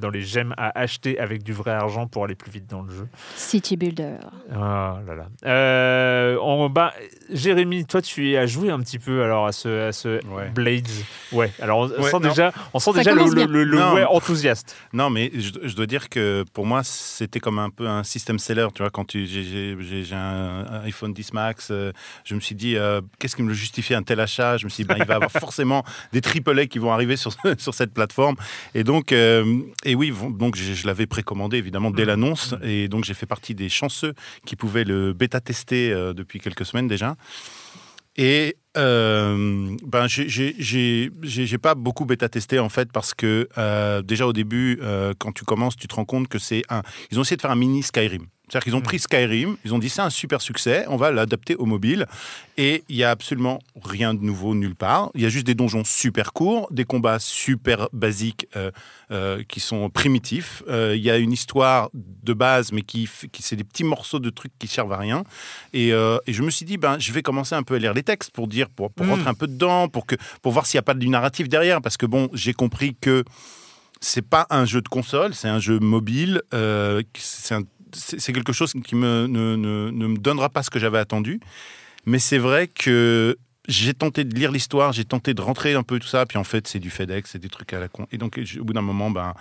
dans 0.00 0.10
les 0.10 0.22
gemmes 0.22 0.54
à 0.56 0.76
acheter 0.78 1.18
avec 1.18 1.42
du 1.42 1.52
vrai 1.52 1.70
argent 1.72 1.99
d'argent 2.00 2.08
pour 2.08 2.24
aller 2.24 2.34
plus 2.34 2.50
vite 2.50 2.66
dans 2.68 2.82
le 2.82 2.90
jeu. 2.90 3.08
City 3.36 3.76
Builder. 3.76 4.16
Ah 4.54 4.98
là 5.06 5.14
là. 5.14 5.26
Euh, 5.46 6.36
on, 6.42 6.68
bah, 6.68 6.92
Jérémy, 7.30 7.84
toi, 7.86 8.02
tu 8.02 8.36
as 8.36 8.46
joué 8.46 8.70
un 8.70 8.80
petit 8.80 8.98
peu 8.98 9.22
alors 9.22 9.46
à 9.46 9.52
ce, 9.52 9.88
à 9.88 9.92
ce 9.92 10.20
Blades. 10.54 10.86
Ouais. 11.32 11.50
Alors 11.60 11.78
on 11.80 11.88
Ouais, 11.88 12.10
sent 12.10 12.18
non. 12.20 12.28
déjà, 12.28 12.52
on 12.74 12.78
sent 12.78 12.92
Ça 12.92 12.98
déjà 12.98 13.12
le, 13.14 13.24
le, 13.24 13.34
bien. 13.34 13.46
le- 13.46 13.64
le 13.64 13.78
Non. 13.78 13.94
ouais 13.94 14.04
enthousiaste. 14.04 14.76
Non, 14.92 15.10
mais 15.10 15.30
je, 15.34 15.50
je 15.62 15.76
dois 15.76 15.86
dire 15.86 16.08
que 16.08 16.44
pour 16.52 16.66
moi, 16.66 16.82
c'était 16.84 17.40
comme 17.40 17.58
un 17.58 17.70
peu 17.70 17.86
un 17.88 18.02
système 18.04 18.38
seller. 18.38 18.68
Tu 18.74 18.82
vois, 18.82 18.90
quand 18.90 19.04
tu- 19.06 19.26
j'ai- 19.26 19.76
un, 20.12 20.64
un 20.68 20.80
iPhone 20.84 21.12
10 21.12 21.32
Max, 21.34 21.68
euh, 21.70 21.92
je 22.24 22.34
me 22.34 22.40
suis 22.40 22.54
dit, 22.54 22.76
euh, 22.76 23.00
qu'est-ce 23.18 23.36
qui 23.36 23.42
me 23.42 23.52
justifie 23.52 23.94
un 23.94 24.02
tel 24.02 24.18
achat? 24.20 24.56
Je 24.56 24.64
me 24.64 24.70
suis 24.70 24.84
dit, 24.84 24.88
ben, 24.88 24.96
il 24.98 25.04
va 25.04 25.14
y 25.14 25.16
avoir 25.16 25.30
forcément 25.40 25.84
des 26.12 26.20
AAA 26.20 26.66
qui 26.66 26.78
vont 26.78 26.92
arriver 26.92 27.16
sur, 27.16 27.32
sur 27.58 27.74
cette 27.74 27.92
plateforme. 27.92 28.36
Et 28.74 28.84
donc, 28.84 29.12
euh, 29.12 29.60
et 29.84 29.94
oui, 29.94 30.12
donc 30.30 30.56
je, 30.56 30.72
je 30.74 30.86
l'avais 30.86 31.06
précommandé 31.06 31.58
évidemment 31.58 31.89
dès 31.90 32.04
l'annonce. 32.04 32.54
Et 32.62 32.88
donc, 32.88 33.04
j'ai 33.04 33.14
fait 33.14 33.26
partie 33.26 33.54
des 33.54 33.68
chanceux 33.68 34.14
qui 34.46 34.56
pouvaient 34.56 34.84
le 34.84 35.12
bêta-tester 35.12 35.92
euh, 35.92 36.12
depuis 36.12 36.38
quelques 36.40 36.64
semaines 36.66 36.88
déjà. 36.88 37.16
Et 38.16 38.56
euh, 38.76 39.76
ben 39.84 40.06
j'ai- 40.08 41.58
pas 41.62 41.74
beaucoup 41.74 42.04
bêta 42.04 42.28
testé 42.28 42.58
en 42.58 42.68
fait 42.68 42.90
parce 42.92 43.14
que 43.14 43.48
euh, 43.56 44.02
déjà 44.02 44.26
au 44.26 44.32
début 44.32 44.78
euh, 44.82 45.12
quand 45.18 45.32
tu 45.32 45.44
commences 45.44 45.76
tu 45.76 45.88
te 45.88 45.94
rends 45.94 46.04
compte 46.04 46.28
que 46.28 46.38
c'est 46.38 46.62
un 46.68 46.82
ils 47.10 47.18
ont 47.18 47.22
essayé 47.22 47.36
de 47.36 47.42
faire 47.42 47.50
un 47.50 47.56
mini 47.56 47.82
Skyrim 47.82 48.26
c'est-à-dire 48.50 48.64
qu'ils 48.64 48.74
ont 48.76 48.80
pris 48.80 48.98
Skyrim 48.98 49.56
ils 49.64 49.72
ont 49.74 49.78
dit 49.78 49.88
c'est 49.88 50.02
un 50.02 50.10
super 50.10 50.40
succès 50.40 50.84
on 50.88 50.96
va 50.96 51.10
l'adapter 51.12 51.54
au 51.56 51.66
mobile 51.66 52.06
et 52.56 52.82
il 52.88 52.96
y 52.96 53.04
a 53.04 53.10
absolument 53.10 53.60
rien 53.82 54.12
de 54.12 54.22
nouveau 54.22 54.54
nulle 54.54 54.74
part 54.74 55.10
il 55.14 55.20
y 55.22 55.26
a 55.26 55.28
juste 55.28 55.46
des 55.46 55.54
donjons 55.54 55.84
super 55.84 56.32
courts 56.32 56.66
des 56.72 56.84
combats 56.84 57.18
super 57.20 57.88
basiques 57.92 58.46
euh, 58.56 58.70
euh, 59.12 59.42
qui 59.48 59.60
sont 59.60 59.88
primitifs 59.90 60.62
Euh, 60.68 60.94
il 60.96 61.02
y 61.02 61.10
a 61.10 61.16
une 61.16 61.32
histoire 61.32 61.90
de 61.94 62.32
base 62.32 62.72
mais 62.72 62.82
qui, 62.82 63.08
qui 63.32 63.42
c'est 63.42 63.56
des 63.56 63.64
petits 63.64 63.84
morceaux 63.84 64.18
de 64.18 64.30
trucs 64.30 64.52
qui 64.58 64.66
servent 64.66 64.92
à 64.92 64.96
rien 64.98 65.22
et, 65.72 65.88
et 65.90 66.32
je 66.32 66.42
me 66.42 66.50
suis 66.50 66.66
dit, 66.66 66.76
ben, 66.76 66.98
je 66.98 67.12
vais 67.12 67.22
commencer 67.22 67.54
un 67.54 67.62
peu 67.62 67.74
à 67.76 67.78
lire 67.78 67.94
les 67.94 68.02
textes 68.02 68.30
pour 68.32 68.48
dire, 68.48 68.68
pour, 68.68 68.90
pour 68.90 69.06
Mm. 69.06 69.10
rentrer 69.10 69.28
un 69.28 69.34
peu 69.34 69.46
dedans, 69.46 69.88
pour, 69.88 70.04
que, 70.06 70.16
pour 70.42 70.52
voir 70.52 70.66
s'il 70.66 70.76
n'y 70.78 70.80
a 70.80 70.82
pas 70.82 70.94
du 70.94 71.08
narratif 71.08 71.48
derrière. 71.48 71.80
Parce 71.80 71.96
que 71.96 72.06
bon, 72.06 72.28
j'ai 72.32 72.52
compris 72.54 72.96
que 73.00 73.24
c'est 74.00 74.26
pas 74.26 74.46
un 74.50 74.64
jeu 74.64 74.80
de 74.80 74.88
console, 74.88 75.34
c'est 75.34 75.48
un 75.48 75.58
jeu 75.60 75.78
mobile. 75.78 76.42
euh, 76.54 77.02
c'est 77.16 77.54
un- 77.54 77.62
c'est 77.94 78.32
quelque 78.32 78.52
chose 78.52 78.72
qui 78.84 78.94
me, 78.94 79.26
ne, 79.26 79.56
ne- 79.56 79.90
ne 79.90 80.06
me 80.06 80.16
donnera 80.18 80.48
pas 80.48 80.62
ce 80.62 80.70
que 80.70 80.78
j'avais 80.78 80.98
attendu. 80.98 81.40
Mais 82.06 82.18
c'est 82.18 82.38
vrai 82.38 82.66
que 82.66 83.36
j'ai 83.68 83.92
tenté 83.94 84.24
de 84.24 84.34
lire 84.34 84.50
l'histoire, 84.50 84.92
j'ai 84.92 85.04
tenté 85.04 85.32
de 85.34 85.42
rentrer 85.42 85.74
un 85.74 85.82
peu 85.82 85.98
tout 86.00 86.08
ça, 86.08 86.24
puis 86.26 86.38
en 86.38 86.44
fait 86.44 86.66
c'est 86.66 86.78
du 86.80 86.88
FedEx, 86.90 87.30
c'est 87.30 87.38
des 87.38 87.50
trucs 87.50 87.72
à 87.74 87.78
la 87.78 87.88
con. 87.88 88.06
Et 88.10 88.16
donc 88.16 88.40
au 88.58 88.64
bout 88.64 88.72
d'un 88.72 88.80
moment, 88.80 89.10
ben, 89.10 89.34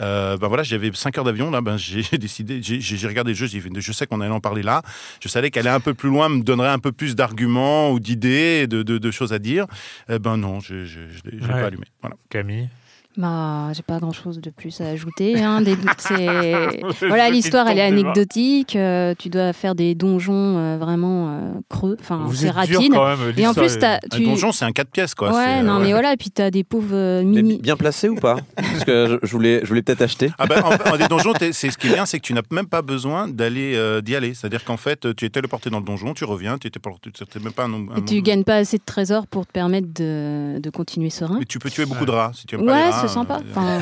euh, 0.00 0.36
ben 0.36 0.48
voilà, 0.48 0.64
j'avais 0.64 0.90
5 0.92 1.16
heures 1.16 1.24
d'avion, 1.24 1.50
là, 1.52 1.60
ben, 1.60 1.76
j'ai 1.76 2.02
décidé, 2.18 2.60
j'ai- 2.62 3.06
regardé 3.06 3.30
le 3.30 3.36
jeu, 3.36 3.46
j'ai 3.46 3.62
je 3.78 3.92
sais 3.92 4.06
qu'on 4.06 4.20
allait 4.20 4.32
en 4.32 4.40
parler 4.40 4.62
là, 4.62 4.82
je 5.22 5.28
savais 5.28 5.50
qu'aller 5.50 5.68
un 5.70 5.80
peu 5.80 5.94
plus 5.94 6.08
loin 6.10 6.28
me 6.28 6.42
donnerait 6.42 6.68
un 6.68 6.80
peu 6.80 6.90
plus 6.92 7.14
d'arguments 7.14 7.92
ou 7.92 8.00
d'idées, 8.00 8.66
de, 8.66 8.82
de- 8.82 8.98
de 8.98 9.10
choses 9.12 9.32
à 9.32 9.38
dire. 9.38 9.66
Eh 10.10 10.18
ben 10.18 10.36
non, 10.36 10.58
je 10.60 10.84
je- 10.84 11.08
je 11.08 11.30
l'ai 11.30 11.38
je 11.38 11.46
l'ai 11.46 11.54
Ouais. 11.54 11.60
pas 11.60 11.66
allumé. 11.68 11.86
Voilà. 12.02 12.16
Camille? 12.28 12.68
Bah, 13.16 13.72
j'ai 13.74 13.82
pas 13.82 13.98
grand 13.98 14.12
chose 14.12 14.40
de 14.40 14.50
plus 14.50 14.80
à 14.80 14.86
ajouter. 14.86 15.42
hein. 15.42 15.60
Des- 15.62 15.76
c'est- 15.98 16.26
Le 16.26 17.08
voilà, 17.08 17.28
l'histoire, 17.28 17.66
elle 17.68 17.78
est 17.78 17.82
anecdotique. 17.82 18.76
euh, 18.76 19.14
tu 19.18 19.28
dois 19.28 19.52
faire 19.52 19.74
des 19.74 19.94
donjons 19.96 20.56
euh, 20.56 20.76
vraiment 20.78 21.28
euh, 21.28 21.52
creux. 21.68 21.96
Enfin, 22.00 22.22
Vous 22.24 22.34
c'est 22.34 22.50
rapide. 22.50 22.92
quand 22.92 23.08
même, 23.08 23.32
et 23.36 23.46
en 23.46 23.52
plus, 23.52 23.78
t'as- 23.78 23.96
Un 23.96 24.16
tu. 24.16 24.24
donjon, 24.24 24.52
c'est 24.52 24.64
un 24.64 24.70
4 24.72 24.90
pièces, 24.90 25.14
quoi. 25.14 25.32
Ouais, 25.32 25.44
C'est, 25.44 25.62
non, 25.62 25.80
mais 25.80 25.90
voilà, 25.90 26.12
et 26.12 26.16
puis 26.16 26.30
t'as 26.30 26.50
des 26.50 26.62
pauvres 26.64 26.94
euh, 26.94 27.22
mini. 27.24 27.58
Bien 27.58 27.76
placé 27.76 28.08
ou 28.08 28.14
pas? 28.14 28.36
Parce 28.56 28.84
que 28.84 29.18
je, 29.22 29.30
voulais, 29.32 29.60
je 29.64 29.68
voulais 29.68 29.82
peut-être 29.82 30.02
acheter. 30.02 30.30
Ah 30.38 30.46
ben, 30.46 30.62
en, 30.62 30.92
en 30.92 30.96
des 30.96 31.08
donjons, 31.08 31.32
t'es- 31.32 31.52
c'est 31.52 31.70
ce 31.70 31.78
qui 31.78 31.88
est 31.88 31.94
bien, 31.94 32.06
c'est 32.06 32.18
que 32.20 32.24
tu 32.24 32.32
n'as 32.32 32.42
même 32.52 32.66
pas 32.68 32.80
besoin 32.82 33.26
d'aller 33.28 33.74
euh, 33.74 34.00
d'y 34.00 34.14
aller. 34.14 34.34
C'est-à-dire 34.34 34.64
qu'en 34.64 34.76
fait, 34.76 35.14
tu 35.16 35.24
es 35.24 35.30
téléporté 35.30 35.68
dans 35.68 35.78
le 35.80 35.84
donjon, 35.84 36.14
tu 36.14 36.24
reviens, 36.24 36.58
tu 36.58 36.68
n'es 36.68 37.42
même 37.44 37.52
pas 37.52 37.64
un, 37.64 37.72
un 37.74 37.96
Et 37.96 38.04
tu 38.04 38.22
gagnes 38.22 38.44
pas 38.44 38.56
assez 38.56 38.78
de 38.78 38.84
trésors 38.86 39.26
pour 39.26 39.46
te 39.46 39.52
permettre 39.52 39.88
de, 39.92 40.58
de 40.60 40.70
continuer 40.70 41.10
serein. 41.10 41.36
Mais 41.40 41.44
tu 41.44 41.58
peux 41.58 41.70
tuer 41.70 41.86
beaucoup 41.86 42.06
de 42.06 42.12
rats 42.12 42.30
si 42.34 42.46
tu 42.46 42.54
aimes 42.54 42.64
pas 42.64 42.76
les 42.76 42.90
rats. 42.90 42.99
C'est 43.02 43.08
sympa. 43.08 43.38
euh, 43.38 43.50
Enfin, 43.50 43.80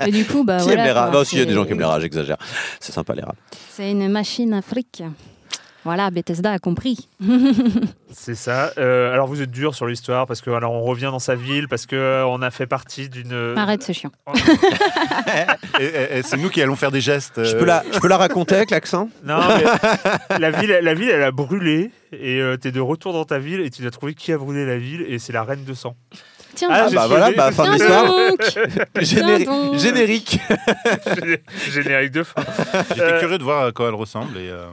et 0.06 0.10
du 0.10 0.24
coup, 0.24 0.44
bah 0.44 0.58
qui 0.58 0.64
voilà. 0.64 0.80
aime 0.82 0.86
les 0.86 0.92
rats? 0.92 1.10
Bah 1.10 1.18
aussi, 1.20 1.36
il 1.36 1.38
y 1.38 1.42
a 1.42 1.44
des 1.44 1.50
c'est- 1.50 1.54
gens 1.56 1.64
qui 1.64 1.72
aiment 1.72 1.78
les 1.78 1.84
rats, 1.84 2.00
j'exagère. 2.00 2.36
C'est 2.80 2.92
sympa 2.92 3.14
les 3.14 3.22
rats. 3.22 3.34
C'est 3.70 3.90
une 3.90 4.08
machine 4.08 4.52
à 4.54 4.62
fric. 4.62 5.02
Voilà, 5.84 6.10
Bethesda 6.10 6.50
a 6.50 6.58
compris. 6.58 7.08
C'est 8.12 8.34
ça. 8.34 8.72
Euh, 8.76 9.12
alors 9.12 9.28
vous 9.28 9.40
êtes 9.40 9.52
dur 9.52 9.72
sur 9.76 9.86
l'histoire 9.86 10.26
parce 10.26 10.40
que 10.40 10.50
alors 10.50 10.72
on 10.72 10.80
revient 10.80 11.10
dans 11.12 11.20
sa 11.20 11.36
ville 11.36 11.68
parce 11.68 11.86
que 11.86 11.94
euh, 11.94 12.26
on 12.26 12.42
a 12.42 12.50
fait 12.50 12.66
partie 12.66 13.08
d'une. 13.08 13.54
Arrête, 13.56 13.84
c'est 13.84 13.92
chiant. 13.92 14.10
et- 15.78 15.84
et- 15.84 16.18
et 16.18 16.22
c'est 16.22 16.36
nous 16.38 16.48
qui 16.50 16.60
allons 16.62 16.74
faire 16.76 16.90
des 16.90 17.00
gestes. 17.00 17.44
Je 17.44 17.54
euh, 17.54 17.58
peux 17.60 17.64
la, 17.64 17.84
je 17.92 17.98
peux 18.00 18.08
la 18.08 18.16
raconter 18.16 18.56
avec 18.56 18.70
l'accent? 18.70 19.08
Non, 19.24 19.38
mais 19.48 20.38
la 20.40 20.50
ville, 20.50 20.78
la 20.82 20.94
ville, 20.94 21.10
elle 21.10 21.22
a 21.22 21.30
brûlé 21.30 21.90
et 22.12 22.40
euh, 22.40 22.56
t'es 22.56 22.72
de 22.72 22.80
retour 22.80 23.12
dans 23.12 23.24
ta 23.24 23.38
ville 23.38 23.60
et 23.60 23.70
tu 23.70 23.82
dois 23.82 23.90
trouver 23.92 24.14
qui 24.14 24.32
a 24.32 24.38
brûlé 24.38 24.66
la 24.66 24.78
ville 24.78 25.04
et 25.08 25.18
c'est 25.20 25.32
la 25.32 25.44
reine 25.44 25.64
de 25.64 25.74
sang. 25.74 25.94
Tiens, 26.56 26.68
Ah, 26.72 26.88
bah 26.92 27.06
voilà, 27.06 27.30
bah, 27.32 27.52
fin 27.52 27.66
de 27.66 27.72
l'histoire. 27.74 28.12
Générique. 29.76 30.40
Géné- 31.06 31.40
Générique 31.70 32.12
de 32.12 32.22
fin. 32.24 32.42
J'étais 32.88 33.00
Euh, 33.02 33.20
curieux 33.20 33.38
de 33.38 33.44
voir 33.44 33.66
à 33.66 33.72
quoi 33.72 33.88
elle 33.88 33.94
ressemble 33.94 34.36
et, 34.38 34.48
euh, 34.50 34.66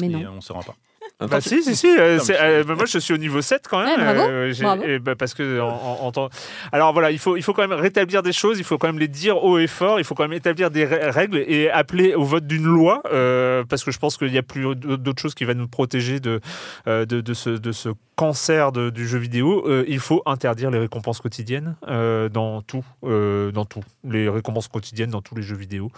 Mais 0.00 0.06
et, 0.06 0.10
non. 0.10 0.32
on 0.32 0.36
ne 0.36 0.40
se 0.40 0.52
rend 0.52 0.62
pas. 0.62 0.74
Bah 1.20 1.40
si, 1.40 1.62
si, 1.62 1.76
si. 1.76 1.86
euh, 1.86 2.18
Non, 2.18 2.24
euh, 2.40 2.64
bah, 2.64 2.74
moi, 2.74 2.84
je 2.86 2.98
suis 2.98 3.14
au 3.14 3.16
niveau 3.16 3.40
7 3.42 3.66
quand 3.70 3.78
même. 3.84 3.88
Ouais, 4.00 4.14
bravo, 4.14 4.30
euh, 4.30 4.52
bravo. 4.60 4.82
et 4.82 4.98
bah, 4.98 5.14
parce 5.16 5.34
que 5.34 5.60
en, 5.60 5.68
en- 5.68 5.98
en 6.06 6.12
temps- 6.12 6.28
Alors 6.72 6.92
voilà, 6.92 7.10
il 7.12 7.18
faut, 7.18 7.36
il 7.36 7.42
faut 7.42 7.52
quand 7.52 7.66
même 7.66 7.78
rétablir 7.78 8.22
des 8.24 8.32
choses, 8.32 8.58
il 8.58 8.64
faut 8.64 8.76
quand 8.76 8.88
même 8.88 8.98
les 8.98 9.06
dire 9.08 9.42
haut 9.44 9.58
et 9.58 9.68
fort, 9.68 10.00
il 10.00 10.04
faut 10.04 10.14
quand 10.16 10.24
même 10.24 10.32
établir 10.32 10.70
des 10.70 10.84
rè- 10.84 11.10
règles 11.10 11.38
et 11.46 11.70
appeler 11.70 12.14
au 12.14 12.24
vote 12.24 12.46
d'une 12.46 12.64
loi, 12.64 13.02
euh, 13.12 13.62
parce 13.68 13.84
que 13.84 13.90
je 13.92 13.98
pense 13.98 14.16
qu'il 14.16 14.32
n'y 14.32 14.38
a 14.38 14.42
plus 14.42 14.74
d'autre 14.74 15.20
chose 15.22 15.34
qui 15.34 15.44
va 15.44 15.54
nous 15.54 15.68
protéger 15.68 16.18
de, 16.18 16.40
euh, 16.88 17.04
de, 17.06 17.20
de 17.20 17.34
ce, 17.34 17.50
de 17.50 17.70
ce 17.72 17.90
cancer 18.16 18.72
de- 18.72 18.90
du 18.90 19.06
jeu 19.06 19.18
vidéo. 19.18 19.64
Euh, 19.68 19.84
il 19.88 19.98
faut 20.00 20.22
interdire 20.26 20.70
les 20.72 20.78
récompenses 20.78 21.20
quotidiennes 21.20 21.76
euh, 21.88 22.28
dans 22.28 22.62
tout, 22.62 22.84
euh, 23.04 23.52
dans 23.52 23.64
tout. 23.64 23.82
Les 24.04 24.28
récompenses 24.28 24.68
quotidiennes 24.68 25.10
dans 25.10 25.22
tous 25.22 25.34
les 25.36 25.42
jeux 25.42 25.56
vidéo. 25.56 25.90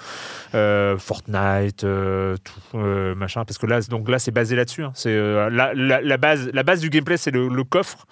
Euh, 0.54 0.96
Fortnite, 0.98 1.84
euh, 1.84 2.36
tout, 2.44 2.78
euh, 2.78 3.14
machin. 3.14 3.44
Parce 3.44 3.58
que 3.58 3.66
là, 3.66 3.80
donc 3.82 4.08
là, 4.08 4.18
c'est 4.18 4.30
basé 4.30 4.54
là-dessus. 4.56 4.82
hein. 4.84 4.92
C'est 5.04 5.10
euh, 5.14 5.50
la, 5.50 5.74
la- 5.74 6.00
la 6.00 6.16
base, 6.16 6.50
la 6.54 6.62
base 6.62 6.80
du 6.80 6.88
gameplay, 6.88 7.18
c'est 7.18 7.30
le, 7.30 7.48
le 7.48 7.64
coffre, 7.64 8.06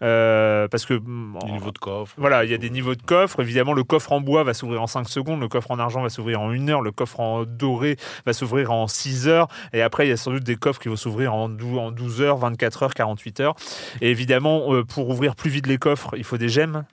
Euh, 0.00 0.66
parce 0.68 0.86
que 0.86 0.94
mm, 0.94 1.38
Du 1.44 1.52
niveau 1.52 1.70
de 1.72 1.78
coffre. 1.78 2.14
voilà, 2.16 2.44
il 2.44 2.50
y 2.50 2.54
a 2.54 2.58
des 2.58 2.70
niveaux 2.70 2.94
de 2.94 3.02
coffre. 3.02 3.40
Évidemment, 3.42 3.74
le 3.74 3.82
coffre 3.84 4.12
en 4.12 4.20
bois 4.22 4.44
va 4.44 4.54
s'ouvrir 4.54 4.80
en 4.80 4.86
5 4.86 5.08
secondes, 5.08 5.40
le 5.40 5.48
coffre 5.48 5.70
en 5.72 5.78
argent 5.78 6.02
va 6.02 6.08
s'ouvrir 6.08 6.40
en 6.40 6.50
1 6.50 6.68
heure, 6.70 6.80
le 6.80 6.90
coffre 6.92 7.20
en 7.20 7.44
doré 7.44 7.96
va 8.24 8.32
s'ouvrir 8.32 8.70
en 8.72 8.86
6 8.86 9.28
heures. 9.28 9.48
Et 9.74 9.82
après, 9.82 10.06
il 10.06 10.10
y 10.10 10.12
a 10.12 10.16
sans 10.16 10.30
doute 10.30 10.44
des 10.44 10.56
coffres 10.56 10.80
qui 10.80 10.88
vont 10.88 10.96
s'ouvrir 10.96 11.34
en 11.34 11.48
12, 11.50 11.78
en 11.78 11.90
12 11.90 12.22
heures, 12.22 12.36
24 12.38 12.82
heures, 12.84 12.94
48 12.94 13.40
heures. 13.40 13.56
Et 14.00 14.10
évidemment, 14.10 14.72
euh, 14.72 14.84
pour 14.84 15.10
ouvrir 15.10 15.34
plus 15.36 15.50
vite 15.50 15.66
les 15.66 15.76
coffres, 15.78 16.14
il 16.16 16.24
faut 16.24 16.38
des 16.38 16.48
gemmes. 16.48 16.84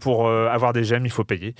Pour 0.00 0.30
avoir 0.30 0.72
des 0.72 0.84
gemmes, 0.84 1.04
il 1.04 1.12
faut 1.12 1.24
payer. 1.24 1.54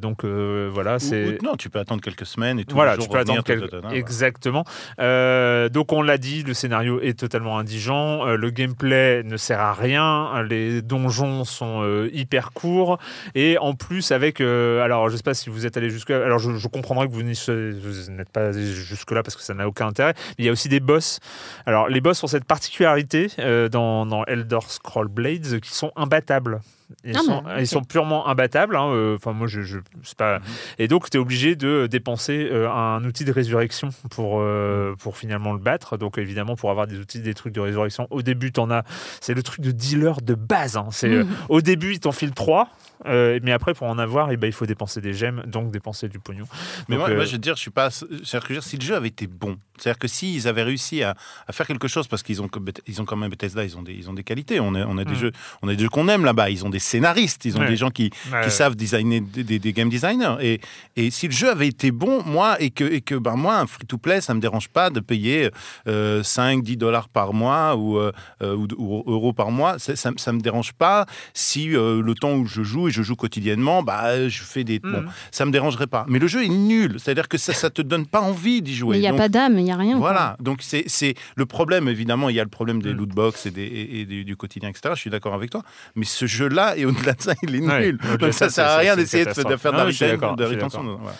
Donc 0.00 0.24
voilà, 0.24 0.98
c'est. 0.98 1.42
non, 1.42 1.56
tu 1.56 1.68
peux 1.68 1.78
attendre 1.80 2.00
quelques 2.00 2.24
semaines 2.26 2.58
et 2.58 2.64
tout. 2.64 2.74
Voilà, 2.74 2.96
tu 2.96 3.08
peux 3.08 3.18
attendre 3.18 3.42
quelques... 3.44 3.68
Exactement. 3.92 4.64
Donc 4.98 5.92
on 5.92 6.02
l'a 6.02 6.16
dit, 6.18 6.42
le 6.44 6.54
scénario 6.54 6.69
est 7.02 7.18
totalement 7.18 7.58
indigent, 7.58 8.26
euh, 8.26 8.36
le 8.36 8.50
gameplay 8.50 9.22
ne 9.24 9.36
sert 9.36 9.60
à 9.60 9.72
rien, 9.72 10.42
les 10.42 10.82
donjons 10.82 11.44
sont 11.44 11.82
euh, 11.82 12.08
hyper 12.12 12.52
courts 12.52 12.98
et 13.34 13.58
en 13.58 13.74
plus 13.74 14.12
avec, 14.12 14.40
euh, 14.40 14.82
alors 14.82 15.08
je 15.08 15.16
sais 15.16 15.22
pas 15.22 15.34
si 15.34 15.50
vous 15.50 15.66
êtes 15.66 15.76
allé 15.76 15.90
jusque, 15.90 16.10
alors 16.10 16.38
je, 16.38 16.56
je 16.56 16.68
comprendrais 16.68 17.08
que 17.08 17.12
vous 17.12 17.22
n'êtes 17.22 18.30
pas 18.30 18.52
jusque 18.52 19.10
là 19.10 19.22
parce 19.22 19.36
que 19.36 19.42
ça 19.42 19.54
n'a 19.54 19.66
aucun 19.66 19.88
intérêt, 19.88 20.14
il 20.38 20.44
y 20.44 20.48
a 20.48 20.52
aussi 20.52 20.68
des 20.68 20.80
boss. 20.80 21.20
Alors 21.66 21.88
les 21.88 22.00
boss 22.00 22.22
ont 22.24 22.28
cette 22.28 22.44
particularité 22.44 23.28
euh, 23.38 23.68
dans, 23.68 24.06
dans 24.06 24.24
Elder 24.24 24.58
Scroll 24.66 25.08
Blades 25.08 25.60
qui 25.60 25.74
sont 25.74 25.92
imbattables. 25.96 26.60
Ils, 27.04 27.16
Ah 27.16 27.20
sont, 27.20 27.42
ils 27.56 27.62
ok. 27.62 27.66
sont 27.66 27.84
purement 27.84 28.28
imbattables. 28.28 28.76
hein, 28.76 28.88
euh, 28.92 29.16
Enfin, 29.16 29.32
moi, 29.32 29.46
je, 29.46 29.78
pas. 30.18 30.40
Et 30.78 30.88
donc, 30.88 31.08
tu 31.10 31.16
es 31.16 31.20
obligé 31.20 31.56
de 31.56 31.86
dépenser 31.90 32.48
euh, 32.50 32.70
un 32.70 33.04
outil 33.04 33.24
de 33.24 33.32
résurrection 33.32 33.90
pour, 34.10 34.40
euh, 34.40 34.94
pour 34.98 35.16
finalement 35.16 35.52
le 35.52 35.58
battre. 35.58 35.96
Donc, 35.96 36.18
évidemment, 36.18 36.56
pour 36.56 36.70
avoir 36.70 36.86
des 36.86 36.98
outils, 36.98 37.20
des 37.20 37.34
trucs 37.34 37.54
de 37.54 37.60
résurrection, 37.60 38.06
au 38.10 38.22
début, 38.22 38.52
tu 38.52 38.60
en 38.60 38.70
as. 38.70 38.82
C'est 39.20 39.34
le 39.34 39.42
truc 39.42 39.60
de 39.60 39.70
dealer 39.70 40.20
de 40.22 40.34
base. 40.34 40.76
hein. 40.76 40.88
C'est, 40.90 41.08
euh, 41.10 41.24
Mhm. 41.24 41.30
au 41.48 41.60
début, 41.60 41.92
il 41.92 42.00
t'enfile 42.00 42.32
3. 42.32 42.68
mais 43.06 43.52
après, 43.52 43.72
pour 43.72 43.86
en 43.86 43.98
avoir, 43.98 44.30
eh 44.30 44.36
ben, 44.36 44.46
il 44.46 44.52
faut 44.52 44.66
dépenser 44.66 45.00
des 45.00 45.14
gemmes, 45.14 45.42
donc 45.46 45.70
dépenser 45.70 46.08
du 46.08 46.18
pognon. 46.18 46.44
Mais 46.88 46.96
Donc, 46.96 47.06
moi, 47.06 47.10
euh, 47.10 47.16
moi, 47.16 47.24
je 47.24 47.32
veux 47.32 47.38
dire, 47.38 47.56
je 47.56 47.60
suis 47.62 47.70
pas. 47.70 47.88
C'est-à-dire 47.90 48.46
que 48.46 48.60
si 48.60 48.76
le 48.76 48.82
jeu 48.82 48.94
avait 48.94 49.08
été 49.08 49.26
bon, 49.26 49.56
c'est-à-dire 49.78 49.98
que 49.98 50.06
s'ils 50.08 50.46
avaient 50.48 50.62
réussi 50.64 51.02
à, 51.02 51.14
à 51.46 51.52
faire 51.52 51.66
quelque 51.66 51.88
chose, 51.88 52.08
parce 52.08 52.22
qu'ils 52.22 52.42
ont, 52.42 52.48
ils 52.86 53.00
ont 53.00 53.04
quand 53.06 53.16
même 53.16 53.30
Bethesda, 53.30 53.64
ils 53.64 53.78
ont 53.78 53.82
des, 53.82 53.94
ils 53.94 54.10
ont 54.10 54.12
des 54.12 54.22
qualités. 54.24 54.60
On 54.60 54.74
a, 54.74 54.84
on 54.84 54.98
a 54.98 55.04
des 55.04 55.12
Mm. 55.12 55.16
jeux, 55.16 55.32
on 55.62 55.68
a 55.68 55.74
des 55.74 55.82
jeux 55.82 55.88
qu'on 55.88 56.08
aime 56.08 56.24
là-bas. 56.26 56.50
Ils 56.50 56.64
ont 56.66 56.70
des 56.70 56.78
scénaristes, 56.80 57.44
ils 57.44 57.56
ont 57.56 57.60
Ouais. 57.60 57.68
des 57.68 57.76
gens 57.76 57.90
qui, 57.90 58.10
Ouais. 58.32 58.40
qui 58.44 58.50
savent 58.50 58.74
designer 58.74 59.20
des, 59.20 59.44
des- 59.44 59.58
des 59.58 59.72
game 59.72 59.88
designers. 59.88 60.36
Et, 60.40 60.60
et 60.96 61.10
si 61.10 61.26
le 61.26 61.32
jeu 61.32 61.50
avait 61.50 61.68
été 61.68 61.90
bon, 61.92 62.22
moi, 62.24 62.60
et 62.60 62.70
que, 62.70 62.84
et 62.84 63.00
que 63.00 63.14
ben, 63.14 63.36
moi, 63.36 63.56
un 63.58 63.66
free-to-play, 63.66 64.20
ça 64.20 64.34
me 64.34 64.40
dérange 64.40 64.68
pas 64.68 64.90
de 64.90 65.00
payer 65.00 65.50
euh, 65.86 66.22
5, 66.22 66.62
10 66.62 66.76
dollars 66.76 67.08
par 67.08 67.32
mois 67.32 67.76
ou, 67.76 67.98
euh, 67.98 68.12
euh, 68.42 68.56
ou, 68.56 68.66
ou 68.78 69.12
euros 69.12 69.32
par 69.32 69.50
mois, 69.50 69.78
ça, 69.78 69.94
ça 69.94 70.32
me 70.32 70.40
dérange 70.40 70.72
pas 70.72 71.06
si 71.34 71.76
euh, 71.76 72.02
le 72.02 72.14
temps 72.14 72.34
où 72.34 72.46
je 72.46 72.62
joue, 72.62 72.88
et 72.88 72.90
je 72.90 73.02
joue 73.02 73.16
quotidiennement, 73.16 73.82
bah, 73.82 74.28
je 74.28 74.42
fais 74.42 74.64
des... 74.64 74.78
Bon, 74.78 75.02
Mhm. 75.02 75.10
ça 75.30 75.44
me 75.44 75.50
dérangerait 75.52 75.86
pas. 75.86 76.04
Mais 76.08 76.18
le 76.18 76.26
jeu 76.26 76.44
est 76.44 76.48
nul, 76.48 76.96
c'est-à-dire 76.98 77.28
que 77.28 77.38
ça, 77.38 77.52
ça 77.52 77.70
te 77.70 77.82
donne 77.82 78.06
pas 78.06 78.20
envie 78.20 78.62
d'y 78.62 78.74
jouer. 78.74 78.92
Mais 78.96 78.98
il 78.98 79.02
n'y 79.02 79.06
a 79.06 79.10
Donc, 79.10 79.18
pas 79.20 79.28
d'âme, 79.28 79.58
il 79.58 79.64
n'y 79.64 79.72
a 79.72 79.76
rien. 79.76 79.92
quoi. 79.98 80.00
voilà, 80.10 80.36
donc 80.40 80.60
c'est 80.62 80.84
c'est 80.86 81.14
le 81.36 81.46
problème, 81.46 81.88
évidemment, 81.88 82.28
il 82.28 82.36
y 82.36 82.40
a 82.40 82.44
le 82.44 82.48
problème 82.48 82.78
Mm. 82.78 82.82
des 82.82 82.92
loot 82.92 83.08
box 83.10 83.46
et, 83.46 83.50
des, 83.50 83.62
et, 83.64 84.04
du 84.24 84.36
quotidien, 84.36 84.68
etc. 84.68 84.94
Je 84.94 85.00
suis 85.00 85.10
d'accord 85.10 85.34
avec 85.34 85.50
toi, 85.50 85.62
mais 85.96 86.04
ce 86.04 86.24
jeu-là, 86.26 86.69
et 86.76 86.84
au-delà 86.86 87.12
de 87.12 87.22
ça, 87.22 87.34
il 87.42 87.54
est 87.56 87.60
nul. 87.60 87.98
donc 88.18 88.32
ça 88.32 88.48
ça, 88.48 88.50
sert 88.50 88.66
à 88.66 88.76
rien 88.78 88.96
d'essayer 88.96 89.24
de, 89.24 89.32
faire 89.32 89.72
de 89.72 90.42
la 90.42 90.48
rétention. 90.48 90.82
voilà. 91.00 91.16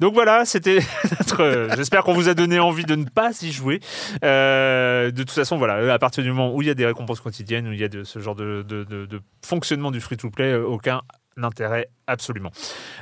Donc 0.00 0.12
voilà, 0.14 0.44
c'était 0.44 0.80
notre. 1.10 1.40
euh, 1.42 1.68
J'espère 1.76 2.02
qu'on 2.02 2.12
vous 2.12 2.28
a 2.28 2.34
donné 2.34 2.58
envie 2.58 2.84
de 2.84 2.96
ne 2.96 3.04
pas 3.04 3.30
y 3.40 3.50
jouer. 3.52 3.80
Euh, 4.24 5.10
de 5.10 5.22
toute 5.22 5.30
façon, 5.30 5.56
voilà, 5.56 5.94
à 5.94 5.98
partir 5.98 6.22
du 6.22 6.30
moment 6.30 6.54
où 6.54 6.60
il 6.60 6.68
y 6.68 6.70
a 6.70 6.74
des 6.74 6.84
récompenses 6.84 7.20
quotidiennes, 7.20 7.66
où 7.68 7.72
il 7.72 7.80
y 7.80 7.84
a 7.84 7.88
de, 7.88 8.02
ce 8.04 8.18
genre 8.18 8.34
de, 8.34 8.62
de- 8.68 8.84
de- 8.84 9.06
de 9.06 9.20
fonctionnement 9.46 9.90
du 9.90 10.00
free-to-play, 10.00 10.52
euh, 10.52 10.64
aucun 10.66 11.00
intérêt 11.42 11.88
absolument. 12.06 12.50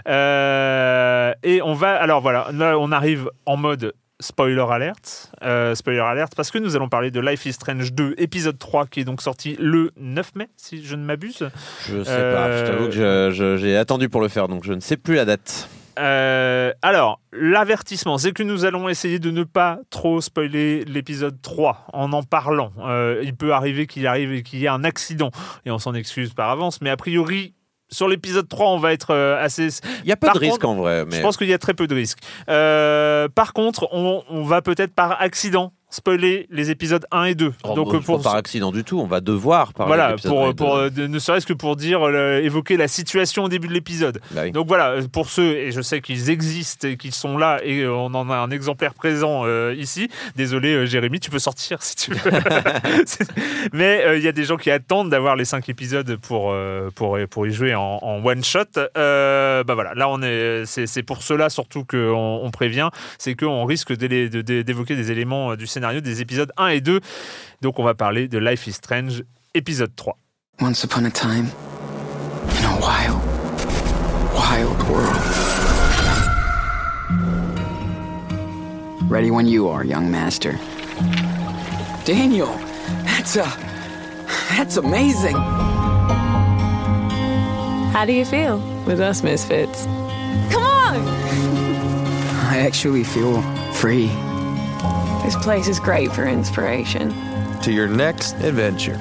Euh, 0.08 1.32
et 1.42 1.62
on 1.62 1.74
va. 1.74 1.94
Alors 1.94 2.20
voilà, 2.20 2.48
là, 2.52 2.78
on 2.78 2.92
arrive 2.92 3.28
en 3.46 3.56
mode. 3.56 3.92
Spoiler 4.24 4.64
alert, 4.70 5.30
Euh, 5.42 5.74
spoiler 5.74 6.00
alert, 6.00 6.34
parce 6.34 6.50
que 6.50 6.56
nous 6.56 6.76
allons 6.76 6.88
parler 6.88 7.10
de 7.10 7.20
Life 7.20 7.44
is 7.44 7.52
Strange 7.52 7.92
2, 7.92 8.14
épisode 8.16 8.58
3, 8.58 8.86
qui 8.86 9.00
est 9.00 9.04
donc 9.04 9.20
sorti 9.20 9.54
le 9.60 9.90
9 9.98 10.34
mai, 10.36 10.48
si 10.56 10.82
je 10.82 10.96
ne 10.96 11.04
m'abuse. 11.04 11.50
Je 11.86 12.02
sais 12.02 12.32
pas, 12.32 12.58
je 12.58 12.64
t'avoue 12.64 12.88
que 12.88 13.58
j'ai 13.58 13.76
attendu 13.76 14.08
pour 14.08 14.22
le 14.22 14.28
faire, 14.28 14.48
donc 14.48 14.64
je 14.64 14.72
ne 14.72 14.80
sais 14.80 14.96
plus 14.96 15.16
la 15.16 15.26
date. 15.26 15.68
Euh, 15.98 16.72
alors, 16.82 17.20
l'avertissement, 17.32 18.18
c'est 18.18 18.32
que 18.32 18.42
nous 18.42 18.64
allons 18.64 18.88
essayer 18.88 19.18
de 19.18 19.30
ne 19.30 19.44
pas 19.44 19.78
trop 19.90 20.20
spoiler 20.20 20.84
l'épisode 20.86 21.40
3 21.42 21.86
en 21.92 22.12
en 22.12 22.22
parlant. 22.22 22.72
Euh, 22.80 23.20
il 23.22 23.36
peut 23.36 23.52
arriver 23.52 23.86
qu'il 23.86 24.06
arrive 24.06 24.32
et 24.32 24.42
qu'il 24.42 24.58
y 24.58 24.64
ait 24.64 24.68
un 24.68 24.84
accident, 24.84 25.30
et 25.66 25.70
on 25.70 25.78
s'en 25.78 25.94
excuse 25.94 26.32
par 26.32 26.50
avance, 26.50 26.80
mais 26.80 26.90
a 26.90 26.96
priori, 26.96 27.53
sur 27.90 28.08
l'épisode 28.08 28.48
3, 28.48 28.70
on 28.70 28.78
va 28.78 28.92
être 28.92 29.12
euh, 29.12 29.42
assez... 29.42 29.68
Il 30.02 30.08
y 30.08 30.12
a 30.12 30.16
peu 30.16 30.26
Par 30.26 30.34
de 30.34 30.40
risques 30.40 30.64
en 30.64 30.74
vrai. 30.74 31.04
Mais... 31.04 31.16
Je 31.16 31.22
pense 31.22 31.36
qu'il 31.36 31.48
y 31.48 31.52
a 31.52 31.58
très 31.58 31.74
peu 31.74 31.86
de 31.86 31.94
risques. 31.94 32.18
Euh, 32.48 33.28
par 33.28 33.52
contre, 33.52 33.88
on, 33.92 34.22
on 34.28 34.42
va 34.44 34.62
peut-être 34.62 34.94
par 34.94 35.20
accident 35.20 35.72
spoiler 35.94 36.46
les 36.50 36.70
épisodes 36.70 37.06
1 37.12 37.24
et 37.24 37.34
2. 37.34 37.52
Oh, 37.62 37.74
Donc, 37.74 38.02
pour 38.02 38.18
pas 38.18 38.30
par 38.30 38.34
accident 38.34 38.72
du 38.72 38.82
tout, 38.82 38.98
on 38.98 39.06
va 39.06 39.20
devoir 39.20 39.72
parler 39.72 39.94
voilà, 39.94 40.16
pour, 40.16 40.54
pour, 40.54 40.76
euh, 40.76 40.90
ne 40.90 41.18
serait-ce 41.20 41.46
que 41.46 41.52
pour 41.52 41.76
dire, 41.76 42.02
euh, 42.02 42.40
évoquer 42.42 42.76
la 42.76 42.88
situation 42.88 43.44
au 43.44 43.48
début 43.48 43.68
de 43.68 43.72
l'épisode. 43.72 44.20
Bah 44.32 44.42
oui. 44.44 44.50
Donc 44.50 44.66
voilà, 44.66 44.90
euh, 44.90 45.02
pour 45.06 45.28
ceux, 45.28 45.56
et 45.56 45.70
je 45.70 45.80
sais 45.82 46.00
qu'ils 46.00 46.30
existent 46.30 46.88
et 46.88 46.96
qu'ils 46.96 47.14
sont 47.14 47.38
là, 47.38 47.60
et 47.62 47.82
euh, 47.82 47.92
on 47.92 48.12
en 48.14 48.28
a 48.28 48.36
un 48.36 48.50
exemplaire 48.50 48.94
présent 48.94 49.42
euh, 49.44 49.74
ici. 49.78 50.08
Désolé, 50.34 50.86
Jérémy, 50.86 51.20
tu 51.20 51.30
peux 51.30 51.38
sortir 51.38 51.80
si 51.80 51.94
tu 51.94 52.12
veux. 52.12 52.30
Mais 53.72 54.16
il 54.16 54.22
y 54.22 54.28
a 54.28 54.32
des 54.32 54.44
gens 54.44 54.56
qui 54.56 54.70
attendent 54.70 55.10
d'avoir 55.10 55.36
les 55.36 55.44
cinq 55.44 55.68
épisodes 55.68 56.16
pour, 56.16 56.54
pour, 56.96 57.18
pour 57.30 57.46
y 57.46 57.52
jouer 57.52 57.74
en, 57.74 57.98
en 58.02 58.24
one 58.24 58.42
shot. 58.42 58.64
Bah 58.74 59.74
voilà, 59.74 59.94
là 59.94 60.08
on 60.08 60.22
est, 60.22 60.64
c'est 60.66 60.86
c'est 60.86 61.02
pour 61.02 61.22
cela 61.22 61.50
surtout 61.50 61.84
qu'on 61.84 62.40
on 62.42 62.50
prévient, 62.50 62.88
c'est 63.18 63.34
qu'on 63.34 63.64
risque 63.64 63.92
d'évoquer 63.92 64.96
des 64.96 65.12
éléments 65.12 65.54
du 65.54 65.66
scénario 65.84 66.00
des 66.00 66.22
épisodes 66.22 66.50
1 66.56 66.68
et 66.68 66.80
2. 66.80 67.00
Donc 67.60 67.78
on 67.78 67.84
va 67.84 67.94
parler 67.94 68.26
de 68.26 68.38
Life 68.38 68.66
is 68.66 68.72
Strange, 68.72 69.22
épisode 69.54 69.94
3. 69.94 70.16
Once 70.62 70.82
upon 70.84 71.04
a 71.04 71.10
time, 71.10 71.50
in 72.48 72.64
a 72.64 72.78
wild, 72.80 73.20
wild 74.34 74.82
world. 74.88 75.14
Ready 79.10 79.30
when 79.30 79.46
you 79.46 79.68
are, 79.68 79.84
young 79.84 80.10
master. 80.10 80.58
Daniel, 82.06 82.48
that's 83.04 83.36
a. 83.36 83.44
That's 84.56 84.78
amazing. 84.78 85.36
How 87.92 88.06
do 88.06 88.12
you 88.12 88.24
feel? 88.24 88.58
With 88.86 89.00
us 89.00 89.22
misfits? 89.22 89.84
Come 90.50 90.64
on! 90.64 90.96
I 92.48 92.58
actually 92.60 93.04
feel 93.04 93.42
free. 93.72 94.10
This 95.24 95.36
place 95.36 95.68
is 95.68 95.80
great 95.80 96.10
for 96.12 96.26
inspiration. 96.26 97.10
To 97.62 97.70
your 97.70 97.88
next 97.88 98.34
adventure. 98.44 98.96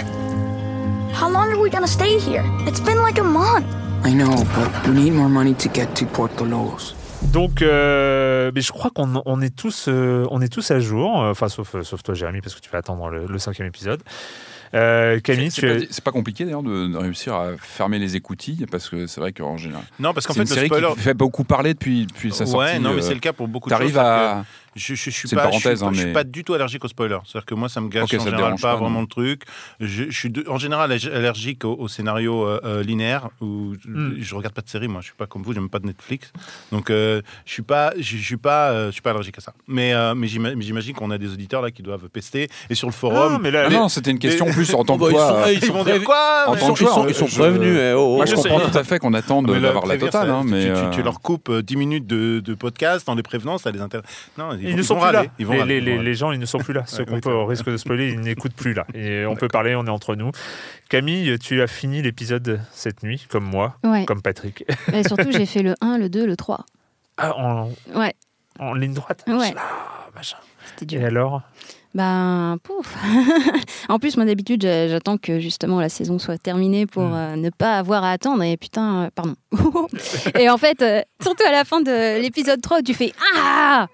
How 1.13 1.29
long 1.29 1.51
are 1.51 1.59
we 1.61 1.69
gonna 1.69 1.87
stay 1.87 2.17
here? 2.17 2.43
It's 2.65 2.79
been 2.79 3.01
like 3.01 3.19
a 3.19 3.23
month. 3.23 3.65
I 4.05 4.13
know, 4.13 4.35
but 4.55 4.87
we 4.87 4.93
need 4.93 5.13
more 5.13 5.29
money 5.29 5.53
to 5.55 5.69
get 5.73 5.93
to 5.95 6.05
Portolos. 6.05 6.95
Donc, 7.31 7.61
euh, 7.61 8.51
mais 8.53 8.61
je 8.61 8.71
crois 8.71 8.89
qu'on 8.93 9.21
on 9.25 9.41
est 9.41 9.55
tous, 9.55 9.85
euh, 9.87 10.25
on 10.29 10.41
est 10.41 10.51
tous 10.51 10.71
à 10.71 10.79
jour. 10.79 11.21
euh, 11.23 11.31
Enfin, 11.31 11.47
sauf, 11.47 11.75
sauf 11.83 12.03
toi, 12.03 12.13
Jérémy, 12.13 12.41
parce 12.41 12.55
que 12.55 12.59
tu 12.61 12.69
vas 12.69 12.79
attendre 12.79 13.09
le, 13.09 13.25
le 13.27 13.39
cinquième 13.39 13.67
épisode. 13.67 14.01
Euh, 14.73 15.19
Camille, 15.19 15.51
C'est 15.51 15.61
tu 15.61 15.67
pas, 15.67 15.73
es- 15.83 15.87
c'est 15.91 16.03
pas 16.03 16.11
compliqué 16.11 16.45
d'ailleurs 16.45 16.63
de, 16.63 16.87
de 16.87 16.97
réussir 16.97 17.35
à 17.35 17.49
fermer 17.59 17.99
les 17.99 18.15
écoutilles 18.15 18.65
parce 18.71 18.89
que 18.89 19.05
c'est 19.07 19.21
vrai 19.21 19.31
qu'en 19.31 19.55
général. 19.55 19.83
Non, 19.99 20.13
parce 20.13 20.25
qu'en 20.25 20.33
c'est 20.33 20.39
fait, 20.39 20.45
une 20.45 20.49
le 20.49 20.55
série 20.55 20.67
spoiler- 20.67 20.93
qui 20.95 20.99
fait 21.01 21.13
beaucoup 21.13 21.43
parler 21.43 21.73
depuis, 21.75 22.07
depuis 22.07 22.31
sa 22.31 22.45
sortie. 22.47 22.57
Ouais, 22.73 22.79
non, 22.79 22.91
mais 22.93 23.01
euh, 23.03 23.07
c'est 23.07 23.13
le 23.13 23.19
cas 23.19 23.33
pour 23.33 23.47
beaucoup 23.47 23.69
de 23.69 23.75
choses. 23.75 23.79
T'arrives 23.93 23.97
à. 23.99 24.43
Je, 24.75 24.95
je, 24.95 25.05
je 25.05 25.09
suis 25.11 25.27
C'est 25.27 25.35
une 25.35 25.41
pas, 25.41 25.51
je 25.51 25.69
hein, 25.69 25.89
je 25.91 25.97
suis 25.97 26.05
mais- 26.07 26.13
pas 26.13 26.23
du 26.23 26.43
tout 26.43 26.53
allergique 26.53 26.83
aux 26.83 26.87
spoilers. 26.87 27.19
C'est-à-dire 27.25 27.45
que 27.45 27.55
moi, 27.55 27.69
ça 27.69 27.79
me 27.81 27.89
gâche 27.89 28.03
Ok, 28.13 28.19
en 28.19 28.23
général 28.25 28.55
pas, 28.55 28.73
pas, 28.73 28.75
vraiment 28.75 29.01
le 29.01 29.07
truc. 29.07 29.43
Je, 29.79 30.05
je 30.09 30.11
suis 30.17 30.29
de- 30.29 30.45
en 30.49 30.57
général 30.57 30.91
allerg- 30.91 31.13
allergique 31.13 31.63
au, 31.65 31.75
au 31.79 31.87
scénario 31.87 32.45
euh, 32.47 32.59
euh, 32.63 32.83
linéaire 32.83 33.29
où 33.41 33.73
Hmm. 33.85 34.13
je 34.19 34.35
regarde 34.35 34.53
pas 34.53 34.61
de 34.61 34.69
série. 34.69 34.87
Moi, 34.87 35.01
je 35.01 35.07
suis 35.07 35.15
pas 35.15 35.25
comme 35.27 35.43
vous, 35.43 35.53
j'aime 35.53 35.69
pas 35.69 35.79
de 35.79 35.85
Netflix. 35.87 36.31
Donc, 36.71 36.89
euh, 36.89 37.21
je 37.45 37.51
suis 37.51 37.61
pas, 37.63 37.93
je, 37.97 38.17
je 38.17 38.23
suis 38.23 38.37
pas, 38.37 38.71
euh, 38.71 38.87
je 38.87 38.91
suis 38.93 39.01
pas 39.01 39.11
allergique 39.11 39.37
à 39.37 39.41
ça. 39.41 39.53
Mais, 39.67 39.93
euh, 39.93 40.15
mais 40.15 40.27
j'ima- 40.27 40.53
mais 40.55 40.63
j'imagine 40.63 40.93
qu'on 40.95 41.11
a 41.11 41.17
des 41.17 41.31
auditeurs 41.31 41.61
là 41.61 41.71
qui 41.71 41.83
doivent 41.83 42.09
pester 42.09 42.49
et 42.69 42.75
sur 42.75 42.87
le 42.87 42.93
forum. 42.93 43.33
Non, 43.33 43.39
mais 43.39 43.51
là- 43.51 43.65
Ah 43.67 43.69
non, 43.69 43.89
c'était 43.89 44.11
une 44.11 44.19
question 44.19 44.45
Mais- 44.45 44.53
plus 44.53 44.73
en 44.73 44.83
tant 44.83 44.97
que 44.97 45.01
bah, 45.03 45.09
ils 45.11 45.15
sont- 45.17 45.35
euh, 45.35 45.53
ils 45.67 45.71
vont 45.71 45.83
dire 45.83 46.03
quoi 46.03 46.45
En 46.47 46.53
mais- 46.53 46.59
tant 46.59 46.73
que 46.73 46.83
ils 47.09 47.13
sont- 47.15 47.25
prévenus. 47.27 47.77
Moi, 47.95 48.25
je 48.25 48.35
comprends 48.35 48.59
tout 48.59 48.77
à 48.77 48.83
fait 48.83 48.99
qu'on 48.99 49.09
Mais 49.11 49.21
là, 49.59 49.59
d'avoir 49.61 49.85
la 49.85 49.97
totale, 49.97 50.29
hein, 50.29 50.41
tu- 50.43 50.51
mais. 50.51 50.63
tu, 50.91 50.99
euh, 50.99 51.03
leur 51.03 51.19
coupes 51.21 51.49
euh, 51.49 51.61
10 51.61 51.75
minutes 51.77 52.07
de, 52.07 52.39
de 52.39 52.53
podcast 52.53 53.07
en 53.09 53.15
les 53.15 53.23
prévenant, 53.23 53.57
ça 53.57 53.71
les 53.71 53.81
intéresse. 53.81 54.05
Non, 54.37 54.53
ils, 54.69 54.75
ne 54.75 54.81
sont 54.81 54.95
plus 54.95 55.03
râler, 55.03 55.17
là. 55.19 55.25
Ils 55.39 55.45
vont 55.45 55.53
les, 55.53 55.59
râler, 55.59 55.73
les- 55.73 55.77
ils 55.79 55.83
vont 55.83 55.85
les- 55.91 55.97
râler. 55.97 56.09
les 56.09 56.13
gens, 56.15 56.31
ils 56.31 56.39
ne 56.39 56.45
sont 56.45 56.57
plus 56.59 56.73
là. 56.73 56.83
Ceux 56.85 57.05
qu'on 57.05 57.19
peut 57.19 57.35
risque 57.43 57.69
de 57.69 57.77
spoiler, 57.77 58.09
ils 58.11 58.19
n'écoutent 58.19 58.55
plus 58.55 58.73
là. 58.73 58.85
Et 58.93 59.25
on 59.25 59.35
peut 59.35 59.47
parler, 59.47 59.75
on 59.75 59.85
est 59.85 59.89
entre 59.89 60.15
nous. 60.15 60.31
Camille, 60.89 61.37
tu 61.39 61.61
as 61.61 61.67
fini 61.67 62.01
l'épisode 62.01 62.61
cette 62.71 63.03
nuit, 63.03 63.25
comme 63.29 63.43
moi, 63.45 63.77
Ouais. 63.83 64.05
comme 64.05 64.21
Patrick. 64.21 64.63
Et 64.93 65.03
surtout, 65.07 65.31
j'ai 65.31 65.45
fait 65.45 65.63
le 65.63 65.75
1, 65.81 65.97
le 65.97 66.09
2, 66.09 66.25
le 66.25 66.35
3. 66.35 66.65
Ah, 67.17 67.37
en, 67.37 67.69
Ouais, 67.95 68.13
en 68.59 68.73
ligne 68.73 68.93
droite 68.93 69.23
ouais. 69.27 69.53
Ah, 69.57 70.09
machin. 70.15 70.37
C'était 70.65 70.95
Et 70.95 70.99
dur. 70.99 71.07
alors? 71.07 71.41
Ben, 71.95 72.57
pouf. 72.63 72.95
en 73.89 73.99
plus, 73.99 74.17
moi 74.17 74.25
d'habitude, 74.25 74.63
j'a- 74.63 74.87
j'attends 74.87 75.17
que 75.19 75.39
justement 75.39 75.79
la 75.79 75.89
saison 75.89 76.17
soit 76.17 76.39
terminée 76.39 76.87
pour 76.87 77.03
Mm. 77.03 77.13
euh, 77.13 77.35
ne 77.35 77.49
pas 77.51 77.77
avoir 77.77 78.03
à 78.03 78.09
attendre. 78.11 78.41
Et 78.41 78.57
putain, 78.57 79.03
euh, 79.03 79.09
pardon. 79.13 79.35
et 80.39 80.49
en 80.49 80.57
fait, 80.57 80.81
euh, 80.81 81.01
surtout 81.21 81.43
à 81.47 81.51
la 81.51 81.63
fin 81.65 81.81
de 81.81 82.19
l'épisode 82.19 82.59
3, 82.61 82.79
où 82.79 82.81
tu 82.81 82.95
fais 82.95 83.13
Ah 83.37 83.87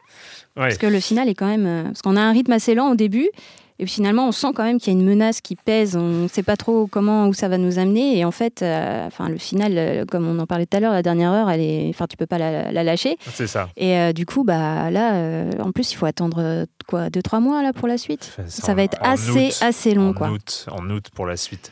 Ouais. 0.59 0.65
Parce 0.65 0.77
que 0.77 0.85
le 0.87 0.99
final 0.99 1.27
est 1.29 1.33
quand 1.35 1.47
même. 1.47 1.65
euh, 1.65 1.83
parce 1.85 2.03
qu'on 2.03 2.15
a 2.15 2.21
un 2.21 2.31
rythme 2.31 2.51
assez 2.51 2.75
lent 2.75 2.91
au 2.91 2.95
début. 2.95 3.29
Et 3.81 3.85
finalement, 3.85 4.27
on 4.27 4.33
sent 4.33 4.49
quand 4.53 4.63
même 4.65 4.77
qu'il 4.77 4.91
y 4.91 4.95
a 4.97 4.99
une 4.99 5.05
menace 5.07 5.39
qui 5.39 5.55
pèse. 5.55 5.95
On 5.95 6.23
ne 6.23 6.27
sait 6.27 6.43
pas 6.43 6.57
trop 6.57 6.85
comment, 6.85 7.27
où 7.29 7.33
ça 7.33 7.47
va 7.47 7.57
nous 7.57 7.79
amener. 7.79 8.17
Et 8.17 8.25
en 8.25 8.31
fait, 8.31 8.61
euh, 8.61 9.07
enfin, 9.07 9.29
le 9.29 9.37
final, 9.37 9.71
euh, 9.77 10.03
comme 10.03 10.27
on 10.27 10.37
en 10.37 10.45
parlait 10.45 10.65
tout 10.65 10.75
à 10.75 10.81
l'heure, 10.81 10.91
la 10.91 11.01
dernière 11.01 11.31
heure, 11.31 11.49
elle 11.49 11.61
est, 11.61 11.87
enfin, 11.89 12.05
tu 12.05 12.17
peux 12.17 12.25
pas 12.25 12.37
la, 12.37 12.73
la 12.73 12.83
lâcher. 12.83 13.15
C'est 13.33 13.47
ça. 13.47 13.69
Et 13.77 13.95
euh, 13.97 14.11
du 14.11 14.25
coup, 14.25 14.43
bah 14.43 14.91
là, 14.91 15.45
en 15.63 15.71
plus, 15.71 15.93
il 15.93 15.95
faut 15.95 16.05
attendre 16.07 16.65
quoi, 16.87 17.09
deux 17.09 17.21
trois 17.21 17.39
mois 17.39 17.63
là 17.63 17.71
pour 17.71 17.87
la 17.87 17.97
suite? 17.97 18.37
Ça 18.47 18.73
va 18.73 18.83
être 18.83 18.97
assez 18.99 19.47
août. 19.47 19.59
assez 19.61 19.93
long 19.93 20.09
en 20.09 20.13
quoi. 20.13 20.29
Août, 20.29 20.65
en 20.69 20.89
août 20.89 21.05
pour 21.15 21.25
la 21.25 21.37
suite. 21.37 21.71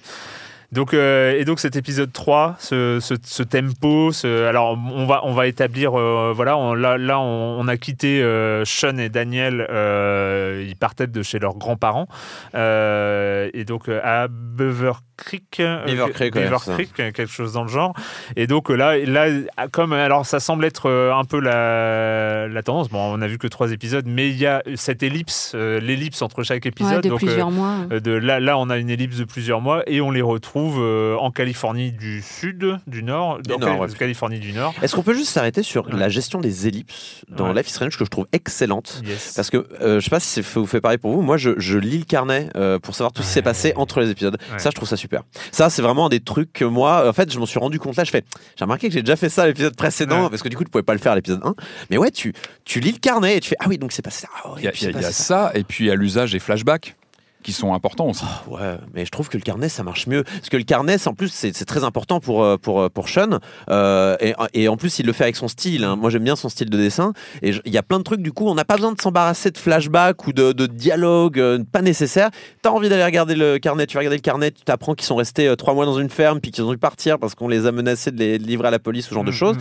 Donc, 0.73 0.93
euh, 0.93 1.39
et 1.39 1.45
donc 1.45 1.59
cet 1.61 1.77
épisode 1.77 2.11
3, 2.11 2.57
ce, 2.59 2.99
ce, 2.99 3.13
ce 3.23 3.41
tempo, 3.43 4.11
ce, 4.11 4.45
alors 4.45 4.77
on 4.93 5.05
va, 5.05 5.21
on 5.23 5.31
va 5.31 5.47
établir, 5.47 5.97
euh, 5.97 6.33
voilà, 6.35 6.57
on, 6.57 6.73
là, 6.73 6.97
là 6.97 7.19
on, 7.19 7.57
on 7.59 7.67
a 7.69 7.77
quitté 7.77 8.21
euh, 8.21 8.65
Sean 8.65 8.97
et 8.97 9.07
Daniel, 9.07 9.65
euh, 9.69 10.65
ils 10.67 10.75
partaient 10.75 11.07
de 11.07 11.23
chez 11.23 11.39
leurs 11.39 11.55
grands-parents, 11.55 12.07
euh, 12.55 13.49
et 13.53 13.63
donc 13.63 13.87
à 13.89 14.27
Beaver 14.29 14.93
Creek, 15.15 15.61
Beaver 15.85 16.11
Creek, 16.13 16.35
ouais, 16.35 16.41
Beaver 16.43 16.57
c'est 16.59 16.65
ça. 16.65 16.73
Creek, 16.73 16.93
quelque 16.93 17.25
chose 17.27 17.53
dans 17.53 17.63
le 17.63 17.69
genre. 17.69 17.93
Et 18.35 18.45
donc 18.45 18.69
là, 18.69 18.97
là, 18.99 19.27
comme 19.71 19.93
alors 19.93 20.25
ça 20.27 20.39
semble 20.39 20.63
être 20.65 20.87
un 20.91 21.23
peu 21.23 21.39
la, 21.39 22.47
la 22.47 22.61
tendance. 22.61 22.89
Bon, 22.89 22.99
on 23.17 23.21
a 23.21 23.27
vu 23.27 23.37
que 23.39 23.47
trois 23.47 23.71
épisodes, 23.71 24.05
mais 24.07 24.27
il 24.29 24.37
y 24.37 24.45
a 24.45 24.61
cette 24.75 25.01
ellipse, 25.01 25.53
euh, 25.55 25.79
l'ellipse 25.79 26.21
entre 26.21 26.43
chaque 26.43 26.65
épisode. 26.67 26.97
Ouais, 26.97 27.01
de 27.01 27.09
donc, 27.09 27.23
euh, 27.23 27.25
plusieurs 27.25 27.49
mois. 27.49 27.77
euh, 27.91 27.99
de 27.99 28.11
là, 28.11 28.39
là, 28.39 28.59
on 28.59 28.69
a 28.69 28.77
une 28.77 28.91
ellipse 28.91 29.17
de 29.17 29.23
plusieurs 29.23 29.59
mois 29.61 29.81
et 29.87 30.01
on 30.01 30.11
les 30.11 30.21
retrouve 30.21 30.56
trouve 30.57 30.79
euh, 30.81 31.15
en 31.17 31.31
Californie 31.31 31.91
du 31.91 32.21
Sud, 32.21 32.79
du 32.87 33.03
Nord, 33.03 33.39
Du 33.41 33.53
en 33.53 33.59
Nord, 33.59 33.69
Cali- 33.79 33.91
ouais. 33.91 33.97
Californie 33.97 34.39
du 34.39 34.53
Nord. 34.53 34.73
Est-ce 34.81 34.95
qu'on 34.95 35.03
peut 35.03 35.13
juste 35.13 35.29
s'arrêter 35.31 35.63
sur 35.63 35.87
la 35.89 36.09
gestion 36.09 36.39
des 36.39 36.67
ellipses 36.67 37.23
dans 37.29 37.47
Ouais. 37.47 37.53
Life 37.55 37.67
is 37.69 37.71
Strange 37.73 37.97
que 37.97 38.03
je 38.05 38.09
trouve 38.09 38.27
excellente 38.31 39.01
Yes. 39.05 39.33
Parce 39.35 39.49
que 39.49 39.67
euh, 39.81 39.99
je 39.99 40.03
sais 40.03 40.09
pas 40.09 40.19
si 40.19 40.27
ça 40.43 40.59
vous 40.59 40.65
fait 40.65 40.81
pareil 40.81 40.97
pour 40.97 41.11
vous. 41.13 41.21
Moi, 41.21 41.37
je, 41.37 41.51
je 41.57 41.77
lis 41.77 41.99
le 41.99 42.05
carnet 42.05 42.49
euh, 42.55 42.79
pour 42.79 42.95
savoir 42.95 43.11
tout 43.13 43.21
ce 43.21 43.27
qui 43.27 43.33
s'est 43.33 43.41
passé 43.41 43.73
entre 43.75 44.01
les 44.01 44.09
épisodes. 44.09 44.37
Ouais. 44.51 44.59
Ça, 44.59 44.69
je 44.69 44.75
trouve 44.75 44.87
ça 44.87 44.97
super. 44.97 45.23
Ça, 45.51 45.69
c'est 45.69 45.81
vraiment 45.81 46.07
un 46.07 46.09
des 46.09 46.19
trucs 46.19 46.51
que 46.53 46.65
moi, 46.65 47.07
en 47.07 47.13
fait, 47.13 47.31
je 47.31 47.39
m'en 47.39 47.45
suis 47.45 47.59
rendu 47.59 47.79
compte 47.79 47.95
là. 47.95 48.03
Je 48.03 48.11
fais, 48.11 48.23
j'ai 48.57 48.65
remarqué 48.65 48.87
que 48.87 48.93
j'ai 48.93 49.01
déjà 49.01 49.15
fait 49.15 49.29
ça 49.29 49.43
à 49.43 49.47
l'épisode 49.47 49.75
précédent 49.75 50.23
Ouais. 50.23 50.29
parce 50.29 50.41
que 50.41 50.49
du 50.49 50.57
coup, 50.57 50.63
tu 50.63 50.69
pouvais 50.69 50.83
pas 50.83 50.93
le 50.93 50.99
faire 50.99 51.11
à 51.11 51.15
l'épisode 51.15 51.41
1. 51.43 51.55
Mais 51.89 51.97
ouais, 51.97 52.11
tu, 52.11 52.33
tu 52.65 52.79
lis 52.79 52.91
le 52.91 52.99
carnet 52.99 53.37
et 53.37 53.39
tu 53.39 53.49
fais, 53.49 53.55
ah 53.59 53.65
oui, 53.67 53.77
donc 53.77 53.91
c'est 53.91 54.01
passé 54.01 54.21
ça. 54.21 54.29
Ah 54.43 54.49
Il 54.57 54.63
y 54.63 54.67
a, 54.67 54.71
puis 54.71 54.81
il 54.81 54.85
y 54.85 54.89
a- 54.89 54.91
c'est 54.93 54.97
il 54.99 55.01
y 55.01 55.05
a 55.05 55.07
passé 55.09 55.23
ça, 55.23 55.51
et 55.53 55.63
puis 55.63 55.85
il 55.85 55.87
y 55.87 55.91
a 55.91 55.95
l'usage 55.95 56.31
des 56.31 56.39
flashbacks 56.39 56.95
qui 57.43 57.53
sont 57.53 57.73
importants 57.73 58.07
aussi. 58.09 58.25
Ouais, 58.49 58.77
mais 58.93 59.05
je 59.05 59.11
trouve 59.11 59.29
que 59.29 59.37
le 59.37 59.43
carnet 59.43 59.69
ça 59.69 59.83
marche 59.83 60.07
mieux 60.07 60.23
parce 60.23 60.49
que 60.49 60.57
le 60.57 60.63
carnet, 60.63 60.97
en 61.07 61.13
plus, 61.13 61.29
c'est 61.29 61.51
très 61.65 61.83
important 61.83 62.19
pour 62.19 62.43
euh, 62.43 62.57
pour 62.57 62.81
euh, 62.81 62.89
pour 62.89 63.07
Sean 63.09 63.39
Euh, 63.69 64.17
et, 64.19 64.33
et 64.53 64.67
en 64.67 64.77
plus, 64.77 64.99
il 64.99 65.05
le 65.05 65.13
fait 65.13 65.23
avec 65.23 65.35
son 65.35 65.47
style. 65.47 65.83
hein. 65.83 65.95
Moi, 65.95 66.09
j'aime 66.09 66.23
bien 66.23 66.35
son 66.35 66.49
style 66.49 66.69
de 66.69 66.77
dessin 66.77 67.13
et 67.41 67.51
il 67.65 67.71
y 67.73 67.77
a 67.77 67.83
plein 67.83 67.99
de 67.99 68.03
trucs. 68.03 68.21
Du 68.21 68.31
coup, 68.33 68.47
on 68.47 68.55
n'a 68.55 68.65
pas 68.65 68.75
besoin 68.75 68.91
de 68.91 68.99
s'embarrasser 69.01 69.51
de 69.51 69.57
flashbacks 69.57 70.27
ou 70.27 70.33
de, 70.33 70.51
de 70.51 70.65
dialogue 70.67 71.39
euh, 71.39 71.63
pas 71.71 71.81
nécessaire. 71.81 72.29
T'as 72.61 72.71
envie 72.71 72.89
d'aller 72.89 73.03
regarder 73.05 73.35
le 73.35 73.59
carnet, 73.59 73.87
tu 73.87 73.93
vas 73.95 73.99
regarder 73.99 74.17
le 74.17 74.21
carnet, 74.21 74.51
tu 74.51 74.63
t'apprends 74.63 74.93
qu'ils 74.95 75.05
sont 75.07 75.15
restés 75.15 75.47
euh, 75.47 75.55
trois 75.55 75.73
mois 75.73 75.85
dans 75.85 75.99
une 75.99 76.09
ferme 76.09 76.39
puis 76.41 76.51
qu'ils 76.51 76.63
ont 76.63 76.71
dû 76.71 76.77
partir 76.77 77.17
parce 77.19 77.35
qu'on 77.35 77.47
les 77.47 77.65
a 77.65 77.71
menacés 77.71 78.11
de 78.11 78.17
les 78.17 78.37
livrer 78.37 78.67
à 78.67 78.71
la 78.71 78.79
police, 78.79 79.07
ce 79.07 79.13
genre 79.13 79.23
de 79.23 79.31
choses. 79.31 79.57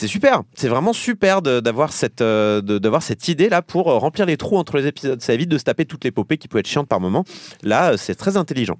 C'est 0.00 0.06
super, 0.06 0.44
c'est 0.54 0.68
vraiment 0.68 0.94
super 0.94 1.42
d'avoir 1.42 1.92
cette, 1.92 2.22
euh, 2.22 2.62
d'avoir 2.62 3.02
cette 3.02 3.28
idée 3.28 3.50
là 3.50 3.60
pour 3.60 3.90
euh, 3.90 3.98
remplir 3.98 4.24
les 4.24 4.38
trous 4.38 4.56
entre 4.56 4.78
les 4.78 4.86
épisodes. 4.86 5.20
Ça 5.20 5.34
évite 5.34 5.50
de 5.50 5.58
se 5.58 5.64
taper 5.64 5.84
toutes 5.84 6.04
les 6.04 6.10
popées 6.10 6.38
qui 6.38 6.48
peuvent 6.48 6.60
être 6.60 6.66
chiantes 6.66 6.88
par 6.88 7.00
moment. 7.00 7.22
Là, 7.62 7.90
euh, 7.92 7.96
c'est 7.98 8.14
très 8.14 8.38
intelligent. 8.38 8.78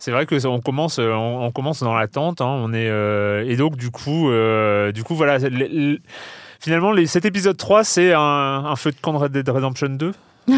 C'est 0.00 0.10
vrai 0.10 0.26
que 0.26 0.44
on 0.48 0.58
commence, 0.60 0.98
on, 0.98 1.52
commence 1.52 1.84
dans 1.84 1.94
l'attente. 1.94 2.40
hein, 2.40 2.46
on 2.48 2.72
est 2.74 2.90
et 3.46 3.54
donc 3.54 3.76
du 3.76 3.92
coup, 3.92 4.28
du 4.92 5.04
coup 5.04 5.14
voilà. 5.14 5.38
le- 5.38 5.48
le- 5.68 5.98
finalement, 6.58 6.92
cet 7.06 7.26
épisode 7.26 7.56
3, 7.56 7.84
c'est 7.84 8.12
un, 8.12 8.20
un 8.20 8.74
feu 8.74 8.90
de 8.90 8.96
camp 9.00 9.12
de 9.12 9.18
Red 9.18 9.30
Dead 9.30 9.48
Redemption 9.48 9.88
2. 9.90 10.12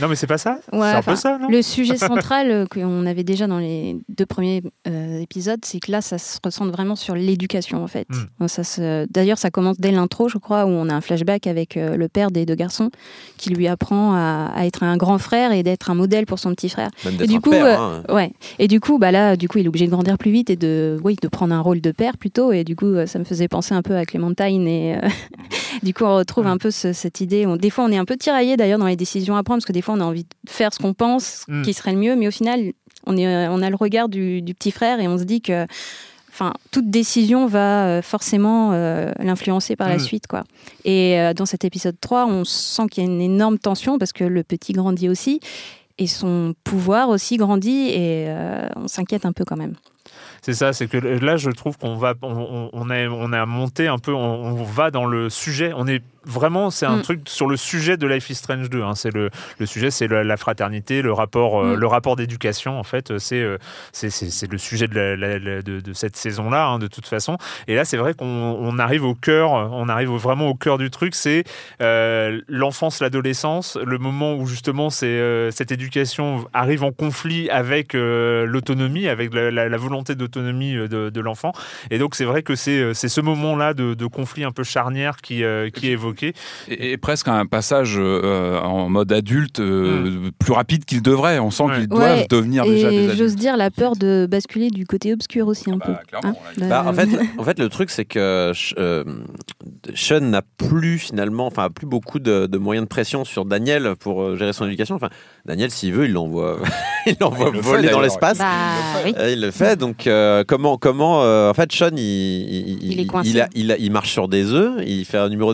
non, 0.00 0.08
mais 0.08 0.14
c'est 0.16 0.26
pas 0.26 0.38
ça. 0.38 0.58
Ouais, 0.72 0.78
c'est 0.80 0.84
un 0.86 0.92
peu 0.94 0.98
enfin, 1.12 1.16
ça, 1.16 1.38
non 1.38 1.48
Le 1.48 1.62
sujet 1.62 1.96
central 1.96 2.50
euh, 2.50 2.66
qu'on 2.66 3.06
avait 3.06 3.24
déjà 3.24 3.46
dans 3.46 3.58
les 3.58 3.96
deux 4.08 4.26
premiers 4.26 4.62
euh, 4.88 5.20
épisodes, 5.20 5.60
c'est 5.64 5.80
que 5.80 5.90
là, 5.92 6.00
ça 6.00 6.18
se 6.18 6.38
ressent 6.42 6.66
vraiment 6.66 6.96
sur 6.96 7.14
l'éducation, 7.14 7.82
en 7.82 7.86
fait. 7.86 8.06
Hmm. 8.38 8.46
Ça 8.48 8.64
se- 8.64 9.06
D'ailleurs, 9.10 9.38
ça 9.38 9.50
commence 9.50 9.78
dès 9.78 9.90
l'intro, 9.90 10.28
je 10.28 10.38
crois, 10.38 10.64
où 10.64 10.68
on 10.68 10.88
a 10.88 10.94
un 10.94 11.00
flashback 11.00 11.46
avec 11.46 11.76
euh, 11.76 11.96
le 11.96 12.08
père 12.08 12.30
des 12.30 12.46
deux 12.46 12.54
garçons 12.54 12.90
qui 13.36 13.50
lui 13.50 13.68
apprend 13.68 14.14
à, 14.14 14.50
à 14.54 14.64
être 14.66 14.82
un 14.82 14.96
grand 14.96 15.18
frère 15.18 15.52
et 15.52 15.62
d'être 15.62 15.90
un 15.90 15.94
modèle 15.94 16.26
pour 16.26 16.38
son 16.38 16.54
petit 16.54 16.68
frère. 16.68 16.90
Même 17.04 17.14
et 17.20 17.26
du 17.26 17.36
un 17.36 17.40
coup, 17.40 17.50
père, 17.50 17.66
euh, 17.82 18.00
hein. 18.08 18.14
ouais. 18.14 18.32
Et 18.58 18.68
du 18.68 18.80
coup, 18.80 18.98
bah 18.98 19.10
là, 19.10 19.36
du 19.36 19.48
coup, 19.48 19.58
il 19.58 19.64
est 19.66 19.68
obligé 19.68 19.86
de 19.86 19.90
grandir 19.90 20.18
plus 20.18 20.30
vite 20.30 20.50
et 20.50 20.56
de, 20.56 20.98
oui, 21.04 21.16
de 21.20 21.28
prendre 21.28 21.54
un 21.54 21.60
rôle 21.60 21.80
de 21.80 21.90
père 21.92 22.16
plutôt. 22.16 22.52
Et 22.52 22.64
du 22.64 22.76
coup, 22.76 22.94
ça 23.06 23.18
me 23.18 23.24
faisait 23.24 23.48
penser 23.48 23.74
un 23.74 23.82
peu 23.82 23.96
à 23.96 24.04
Clémentine 24.04 24.66
et 24.66 24.96
euh, 24.96 25.08
du 25.82 25.92
coup, 25.94 26.04
on 26.04 26.16
retrouve 26.16 26.46
un 26.46 26.58
peu 26.58 26.70
ce- 26.70 26.92
cette 26.92 27.20
idée. 27.20 27.46
On- 27.46 27.56
des 27.56 27.70
fois, 27.72 27.84
on 27.84 27.90
est 27.90 27.96
un 27.98 28.04
peu 28.04 28.16
tiraillé 28.16 28.56
d'ailleurs 28.56 28.78
dans 28.78 28.86
les 28.86 28.96
décisions 28.96 29.34
à 29.36 29.42
prendre 29.42 29.58
parce 29.58 29.66
que 29.66 29.72
des 29.72 29.82
fois, 29.82 29.94
on 29.94 30.00
a 30.00 30.04
envie 30.04 30.24
de 30.24 30.28
faire 30.48 30.72
ce 30.72 30.78
qu'on 30.78 30.94
pense 30.94 31.44
Mm. 31.48 31.62
qui 31.62 31.72
serait 31.74 31.92
le 31.92 31.98
mieux, 31.98 32.14
mais 32.14 32.28
au 32.28 32.30
final, 32.30 32.72
on, 33.06 33.16
est, 33.16 33.26
euh, 33.26 33.50
on 33.50 33.60
a 33.62 33.68
le 33.70 33.76
regard 33.76 34.08
du, 34.08 34.40
du 34.42 34.54
petit 34.54 34.70
frère 34.70 35.00
et 35.00 35.08
on 35.08 35.18
se 35.18 35.24
dit 35.24 35.40
que. 35.40 35.66
Enfin, 36.34 36.54
toute 36.70 36.88
décision 36.88 37.46
va 37.46 37.84
euh, 37.86 38.00
forcément 38.02 38.70
euh, 38.72 39.12
l'influencer 39.18 39.76
par 39.76 39.88
la 39.90 39.96
Mm. 39.96 40.00
suite, 40.00 40.26
quoi. 40.26 40.44
Et 40.86 41.20
euh, 41.20 41.34
dans 41.34 41.44
cet 41.44 41.62
épisode 41.66 41.96
3, 42.00 42.24
on 42.26 42.44
sent 42.46 42.84
qu'il 42.90 43.04
y 43.04 43.06
a 43.06 43.10
une 43.10 43.20
énorme 43.20 43.58
tension 43.58 43.98
parce 43.98 44.14
que 44.14 44.24
le 44.24 44.42
petit 44.42 44.72
grandit 44.72 45.10
aussi 45.10 45.40
et 45.98 46.06
son 46.06 46.54
pouvoir 46.64 47.10
aussi 47.10 47.36
grandit 47.36 47.88
et 47.90 48.24
euh, 48.28 48.66
on 48.76 48.88
s'inquiète 48.88 49.26
un 49.26 49.32
peu 49.34 49.44
quand 49.44 49.58
même. 49.58 49.74
C'est 50.40 50.54
ça, 50.54 50.72
c'est 50.72 50.86
que 50.88 50.96
là, 50.96 51.36
je 51.36 51.50
trouve 51.50 51.76
qu'on 51.76 51.96
va, 51.96 52.14
on, 52.22 52.32
on, 52.32 52.70
on 52.72 52.90
a, 52.90 53.06
on 53.08 53.32
a 53.34 53.44
monté 53.46 53.86
un 53.86 53.98
peu, 53.98 54.12
on, 54.14 54.18
on 54.58 54.62
va 54.64 54.90
dans 54.90 55.04
le 55.04 55.28
sujet. 55.28 55.72
On 55.76 55.86
est 55.86 56.02
vraiment, 56.24 56.70
c'est 56.70 56.86
un 56.86 56.96
Mm. 56.98 57.02
truc 57.02 57.20
sur 57.26 57.46
le 57.48 57.56
sujet 57.56 57.96
de 57.96 58.06
Life 58.06 58.30
is 58.30 58.34
Strange 58.36 58.70
2. 58.70 58.82
hein. 58.82 58.94
C'est 58.94 59.12
le, 59.14 59.30
le 59.58 59.66
sujet, 59.66 59.90
c'est 59.90 60.08
la 60.08 60.36
fraternité, 60.36 61.02
le 61.02 61.12
rapport, 61.12 61.60
euh, 61.62 61.76
Mm. 61.76 61.80
le 61.80 61.86
rapport 61.86 62.16
d'éducation. 62.16 62.78
En 62.78 62.84
fait, 62.84 63.18
c'est, 63.18 63.40
euh, 63.42 63.58
c'est, 63.92 64.50
le 64.50 64.58
sujet 64.58 64.86
de, 64.88 64.94
la- 64.94 65.16
la- 65.16 65.38
la- 65.38 65.62
de, 65.62 65.80
de 65.80 65.92
cette 65.92 66.16
saison-là, 66.16 66.66
hein, 66.66 66.78
de 66.78 66.86
toute 66.86 67.06
façon. 67.06 67.36
Et 67.68 67.74
là, 67.74 67.84
c'est 67.84 67.96
vrai 67.96 68.14
qu'on 68.14 68.26
on 68.26 68.78
arrive 68.78 69.04
au 69.04 69.14
cœur, 69.14 69.52
on 69.52 69.88
arrive 69.88 70.10
vraiment 70.10 70.48
au 70.48 70.54
cœur 70.54 70.78
du 70.78 70.90
truc. 70.90 71.14
C'est 71.14 71.44
euh, 71.80 72.40
l'enfance, 72.48 73.00
l'adolescence, 73.00 73.76
le 73.84 73.98
moment 73.98 74.34
où 74.34 74.46
justement, 74.46 74.88
euh, 75.02 75.50
cette 75.50 75.72
éducation 75.72 76.46
arrive 76.52 76.84
en 76.84 76.92
conflit 76.92 77.50
avec 77.50 77.94
euh, 77.94 78.46
l'autonomie, 78.46 79.08
avec 79.08 79.32
la, 79.34 79.50
la- 79.50 79.68
la 79.68 79.76
volonté 79.76 80.14
d'autonomie 80.14 80.74
de, 80.74 81.10
de 81.10 81.20
l'enfant. 81.20 81.52
Et 81.90 81.98
donc, 81.98 82.14
c'est 82.14 82.24
vrai 82.24 82.42
que 82.42 82.54
c'est, 82.54 82.94
c'est 82.94 83.08
ce 83.08 83.20
moment-là 83.20 83.74
de, 83.74 83.94
de 83.94 84.06
conflit 84.06 84.44
un 84.44 84.52
peu 84.52 84.64
charnière 84.64 85.16
qui, 85.22 85.44
euh, 85.44 85.70
qui 85.70 85.88
est 85.88 85.92
évoqué. 85.92 86.11
Et, 86.22 86.92
et 86.92 86.96
presque 86.96 87.28
un 87.28 87.46
passage 87.46 87.94
euh, 87.98 88.58
en 88.60 88.88
mode 88.88 89.12
adulte 89.12 89.60
euh, 89.60 90.30
plus 90.38 90.52
rapide 90.52 90.84
qu'il 90.84 91.02
devrait. 91.02 91.38
On 91.38 91.50
sent 91.50 91.64
qu'ils 91.74 91.88
doivent 91.88 92.18
Ouais, 92.20 92.26
devenir 92.28 92.64
déjà 92.64 92.90
des 92.90 92.94
et 92.96 92.98
adultes. 93.04 93.18
j'ose 93.18 93.36
dire 93.36 93.56
la 93.56 93.70
peur 93.70 93.96
de 93.96 94.26
basculer 94.30 94.70
du 94.70 94.86
côté 94.86 95.12
obscur 95.12 95.46
aussi 95.48 95.70
un 95.70 95.78
peu. 95.78 95.92
hein. 96.22 96.34
Bah, 96.58 96.84
en, 96.86 96.90
Euh, 96.90 96.92
fait, 96.92 97.08
en 97.38 97.44
fait, 97.44 97.58
le 97.58 97.68
truc, 97.68 97.90
c'est 97.90 98.04
que 98.04 98.52
euh, 98.78 99.04
Sean 99.94 100.20
n'a 100.20 100.42
plus 100.56 100.98
finalement, 100.98 101.46
enfin, 101.46 101.64
a 101.64 101.70
plus 101.70 101.86
beaucoup 101.86 102.18
de, 102.18 102.46
de 102.46 102.58
moyens 102.58 102.84
de 102.86 102.88
pression 102.88 103.24
sur 103.24 103.44
Daniel 103.44 103.94
pour 103.98 104.22
euh, 104.22 104.36
gérer 104.36 104.52
son 104.52 104.66
éducation. 104.66 104.94
Enfin, 104.94 105.08
Daniel, 105.46 105.70
s'il 105.70 105.92
veut, 105.92 106.06
il 106.06 106.12
l'envoie, 106.12 106.58
il 107.06 107.16
l'envoie 107.20 107.48
il 107.50 107.56
le 107.56 107.62
fait, 107.62 107.68
voler 107.68 107.88
dans 107.90 108.00
l'espace. 108.00 108.38
Bah, 108.38 108.46
oui. 109.04 109.12
Il 109.32 109.40
le 109.40 109.50
fait. 109.50 109.76
Donc, 109.76 110.06
euh, 110.06 110.44
comment, 110.46 110.76
comment, 110.78 111.22
euh, 111.22 111.50
en 111.50 111.54
fait, 111.54 111.70
Sean, 111.72 111.90
il, 111.96 111.98
il, 111.98 112.92
Il 112.92 113.00
est 113.00 113.06
coincé. 113.06 113.30
il, 113.30 113.40
a- 113.40 113.48
il 113.54 113.72
a- 113.72 113.76
il 113.78 113.90
marche 113.90 114.10
sur 114.12 114.28
des 114.28 114.52
œufs. 114.52 114.82
Il 114.86 115.04
fait 115.04 115.18
un 115.18 115.28
numéro 115.28 115.52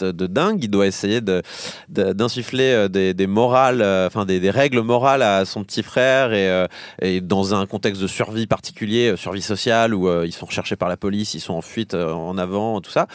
de 0.00 0.26
dingue. 0.26 0.62
Il 0.62 0.70
doit 0.70 0.86
essayer 0.86 1.20
d'insuffler 1.88 2.72
euh, 2.72 2.88
des, 2.88 3.26
morales, 3.26 3.82
euh, 3.82 4.06
enfin, 4.06 4.24
des, 4.24 4.50
règles 4.50 4.80
morales 4.80 5.22
à 5.22 5.44
son 5.44 5.64
petit 5.64 5.82
frère 5.82 6.32
et, 6.32 6.48
euh, 6.48 7.20
dans 7.22 7.54
un 7.54 7.66
contexte 7.66 8.00
de 8.00 8.06
survie 8.06 8.46
particulier, 8.46 9.14
survie 9.16 9.42
sociale, 9.42 9.94
où 9.94 10.08
ils 10.22 10.32
sont 10.32 10.46
recherchés 10.46 10.76
par 10.76 10.88
la 10.88 10.96
police, 10.96 11.34
ils 11.34 11.40
sont 11.40 11.54
en 11.54 11.62
fuite 11.62 11.94
en 11.94 12.36
avant, 12.38 12.80
tout 12.80 12.90
ça, 12.90 13.06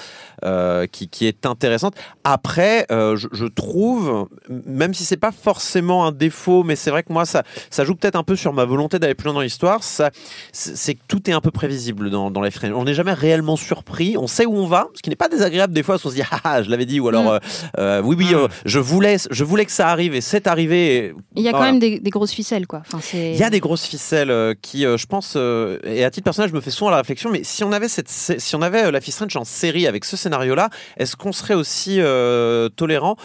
qui, 0.92 1.28
est 1.28 1.46
intéressante. 1.46 1.96
Après, 2.24 2.86
je, 2.90 3.48
trouve, 3.48 4.28
même 4.50 4.94
si 4.94 5.06
c'est 5.06 5.18
pas 5.18 5.32
forcément 5.32 6.06
un 6.06 6.12
défaut, 6.12 6.64
mais 6.64 6.76
c'est 6.76 6.92
vrai 6.92 7.04
que 7.04 7.14
moi, 7.14 7.26
ça, 7.26 7.44
ça 7.70 7.86
joue 7.86 7.96
peut-être 7.96 8.16
un 8.16 8.24
peu 8.24 8.36
sur 8.36 8.54
ma 8.54 8.66
volonté 8.66 9.00
d'aller 9.00 9.16
plus 9.16 9.26
loin 9.26 9.34
dans 9.34 9.42
l'histoire, 9.42 9.84
ça, 9.84 10.12
c'est 10.52 10.96
que 10.96 11.02
tout 11.08 11.30
est 11.30 11.34
un 11.34 11.42
peu 11.42 11.52
prévisible 11.52 12.10
dans, 12.10 12.42
les 12.42 12.52
Strange. 12.52 12.74
On 12.74 12.86
n'est 12.86 12.94
jamais 12.94 13.14
réellement 13.14 13.56
surpris, 13.56 14.18
on 14.18 14.28
sait 14.28 14.46
où 14.46 14.56
on 14.56 14.68
va, 14.68 14.88
ce 14.96 15.02
qui 15.02 15.10
n'est 15.10 15.16
pas 15.16 15.30
désagréable 15.30 15.74
des 15.74 15.84
fois, 15.84 15.96
on 15.96 16.10
se 16.10 16.16
dit, 16.16 16.24
ah, 16.44 16.59
ah, 16.60 16.64
je 16.64 16.70
l'avais 16.70 16.86
dit, 16.86 17.00
ou 17.00 17.08
alors, 17.08 17.24
Mm. 17.24 17.28
euh, 17.28 17.40
euh, 17.80 18.02
oui, 18.04 18.16
oui, 18.20 18.34
euh, 18.34 18.48
je, 18.66 18.80
voulais, 18.80 19.18
je 19.30 19.44
voulais 19.44 19.66
que 19.66 19.72
ça 19.72 19.90
arrive 19.90 20.16
et 20.16 20.22
c'est 20.22 20.48
arrivé. 20.48 21.14
Il 21.36 21.44
y 21.44 21.48
a 21.50 21.52
quand 21.52 21.62
même 21.62 21.80
des, 21.80 22.00
des 22.00 22.10
grosses 22.10 22.32
ficelles, 22.32 22.68
quoi. 22.68 22.82
Enfin, 22.88 23.00
c'est... 23.02 23.32
Il 23.32 23.38
y 23.38 23.44
a 23.44 23.50
des 23.50 23.60
grosses 23.60 23.86
ficelles 23.86 24.32
euh, 24.32 24.54
qui, 24.62 24.82
je 24.84 25.06
pense, 25.06 25.36
et 25.36 26.04
à 26.04 26.10
titre 26.12 26.24
personnel, 26.26 26.50
je 26.50 26.56
me 26.56 26.62
fais 26.62 26.72
souvent 26.72 26.92
la 26.92 26.98
réflexion, 26.98 27.30
mais 27.32 27.44
si 27.44 27.64
on 27.64 27.72
avait, 27.72 27.88
cette, 27.90 28.10
si 28.10 28.56
on 28.56 28.62
avait 28.62 28.92
la 28.92 29.02
Fist 29.02 29.18
Strange 29.18 29.36
en 29.38 29.46
série 29.46 29.88
avec 29.88 30.06
ce 30.06 30.16
scénario-là, 30.18 30.70
est-ce 30.98 31.16
qu'on 31.16 31.32
serait 31.32 31.54
aussi 31.56 31.98
euh, 32.00 32.70
tolérant? 32.70 33.16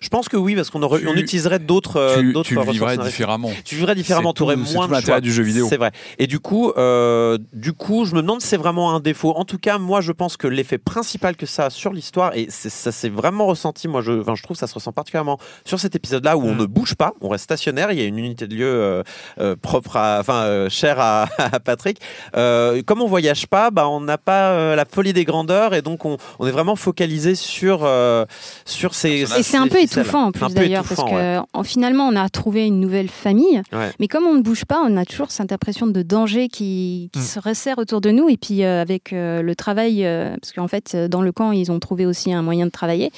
Je 0.00 0.08
pense 0.08 0.28
que 0.28 0.36
oui, 0.36 0.54
parce 0.54 0.70
qu'on 0.70 0.82
aurait- 0.82 1.00
Tu- 1.00 1.08
on 1.08 1.14
utiliserait 1.14 1.58
d'autres. 1.58 1.98
euh, 1.98 2.16
tu- 2.20 2.32
d'autres 2.32 2.48
tu 2.48 2.54
vivrais 2.72 2.96
différemment. 3.04 3.50
Tu 3.64 3.74
vivrais 3.76 3.94
différemment, 3.94 4.32
tu 4.32 4.42
aurais 4.42 4.56
moins 4.56 4.84
tout 4.84 4.88
de 4.90 4.92
l'intérêt 4.94 5.12
choix. 5.14 5.20
du 5.20 5.32
jeu 5.32 5.42
vidéo. 5.42 5.66
C'est 5.68 5.76
vrai. 5.76 5.92
Et 6.18 6.26
du 6.26 6.40
coup, 6.40 6.72
euh, 6.76 7.38
du 7.52 7.72
coup, 7.72 8.04
je 8.04 8.14
me 8.14 8.22
demande 8.22 8.40
si 8.40 8.48
c'est 8.48 8.56
vraiment 8.56 8.94
un 8.94 9.00
défaut. 9.00 9.32
En 9.36 9.44
tout 9.44 9.58
cas, 9.58 9.78
moi, 9.78 10.00
je 10.00 10.12
pense 10.12 10.36
que 10.36 10.46
l'effet 10.46 10.78
principal 10.78 11.36
que 11.36 11.46
ça 11.46 11.66
a 11.66 11.70
sur 11.70 11.92
l'histoire, 11.92 12.34
et 12.36 12.46
c'est- 12.50 12.70
ça 12.70 12.92
s'est 12.92 13.08
vraiment 13.08 13.46
ressenti, 13.46 13.88
moi, 13.88 14.02
je, 14.02 14.12
enfin, 14.20 14.34
je 14.34 14.42
trouve 14.42 14.56
que 14.56 14.60
ça 14.60 14.66
se 14.66 14.74
ressent 14.74 14.92
particulièrement 14.92 15.38
sur 15.64 15.78
cet 15.80 15.94
épisode-là 15.96 16.36
où 16.36 16.42
on 16.44 16.54
ne 16.54 16.66
bouge 16.66 16.94
pas, 16.94 17.12
on 17.20 17.28
reste 17.28 17.44
stationnaire. 17.44 17.90
Il 17.92 17.98
y 17.98 18.02
a 18.02 18.04
une 18.06 18.18
unité 18.18 18.46
de 18.46 18.54
lieu 18.54 18.66
euh, 18.66 19.02
euh, 19.40 19.56
propre 19.60 19.96
à, 19.96 20.18
enfin, 20.20 20.42
euh, 20.44 20.68
chère 20.68 20.98
à, 21.00 21.26
à 21.38 21.60
Patrick. 21.60 21.98
Euh, 22.36 22.82
comme 22.84 23.00
on 23.02 23.06
voyage 23.06 23.46
pas, 23.46 23.70
bah, 23.70 23.88
on 23.88 24.00
n'a 24.00 24.18
pas 24.18 24.50
euh, 24.52 24.76
la 24.76 24.84
folie 24.84 25.12
des 25.12 25.24
grandeurs 25.24 25.74
et 25.74 25.82
donc 25.82 26.04
on, 26.04 26.16
on 26.38 26.46
est 26.46 26.50
vraiment 26.50 26.76
focalisé 26.76 27.34
sur 27.34 27.80
euh, 27.84 28.24
sur 28.64 28.94
ces. 28.94 29.22
Et 29.38 29.42
c'est 29.42 29.56
un 29.56 29.68
peu 29.68 29.80
étouffant 30.02 30.24
en 30.26 30.32
plus 30.32 30.52
d'ailleurs, 30.54 30.84
parce 30.88 31.02
que 31.02 31.38
ouais. 31.38 31.64
finalement 31.64 32.06
on 32.08 32.16
a 32.16 32.28
trouvé 32.28 32.66
une 32.66 32.80
nouvelle 32.80 33.08
famille, 33.08 33.62
Ouais. 33.72 33.90
mais 34.00 34.08
comme 34.08 34.24
on 34.24 34.34
ne 34.34 34.42
bouge 34.42 34.64
pas, 34.64 34.80
on 34.84 34.96
a 34.96 35.04
toujours 35.04 35.30
cette 35.30 35.52
impression 35.52 35.86
de 35.86 36.02
danger 36.02 36.48
qui, 36.48 37.10
qui 37.12 37.18
Mm. 37.20 37.22
se 37.22 37.38
resserre 37.40 37.78
autour 37.78 38.00
de 38.00 38.10
nous. 38.10 38.28
Et 38.28 38.36
puis 38.36 38.64
euh, 38.64 38.80
avec 38.82 39.12
euh, 39.12 39.42
le 39.42 39.54
travail, 39.54 40.04
euh, 40.04 40.34
parce 40.40 40.52
qu'en 40.52 40.68
fait 40.68 40.96
dans 40.96 41.22
le 41.22 41.32
camp 41.32 41.52
ils 41.52 41.70
ont 41.72 41.78
trouvé 41.80 42.06
aussi 42.06 42.32
un 42.32 42.42
moyen 42.42 42.66
de 42.66 42.70
travailler. 42.70 43.10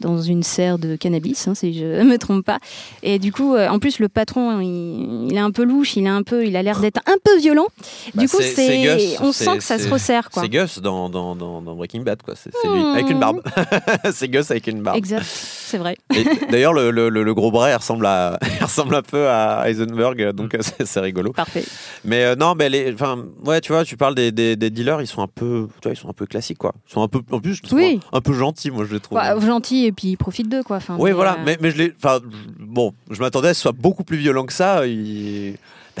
Dans 0.00 0.20
une 0.20 0.42
serre 0.42 0.78
de 0.78 0.96
cannabis, 0.96 1.46
hein, 1.48 1.54
si 1.54 1.72
je 1.78 1.84
ne 1.84 2.02
me 2.10 2.18
trompe 2.18 2.44
pas. 2.44 2.58
Et 3.02 3.18
du 3.18 3.32
coup, 3.32 3.54
euh, 3.54 3.68
en 3.68 3.78
plus, 3.78 3.98
le 3.98 4.08
patron, 4.08 4.60
il, 4.60 5.28
il 5.30 5.34
est 5.34 5.38
un 5.40 5.50
peu 5.50 5.62
louche, 5.64 5.96
il, 5.96 6.04
est 6.06 6.08
un 6.08 6.22
peu, 6.22 6.46
il 6.46 6.56
a 6.56 6.62
l'air 6.62 6.80
d'être 6.80 7.00
un 7.06 7.16
peu 7.22 7.38
violent. 7.38 7.66
Bah, 8.14 8.22
du 8.22 8.28
coup, 8.28 8.38
c'est- 8.40 9.16
on 9.20 9.32
sent 9.32 9.58
que 9.58 9.62
ça 9.64 9.78
se 9.78 9.88
resserre. 9.88 10.30
Quoi. 10.30 10.42
C'est 10.42 10.48
Gus 10.48 10.78
dans, 10.80 11.08
dans, 11.08 11.36
dans, 11.36 11.62
dans 11.62 11.74
Breaking 11.74 12.02
Bad, 12.02 12.22
quoi. 12.22 12.34
C'est 12.36 12.50
lui, 12.68 12.80
Hmm. 12.82 12.92
avec 12.94 13.10
une 13.10 13.20
barbe. 13.20 13.42
c'est 14.12 14.28
Gus 14.28 14.50
avec 14.50 14.66
une 14.66 14.82
barbe. 14.82 14.96
Exact, 14.96 15.24
c'est 15.24 15.78
vrai. 15.78 15.96
D'ailleurs, 16.50 16.72
le, 16.72 16.90
le, 16.90 17.08
le- 17.08 17.22
le 17.22 17.34
gros 17.34 17.50
bras, 17.50 17.70
il 17.70 17.74
ressemble, 17.76 18.06
à, 18.06 18.38
il 18.60 18.64
ressemble 18.64 18.94
un 18.94 19.02
peu 19.02 19.28
à 19.28 19.64
Heisenberg, 19.68 20.32
donc 20.32 20.54
euh, 20.54 20.58
c'est 20.84 21.00
rigolo. 21.00 21.32
Parfait. 21.32 21.64
Mais 22.04 22.24
euh, 22.24 22.36
non, 22.36 22.54
mais 22.56 22.68
les, 22.68 22.94
ouais, 23.44 23.60
tu 23.60 23.72
vois, 23.72 23.84
tu 23.84 23.96
parles 23.96 24.14
des, 24.14 24.32
des, 24.32 24.56
des 24.56 24.70
dealers, 24.70 25.00
ils 25.00 25.06
sont 25.06 25.22
un 25.22 25.28
peu, 25.28 25.68
tu 25.80 25.88
vois, 25.88 25.92
ils 25.92 25.98
sont 26.00 26.08
un 26.08 26.12
peu 26.14 26.26
classiques, 26.26 26.58
quoi. 26.58 26.72
Ils 26.88 26.92
sont 26.92 27.02
un 27.02 27.08
peu, 27.08 27.20
en 27.30 27.40
plus, 27.40 27.54
je 27.54 27.62
les 27.62 27.68
trouve 27.68 27.78
Oui. 27.78 28.00
un, 28.12 28.18
un 28.18 28.20
peu 28.20 28.32
gentils, 28.32 28.70
moi, 28.70 28.84
je 28.88 28.94
les 28.94 29.00
trouve. 29.00 29.16
Bah, 29.18 29.38
gentil 29.40 29.89
et 29.90 29.92
puis 29.92 30.08
il 30.08 30.16
profite 30.16 30.48
d'eux, 30.48 30.62
quoi. 30.62 30.76
Enfin, 30.76 30.96
oui, 30.98 31.10
mais, 31.10 31.12
voilà. 31.12 31.34
euh, 31.34 31.42
Mais, 31.44 31.58
mais 31.60 31.70
je 31.70 31.90
enfin, 31.96 32.20
bon, 32.58 32.94
je 33.10 33.20
m'attendais 33.20 33.48
à 33.48 33.54
ce 33.54 33.60
soit 33.60 33.72
beaucoup 33.72 34.04
plus 34.04 34.16
violent 34.16 34.46
que 34.46 34.52
ça. 34.52 34.86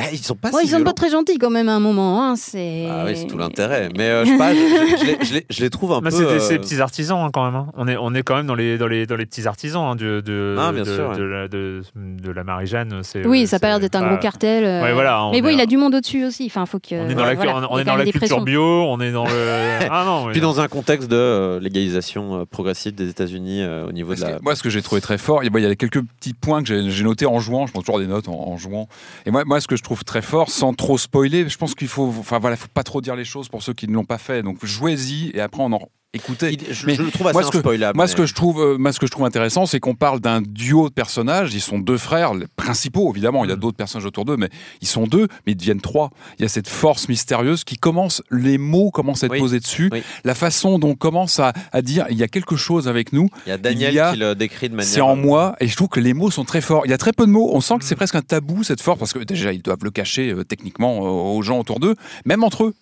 Bah, 0.00 0.08
ils 0.12 0.18
sont 0.18 0.34
pas 0.34 0.48
ouais, 0.50 0.60
si 0.60 0.66
ils 0.66 0.68
sont 0.70 0.76
violents. 0.76 0.84
pas 0.90 0.92
très 0.94 1.10
gentils 1.10 1.38
quand 1.38 1.50
même 1.50 1.68
à 1.68 1.74
un 1.74 1.80
moment. 1.80 2.22
Hein, 2.24 2.34
c'est... 2.36 2.86
Ah 2.90 3.04
oui, 3.06 3.12
c'est 3.16 3.26
tout 3.26 3.38
l'intérêt. 3.38 3.88
Mais 3.96 4.04
euh, 4.04 4.24
je 4.24 4.30
sais 4.30 4.38
pas, 4.38 4.54
je, 4.54 4.58
je- 4.58 4.96
je 4.96 5.04
les, 5.04 5.18
je 5.24 5.34
les- 5.34 5.46
je 5.50 5.60
les 5.62 5.70
trouve 5.70 5.92
un 5.92 6.00
Bah, 6.00 6.10
peu. 6.10 6.16
c'est 6.16 6.24
des, 6.24 6.42
euh, 6.44 6.48
des 6.48 6.58
petits 6.58 6.80
artisans 6.80 7.18
hein, 7.24 7.30
quand 7.32 7.44
même. 7.44 7.54
hein. 7.54 7.66
On, 7.76 7.86
est, 7.88 7.96
on 7.96 8.14
est 8.14 8.22
quand 8.22 8.36
même 8.36 8.46
dans 8.46 8.54
les, 8.54 8.78
dans 8.78 8.86
les, 8.86 9.06
dans 9.06 9.16
les 9.16 9.26
petits 9.26 9.46
artisans 9.46 9.82
hein, 9.84 9.96
de, 9.96 10.20
de, 10.20 10.56
Ah, 10.58 10.72
de, 10.72 10.84
sûr, 10.84 11.10
ouais. 11.10 11.16
de 11.16 11.22
la, 11.22 11.48
de, 11.48 11.82
de 11.96 12.30
la 12.30 12.44
Marie-Jeanne. 12.44 13.00
c'est- 13.02 13.26
Oui, 13.26 13.42
euh, 13.42 13.46
ça 13.46 13.56
a 13.56 13.58
pas 13.58 13.68
l'air 13.68 13.80
d'être 13.80 13.96
un 13.96 14.06
gros 14.08 14.18
cartel. 14.18 14.64
euh, 14.64 14.82
Ouais, 14.82 14.92
voilà, 14.92 15.28
mais 15.32 15.42
bon, 15.42 15.48
il 15.48 15.60
a 15.60 15.66
du 15.66 15.76
monde 15.76 15.94
au-dessus 15.94 16.24
aussi. 16.24 16.46
Enfin, 16.46 16.66
faut 16.66 16.78
que. 16.78 16.94
On 16.94 17.08
est 17.08 17.14
dans 17.14 17.24
la, 17.24 17.34
voilà, 17.34 17.56
on, 17.70 17.78
est 17.78 17.84
dans 17.84 17.96
culture 18.10 18.40
bio, 18.42 18.62
on 18.64 19.00
est 19.00 19.12
dans 19.12 19.24
le. 19.24 19.30
Ah 19.90 20.04
non, 20.06 20.24
oui. 20.26 20.32
Puis 20.32 20.40
dans 20.40 20.60
un 20.60 20.68
contexte 20.68 21.08
de 21.10 21.58
légalisation 21.62 22.46
progressive 22.50 22.94
des 22.94 23.08
États-Unis 23.08 23.64
au 23.88 23.92
niveau 23.92 24.14
de 24.14 24.20
la. 24.20 24.38
Moi, 24.42 24.54
ce 24.54 24.62
que 24.62 24.70
j'ai 24.70 24.82
trouvé 24.82 25.00
très 25.00 25.18
fort, 25.18 25.42
il 25.44 25.50
y 25.60 25.66
a- 25.66 25.68
a 25.70 25.74
quelques 25.74 26.02
petits 26.02 26.34
points 26.34 26.62
que 26.62 26.88
j'ai 26.88 27.04
notés 27.04 27.26
en 27.26 27.38
jouant. 27.40 27.66
Je 27.66 27.72
prends 27.72 27.80
toujours 27.82 27.98
des 28.00 28.06
notes 28.06 28.28
en, 28.28 28.32
en 28.48 28.56
jouant. 28.56 28.88
Et 29.26 29.30
moi, 29.30 29.44
moi, 29.44 29.60
ce 29.60 29.66
que 29.68 29.76
je 29.76 29.82
trouve 29.90 30.04
très 30.04 30.22
fort, 30.22 30.50
sans 30.50 30.72
trop 30.72 30.98
spoiler, 30.98 31.48
je 31.48 31.58
pense 31.58 31.74
qu'il 31.74 31.88
faut, 31.88 32.14
enfin 32.20 32.38
voilà, 32.38 32.54
faut 32.54 32.68
pas 32.72 32.84
trop 32.84 33.00
dire 33.00 33.16
les 33.16 33.24
choses 33.24 33.48
pour 33.48 33.60
ceux 33.60 33.72
qui 33.72 33.88
ne 33.88 33.94
l'ont 33.94 34.04
pas 34.04 34.18
fait. 34.18 34.40
Donc 34.44 34.64
jouez-y 34.64 35.30
et 35.34 35.40
après 35.40 35.64
on 35.64 35.72
en 35.72 35.80
écoutez. 36.14 36.58
je- 36.70 36.90
je 36.90 37.02
le 37.02 37.10
trouve 37.10 37.28
assez 37.28 37.34
moi, 37.34 37.42
ce 37.44 37.50
que, 37.50 37.58
inspoilable, 37.58 37.96
moi, 37.96 38.06
ce 38.06 38.12
mais- 38.14 38.18
que 38.18 38.26
je 38.26 38.34
trouve, 38.34 38.60
euh, 38.60 38.78
moi, 38.78 38.92
ce 38.92 38.98
que 38.98 39.06
je 39.06 39.10
trouve 39.10 39.24
intéressant, 39.24 39.66
c'est 39.66 39.80
qu'on 39.80 39.94
parle 39.94 40.20
d'un 40.20 40.40
duo 40.42 40.88
de 40.88 40.94
personnages. 40.94 41.54
Ils 41.54 41.60
sont 41.60 41.78
deux 41.78 41.98
frères, 41.98 42.34
les 42.34 42.46
principaux 42.56 43.10
évidemment. 43.12 43.42
Mm. 43.42 43.46
Il 43.46 43.48
y 43.50 43.52
a 43.52 43.56
d'autres 43.56 43.76
personnages 43.76 44.06
autour 44.06 44.24
d'eux, 44.24 44.36
mais 44.36 44.48
ils 44.80 44.88
sont 44.88 45.06
deux, 45.06 45.28
mais 45.46 45.52
ils 45.52 45.56
deviennent 45.56 45.80
trois. 45.80 46.10
Il 46.38 46.42
y 46.42 46.44
a 46.44 46.48
cette 46.48 46.68
force 46.68 47.08
mystérieuse 47.08 47.64
qui 47.64 47.76
commence, 47.76 48.22
les 48.30 48.58
mots 48.58 48.90
commencent 48.90 49.22
à 49.22 49.26
être 49.26 49.32
Oui. 49.32 49.38
posés 49.40 49.60
dessus, 49.60 49.88
Oui. 49.92 50.02
la 50.24 50.34
façon 50.34 50.78
dont 50.78 50.90
on 50.90 50.94
commence 50.96 51.38
à, 51.38 51.52
à 51.72 51.82
dire 51.82 52.06
il 52.10 52.16
y 52.18 52.22
a 52.22 52.28
quelque 52.28 52.56
chose 52.56 52.88
avec 52.88 53.12
nous. 53.12 53.28
Il 53.46 53.50
y 53.50 53.52
a 53.52 53.58
Daniel 53.58 53.92
Il 53.92 53.96
y 53.96 54.00
a- 54.00 54.12
qui 54.12 54.18
le 54.18 54.34
décrit 54.34 54.68
de 54.68 54.74
manière. 54.74 54.92
c'est 54.92 55.00
en 55.00 55.16
moi 55.16 55.54
et 55.60 55.68
je 55.68 55.76
trouve 55.76 55.88
que 55.88 56.00
les 56.00 56.14
mots 56.14 56.30
sont 56.30 56.44
très 56.44 56.60
forts. 56.60 56.82
Il 56.86 56.90
y 56.90 56.94
a 56.94 56.98
très 56.98 57.12
peu 57.12 57.26
de 57.26 57.30
mots. 57.30 57.50
On 57.52 57.60
sent 57.60 57.74
que 57.78 57.84
c'est 57.84 57.96
presque 57.96 58.14
un 58.16 58.22
tabou 58.22 58.64
cette 58.64 58.80
force 58.82 58.98
parce 58.98 59.12
que 59.12 59.20
déjà 59.20 59.52
ils 59.52 59.62
doivent 59.62 59.84
le 59.84 59.90
cacher 59.90 60.32
euh, 60.32 60.44
techniquement 60.44 60.98
euh, 60.98 61.36
aux 61.36 61.42
gens 61.42 61.58
autour 61.60 61.78
d'eux, 61.80 61.94
même 62.24 62.42
entre 62.44 62.64
eux. 62.64 62.74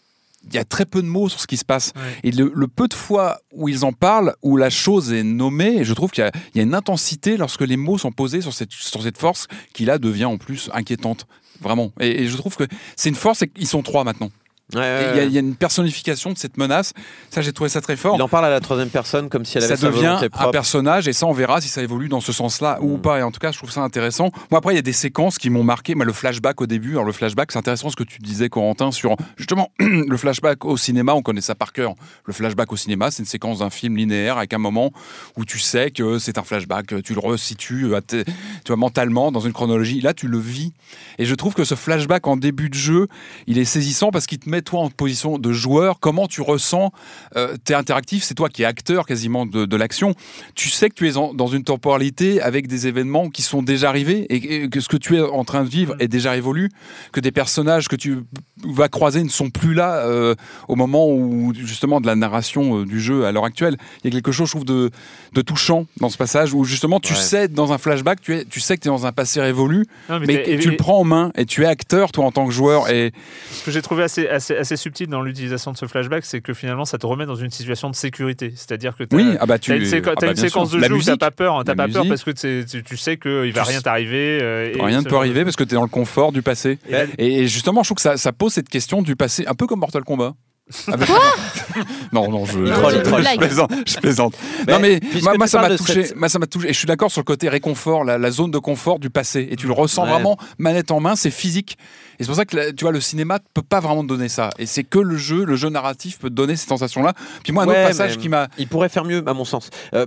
Il 0.51 0.55
y 0.55 0.59
a 0.59 0.65
très 0.65 0.85
peu 0.87 1.03
de 1.03 1.07
mots 1.07 1.29
sur 1.29 1.41
ce 1.41 1.47
qui 1.47 1.57
se 1.57 1.65
passe. 1.65 1.93
Et 2.25 2.31
le, 2.31 2.51
le 2.55 2.69
peu 2.69 2.89
de 2.89 2.95
fois 2.95 3.41
où 3.53 3.69
ils 3.69 3.85
en 3.85 3.93
parlent, 3.93 4.35
où 4.43 4.57
la 4.57 4.71
chose 4.71 5.13
est 5.13 5.23
nommée, 5.23 5.85
je 5.85 5.95
trouve 5.95 6.11
qu'il 6.11 6.25
y, 6.25 6.27
a- 6.27 6.33
il 6.55 6.59
y 6.59 6.61
a 6.61 6.63
une 6.63 6.75
intensité 6.75 7.37
lorsque 7.37 7.61
les 7.63 7.77
mots 7.77 7.99
sont 7.99 8.13
posés 8.13 8.41
sur 8.41 8.53
cette, 8.55 8.73
sur 8.73 9.03
cette 9.03 9.19
force 9.19 9.47
qui 9.73 9.85
là 9.85 9.99
devient 9.99 10.25
en 10.27 10.39
plus 10.39 10.71
inquiétante. 10.73 11.27
Vraiment. 11.61 11.93
Et, 12.01 12.23
et 12.23 12.29
je 12.29 12.37
trouve 12.37 12.57
que 12.57 12.65
c'est 12.97 13.09
une 13.09 13.15
force 13.17 13.43
et 13.43 13.49
qu'ils 13.49 13.67
sont 13.67 13.83
trois 13.83 14.05
maintenant. 14.05 14.31
Ouais, 14.75 14.81
ouais, 14.81 15.03
Et 15.03 15.11
il 15.27 15.33
y 15.33 15.39
a- 15.39 15.41
y, 15.41 15.45
une 15.45 15.55
personnification 15.57 16.31
de 16.33 16.37
cette 16.39 16.59
menace. 16.59 16.93
Ça, 17.31 17.41
j'ai 17.41 17.53
trouvé 17.55 17.71
ça 17.71 17.81
très 17.81 17.97
fort. 17.97 18.17
Il 18.17 18.23
en 18.23 18.29
parle 18.29 18.45
à 18.45 18.51
la 18.51 18.61
troisième 18.61 18.91
personne 18.91 19.29
comme 19.31 19.45
si 19.47 19.57
elle 19.57 19.65
avait 19.65 19.77
ça 19.77 19.81
sa 19.81 19.87
devient 19.89 20.01
volonté 20.19 20.29
un 20.39 20.51
personnage 20.51 21.09
et 21.09 21.13
ça 21.15 21.27
on 21.27 21.33
verra 21.33 21.61
si 21.63 21.69
ça 21.69 21.83
évolue 21.83 22.09
dans 22.09 22.21
ce 22.21 22.33
sens-là 22.33 22.79
ou 22.83 22.99
pas. 22.99 23.19
Et 23.19 23.23
en 23.23 23.31
tout 23.31 23.39
cas 23.41 23.51
je 23.51 23.57
trouve 23.59 23.71
ça 23.71 23.81
intéressant. 23.81 24.31
Moi 24.51 24.59
après 24.59 24.75
il 24.75 24.77
y 24.77 24.79
a 24.79 24.83
des 24.83 24.93
séquences 24.93 25.39
qui 25.39 25.49
m'ont 25.49 25.63
marqué. 25.65 25.95
Moi 25.95 26.05
le 26.05 26.13
flashback 26.13 26.61
au 26.61 26.67
début 26.67 26.93
alors 26.93 27.05
le 27.05 27.13
flashback 27.13 27.51
c'est 27.53 27.59
intéressant 27.59 27.89
ce 27.89 27.97
que 27.97 28.03
tu 28.05 28.19
disais 28.21 28.51
Corentin 28.51 28.93
sur 28.93 29.17
justement 29.39 29.71
le 29.79 30.17
flashback 30.19 30.65
au 30.67 30.77
cinéma. 30.77 31.15
On 31.15 31.23
connaît 31.23 31.41
ça 31.41 31.55
par 31.55 31.73
cœur. 31.73 31.95
Le 32.27 32.33
flashback 32.35 32.71
au 32.71 32.77
cinéma 32.77 33.11
c'est 33.11 33.23
une 33.23 33.27
séquence 33.29 33.61
d'un 33.61 33.71
film 33.71 33.97
linéaire 33.97 34.37
avec 34.37 34.53
un 34.53 34.59
moment 34.59 34.93
où 35.37 35.47
tu 35.47 35.59
sais 35.59 35.91
que 35.91 36.19
c'est 36.19 36.37
un 36.37 36.43
flashback 36.43 37.03
tu 37.03 37.15
le 37.15 37.21
resitues 37.21 37.91
tes- 38.07 38.25
tu 38.25 38.33
vois, 38.69 38.77
mentalement 38.77 39.33
dans 39.33 39.41
une 39.41 39.53
chronologie. 39.55 40.03
Là 40.03 40.13
tu 40.13 40.29
le 40.29 40.39
vis. 40.39 40.73
Et 41.19 41.25
je 41.25 41.35
trouve 41.35 41.55
que 41.55 41.65
ce 41.65 41.75
flashback 41.75 42.27
en 42.27 42.37
début 42.37 42.69
de 42.69 42.75
jeu 42.75 43.09
il 43.47 43.57
est 43.59 43.65
saisissant 43.65 44.11
parce 44.11 44.27
qu'il 44.27 44.39
te 44.39 44.49
met 44.51 44.58
toi 44.63 44.81
en 44.81 44.91
position 44.91 45.39
de 45.39 45.53
joueur 45.53 46.01
comment 46.01 46.27
tu 46.27 46.41
ressens 46.43 46.93
euh, 47.37 47.57
t'es 47.65 47.75
interactif, 47.75 48.25
c'est 48.25 48.35
toi 48.35 48.49
qui 48.49 48.63
es 48.63 48.65
acteur 48.65 49.07
quasiment 49.07 49.47
de, 49.47 49.65
de 49.67 49.77
l'action. 49.77 50.15
Tu 50.55 50.69
sais 50.71 50.89
que 50.89 50.95
tu 50.95 51.09
es 51.09 51.17
en- 51.17 51.35
dans 51.35 51.47
une 51.47 51.65
temporalité 51.65 52.41
avec 52.41 52.67
des 52.67 52.87
événements 52.87 53.29
qui 53.31 53.43
sont 53.43 53.63
déjà 53.63 53.89
arrivés 53.89 54.27
et, 54.31 54.65
et 54.65 54.69
que 54.69 54.81
ce 54.81 54.89
que 54.89 54.97
tu 54.97 55.17
es 55.17 55.21
en 55.21 55.45
train 55.45 55.65
de 55.65 55.69
vivre 55.69 55.95
est 56.01 56.09
déjà 56.09 56.31
révolu, 56.33 56.71
que 57.13 57.21
des 57.21 57.33
personnages 57.33 57.89
que 57.89 57.97
tu 57.97 58.19
vas 58.65 58.89
croiser 58.89 59.23
ne 59.23 59.29
sont 59.29 59.51
plus 59.51 59.75
là 59.75 59.97
euh, 60.07 60.35
au 60.69 60.75
moment 60.77 61.09
où 61.09 61.53
justement 61.55 62.01
de 62.01 62.07
la 62.07 62.17
narration 62.17 62.81
euh, 62.81 62.85
du 62.85 63.01
jeu 63.01 63.25
à 63.27 63.33
l'heure 63.33 63.45
actuelle. 63.45 63.77
Il 64.05 64.11
y 64.13 64.17
a 64.17 64.17
quelque 64.17 64.33
chose, 64.33 64.47
je 64.49 64.53
trouve, 64.53 64.65
de, 64.65 64.91
de 65.35 65.41
touchant 65.43 65.87
dans 65.99 66.09
ce 66.09 66.17
passage 66.17 66.53
où 66.55 66.65
justement 66.65 67.01
tu 67.01 67.13
Ouais. 67.13 67.19
sais 67.19 67.49
dans 67.49 67.73
un 67.73 67.79
flashback, 67.79 68.21
tu, 68.21 68.35
es, 68.37 68.45
tu 68.45 68.61
sais 68.61 68.77
que 68.77 68.83
tu 68.83 68.89
es 68.89 68.91
dans 68.91 69.07
un 69.07 69.13
passé 69.13 69.41
révolu, 69.41 69.87
Non, 70.09 70.21
mais 70.21 70.59
tu 70.59 70.71
le 70.71 70.77
prends 70.77 70.99
en 71.01 71.05
main 71.05 71.33
et 71.37 71.47
tu 71.47 71.63
es 71.63 71.67
acteur 71.67 72.13
toi 72.13 72.25
en 72.27 72.33
tant 72.33 72.47
que 72.47 72.53
joueur 72.53 72.91
et 72.91 73.13
Ce 73.51 73.65
que 73.65 73.71
j'ai 73.71 73.83
trouvé 73.83 74.03
assez, 74.03 74.29
assez, 74.29 74.48
assez 74.57 74.77
subtil 74.77 75.07
dans 75.09 75.21
l'utilisation 75.21 75.73
de 75.73 75.77
ce 75.77 75.87
flashback, 75.87 76.25
c'est 76.25 76.41
que 76.41 76.55
finalement, 76.55 76.85
ça 76.85 76.99
te 76.99 77.07
remet 77.07 77.27
dans 77.27 77.35
une 77.35 77.51
situation 77.51 77.91
de 77.91 77.95
sécurité. 77.95 78.53
C'est-à-dire 78.55 78.97
que 78.97 79.05
tu 79.05 79.17
Oui, 79.17 79.37
ah 79.41 79.47
bah 79.47 79.59
tu- 79.59 79.75
une, 79.77 79.83
séqu- 79.85 80.09
ah 80.11 80.15
bah 80.21 80.29
une 80.29 80.37
séquence 80.37 80.71
sûr. 80.71 80.79
de 80.81 80.85
jeu 80.85 80.95
où 80.95 81.03
t'as 81.03 81.17
pas 81.17 81.31
peur. 81.31 81.59
La 81.67 81.75
pas 81.75 81.89
peur 81.89 82.05
parce 82.09 82.25
que 82.25 82.31
tu, 82.31 82.83
tu 82.83 82.97
sais 82.97 83.17
qu'il 83.17 83.53
va 83.53 83.63
Tu 83.65 83.69
rien 83.71 83.81
t'arriver. 83.81 84.39
euh, 84.43 84.73
Rien 84.81 85.03
ne 85.03 85.09
peut 85.09 85.17
arriver 85.17 85.45
parce 85.45 85.57
que 85.57 85.65
tu 85.65 85.71
es 85.73 85.75
dans 85.75 85.83
le 85.83 85.89
confort 85.89 86.33
du 86.33 86.43
passé. 86.43 86.79
Et, 87.19 87.43
et 87.43 87.47
justement, 87.49 87.83
je 87.83 87.89
trouve 87.89 87.97
que 87.97 88.03
ça, 88.03 88.17
ça 88.17 88.33
pose 88.33 88.53
cette 88.53 88.69
question 88.69 89.03
du 89.03 89.17
passé, 89.17 89.45
un 89.47 89.55
peu 89.55 89.67
comme 89.67 89.81
Mortal 89.81 90.05
Kombat. 90.05 90.35
Avec- 90.89 91.09
non, 92.13 92.31
non, 92.31 92.45
je, 92.45 92.59
Il 92.61 92.73
troll, 92.73 92.95
il 92.97 93.03
troll. 93.03 93.23
je 93.33 93.37
plaisante. 93.39 93.73
Je 93.87 93.97
plaisante. 93.99 94.35
Mais 94.67 94.73
non, 94.75 94.79
mais 94.81 95.01
moi, 95.37 95.47
ça 95.47 95.61
m'a 95.61 95.77
touché. 95.77 96.05
cette- 96.05 96.17
Moi, 96.17 96.29
ça 96.29 96.39
m'a 96.39 96.47
touché. 96.47 96.69
Et 96.69 96.73
je 96.73 96.79
suis 96.79 96.87
d'accord 96.87 97.11
sur 97.11 97.21
le 97.21 97.25
côté 97.25 97.49
réconfort, 97.49 98.05
la, 98.05 98.19
la 98.19 98.31
zone 98.31 98.51
de 98.51 98.59
confort 98.59 98.99
du 98.99 99.11
passé. 99.11 99.49
Et 99.51 99.57
tu 99.57 99.67
le 99.67 99.73
ressens 99.73 100.05
Ouais. 100.05 100.11
vraiment 100.11 100.37
manette 100.59 100.91
en 100.91 101.01
main, 101.01 101.17
c'est 101.17 101.31
physique. 101.31 101.77
Et 102.21 102.25
c'est 102.25 102.29
pour 102.29 102.37
ça 102.37 102.45
que 102.45 102.71
tu 102.73 102.85
vois, 102.85 102.93
le 102.93 103.01
cinéma 103.01 103.39
peut 103.55 103.63
pas 103.63 103.81
vraiment 103.81 104.03
te 104.03 104.09
donner 104.09 104.29
ça. 104.29 104.51
Et 104.59 104.67
c'est 104.67 104.83
que 104.85 104.99
le 104.99 105.17
jeu, 105.17 105.45
le 105.45 105.55
jeu 105.57 105.69
narratif 105.69 106.19
peut 106.19 106.29
te 106.31 106.35
donner 106.35 106.57
cette 106.57 106.69
sensation-là. 106.69 107.15
Puis 107.45 107.53
moi, 107.53 107.63
un 107.65 107.67
Ouais, 107.69 107.79
autre 107.79 107.89
passage 107.89 108.19
qui 108.19 108.29
m'a. 108.29 108.49
Il 108.59 108.67
pourrait 108.69 108.89
faire 108.89 109.05
mieux, 109.05 109.23
à 109.27 109.35
mon 109.35 109.45
sens. 109.45 109.71
Euh, 109.95 110.07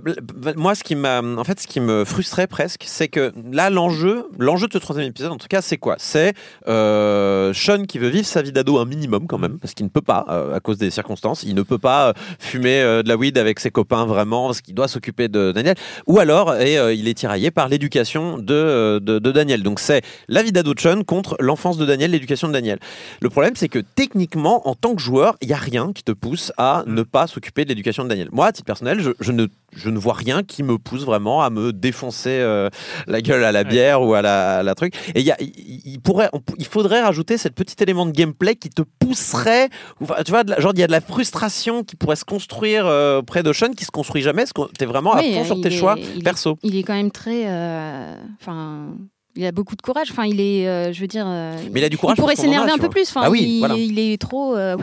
moi, 0.56 0.74
ce 0.74 0.84
qui 0.84 0.94
m'a, 0.94 1.20
en 1.22 1.44
fait, 1.44 1.60
ce 1.60 1.66
qui 1.66 1.80
me 1.80 2.04
frustrait 2.04 2.46
presque, 2.46 2.82
c'est 2.86 3.08
que 3.08 3.32
là, 3.50 3.70
l'enjeu, 3.70 4.26
l'enjeu 4.38 4.66
de 4.68 4.72
ce 4.74 4.78
troisième 4.78 5.06
épisode, 5.08 5.32
en 5.32 5.36
tout 5.38 5.48
cas, 5.48 5.62
c'est 5.62 5.78
quoi? 5.78 5.96
C'est 5.98 6.34
euh, 6.68 7.52
Sean 7.54 7.84
qui 7.84 7.98
veut 7.98 8.08
vivre 8.08 8.26
sa 8.26 8.42
vie 8.42 8.52
d'ado 8.52 8.78
un 8.78 8.84
minimum 8.84 9.26
quand 9.26 9.38
même, 9.38 9.58
parce 9.58 9.72
qu'il 9.74 9.86
ne 9.86 9.90
peut 9.90 10.00
pas 10.02 10.26
euh, 10.28 10.51
à 10.52 10.60
cause 10.60 10.78
des 10.78 10.90
circonstances. 10.90 11.42
Il 11.42 11.54
ne 11.54 11.62
peut 11.62 11.78
pas 11.78 12.08
euh, 12.08 12.12
fumer 12.38 12.80
euh, 12.80 13.02
de 13.02 13.08
la 13.08 13.16
weed 13.16 13.38
avec 13.38 13.60
ses 13.60 13.70
copains 13.70 14.06
vraiment, 14.06 14.46
parce 14.46 14.60
qu'il 14.60 14.74
doit 14.74 14.88
s'occuper 14.88 15.28
de 15.28 15.52
Daniel. 15.52 15.74
Ou 16.06 16.18
alors, 16.18 16.56
et 16.56 16.78
euh, 16.78 16.94
il 16.94 17.08
est 17.08 17.14
tiraillé 17.14 17.50
par 17.50 17.68
l'éducation 17.68 18.38
de, 18.38 18.54
euh, 18.54 19.00
de, 19.00 19.18
de 19.18 19.32
Daniel. 19.32 19.62
Donc 19.62 19.80
c'est 19.80 20.02
la 20.28 20.42
vie 20.42 20.52
d'ado 20.52 20.74
de 20.74 20.80
Sean 20.80 21.02
contre 21.04 21.36
l'enfance 21.40 21.78
de 21.78 21.86
Daniel, 21.86 22.10
l'éducation 22.10 22.48
de 22.48 22.52
Daniel. 22.52 22.78
Le 23.20 23.30
problème, 23.30 23.54
c'est 23.56 23.68
que 23.68 23.78
techniquement, 23.78 24.68
en 24.68 24.74
tant 24.74 24.94
que 24.94 25.00
joueur, 25.00 25.36
il 25.40 25.48
n'y 25.48 25.54
a 25.54 25.58
rien 25.58 25.92
qui 25.92 26.02
te 26.02 26.12
pousse 26.12 26.52
à 26.56 26.84
ne 26.86 27.02
pas 27.02 27.26
s'occuper 27.26 27.64
de 27.64 27.70
l'éducation 27.70 28.04
de 28.04 28.08
Daniel. 28.08 28.28
Moi, 28.32 28.46
à 28.46 28.52
titre 28.52 28.66
personnel, 28.66 29.00
je, 29.00 29.10
je 29.20 29.32
ne, 29.32 29.46
je 29.74 29.88
ne 29.90 29.98
vois 29.98 30.14
rien 30.14 30.42
qui 30.42 30.62
me 30.62 30.78
pousse 30.78 31.04
vraiment 31.04 31.42
à 31.42 31.50
me 31.50 31.72
défoncer 31.72 32.30
euh, 32.30 32.68
la 33.06 33.20
gueule 33.20 33.44
à 33.44 33.52
la 33.52 33.64
bière 33.64 34.02
ou 34.02 34.14
à 34.14 34.22
la, 34.22 34.58
à 34.58 34.62
la 34.62 34.74
truc. 34.74 34.94
Et 35.14 35.22
il 35.22 36.00
pourrait, 36.00 36.28
on 36.32 36.40
il 36.58 36.66
faudrait 36.66 37.00
rajouter 37.00 37.38
cet 37.38 37.54
petit 37.54 37.76
élément 37.82 38.06
de 38.06 38.10
gameplay 38.10 38.56
qui 38.56 38.68
te 38.68 38.82
pousserait, 38.82 39.68
enfin, 40.00 40.16
tu 40.24 40.30
vois, 40.30 40.41
de 40.44 40.50
la- 40.50 40.60
genre 40.60 40.72
il 40.74 40.80
y 40.80 40.82
a 40.82 40.86
de 40.86 40.92
la 40.92 41.00
frustration 41.00 41.84
qui 41.84 41.96
pourrait 41.96 42.16
se 42.16 42.24
construire 42.24 42.86
euh, 42.86 43.18
auprès 43.20 43.42
de 43.42 43.52
Sean 43.52 43.70
qui 43.72 43.84
se 43.84 43.90
construit 43.90 44.22
jamais, 44.22 44.42
parce 44.42 44.52
que 44.52 44.72
t'es 44.76 44.86
vraiment 44.86 45.14
Oui, 45.16 45.34
à 45.34 45.38
fond 45.40 45.44
sur 45.44 45.56
il 45.56 45.62
tes 45.62 45.68
est- 45.68 45.78
choix 45.78 45.94
il 45.98 46.20
est- 46.20 46.22
perso. 46.22 46.58
Il 46.62 46.76
est 46.76 46.82
quand 46.82 46.94
même 46.94 47.10
très. 47.10 47.44
euh, 47.46 48.14
Enfin. 48.40 48.88
il 49.36 49.44
a 49.46 49.52
beaucoup 49.52 49.76
de 49.76 49.82
courage. 49.82 50.08
Enfin, 50.10 50.24
il 50.26 50.40
est. 50.40 50.68
euh, 50.68 50.92
je 50.92 51.00
veux 51.00 51.06
dire. 51.06 51.24
euh, 51.26 51.56
Mais 51.72 51.80
il 51.80 51.84
a 51.84 51.88
du 51.88 51.96
courage 51.98 52.16
pourrait 52.16 52.34
pour 52.34 52.44
son 52.44 52.50
s'énerver 52.50 52.70
un 52.72 52.78
peu 52.78 52.88
plus. 52.90 53.08
Enfin, 53.08 53.22
Ah 53.24 53.30
oui, 53.30 53.42
il, 53.42 53.58
voilà. 53.60 53.74
il 53.76 53.98
est 53.98 54.20
trop. 54.20 54.54
euh, 54.56 54.76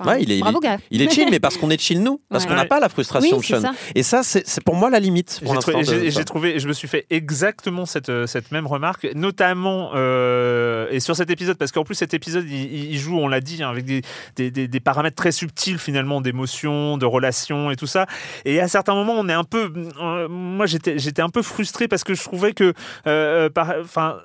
enfin, 0.00 0.10
Ouais, 0.12 0.22
il 0.22 0.32
est, 0.32 0.40
bravo, 0.40 0.58
est- 0.60 0.64
gars. 0.64 0.78
il 0.90 1.02
est 1.02 1.10
chill, 1.12 1.28
mais 1.30 1.40
parce 1.40 1.56
qu'on 1.56 1.70
est 1.70 1.80
chill 1.80 2.02
nous, 2.02 2.20
parce 2.28 2.44
Ouais. 2.44 2.50
qu'on 2.50 2.56
n'a 2.56 2.64
pas 2.64 2.80
la 2.80 2.88
frustration 2.88 3.36
Oui, 3.38 3.42
de 3.42 3.46
Sean. 3.46 3.60
ça. 3.60 3.72
Et 3.94 4.02
ça, 4.02 4.22
c'est 4.22 4.64
pour 4.64 4.74
moi 4.74 4.90
la 4.90 5.00
limite. 5.00 5.40
J'ai 5.42 6.24
trouvé, 6.24 6.54
de 6.54 6.58
je 6.58 6.68
me 6.68 6.72
suis 6.72 6.88
fait 6.88 7.06
exactement 7.10 7.86
cette, 7.86 8.08
euh, 8.08 8.26
cette 8.26 8.50
même 8.52 8.66
remarque, 8.66 9.06
notamment 9.14 9.90
euh, 9.94 10.86
et 10.90 11.00
sur 11.00 11.16
cet 11.16 11.30
épisode, 11.30 11.56
parce 11.56 11.72
qu'en 11.72 11.84
plus 11.84 11.94
cet 11.94 12.14
épisode, 12.14 12.46
il, 12.48 12.92
il 12.92 12.98
joue, 12.98 13.18
on 13.18 13.28
l'a 13.28 13.40
dit, 13.40 13.62
hein, 13.62 13.70
avec 13.70 13.84
des, 13.84 14.02
des, 14.36 14.50
des- 14.50 14.68
des 14.68 14.80
paramètres 14.80 15.16
très 15.16 15.32
subtils 15.32 15.78
finalement 15.78 16.20
d'émotion, 16.20 16.96
de 16.98 17.06
relations 17.06 17.70
et 17.70 17.76
tout 17.76 17.86
ça. 17.86 18.06
Et 18.44 18.60
à 18.60 18.68
certains 18.68 18.94
moments, 18.94 19.14
on 19.18 19.28
est 19.28 19.32
un 19.34 19.44
peu, 19.44 19.72
euh, 20.00 20.28
moi 20.28 20.66
j'étais, 20.66 21.20
un 21.22 21.28
peu 21.28 21.42
frustré 21.42 21.88
parce 21.88 22.04
que 22.04 22.14
je 22.14 22.22
trouvais 22.22 22.52
que, 22.52 22.72
euh, 23.06 23.48
enfin 23.82 24.16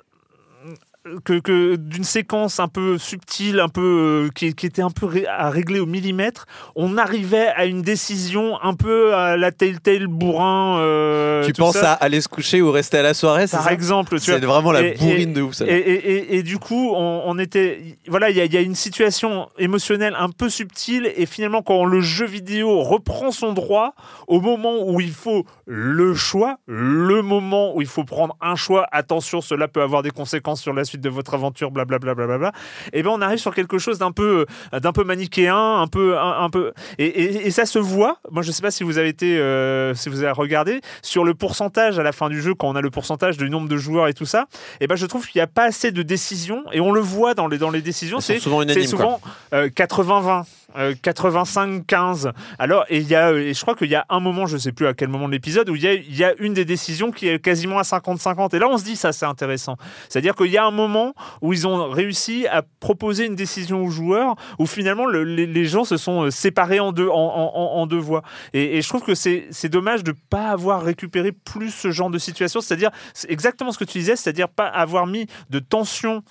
que, 1.24 1.38
que 1.38 1.76
d'une 1.76 2.04
séquence 2.04 2.60
un 2.60 2.68
peu 2.68 2.98
subtile, 2.98 3.60
un 3.60 3.68
peu 3.68 4.26
euh, 4.26 4.28
qui, 4.34 4.54
qui 4.54 4.66
était 4.66 4.82
un 4.82 4.90
peu 4.90 5.06
ré- 5.06 5.26
à 5.26 5.50
régler 5.50 5.80
au 5.80 5.86
millimètre, 5.86 6.46
on 6.74 6.96
arrivait 6.98 7.48
à 7.56 7.66
une 7.66 7.82
décision 7.82 8.58
un 8.62 8.74
peu 8.74 9.14
à 9.14 9.36
la 9.36 9.52
Telltale 9.52 10.06
bourrin. 10.06 10.78
euh, 10.80 11.44
tu 11.44 11.52
penses 11.52 11.74
ça. 11.76 11.92
à 11.92 12.04
aller 12.04 12.20
se 12.20 12.28
coucher 12.28 12.62
ou 12.62 12.70
rester 12.70 12.98
à 12.98 13.02
la 13.02 13.14
soirée, 13.14 13.46
Par 13.46 13.62
ça 13.62 13.72
exemple, 13.72 14.18
C'est 14.20 14.38
vraiment 14.44 14.72
la 14.72 14.82
Et- 14.82 14.94
bourrine 14.94 15.30
et- 15.30 15.32
de 15.34 15.42
ouf, 15.42 15.54
ça. 15.54 15.64
Et, 15.68 16.42
du 16.42 16.58
coup, 16.58 16.92
on, 16.94 17.22
on 17.26 17.38
était, 17.38 17.96
voilà, 18.08 18.30
il 18.30 18.36
y, 18.36 18.46
y 18.54 18.56
a 18.56 18.60
une 18.60 18.74
situation 18.74 19.48
émotionnelle 19.58 20.14
un 20.18 20.30
peu 20.30 20.48
subtile, 20.48 21.10
et 21.16 21.26
finalement, 21.26 21.62
quand 21.62 21.84
le 21.84 22.00
jeu 22.00 22.26
vidéo 22.26 22.82
reprend 22.82 23.30
son 23.30 23.52
droit, 23.52 23.94
au 24.26 24.40
moment 24.40 24.74
où 24.86 25.00
il 25.00 25.12
faut 25.12 25.44
le 25.66 26.14
choix, 26.14 26.58
le 26.66 27.22
moment 27.22 27.74
où 27.76 27.80
il 27.82 27.86
faut 27.88 28.04
prendre 28.04 28.36
un 28.40 28.56
choix, 28.56 28.86
attention, 28.92 29.40
cela 29.40 29.68
peut 29.68 29.82
avoir 29.82 30.02
des 30.02 30.10
conséquences 30.10 30.60
sur 30.62 30.72
la 30.72 30.84
suite 30.84 30.95
de 31.00 31.08
votre 31.08 31.34
aventure, 31.34 31.70
blablabla, 31.70 32.14
blablabla, 32.14 32.52
et 32.92 33.02
ben 33.02 33.10
on 33.10 33.20
arrive 33.20 33.38
sur 33.38 33.54
quelque 33.54 33.78
chose 33.78 33.98
d'un 33.98 34.12
peu, 34.12 34.46
d'un 34.72 34.92
peu 34.92 35.04
manichéen, 35.04 35.56
un 35.80 35.86
peu, 35.86 36.18
un, 36.18 36.40
un 36.44 36.50
peu, 36.50 36.72
et, 36.98 37.06
et- 37.06 37.46
et 37.46 37.50
ça 37.50 37.66
se 37.66 37.78
voit. 37.78 38.18
Moi, 38.30 38.42
je 38.42 38.50
sais 38.52 38.62
pas 38.62 38.70
si 38.70 38.84
vous 38.84 38.98
avez 38.98 39.08
été, 39.08 39.38
euh, 39.38 39.94
si 39.94 40.08
vous 40.08 40.22
avez 40.22 40.32
regardé 40.32 40.80
sur 41.02 41.24
le 41.24 41.34
pourcentage 41.34 41.98
à 41.98 42.02
la 42.02 42.12
fin 42.12 42.28
du 42.28 42.40
jeu, 42.42 42.54
quand 42.54 42.68
on 42.68 42.76
a 42.76 42.80
le 42.80 42.90
pourcentage 42.90 43.36
du 43.36 43.48
nombre 43.50 43.68
de 43.68 43.76
joueurs 43.76 44.08
et 44.08 44.14
tout 44.14 44.26
ça. 44.26 44.46
Et 44.80 44.86
ben, 44.86 44.96
je 44.96 45.06
trouve 45.06 45.26
qu'il 45.26 45.38
n'y 45.38 45.42
a 45.44 45.46
pas 45.46 45.64
assez 45.64 45.90
de 45.92 46.02
décisions, 46.02 46.62
et 46.72 46.80
on 46.80 46.92
le 46.92 47.00
voit 47.00 47.34
dans 47.34 47.46
les 47.48 47.58
dans 47.58 47.70
les 47.70 47.82
décisions. 47.82 48.20
C'est 48.20 48.38
souvent 48.38 48.58
c'est 48.60 48.64
unanimes, 48.72 48.86
souvent 48.88 49.20
euh, 49.52 49.68
80-20. 49.68 50.44
Euh, 50.76 50.94
85-15. 50.94 52.32
Alors, 52.58 52.84
et, 52.88 53.00
y 53.00 53.14
a, 53.14 53.30
euh, 53.30 53.38
et 53.38 53.54
je 53.54 53.60
crois 53.60 53.74
qu'il 53.74 53.90
y 53.90 53.94
a 53.94 54.06
un 54.08 54.20
moment, 54.20 54.46
je 54.46 54.56
sais 54.56 54.72
plus 54.72 54.86
à 54.86 54.94
quel 54.94 55.08
moment 55.08 55.26
de 55.26 55.32
l'épisode, 55.32 55.68
où 55.70 55.76
il 55.76 55.84
y, 55.84 56.16
y 56.16 56.24
a 56.24 56.34
une 56.38 56.54
des 56.54 56.64
décisions 56.64 57.10
qui 57.10 57.28
est 57.28 57.38
quasiment 57.38 57.78
à 57.78 57.82
50-50. 57.82 58.54
Et 58.54 58.58
là, 58.58 58.68
on 58.68 58.78
se 58.78 58.84
dit, 58.84 58.96
ça, 58.96 59.12
c'est 59.12 59.26
intéressant. 59.26 59.76
C'est-à-dire 60.08 60.34
qu'il 60.34 60.50
y 60.50 60.58
a 60.58 60.64
un 60.64 60.70
moment 60.70 61.14
où 61.40 61.52
ils 61.52 61.66
ont 61.66 61.88
réussi 61.90 62.46
à 62.46 62.62
proposer 62.80 63.26
une 63.26 63.36
décision 63.36 63.84
aux 63.84 63.90
joueurs, 63.90 64.36
où 64.58 64.66
finalement, 64.66 65.06
le- 65.06 65.24
les, 65.24 65.64
gens 65.64 65.84
se 65.84 65.96
sont 65.96 66.24
euh, 66.24 66.30
séparés 66.30 66.80
en 66.80 66.92
deux, 66.92 67.08
en, 67.08 67.86
deux 67.86 67.98
voies. 67.98 68.22
Et, 68.52 68.82
je 68.82 68.88
trouve 68.88 69.02
que 69.02 69.14
c'est 69.14 69.68
dommage 69.68 70.04
de 70.04 70.12
ne 70.12 70.16
pas 70.30 70.48
avoir 70.48 70.82
récupéré 70.82 71.32
plus 71.32 71.70
ce 71.70 71.90
genre 71.90 72.10
de 72.10 72.18
situation. 72.18 72.60
C'est-à-dire, 72.60 72.90
c'est 73.14 73.30
exactement 73.30 73.72
ce 73.72 73.78
que 73.78 73.84
tu 73.84 73.98
disais, 73.98 74.16
c'est-à-dire 74.16 74.48
pas 74.48 74.66
avoir 74.66 75.06
mis 75.06 75.26
de 75.50 75.58
tension 75.58 76.22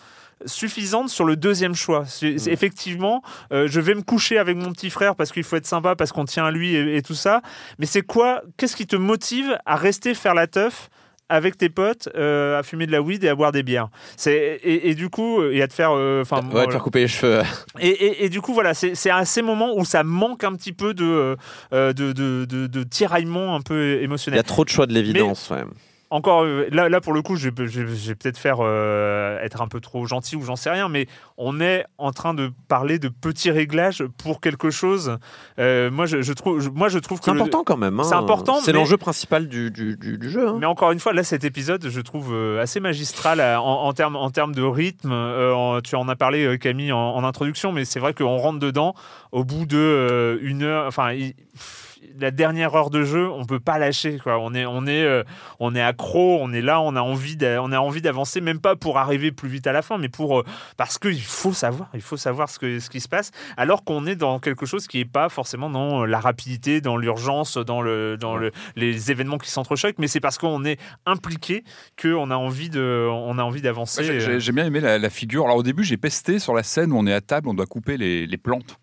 suffisante 0.45 1.10
sur 1.10 1.26
le 1.26 1.36
deuxième 1.36 1.76
choix. 1.76 2.06
Effectivement, 2.22 3.22
euh, 3.52 3.68
je 3.70 3.80
vais 3.80 3.95
me 3.95 4.02
coucher 4.02 4.38
avec 4.38 4.57
mon 4.57 4.72
petit 4.74 4.90
frère 4.90 5.16
parce 5.16 5.32
qu'il 5.32 5.44
faut 5.44 5.56
être 5.56 5.66
sympa, 5.66 5.95
parce 5.95 6.12
qu'on 6.12 6.26
tient 6.26 6.45
à 6.45 6.52
lui 6.52 6.76
et, 6.76 6.98
et 6.98 7.02
tout 7.02 7.14
ça. 7.16 7.41
Mais 7.80 7.86
c'est 7.86 8.02
quoi 8.02 8.41
Qu'est-ce 8.57 8.76
qui 8.76 8.88
te 8.88 8.95
motive 8.95 9.57
à 9.66 9.76
rester 9.76 10.14
faire 10.14 10.34
la 10.34 10.48
teuf 10.48 10.90
avec 11.28 11.57
tes 11.57 11.70
potes, 11.70 12.07
euh, 12.16 12.60
à 12.60 12.62
fumer 12.62 12.86
de 12.86 12.91
la 12.91 13.02
weed 13.02 13.24
et 13.24 13.30
à 13.30 13.34
boire 13.36 13.52
des 13.52 13.64
bières? 13.64 13.88
C'est 14.16 14.60
et, 14.64 14.90
et 14.90 14.94
du 14.95 15.10
coup 15.10 15.41
et 15.44 15.62
à 15.64 15.68
te 15.68 15.74
faire, 15.74 15.91
euh, 15.94 16.24
Ouais, 16.30 16.40
voilà. 16.52 16.68
te 16.68 16.72
faire 16.74 16.84
couper 16.84 16.99
les 16.99 17.07
cheveux. 17.07 17.41
Et, 17.80 17.88
et- 17.90 18.26
et 18.26 18.30
du 18.30 18.41
coup, 18.41 18.53
voilà, 18.53 18.74
c'est 18.76 19.10
à 19.10 19.26
ces 19.26 19.41
moments 19.41 19.76
où 19.76 19.86
ça 19.86 20.03
manque 20.03 20.44
un 20.44 20.53
petit 20.53 20.74
peu 20.74 20.94
de, 20.94 21.36
euh, 21.74 21.94
de, 21.94 22.12
de, 22.14 22.45
de- 22.48 22.68
de 22.68 22.84
tiraillement 22.84 23.56
un 23.56 23.62
peu 23.62 23.95
Il 23.98 24.03
émotionnel. 24.03 24.38
y 24.38 24.40
a 24.40 24.44
trop 24.44 24.64
de 24.66 24.70
choix 24.70 24.86
de 24.86 24.94
l'évidence. 24.94 25.49
ouais. 25.49 25.64
Encore 26.11 26.44
euh, 26.44 26.68
là, 26.72 26.88
là 26.88 27.02
pour 27.02 27.14
le 27.14 27.22
coup, 27.23 27.36
je 27.36 27.49
vais, 27.49 27.68
je 27.68 28.14
peut-être 28.14 28.38
faire 28.38 28.57
euh, 28.61 29.40
être 29.41 29.61
un 29.61 29.68
peu 29.68 29.80
trop 29.80 30.06
gentil 30.06 30.36
ou 30.36 30.44
j'en 30.44 30.56
sais 30.56 30.69
rien, 30.69 30.88
mais 30.88 31.07
on 31.38 31.60
est 31.60 31.84
en 31.98 32.11
train 32.11 32.34
de 32.36 32.52
parler 32.68 32.99
de 32.99 33.10
petits 33.10 33.49
réglages 33.49 34.03
pour 34.23 34.40
quelque 34.40 34.69
chose. 34.69 35.18
Euh, 35.57 35.90
moi, 35.90 36.06
je, 36.06 36.22
je 36.22 36.32
trouve, 36.34 36.72
moi, 36.76 36.90
je 36.90 36.99
trouve 36.99 37.19
que 37.19 37.26
C'est 37.26 37.32
le- 37.34 37.41
important 37.41 37.64
quand 37.64 37.77
même. 37.77 37.99
hein. 37.99 38.03
C'est 38.03 38.14
important. 38.15 38.60
C'est 38.61 38.72
l'enjeu 38.72 38.98
principal 38.98 39.48
du, 39.48 39.72
du, 39.72 39.98
du- 39.98 40.18
du 40.19 40.30
jeu. 40.30 40.48
hein. 40.49 40.57
mais 40.60 40.68
encore 40.68 40.91
une 40.91 40.99
fois, 40.99 41.11
là, 41.11 41.23
cet 41.23 41.44
épisode, 41.44 41.88
je 41.90 42.02
trouve 42.02 42.36
assez 42.60 42.80
magistral 42.80 43.41
en, 43.41 43.64
en 43.65 43.94
termes 43.94 44.15
en 44.15 44.30
termes 44.30 44.53
de 44.53 44.61
rythme. 44.61 45.11
Euh, 45.11 45.53
en- 45.53 45.82
tu 45.82 45.95
en 45.95 46.07
as 46.07 46.15
parlé, 46.15 46.57
Camille, 46.60 46.91
en, 46.91 46.99
en 47.15 47.23
introduction, 47.23 47.72
mais 47.72 47.84
c'est 47.84 47.99
vrai 47.99 48.14
qu'on 48.14 48.38
rentre 48.38 48.60
dedans 48.60 48.94
au 49.32 49.44
bout 49.44 49.65
de 49.65 50.40
une 50.44 50.61
heure. 50.64 50.86
Enfin, 50.88 51.14
il- 51.14 51.34
pff, 51.34 51.82
la 52.19 52.32
dernière 52.32 52.76
heure 52.76 52.90
de 52.90 53.03
jeu, 53.03 53.30
on 53.30 53.45
peut 53.45 53.60
pas 53.60 53.77
lâcher. 53.77 54.18
Quoi. 54.22 54.38
On 54.40 54.53
est, 54.53 54.65
on 54.65 54.86
est, 54.88 55.03
euh, 55.03 55.23
on 55.60 55.76
est 55.76 55.82
accro. 55.82 56.40
On 56.41 56.52
est 56.53 56.61
là. 56.61 56.82
On 56.82 56.95
a 56.95 57.02
envie, 57.02 57.36
d'a- 57.36 57.61
on 57.61 57.72
a 57.72 57.80
envie 57.80 58.02
d'avancer, 58.02 58.41
même 58.41 58.60
pas 58.60 58.76
pour 58.76 58.98
arriver 58.98 59.32
plus 59.32 59.49
vite 59.49 59.68
à 59.68 59.72
la 59.72 59.82
fin, 59.82 59.98
mais 59.98 60.10
pour 60.10 60.40
euh, 60.40 60.44
parce 60.77 60.98
qu'il 60.98 61.22
faut 61.22 61.53
savoir, 61.53 61.90
il 61.94 62.02
faut 62.02 62.18
savoir 62.18 62.49
ce 62.49 62.60
que 62.60 62.80
ce 62.80 62.90
qui 62.90 62.99
se 62.99 63.07
passe. 63.07 63.32
Alors 63.57 63.84
qu'on 63.84 64.06
est 64.06 64.15
dans 64.15 64.40
quelque 64.40 64.65
chose 64.65 64.88
qui 64.88 64.99
est 64.99 65.06
pas 65.06 65.30
forcément 65.30 65.69
dans 65.69 66.03
euh, 66.03 66.06
la 66.06 66.19
rapidité, 66.19 66.82
dans 66.82 66.98
l'urgence, 66.98 67.57
dans 67.57 67.82
le, 67.82 68.18
dans 68.18 68.36
le, 68.36 68.52
les 68.76 69.11
événements 69.11 69.38
qui 69.38 69.49
s'entrechoquent, 69.49 69.99
mais 69.99 70.07
c'est 70.07 70.19
parce 70.19 70.38
qu'on 70.38 70.65
est 70.65 70.80
impliqué 71.06 71.64
qu'on 72.02 72.32
a 72.32 72.36
envie 72.36 72.69
de, 72.69 73.07
on 73.11 73.38
a 73.38 73.44
envie 73.44 73.61
d'avancer. 73.61 74.02
Ouais, 74.02 74.06
j'ai-. 74.06 74.19
J'ai 74.19 74.40
j'ai 74.40 74.52
bien 74.52 74.65
aimé 74.65 74.80
la, 74.80 74.98
la 74.99 75.10
figure. 75.10 75.45
Alors 75.45 75.57
au 75.57 75.64
début, 75.64 75.84
j'ai 75.84 75.98
pesté 75.98 76.40
sur 76.40 76.53
la 76.53 76.64
scène 76.64 76.91
où 76.91 76.98
on 76.98 77.07
est 77.07 77.14
à 77.14 77.22
table, 77.22 77.49
on 77.49 77.53
doit 77.53 77.65
couper 77.65 77.98
les, 77.98 78.27
les 78.27 78.38
plantes. 78.38 78.77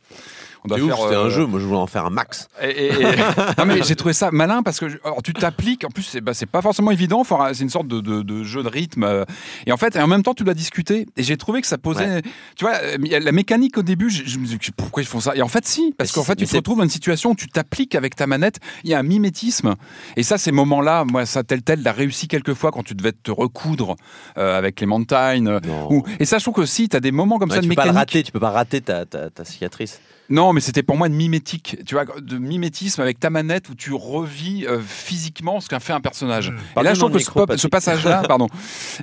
On 0.65 0.69
doit 0.69 0.79
faire, 0.79 0.97
C'était 0.97 1.15
euh, 1.17 1.25
un 1.25 1.29
jeu. 1.29 1.47
Moi, 1.47 1.59
je 1.59 1.67
voulais 1.67 1.79
en 1.79 1.87
faire 1.87 2.07
un 2.07 2.11
max. 2.11 2.49
Et, 2.63 2.69
et- 2.69 2.87
et- 2.93 3.17
non 3.59 3.65
mais 3.67 3.83
j'ai 3.83 3.97
trouvé 3.97 4.13
ça 4.15 4.31
malin 4.31 4.63
parce 4.63 4.79
que 4.79 4.87
alors, 5.05 5.23
tu 5.23 5.33
t'appliques 5.33 5.85
en 5.85 5.89
plus 5.89 6.03
c'est 6.05 6.21
bah, 6.21 6.33
pas 6.51 6.63
forcément 6.63 6.91
évident 6.91 7.25
c'est 7.53 7.63
une 7.63 7.71
sorte 7.71 7.89
de, 7.89 8.01
de- 8.01 8.23
de 8.23 8.43
jeu 8.45 8.63
de 8.63 8.69
rythme 8.69 9.03
euh, 9.05 9.25
et 9.67 9.73
en 9.73 9.77
fait 9.77 9.97
et 9.97 10.01
en 10.01 10.07
même 10.07 10.23
temps 10.23 10.35
tu 10.35 10.45
dois 10.45 10.55
discuter 10.55 11.07
et 11.17 11.23
j'ai 11.23 11.37
trouvé 11.37 11.61
que 11.61 11.67
ça 11.67 11.79
posait 11.79 12.23
tu 12.57 12.65
vois 12.65 12.75
euh, 12.77 12.97
la 13.01 13.33
mécanique 13.33 13.79
au 13.79 13.83
début 13.83 14.11
je, 14.11 14.23
je 14.25 14.39
me 14.39 14.47
dis 14.47 14.57
pourquoi 14.77 15.03
ils 15.03 15.07
font 15.07 15.21
ça? 15.21 15.35
Et 15.35 15.43
en 15.43 15.49
fait 15.49 15.67
si 15.67 15.95
parce 15.99 16.13
qu'en 16.13 16.23
fait 16.23 16.37
tu 16.37 16.47
te 16.47 16.55
retrouves 16.57 16.79
dans 16.79 16.85
une 16.85 16.91
situation 16.91 17.31
où 17.31 17.35
tu 17.35 17.49
t'appliques 17.49 17.95
avec 17.95 18.15
ta 18.15 18.27
manette 18.27 18.59
il 18.85 18.91
y 18.91 18.95
a 18.95 18.99
un 18.99 19.03
mimétisme 19.03 19.75
et 20.17 20.23
ça 20.23 20.39
ces 20.39 20.53
moments 20.53 20.81
là 20.81 21.05
moi 21.05 21.27
ça 21.27 21.43
tel 21.43 21.63
tel 21.63 21.83
l'a 21.83 21.93
réussi 21.93 22.29
quelques 22.29 22.55
fois 22.55 22.71
quand 22.71 22.83
tu 22.85 22.95
devais 22.95 23.13
te 23.13 23.31
recoudre 23.31 23.97
euh, 24.39 24.57
avec 24.59 24.81
les 24.81 24.87
montagnes 24.87 25.59
ou- 25.91 26.05
et 26.21 26.25
ça 26.25 26.39
je 26.39 26.45
trouve 26.45 26.55
que 26.55 26.67
si 26.67 26.89
tu 26.89 26.97
as 26.97 27.01
des 27.01 27.13
moments 27.13 27.39
comme 27.39 27.51
Ouais, 27.51 27.57
ça 27.57 27.61
de 27.63 27.67
tu 27.67 27.71
peux 27.71 27.75
pas 27.75 27.83
le 27.87 27.89
mécanique 27.93 28.11
rater. 28.11 28.23
Tu 28.23 28.33
peux 28.33 28.41
pas 28.41 28.51
rater 28.51 28.81
ta, 28.81 29.05
ta, 29.07 29.31
ta 29.31 29.45
cicatrice. 29.45 30.01
Non, 30.33 30.53
mais 30.53 30.61
c'était 30.61 30.83
pour 30.83 30.97
moi 30.97 31.09
de 31.09 31.15
mimétique, 31.15 31.77
tu 31.87 31.95
vois, 31.95 32.05
de 32.21 32.39
mimétisme 32.39 33.01
avec 33.01 33.21
ta 33.21 33.31
manette 33.31 33.69
où 33.69 33.75
tu 33.75 33.93
revis 33.93 34.67
euh, 34.67 34.81
physiquement 34.85 35.61
ce 35.61 35.69
qu'a 35.69 35.79
fait 35.81 35.93
un 35.93 36.01
personnage. 36.01 36.49
Et 36.49 36.75
Parle 36.75 36.87
là, 36.87 36.95
je 36.95 36.99
trouve 36.99 37.13
que 37.13 37.19
ce, 37.57 37.67
passage-là, 37.69 38.23
pardon, 38.29 38.49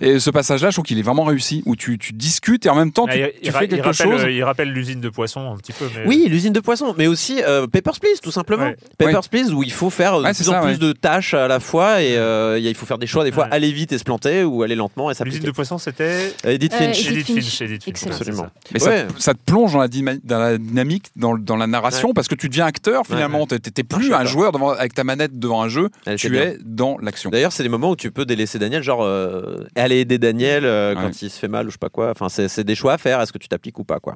et 0.01 0.19
ce 0.19 0.29
passage-là, 0.29 0.69
je 0.71 0.75
trouve 0.75 0.85
qu'il 0.85 0.97
est 0.99 1.03
vraiment 1.03 1.23
réussi, 1.23 1.63
où 1.65 1.75
tu, 1.75 1.97
tu 1.97 2.13
discutes 2.13 2.65
et 2.65 2.69
en 2.69 2.75
même 2.75 2.91
temps 2.91 3.05
tu, 3.05 3.11
Ah, 3.13 3.27
il- 3.27 3.31
tu 3.33 3.39
il, 3.43 3.51
fais 3.51 3.65
il 3.65 3.69
quelque 3.69 3.85
rappelle, 3.85 4.11
chose. 4.11 4.23
euh, 4.23 4.31
il 4.31 4.43
rappelle 4.43 4.71
l'usine 4.71 5.01
de 5.01 5.09
poissons 5.09 5.51
un 5.53 5.57
petit 5.57 5.73
peu. 5.73 5.85
Mais... 5.95 6.07
Oui, 6.07 6.25
l'usine 6.29 6.53
de 6.53 6.59
poissons, 6.59 6.93
mais 6.97 7.07
aussi 7.07 7.41
euh, 7.43 7.67
Papers, 7.67 7.99
Please, 7.99 8.19
tout 8.21 8.31
simplement. 8.31 8.63
Ouais. 8.63 8.77
Papers, 8.97 9.29
Please, 9.29 9.53
où 9.53 9.63
il 9.63 9.71
faut 9.71 9.89
faire 9.89 10.17
de 10.19 10.23
Ouais, 10.23 10.33
c'est 10.33 10.43
plus 10.43 10.49
en 10.49 10.61
ça, 10.61 10.67
plus 10.67 10.79
de 10.79 10.91
tâches 10.93 11.33
à 11.33 11.47
la 11.47 11.59
fois 11.59 12.01
et 12.01 12.17
euh, 12.17 12.57
il 12.59 12.75
faut 12.75 12.85
faire 12.85 12.97
des 12.97 13.07
choix, 13.07 13.23
des 13.23 13.31
fois 13.31 13.47
aller 13.51 13.71
vite 13.71 13.91
et 13.91 13.97
se 13.97 14.03
planter 14.03 14.43
ou 14.43 14.63
aller 14.63 14.75
lentement 14.75 15.09
et 15.09 15.13
L'usine 15.13 15.17
s'appliquer. 15.25 15.47
de 15.47 15.51
poissons, 15.51 15.77
c'était 15.77 16.33
Edith 16.43 16.73
Euh, 16.73 16.77
Finch. 16.77 17.07
Edith 17.07 17.27
Finch. 17.27 17.61
Edith 17.61 17.83
Finch, 17.83 18.07
Absolument. 18.07 18.43
ça. 18.43 18.51
Mais 18.73 18.79
ça, 18.79 18.91
ça 19.17 19.33
te 19.33 19.39
plonge 19.45 19.73
dans 19.73 19.79
la 19.79 20.57
dynamique, 20.57 21.07
dans, 21.19 21.37
dans 21.37 21.55
la 21.57 21.67
narration, 21.67 22.07
Ouais. 22.09 22.13
parce 22.13 22.27
que 22.27 22.35
tu 22.35 22.49
deviens 22.49 22.65
acteur 22.65 23.05
finalement. 23.05 23.45
Ah, 23.51 23.55
je 23.61 23.81
plus 23.83 24.13
un 24.13 24.25
joueur 24.25 24.51
devant, 24.51 24.69
avec 24.71 24.93
ta 24.93 25.03
manette 25.03 25.37
devant 25.37 25.61
un 25.61 25.69
jeu, 25.69 25.89
Elle 26.05 26.17
tu 26.17 26.29
bien. 26.29 26.41
es 26.43 26.57
dans 26.63 26.97
l'action. 26.99 27.29
D'ailleurs, 27.29 27.51
c'est 27.51 27.63
des 27.63 27.69
moments 27.69 27.91
où 27.91 27.95
tu 27.95 28.11
peux 28.11 28.25
délaisser 28.25 28.57
Daniel, 28.59 28.81
genre 28.83 29.03
euh, 29.03 29.65
aller 29.75 29.97
aider 29.99 30.17
Daniel 30.17 30.65
euh, 30.65 30.95
quand 30.95 31.21
il 31.21 31.29
se 31.29 31.37
fait 31.39 31.47
mal 31.47 31.67
ou 31.67 31.69
je 31.69 31.73
sais 31.73 31.79
pas 31.79 31.89
quoi. 31.89 32.09
Enfin, 32.11 32.29
c'est 32.29 32.47
c'est 32.47 32.63
des 32.63 32.75
choix 32.75 32.93
à 32.93 32.97
faire. 32.97 33.21
Est-ce 33.21 33.31
que 33.33 33.37
tu 33.37 33.47
t'appliques 33.47 33.77
ou 33.79 33.83
pas, 33.83 33.99
quoi. 33.99 34.15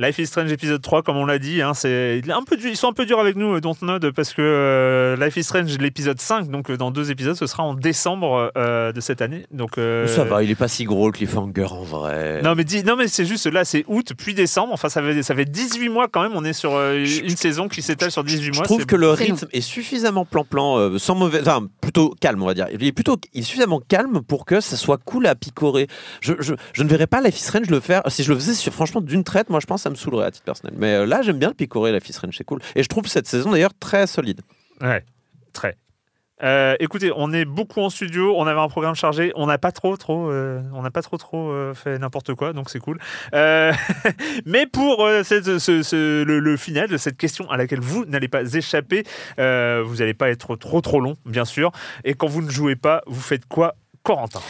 Life 0.00 0.18
is 0.20 0.26
Strange 0.28 0.52
épisode 0.52 0.80
3, 0.80 1.02
comme 1.02 1.16
on 1.16 1.26
l'a 1.26 1.40
dit, 1.40 1.60
hein, 1.60 1.74
c'est 1.74 2.22
un 2.30 2.42
peu 2.44 2.56
ils 2.64 2.76
sont 2.76 2.86
un 2.86 2.92
peu 2.92 3.04
durs 3.04 3.18
avec 3.18 3.34
nous, 3.34 3.54
euh, 3.56 3.60
Dontnod, 3.60 4.12
parce 4.12 4.32
que 4.32 4.40
euh, 4.42 5.16
Life 5.16 5.36
is 5.36 5.42
Strange, 5.42 5.76
l'épisode 5.78 6.20
5, 6.20 6.48
donc 6.50 6.70
euh, 6.70 6.76
dans 6.76 6.92
deux 6.92 7.10
épisodes, 7.10 7.34
ce 7.34 7.48
sera 7.48 7.64
en 7.64 7.74
décembre 7.74 8.52
euh, 8.56 8.92
de 8.92 9.00
cette 9.00 9.20
année. 9.22 9.44
Donc, 9.50 9.76
euh, 9.76 10.06
Ça 10.06 10.22
va, 10.22 10.44
il 10.44 10.50
est 10.52 10.54
pas 10.54 10.68
si 10.68 10.84
gros 10.84 11.06
le 11.06 11.12
cliffhanger 11.12 11.64
en 11.72 11.82
vrai. 11.82 12.42
Non 12.42 12.54
mais, 12.54 12.62
dis- 12.62 12.84
non 12.84 12.94
mais 12.94 13.08
c'est 13.08 13.24
juste 13.24 13.46
là, 13.46 13.64
c'est 13.64 13.84
août 13.88 14.12
puis 14.16 14.34
décembre. 14.34 14.72
Enfin, 14.72 14.88
ça 14.88 15.02
fait, 15.02 15.20
ça 15.24 15.34
fait 15.34 15.44
18 15.44 15.88
mois 15.88 16.06
quand 16.06 16.22
même. 16.22 16.32
On 16.36 16.44
est 16.44 16.52
sur 16.52 16.76
euh, 16.76 17.04
une 17.24 17.36
saison 17.36 17.66
qui 17.66 17.82
s'étale 17.82 18.12
sur 18.12 18.22
18 18.22 18.52
Je 18.52 18.58
mois. 18.58 18.64
trouve 18.66 18.80
c'est- 18.82 18.86
que 18.86 18.94
le 18.94 19.10
rythme 19.10 19.48
est 19.52 19.60
suffisamment 19.60 20.24
plan-plan, 20.24 20.78
euh, 20.78 20.98
sans 20.98 21.16
mauvais, 21.16 21.40
enfin 21.40 21.66
plutôt 21.80 22.14
calme, 22.20 22.40
on 22.40 22.46
va 22.46 22.54
dire. 22.54 22.68
Il 22.72 22.84
est 22.86 22.92
plutôt, 22.92 23.16
il 23.34 23.40
est 23.40 23.44
suffisamment 23.44 23.80
calme 23.88 24.20
pour 24.22 24.44
que 24.46 24.60
ça 24.60 24.76
soit 24.76 24.98
cool 25.04 25.26
à 25.26 25.34
picorer. 25.34 25.88
Je, 26.20 26.34
je, 26.38 26.54
je 26.72 26.82
ne 26.84 26.88
verrais 26.88 27.08
pas 27.08 27.20
Life 27.20 27.36
is 27.40 27.42
Strange 27.42 27.68
le 27.68 27.80
faire. 27.80 28.02
Si 28.06 28.22
je 28.22 28.32
le 28.32 28.38
faisais, 28.38 28.54
sur, 28.54 28.72
franchement, 28.72 29.00
d'une 29.00 29.24
traite, 29.24 29.50
moi, 29.50 29.58
je 29.58 29.66
pense, 29.66 29.82
que 29.82 29.87
ça 29.88 29.90
me 29.90 29.96
saoulerait 29.96 30.26
à 30.26 30.30
titre 30.30 30.44
personnel. 30.44 30.74
Mais 30.78 30.94
euh, 30.94 31.06
là, 31.06 31.22
j'aime 31.22 31.38
bien 31.38 31.48
le 31.48 31.54
picorer 31.54 31.96
is 31.96 32.12
Strange, 32.12 32.34
c'est 32.36 32.44
cool. 32.44 32.60
Et 32.76 32.82
je 32.82 32.88
trouve 32.88 33.06
cette 33.06 33.26
saison 33.26 33.52
d'ailleurs 33.52 33.72
très 33.80 34.06
solide. 34.06 34.42
Ouais, 34.82 35.02
très. 35.54 35.76
Euh, 36.42 36.76
écoutez, 36.78 37.10
on 37.16 37.32
est 37.32 37.44
beaucoup 37.44 37.80
en 37.80 37.90
studio, 37.90 38.34
on 38.36 38.46
avait 38.46 38.60
un 38.60 38.68
programme 38.68 38.94
chargé, 38.94 39.32
on 39.34 39.46
n'a 39.46 39.58
pas 39.58 39.72
trop, 39.72 39.96
trop, 39.96 40.30
euh, 40.30 40.60
on 40.72 40.82
n'a 40.82 40.90
pas 40.92 41.02
trop, 41.02 41.16
trop 41.16 41.50
euh, 41.50 41.74
fait 41.74 41.98
n'importe 41.98 42.34
quoi, 42.34 42.52
donc 42.52 42.70
c'est 42.70 42.78
cool. 42.78 42.98
Mais 44.46 44.66
pour 44.66 45.04
cette- 45.24 45.58
ce- 45.58 45.82
ce- 45.82 46.22
le, 46.22 46.38
le 46.38 46.56
final 46.56 46.88
de 46.88 46.96
cette 46.96 47.16
question 47.16 47.50
à 47.50 47.56
laquelle 47.56 47.80
vous 47.80 48.04
n'allez 48.04 48.28
pas 48.28 48.42
échapper, 48.54 49.02
vous 49.36 49.96
n'allez 49.96 50.14
pas 50.14 50.28
être 50.30 50.54
trop, 50.56 50.80
trop 50.80 51.00
long, 51.00 51.16
bien 51.26 51.44
sûr. 51.44 51.72
Et 52.04 52.14
quand 52.14 52.28
vous 52.28 52.42
ne 52.42 52.50
jouez 52.50 52.76
pas, 52.76 53.02
vous 53.06 53.20
faites 53.20 53.46
quoi, 53.46 53.74
Corentin? 54.04 54.40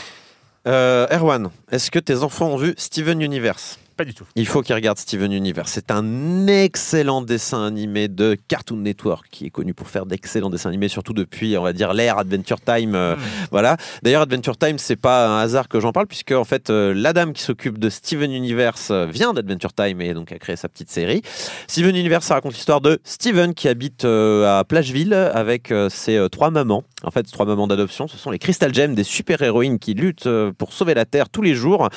Erwan, 0.67 1.49
est-ce 1.71 1.91
que 1.91 1.99
tes 1.99 2.23
enfants 2.23 2.49
ont 2.49 2.57
vu 2.59 2.75
Steven 2.77 3.23
Universe? 3.23 3.79
Pas 3.99 4.05
du 4.05 4.15
tout. 4.15 4.25
Il 4.37 4.47
faut 4.47 4.63
qu'il 4.63 4.77
regarde 4.77 4.97
Steven 4.97 5.33
Universe. 5.33 5.73
C'est 5.75 5.91
un 5.91 6.47
excellent 6.47 7.21
dessin 7.21 7.67
animé 7.67 8.07
de 8.07 8.37
Cartoon 8.47 8.77
Network 8.77 9.27
qui 9.29 9.47
est 9.47 9.51
connu 9.51 9.75
pour 9.75 9.89
faire 9.89 10.07
d'excellents 10.07 10.51
dessins 10.51 10.69
animés, 10.69 10.87
surtout 10.87 11.13
depuis, 11.13 11.59
on 11.59 11.65
va 11.65 11.73
dire, 11.73 11.93
l'ère 11.93 12.17
Adventure 12.17 12.61
Time. 12.61 12.95
euh, 12.95 13.17
Voilà. 13.51 13.77
D'ailleurs, 14.05 14.23
Adventure 14.23 14.57
Time, 14.57 14.79
c'est 14.79 14.95
pas 14.95 15.27
un 15.29 15.41
hasard 15.41 15.67
que 15.67 15.81
j'en 15.81 15.91
parle, 15.91 16.07
puisque 16.07 16.31
en 16.31 16.45
fait, 16.45 16.71
euh, 16.71 16.95
la 16.95 17.13
dame 17.13 17.33
qui 17.33 17.43
s'occupe 17.43 17.77
de 17.77 17.91
Steven 17.91 18.31
Universe 18.31 18.93
euh, 18.93 19.07
vient 19.07 19.33
d'Adventure 19.33 19.73
Time 19.73 20.01
et 20.01 20.15
donc 20.15 20.31
a 20.31 20.39
créé 20.39 20.55
sa 20.55 20.69
petite 20.69 20.93
série. 20.93 21.23
Steven 21.67 21.97
Universe, 21.97 22.25
ça 22.25 22.35
raconte 22.35 22.53
l'histoire 22.55 22.81
de 22.81 23.01
Steven 23.03 23.53
qui 23.53 23.67
habite 23.67 24.05
euh, 24.05 24.61
à 24.61 24.63
Plageville 24.63 25.13
avec 25.13 25.75
ses 25.89 26.25
trois 26.31 26.51
mamans. 26.53 26.85
En 27.03 27.11
fait, 27.11 27.25
trois 27.25 27.47
mamans 27.47 27.67
d'adoption, 27.67 28.07
ce 28.07 28.17
sont 28.17 28.31
les 28.31 28.39
Crystal 28.39 28.73
Gems, 28.73 28.95
des 28.95 29.03
super-héroïnes 29.03 29.81
qui 29.81 29.95
luttent 29.95 30.29
pour 30.57 30.73
sauver 30.73 30.95
la 30.95 31.05
Terre 31.05 31.29
tous 31.29 31.43
les 31.43 31.55
jours. 31.55 31.89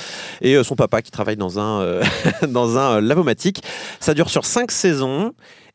Et 0.41 0.64
son 0.64 0.76
papa 0.76 1.03
qui 1.03 1.11
travaille 1.11 1.38
dans 1.38 1.60
un, 1.60 1.90
dans 2.47 2.77
un 2.77 2.97
euh, 2.97 3.01
lavomatique. 3.01 3.63
Ça 3.99 4.13
dure 4.13 4.30
sur 4.30 4.45
cinq 4.45 4.72
saisons. 4.72 5.34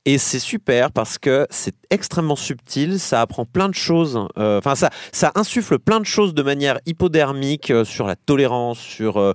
Et 0.08 0.18
c'est 0.18 0.38
super 0.38 0.92
parce 0.92 1.18
que 1.18 1.46
c'est 1.50 1.74
extrêmement 1.90 2.36
subtil, 2.36 2.98
ça 3.00 3.20
apprend 3.20 3.44
plein 3.44 3.68
de 3.68 3.74
choses, 3.74 4.18
euh, 4.38 4.58
enfin 4.58 4.74
ça, 4.76 4.90
ça 5.12 5.32
insuffle 5.34 5.78
plein 5.78 5.98
de 6.00 6.06
choses 6.06 6.32
de 6.32 6.42
manière 6.42 6.78
hypodermique 6.86 7.70
euh, 7.70 7.84
sur 7.84 8.06
la 8.06 8.14
tolérance, 8.16 8.78
sur 8.78 9.18
euh, 9.18 9.34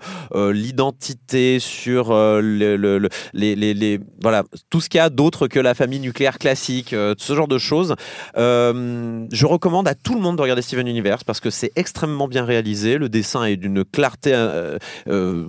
l'identité, 0.53 1.59
sur 1.59 2.11
le- 2.13 2.75
le- 2.77 2.97
le- 2.99 3.09
les, 3.33 3.99
voilà, 4.21 4.43
tout 4.69 4.79
ce 4.81 4.89
qu'il 4.89 4.97
y 4.97 5.01
a 5.01 5.09
d'autre 5.09 5.47
que 5.47 5.59
la 5.59 5.73
famille 5.73 5.99
nucléaire 5.99 6.37
classique, 6.39 6.89
ce 6.91 7.33
genre 7.35 7.47
de 7.49 7.57
choses. 7.57 7.95
Je 8.35 9.45
recommande 9.45 9.87
à 9.87 9.95
tout 9.95 10.15
le 10.15 10.21
monde 10.21 10.37
de 10.37 10.41
regarder 10.41 10.61
Steven 10.61 10.87
Universe 10.87 11.23
parce 11.23 11.39
que 11.41 11.49
c'est 11.49 11.71
extrêmement 11.75 12.27
bien 12.29 12.45
réalisé, 12.45 12.97
le 12.97 13.09
dessin 13.09 13.43
est 13.45 13.57
d'une 13.57 13.83
clarté, 13.83 14.33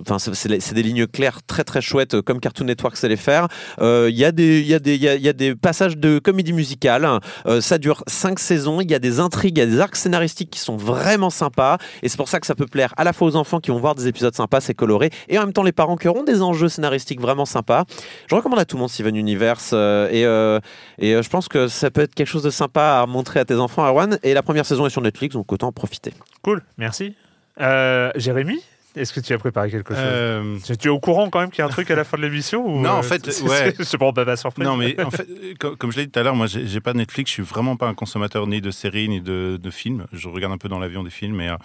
enfin 0.01 0.19
c'est- 0.19 0.73
des 0.73 0.83
lignes 0.83 1.07
claires 1.07 1.39
très 1.45 1.63
très 1.63 1.81
chouettes 1.81 2.19
comme 2.21 2.39
Cartoon 2.39 2.65
Network 2.65 2.97
sait 2.97 3.09
les 3.09 3.15
faire. 3.17 3.47
Il 3.81 4.15
y, 4.15 4.25
a 4.25 4.31
des- 4.31 4.61
y, 4.61 4.73
a 4.73 4.79
des- 4.79 4.97
il 5.15 5.21
y 5.21 5.29
a 5.29 5.33
des 5.33 5.55
passages 5.55 5.97
de 5.97 6.19
comédie 6.19 6.53
musicale. 6.53 7.07
Euh, 7.45 7.61
ça 7.61 7.77
dure 7.77 8.03
cinq 8.07 8.39
saisons. 8.39 8.81
Il 8.81 8.89
y 8.91 8.95
a 8.95 8.99
des 8.99 9.19
intrigues, 9.19 9.57
il 9.57 9.61
y 9.61 9.63
a 9.63 9.67
des 9.67 9.79
arcs 9.79 9.95
scénaristiques 9.95 10.51
qui 10.51 10.59
sont 10.59 10.77
vraiment 10.77 11.29
sympas. 11.29 11.77
Et 12.01 12.09
c'est 12.09 12.17
pour 12.17 12.29
ça 12.29 12.39
que 12.39 12.47
ça 12.47 12.55
peut 12.55 12.65
plaire 12.67 12.93
à 12.97 13.03
la 13.03 13.13
fois 13.13 13.27
aux 13.27 13.35
enfants 13.35 13.59
qui 13.59 13.71
vont 13.71 13.79
voir 13.79 13.95
des 13.95 14.07
épisodes 14.07 14.35
sympas, 14.35 14.61
c'est 14.61 14.73
coloré, 14.73 15.09
et 15.29 15.37
en 15.37 15.41
même 15.41 15.53
temps 15.53 15.63
les 15.63 15.71
parents 15.71 15.95
qui 15.95 16.07
auront 16.07 16.23
des 16.23 16.41
enjeux 16.41 16.69
scénaristiques 16.69 17.21
vraiment 17.21 17.45
sympas. 17.45 17.85
Je 18.27 18.35
recommande 18.35 18.59
à 18.59 18.65
tout 18.65 18.75
le 18.77 18.81
monde 18.81 18.89
Steven 18.89 19.15
Universe. 19.15 19.71
euh, 19.73 20.09
et 20.11 20.25
euh, 20.25 20.59
et 20.99 21.13
euh, 21.13 21.21
je 21.21 21.29
pense 21.29 21.47
que 21.47 21.67
ça 21.67 21.91
peut 21.91 22.01
être 22.01 22.15
quelque 22.15 22.27
chose 22.27 22.43
de 22.43 22.49
sympa 22.49 23.01
à 23.01 23.05
montrer 23.05 23.39
à 23.39 23.45
tes 23.45 23.55
enfants, 23.55 23.83
Arwan. 23.83 24.19
Et 24.23 24.33
la 24.33 24.43
première 24.43 24.65
saison 24.65 24.85
est 24.85 24.89
sur 24.89 25.01
Netflix, 25.01 25.33
donc 25.33 25.51
autant 25.51 25.67
en 25.67 25.71
profiter. 25.71 26.13
Cool, 26.41 26.63
merci. 26.77 27.15
Euh, 27.59 28.11
Jérémy, 28.15 28.61
est-ce 28.95 29.13
que 29.13 29.19
tu 29.19 29.33
as 29.33 29.37
préparé 29.37 29.69
quelque 29.71 29.93
chose 29.93 30.03
Euh, 30.05 30.57
Tu 30.79 30.87
es 30.87 30.91
au 30.91 30.99
courant 30.99 31.29
quand 31.29 31.39
même 31.39 31.49
qu'il 31.49 31.59
y 31.59 31.61
a 31.61 31.65
un 31.65 31.69
truc 31.69 31.89
à 31.91 31.95
la 31.95 32.03
fin 32.03 32.17
de 32.17 32.21
l'émission 32.23 32.65
ou, 32.65 32.81
Non, 32.81 32.89
en 32.91 32.99
euh, 32.99 33.01
fait, 33.03 33.31
c'est- 33.31 33.43
ouais. 33.43 33.73
pas 34.13 34.25
ma 34.25 34.35
surprise. 34.35 34.65
Non, 34.65 34.75
mais 34.75 34.99
en 35.03 35.11
fait, 35.11 35.27
co- 35.59 35.75
comme 35.75 35.91
je 35.91 35.97
l'ai 35.97 36.05
dit 36.05 36.11
tout 36.11 36.19
à 36.19 36.23
l'heure, 36.23 36.35
moi, 36.35 36.47
j'ai 36.47 36.79
pas 36.81 36.93
Netflix. 36.93 37.29
Je 37.29 37.33
suis 37.35 37.43
vraiment 37.43 37.75
pas 37.75 37.87
un 37.87 37.93
consommateur 37.93 38.47
ni 38.47 38.61
de 38.61 38.71
séries 38.71 39.09
ni 39.09 39.21
de, 39.21 39.59
de 39.61 39.69
films. 39.71 40.05
Je 40.13 40.27
regarde 40.29 40.53
un 40.53 40.57
peu 40.57 40.69
dans 40.69 40.79
l'avion 40.79 41.03
des 41.03 41.09
films, 41.09 41.39
et, 41.41 41.49
euh, 41.49 41.55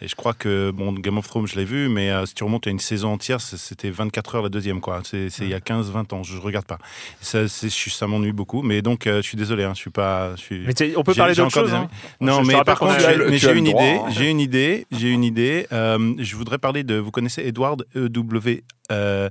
et 0.00 0.08
je 0.08 0.14
crois 0.14 0.32
que 0.34 0.70
bon, 0.70 0.92
Game 0.92 1.18
of 1.18 1.26
Thrones, 1.28 1.46
je 1.46 1.56
l'ai 1.56 1.64
vu, 1.64 1.88
mais 1.88 2.10
euh, 2.10 2.26
si 2.26 2.34
tu 2.34 2.44
remontes 2.44 2.66
à 2.66 2.70
une 2.70 2.78
saison 2.80 3.12
entière, 3.12 3.40
c'était 3.40 3.90
24 3.90 4.36
heures 4.36 4.42
la 4.42 4.48
deuxième, 4.48 4.80
quoi. 4.80 5.00
C'est 5.04 5.28
il 5.40 5.48
y 5.48 5.54
a 5.54 5.60
15-20 5.60 6.12
ans. 6.14 6.22
Je 6.22 6.38
regarde 6.38 6.66
pas. 6.66 6.78
Ça, 7.20 7.46
ça 7.48 8.06
m'ennuie 8.06 8.32
beaucoup, 8.32 8.62
mais 8.62 8.82
donc 8.82 9.02
je 9.06 9.20
suis 9.20 9.36
désolé. 9.36 9.64
hein, 9.64 9.72
je 9.74 9.80
suis 9.80 9.90
pas. 9.90 10.34
Je 10.36 10.40
suis, 10.40 10.60
Mais 10.66 10.96
on 10.96 11.02
peut 11.02 11.14
parler 11.14 11.34
d'autre 11.34 11.50
chose, 11.50 11.72
hein. 11.74 11.88
Non, 12.20 12.42
je 12.42 12.48
mais 12.48 12.62
par 12.64 12.78
contre, 12.78 12.98
j'ai- 12.98 13.52
une 13.52 13.64
droit, 13.64 13.82
idée. 13.82 13.98
hein. 13.98 14.10
J'ai 14.10 14.30
une 14.30 14.40
idée. 14.40 14.86
J'ai 14.92 15.08
une 15.10 15.24
idée. 15.24 15.66
Je 15.70 16.36
voudrais 16.36 16.58
Vous 17.00 17.10
connaissez 17.10 17.42
Edward 17.42 17.84
E. 17.96 18.08
W. 18.08 18.64
euh, 18.90 19.28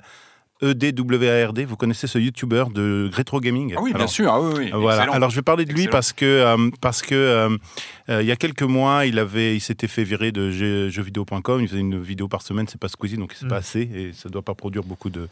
EDWARD, 0.61 1.59
vous 1.61 1.75
connaissez 1.75 2.07
ce 2.07 2.17
youtubeur 2.19 2.69
de 2.69 3.09
rétro 3.13 3.39
gaming? 3.39 3.73
Ah 3.77 3.81
oui, 3.81 3.93
bien 3.93 4.07
sûr, 4.07 4.31
ah 4.31 4.41
oui, 4.41 4.53
oui, 4.57 4.71
Voilà. 4.73 4.97
excellent. 4.97 5.13
Alors 5.13 5.29
je 5.29 5.35
vais 5.35 5.41
parler 5.41 5.65
de 5.65 5.71
lui 5.73 5.81
Excellent. 5.83 5.91
parce 5.91 6.13
que 6.13 6.25
euh, 6.25 6.69
parce 6.81 7.01
que 7.01 7.15
euh, 7.15 7.57
euh, 8.09 8.21
il 8.21 8.27
y 8.27 8.31
a 8.31 8.35
quelques 8.35 8.61
mois, 8.63 9.05
il 9.05 9.19
avait 9.19 9.55
il 9.55 9.59
s'était 9.59 9.87
fait 9.87 10.03
virer 10.03 10.31
de 10.31 10.51
jeux- 10.51 10.89
jeuxvideo.com, 10.89 11.61
il 11.61 11.67
faisait 11.67 11.79
une 11.79 12.01
vidéo 12.01 12.27
par 12.27 12.41
semaine, 12.41 12.67
c'est 12.67 12.79
pas 12.79 12.87
Squeezie 12.89 13.17
donc 13.17 13.33
c'est 13.33 13.45
Mm. 13.45 13.49
pas 13.49 13.57
assez 13.57 13.81
et 13.81 14.11
ça 14.13 14.29
doit 14.29 14.41
pas 14.41 14.53
produire 14.53 14.83
beaucoup 14.83 15.09
de 15.09 15.27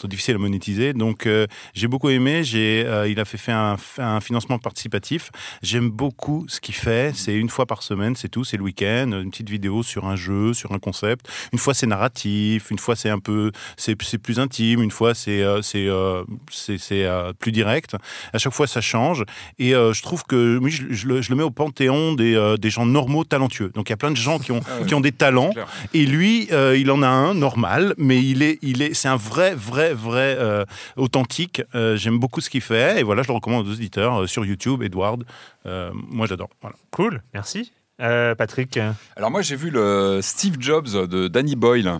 c'est 0.00 0.06
difficile 0.08 0.34
à 0.34 0.38
monétiser. 0.38 0.92
Donc 0.92 1.26
euh, 1.26 1.46
j'ai 1.74 1.88
beaucoup 1.88 2.08
aimé, 2.10 2.44
j'ai 2.44 2.84
euh, 2.86 3.08
il 3.08 3.18
a 3.20 3.24
fait, 3.24 3.38
fait 3.38 3.52
un, 3.52 3.76
un 3.98 4.20
financement 4.20 4.58
participatif. 4.58 5.30
J'aime 5.62 5.88
beaucoup 5.90 6.44
ce 6.48 6.60
qu'il 6.60 6.74
fait, 6.74 7.12
c'est 7.14 7.34
une 7.34 7.48
fois 7.48 7.66
par 7.66 7.82
semaine, 7.82 8.16
c'est 8.16 8.28
tout, 8.28 8.44
c'est 8.44 8.56
le 8.56 8.62
week-end, 8.62 9.10
une 9.22 9.30
petite 9.30 9.48
vidéo 9.50 9.82
sur 9.82 10.06
un 10.06 10.16
jeu, 10.16 10.52
sur 10.54 10.72
un 10.72 10.78
concept. 10.78 11.28
Une 11.52 11.58
fois 11.58 11.74
c'est 11.74 11.86
narratif, 11.86 12.70
une 12.70 12.78
fois 12.78 12.96
c'est 12.96 13.10
un 13.10 13.18
peu 13.18 13.50
c'est 13.76 14.00
c'est 14.02 14.18
plus 14.18 14.38
intime, 14.40 14.73
une 14.82 14.90
fois 14.90 15.14
c'est 15.14 15.42
euh, 15.42 15.62
c'est 15.62 15.86
euh, 15.88 16.24
c'est 16.50 16.78
c'est, 16.78 17.04
euh, 17.04 17.32
plus 17.38 17.52
direct. 17.52 17.96
À 18.32 18.38
chaque 18.38 18.52
fois 18.52 18.66
ça 18.66 18.80
change 18.80 19.24
et 19.58 19.70
je 19.72 20.02
trouve 20.02 20.24
que 20.24 20.58
oui, 20.58 20.70
je, 20.70 20.84
je 20.90 21.06
le, 21.08 21.22
je 21.22 21.30
le 21.30 21.36
mets 21.36 21.42
au 21.42 21.50
panthéon 21.50 22.14
des, 22.14 22.56
des 22.58 22.70
gens 22.70 22.86
normaux 22.86 23.24
talentueux. 23.24 23.70
Donc 23.74 23.88
il 23.88 23.92
y 23.92 23.94
a 23.94 23.96
plein 23.96 24.10
de 24.10 24.16
gens 24.16 24.38
qui 24.38 24.52
ont 24.52 24.60
Ah 24.66 24.84
qui 24.84 24.94
ont 24.94 25.00
des 25.00 25.12
talents 25.12 25.52
et 25.92 26.06
lui 26.06 26.48
euh, 26.52 26.76
il 26.76 26.90
en 26.90 27.02
a 27.02 27.08
un 27.08 27.34
normal, 27.34 27.94
mais 27.98 28.22
il 28.22 28.42
est 28.42 28.58
il 28.62 28.82
est 28.82 28.94
c'est 28.94 29.08
un 29.08 29.16
vrai 29.16 29.54
vrai 29.54 29.94
vrai 29.94 30.36
euh, 30.38 30.64
authentique. 30.96 31.62
Euh, 31.74 31.96
J'aime 31.96 32.18
beaucoup 32.18 32.40
ce 32.40 32.50
qu'il 32.50 32.60
fait 32.60 33.00
et 33.00 33.02
voilà 33.02 33.22
je 33.22 33.28
le 33.28 33.34
recommande 33.34 33.66
aux 33.66 33.70
auditeurs 33.70 34.22
euh, 34.22 34.26
sur 34.26 34.44
YouTube. 34.44 34.82
Edward, 34.82 35.24
Euh, 35.66 35.90
moi 36.10 36.26
j'adore. 36.26 36.50
Voilà. 36.60 36.76
Cool, 36.90 37.22
merci. 37.32 37.72
Euh, 38.00 38.34
Patrick 38.34 38.78
Alors 39.16 39.30
moi 39.30 39.40
j'ai 39.42 39.56
vu 39.56 39.70
le 39.70 40.20
Steve 40.22 40.56
Jobs 40.58 40.88
de 41.08 41.28
Danny 41.28 41.56
Boyle. 41.56 41.98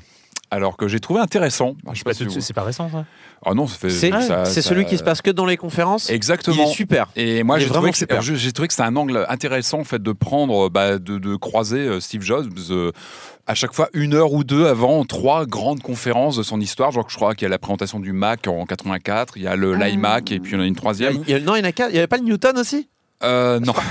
Alors 0.55 0.76
que 0.76 0.86
j'ai 0.86 1.01
trouvé 1.01 1.18
intéressant. 1.20 1.74
Ah, 1.85 1.90
je 1.94 1.98
sais 1.98 2.05
pas 2.05 2.12
si 2.12 2.18
c'est 2.18 2.24
vous- 2.26 2.40
c'est 2.40 2.52
pas 2.55 2.62
récent 2.62 2.89
ça 2.89 3.05
Ah 3.44 3.55
non, 3.55 3.66
ça 3.66 3.76
fait. 3.76 3.90
C'est 3.90 4.10
ça- 4.10 4.44
c'est 4.44 4.62
ça- 4.62 4.68
celui 4.68 4.85
qui 4.86 4.97
se 4.97 5.02
passe 5.02 5.20
que 5.20 5.32
dans 5.32 5.47
les 5.47 5.56
conférences? 5.56 6.09
Exactement. 6.10 6.56
Il 6.56 6.70
est 6.70 6.72
super. 6.72 7.09
Et 7.16 7.43
moi, 7.43 7.59
j'ai 7.59 7.64
vraiment 7.64 7.78
trouvé, 7.81 7.90
que 7.90 7.97
c'est- 7.98 8.05
super. 8.05 8.22
j'ai 8.22 8.52
trouvé 8.52 8.68
que 8.68 8.74
c'était 8.74 8.86
un 8.86 8.94
angle 8.94 9.26
intéressant, 9.28 9.81
en 9.81 9.85
fait, 9.85 10.01
de 10.01 10.12
prendre, 10.12 10.68
bah, 10.68 10.98
de, 10.98 11.18
de 11.18 11.35
croiser 11.36 11.81
euh, 11.81 11.98
Steve 12.01 12.22
Jobs. 12.22 12.47
euh, 12.70 12.93
à 13.48 13.55
chaque 13.55 13.74
fois, 13.74 13.89
une 13.94 14.14
heure 14.14 14.32
ou 14.32 14.44
deux 14.44 14.66
avant 14.66 15.05
trois 15.05 15.44
grandes 15.44 15.82
conférences 15.82 16.36
de 16.36 16.43
son 16.44 16.60
histoire. 16.60 16.93
Genre, 16.93 17.05
je 17.09 17.16
crois 17.16 17.35
qu'il 17.35 17.43
y 17.44 17.47
a 17.47 17.51
la 17.51 17.59
présentation 17.59 17.98
du 17.98 18.12
Mac 18.12 18.47
en 18.47 18.64
84, 18.64 19.36
il 19.36 19.43
y 19.43 19.47
a 19.48 19.56
le 19.56 19.74
l'iMac 19.74 20.31
et 20.31 20.39
puis 20.40 20.52
il 20.52 20.55
y 20.55 20.59
en 20.59 20.62
a 20.62 20.66
une 20.66 20.76
troisième. 20.76 21.18
Il 21.26 21.31
y 21.32 21.35
a- 21.35 21.40
non, 21.40 21.56
il 21.56 21.59
y 21.59 21.62
en 21.62 21.68
a 21.68 21.72
quatre. 21.72 21.90
Il 21.90 21.94
n'y 21.94 21.98
avait 21.98 22.06
pas 22.06 22.16
le 22.18 22.24
Newton 22.24 22.56
aussi? 22.59 22.89
Euh, 23.24 23.59
non. 23.60 23.74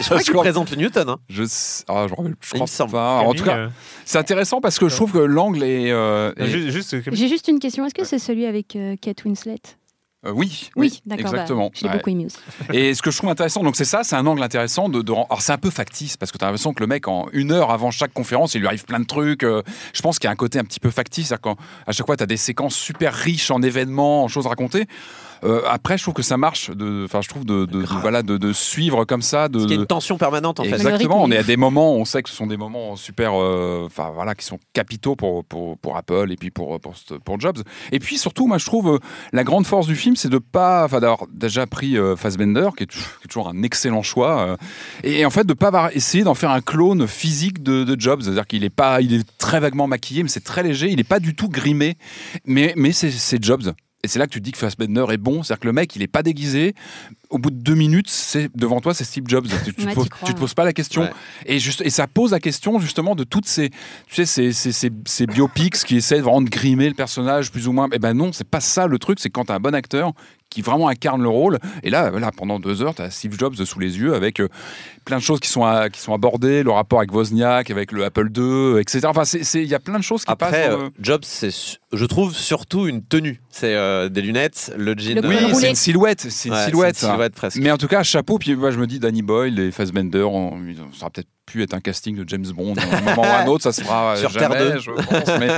Je 0.00 0.04
crois 0.06 0.20
qu'il 0.22 0.34
présente 0.34 0.70
le 0.70 0.76
Newton. 0.76 1.08
Hein. 1.10 1.18
Je, 1.28 1.44
sais- 1.44 1.84
ah, 1.88 2.06
je, 2.08 2.14
je 2.40 2.54
crois 2.54 2.66
semble. 2.66 2.92
pas. 2.92 3.18
En 3.20 3.34
tout 3.34 3.44
cas, 3.44 3.56
euh, 3.56 3.68
c'est 4.04 4.18
intéressant 4.18 4.60
parce 4.60 4.78
que 4.78 4.88
je 4.88 4.96
trouve 4.96 5.12
que 5.12 5.18
l'angle 5.18 5.62
est. 5.62 5.90
euh, 5.92 6.32
est- 6.36 6.46
Juste, 6.46 6.70
juste, 6.70 7.02
Camille. 7.04 7.18
J'ai 7.20 7.28
juste 7.28 7.48
une 7.48 7.58
question. 7.58 7.84
Est-ce 7.86 7.94
que 7.94 8.04
c'est 8.04 8.18
celui 8.18 8.46
avec 8.46 8.74
euh, 8.76 8.96
Kate 9.00 9.24
Winslet? 9.24 9.58
Euh, 10.26 10.32
oui, 10.32 10.68
Oui, 10.76 11.00
d'accord. 11.06 11.24
bah, 11.24 11.30
exactement. 11.30 11.70
je 11.74 11.80
l'ai 11.82 11.88
Ouais. 11.88 11.96
beaucoup 11.96 12.10
aimé 12.10 12.26
aussi. 12.26 12.36
Et 12.76 12.92
ce 12.92 13.00
que 13.00 13.10
je 13.10 13.16
trouve 13.16 13.30
intéressant, 13.30 13.62
donc 13.62 13.74
c'est 13.76 13.86
ça, 13.86 14.04
c'est 14.04 14.16
un 14.16 14.26
angle 14.26 14.42
intéressant 14.42 14.90
de, 14.90 15.00
alors 15.10 15.40
c'est 15.40 15.52
un 15.52 15.56
peu 15.56 15.70
factice 15.70 16.18
parce 16.18 16.30
que 16.30 16.36
tu 16.36 16.44
as 16.44 16.48
l'impression 16.48 16.74
que 16.74 16.80
le 16.82 16.86
mec 16.86 17.08
en 17.08 17.26
une 17.32 17.52
heure 17.52 17.70
avant 17.70 17.90
chaque 17.90 18.12
conférence, 18.12 18.54
il 18.54 18.58
lui 18.60 18.66
arrive 18.66 18.84
plein 18.84 19.00
de 19.00 19.06
trucs. 19.06 19.44
euh, 19.44 19.62
je 19.94 20.02
pense 20.02 20.18
qu'il 20.18 20.26
y 20.26 20.28
a 20.28 20.32
un 20.32 20.36
côté 20.36 20.58
un 20.58 20.64
petit 20.64 20.78
peu 20.80 20.90
factice, 20.90 21.28
c'est-à-dire 21.28 21.56
qu'à 21.86 21.92
chaque 21.92 22.04
fois 22.04 22.18
tu 22.18 22.22
as 22.22 22.26
des 22.26 22.36
séquences 22.36 22.74
super 22.74 23.14
riches 23.14 23.50
en 23.50 23.62
événements, 23.62 24.24
en 24.24 24.28
choses 24.28 24.46
racontées. 24.46 24.86
Euh, 25.44 25.62
après, 25.68 25.96
je 25.98 26.02
trouve 26.02 26.14
que 26.14 26.22
ça 26.22 26.36
marche. 26.36 26.70
de- 26.70 27.04
Enfin, 27.04 27.20
je 27.22 27.28
trouve 27.28 27.44
de, 27.44 27.64
de- 27.64 27.80
de- 27.82 27.86
voilà 28.00 28.22
de, 28.22 28.36
de 28.36 28.52
suivre 28.52 29.04
comme 29.04 29.22
ça, 29.22 29.48
de, 29.48 29.54
Parce 29.54 29.64
qu'il 29.64 29.74
y 29.76 29.78
a 29.78 29.80
une 29.80 29.86
tension 29.86 30.18
permanente 30.18 30.60
en 30.60 30.64
fait. 30.64 30.70
Exactement, 30.70 31.22
on 31.22 31.30
est 31.30 31.36
à 31.38 31.42
des 31.42 31.56
moments, 31.56 31.94
on 31.94 32.04
sait 32.04 32.22
que 32.22 32.28
ce 32.28 32.36
sont 32.36 32.46
des 32.46 32.56
moments 32.56 32.96
super, 32.96 33.32
euh, 33.40 33.84
enfin 33.86 34.10
voilà, 34.14 34.34
qui 34.34 34.44
sont 34.44 34.58
capitaux 34.72 35.16
pour, 35.16 35.44
pour, 35.44 35.78
pour 35.78 35.96
Apple 35.96 36.28
et 36.30 36.36
puis 36.36 36.50
pour, 36.50 36.78
pour, 36.80 36.94
pour 37.24 37.40
Jobs. 37.40 37.58
Et 37.92 37.98
puis 37.98 38.18
surtout, 38.18 38.46
moi 38.46 38.58
je 38.58 38.66
trouve 38.66 38.94
euh, 38.94 38.98
la 39.32 39.44
grande 39.44 39.66
force 39.66 39.86
du 39.86 39.96
film, 39.96 40.16
c'est 40.16 40.28
de 40.28 40.38
pas, 40.38 40.84
enfin 40.84 41.00
d'avoir 41.00 41.26
déjà 41.32 41.66
pris 41.66 41.96
euh, 41.96 42.16
Fassbender, 42.16 42.68
qui 42.76 42.84
est, 42.84 42.86
qui 42.86 42.98
est 42.98 43.28
toujours 43.28 43.48
un 43.48 43.62
excellent 43.62 44.02
choix, 44.02 44.40
euh, 44.40 44.56
et, 45.04 45.24
en 45.24 45.30
fait 45.30 45.44
de 45.46 45.54
pas 45.54 45.68
avoir 45.68 45.90
essayé 45.96 46.24
d'en 46.24 46.34
faire 46.34 46.50
un 46.50 46.60
clone 46.60 47.06
physique 47.06 47.62
de, 47.62 47.84
de 47.84 48.00
Jobs, 48.00 48.22
c'est-à-dire 48.22 48.46
qu'il 48.46 48.64
est 48.64 48.70
pas, 48.70 49.00
il 49.00 49.14
est 49.14 49.26
très 49.38 49.60
vaguement 49.60 49.86
maquillé, 49.86 50.22
mais 50.22 50.28
c'est 50.28 50.44
très 50.44 50.62
léger, 50.62 50.90
il 50.90 51.00
est 51.00 51.04
pas 51.04 51.20
du 51.20 51.34
tout 51.34 51.48
grimé, 51.48 51.96
mais, 52.44 52.74
mais 52.76 52.92
c'est 52.92 53.10
c'est 53.10 53.42
Jobs. 53.42 53.72
Et 54.02 54.08
c'est 54.08 54.18
là 54.18 54.26
que 54.26 54.32
tu 54.32 54.38
te 54.40 54.44
dis 54.44 54.52
que 54.52 54.58
Fassbender 54.58 55.04
est 55.10 55.18
bon, 55.18 55.42
c'est-à-dire 55.42 55.60
que 55.60 55.66
le 55.66 55.72
mec, 55.74 55.94
il 55.94 56.02
est 56.02 56.06
pas 56.08 56.22
déguisé. 56.22 56.74
Au 57.28 57.36
bout 57.38 57.50
de 57.50 57.56
deux 57.56 57.74
minutes, 57.74 58.08
c'est 58.08 58.48
devant 58.56 58.80
toi, 58.80 58.94
c'est 58.94 59.04
Steve 59.04 59.24
Jobs. 59.28 59.46
Tu, 59.64 59.74
tu 59.74 59.84
Ouais, 59.84 59.90
te 59.90 59.94
poses, 59.94 60.04
t'y 60.04 60.10
crois, 60.10 60.26
tu 60.28 60.32
te 60.32 60.38
ouais. 60.38 60.40
poses 60.40 60.54
pas 60.54 60.64
la 60.64 60.72
question. 60.72 61.02
Ouais. 61.02 61.10
Et, 61.46 61.58
juste, 61.58 61.82
et 61.84 61.90
ça 61.90 62.06
pose 62.06 62.32
la 62.32 62.40
question 62.40 62.80
justement 62.80 63.14
de 63.14 63.24
toutes 63.24 63.46
ces, 63.46 63.68
tu 63.68 63.76
sais, 64.14 64.24
ces, 64.26 64.52
ces, 64.52 64.72
ces- 64.72 64.90
ces 65.04 65.26
biopics 65.26 65.74
qui 65.84 65.96
essaient 65.96 66.20
vraiment 66.20 66.40
de 66.40 66.48
grimer 66.48 66.88
le 66.88 66.94
personnage 66.94 67.52
plus 67.52 67.68
ou 67.68 67.72
moins. 67.72 67.88
Eh 67.92 67.98
ben 67.98 68.14
non, 68.14 68.32
c'est 68.32 68.48
pas 68.48 68.60
ça 68.60 68.86
le 68.86 68.98
truc. 68.98 69.20
C'est 69.20 69.28
quand 69.30 69.44
t'as 69.44 69.56
un 69.56 69.60
bon 69.60 69.74
acteur 69.74 70.12
qui 70.50 70.62
vraiment 70.62 70.88
incarne 70.88 71.22
le 71.22 71.28
rôle. 71.28 71.58
Et 71.84 71.90
là, 71.90 72.10
voilà, 72.10 72.30
pendant 72.32 72.58
deux 72.60 72.82
heures, 72.82 72.94
t'as 72.94 73.08
Steve 73.10 73.38
Jobs 73.38 73.54
sous 73.54 73.78
les 73.78 73.98
yeux 73.98 74.14
avec 74.14 74.40
euh, 74.40 74.48
plein 75.04 75.16
de 75.18 75.22
choses 75.22 75.40
qui 75.40 75.48
sont, 75.48 75.64
à- 75.64 75.88
qui 75.88 76.00
sont 76.00 76.12
abordées, 76.12 76.62
le 76.64 76.70
rapport 76.72 76.98
avec 76.98 77.12
Wozniak, 77.12 77.70
avec 77.70 77.92
le 77.92 78.04
Apple 78.04 78.28
II, 78.36 78.80
etc. 78.80 79.02
Enfin, 79.04 79.22
il 79.54 79.64
y 79.64 79.74
a 79.74 79.78
plein 79.78 79.98
de 79.98 80.02
choses 80.04 80.24
qui 80.24 80.30
Après, 80.32 80.50
passent. 80.50 80.72
euh, 80.80 80.90
Jobs, 81.00 81.22
c'est, 81.24 81.50
je 81.92 82.04
trouve 82.04 82.34
surtout 82.34 82.86
une 82.88 83.02
tenue. 83.04 83.40
C'est 83.48 83.74
euh, 83.74 84.08
des 84.08 84.22
lunettes, 84.22 84.72
le 84.76 84.94
jean. 84.98 85.20
Le 85.22 85.28
Oui, 85.28 85.36
euh, 85.36 85.46
roulé. 85.46 85.54
c'est 85.54 85.70
une 85.70 85.74
silhouette, 85.76 86.26
c'est 86.28 86.48
une 86.48 86.54
ouais, 86.56 86.64
silhouette. 86.92 87.34
presque. 87.34 87.58
Mais 87.58 87.70
en 87.70 87.78
tout 87.78 87.88
cas, 87.88 88.02
chapeau. 88.02 88.38
Puis 88.38 88.56
moi, 88.56 88.70
je 88.72 88.78
me 88.78 88.86
dis, 88.86 88.98
Danny 88.98 89.22
Boyle 89.22 89.58
et 89.60 89.70
Fassbender, 89.70 90.22
on, 90.22 90.54
on 90.54 90.92
sera 90.92 91.10
peut-être 91.10 91.28
pu 91.50 91.62
être 91.62 91.74
un 91.74 91.80
casting 91.80 92.16
de 92.16 92.28
James 92.28 92.46
Bond. 92.54 92.74
À 92.76 92.96
un 92.96 93.00
moment 93.00 93.22
ou 93.22 93.24
à 93.24 93.38
un 93.40 93.46
autre, 93.46 93.62
ça 93.64 93.72
se 93.72 93.82
fera 93.82 94.16
Sur 94.16 94.30
jamais, 94.30 94.56
Terre 94.56 94.72
2. 94.74 94.78
je 94.78 94.90
pense. 94.92 95.38
Mais 95.40 95.48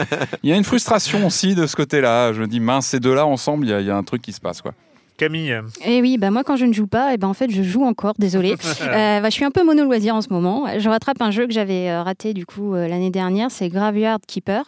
il 0.43 0.51
y 0.51 0.53
a 0.53 0.57
une 0.57 0.65
frustration 0.65 1.27
aussi 1.27 1.55
de 1.55 1.67
ce 1.67 1.77
côté-là. 1.77 2.33
Je 2.33 2.41
me 2.41 2.47
dis, 2.47 2.61
mince, 2.61 2.87
ces 2.87 3.01
deux-là 3.01 3.27
ensemble, 3.27 3.67
il 3.67 3.71
y, 3.71 3.73
a- 3.75 3.81
il 3.81 3.87
y 3.87 3.91
a 3.91 3.97
un 3.97 4.03
truc 4.03 4.23
qui 4.23 4.33
se 4.33 4.41
passe. 4.41 4.63
Quoi. 4.63 4.73
Camille. 5.19 5.55
Et 5.85 6.01
oui, 6.01 6.17
bah 6.19 6.31
moi 6.31 6.43
quand 6.43 6.57
je 6.57 6.65
ne 6.65 6.73
joue 6.73 6.87
pas, 6.87 7.13
et 7.13 7.17
ben 7.19 7.29
en 7.29 7.35
fait 7.35 7.51
je 7.51 7.63
joue 7.63 7.85
encore, 7.85 8.15
désolé. 8.19 8.57
Euh, 8.83 9.21
bah, 9.21 9.29
je 9.29 9.35
suis 9.35 9.45
un 9.45 9.51
peu 9.51 9.63
mono 9.65 9.85
loisir 9.85 10.15
en 10.17 10.23
ce 10.23 10.31
moment. 10.31 10.67
Je 10.79 10.89
rattrape 10.89 11.21
un 11.21 11.31
jeu 11.31 11.47
que 11.47 11.53
j'avais 11.53 11.91
euh, 11.91 12.03
raté 12.03 12.33
du 12.35 12.47
coup 12.47 12.75
euh, 12.75 12.89
l'année 12.89 13.11
dernière, 13.11 13.51
c'est 13.51 13.69
Graveyard 13.69 14.19
Keeper. 14.27 14.65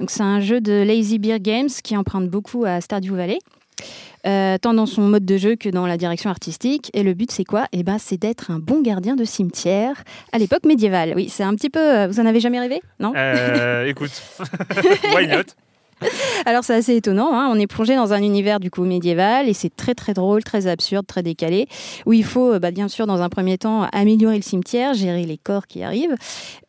Donc 0.00 0.10
c'est 0.10 0.22
un 0.24 0.40
jeu 0.40 0.60
de 0.60 0.72
Lazy 0.82 1.18
Beer 1.18 1.38
Games 1.40 1.68
qui 1.82 1.96
emprunte 1.96 2.28
beaucoup 2.28 2.64
à 2.64 2.80
Stardew 2.80 3.14
Valley. 3.14 3.38
Euh, 4.26 4.56
tant 4.58 4.74
dans 4.74 4.86
son 4.86 5.02
mode 5.02 5.24
de 5.24 5.36
jeu 5.36 5.56
que 5.56 5.68
dans 5.68 5.86
la 5.86 5.96
direction 5.96 6.30
artistique. 6.30 6.90
Et 6.94 7.02
le 7.02 7.14
but, 7.14 7.30
c'est 7.30 7.44
quoi? 7.44 7.66
Eh 7.72 7.82
ben, 7.82 7.98
c'est 7.98 8.16
d'être 8.16 8.50
un 8.50 8.58
bon 8.58 8.80
gardien 8.82 9.16
de 9.16 9.24
cimetière 9.24 10.02
à 10.32 10.38
l'époque 10.38 10.64
médiévale. 10.66 11.12
Oui, 11.16 11.28
c'est 11.28 11.42
un 11.44 11.54
petit 11.54 11.70
peu. 11.70 11.80
euh, 11.80 12.06
Vous 12.08 12.20
en 12.20 12.26
avez 12.26 12.40
jamais 12.40 12.60
rêvé? 12.60 12.80
Non? 13.00 13.12
Euh, 13.16 13.84
écoute, 13.88 14.12
why 15.14 15.26
not? 15.26 15.44
Alors 16.46 16.64
c'est 16.64 16.74
assez 16.74 16.96
étonnant, 16.96 17.32
hein. 17.32 17.48
on 17.50 17.58
est 17.58 17.66
plongé 17.66 17.96
dans 17.96 18.12
un 18.12 18.22
univers 18.22 18.60
du 18.60 18.70
coup 18.70 18.84
médiéval 18.84 19.48
et 19.48 19.52
c'est 19.52 19.74
très 19.74 19.94
très 19.94 20.14
drôle, 20.14 20.42
très 20.44 20.66
absurde, 20.66 21.06
très 21.06 21.22
décalé, 21.22 21.68
où 22.06 22.12
il 22.12 22.24
faut 22.24 22.54
euh, 22.54 22.58
bah, 22.58 22.70
bien 22.70 22.88
sûr 22.88 23.06
dans 23.06 23.22
un 23.22 23.28
premier 23.28 23.58
temps 23.58 23.82
améliorer 23.92 24.36
le 24.36 24.42
cimetière, 24.42 24.94
gérer 24.94 25.24
les 25.24 25.38
corps 25.38 25.66
qui 25.66 25.82
arrivent, 25.82 26.16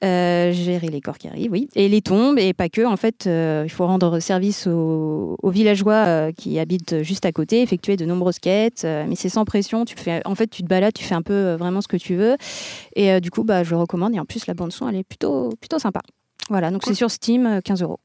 euh, 0.04 0.52
gérer 0.52 0.88
les 0.88 1.02
corps 1.02 1.18
qui 1.18 1.28
arrivent, 1.28 1.52
oui, 1.52 1.70
et 1.76 1.90
les 1.90 2.02
tombes 2.02 2.40
et 2.40 2.54
pas 2.54 2.70
que. 2.70 2.86
En 2.86 2.98
fait, 2.98 3.28
euh, 3.28 3.64
il 3.66 3.72
faut 3.72 3.86
rendre 3.86 4.20
service 4.20 4.68
aux, 4.68 5.36
aux 5.42 5.50
villageois 5.50 5.94
euh, 5.94 6.32
qui 6.32 6.60
habitent 6.60 7.04
juste 7.04 7.26
à 7.26 7.32
côté, 7.32 7.62
effectuer 7.62 7.98
de 7.98 8.06
nombreuses 8.06 8.40
quêtes, 8.40 8.86
mais 8.86 9.16
c'est 9.16 9.30
sans 9.30 9.46
pression. 9.46 9.86
Tu 9.86 9.96
fais, 9.98 10.22
en 10.26 10.36
fait, 10.36 10.48
tu 10.48 10.64
te 10.64 10.68
balades, 10.68 10.94
tu 10.94 11.04
fais 11.04 11.16
un 11.16 11.22
peu 11.22 11.54
vraiment 11.54 11.82
ce 11.82 11.88
que 11.88 11.98
tu 11.98 12.16
veux, 12.16 12.38
et 12.96 13.20
du 13.22 13.32
coup, 13.32 13.44
bah, 13.44 13.64
je 13.64 13.76
recommande. 13.76 14.16
Et 14.16 14.20
en 14.20 14.26
plus, 14.26 14.48
la 14.48 14.54
bande 14.54 14.72
son, 14.72 14.88
elle 14.88 14.96
est 14.96 15.04
plutôt 15.04 15.50
plutôt 15.60 15.80
sympa. 15.80 16.02
Voilà, 16.50 16.70
donc 16.70 16.84
c'est 16.86 16.94
sur 16.94 17.10
Steam, 17.10 17.46
euh, 17.48 17.62
15 17.62 17.82
euros. 17.82 18.00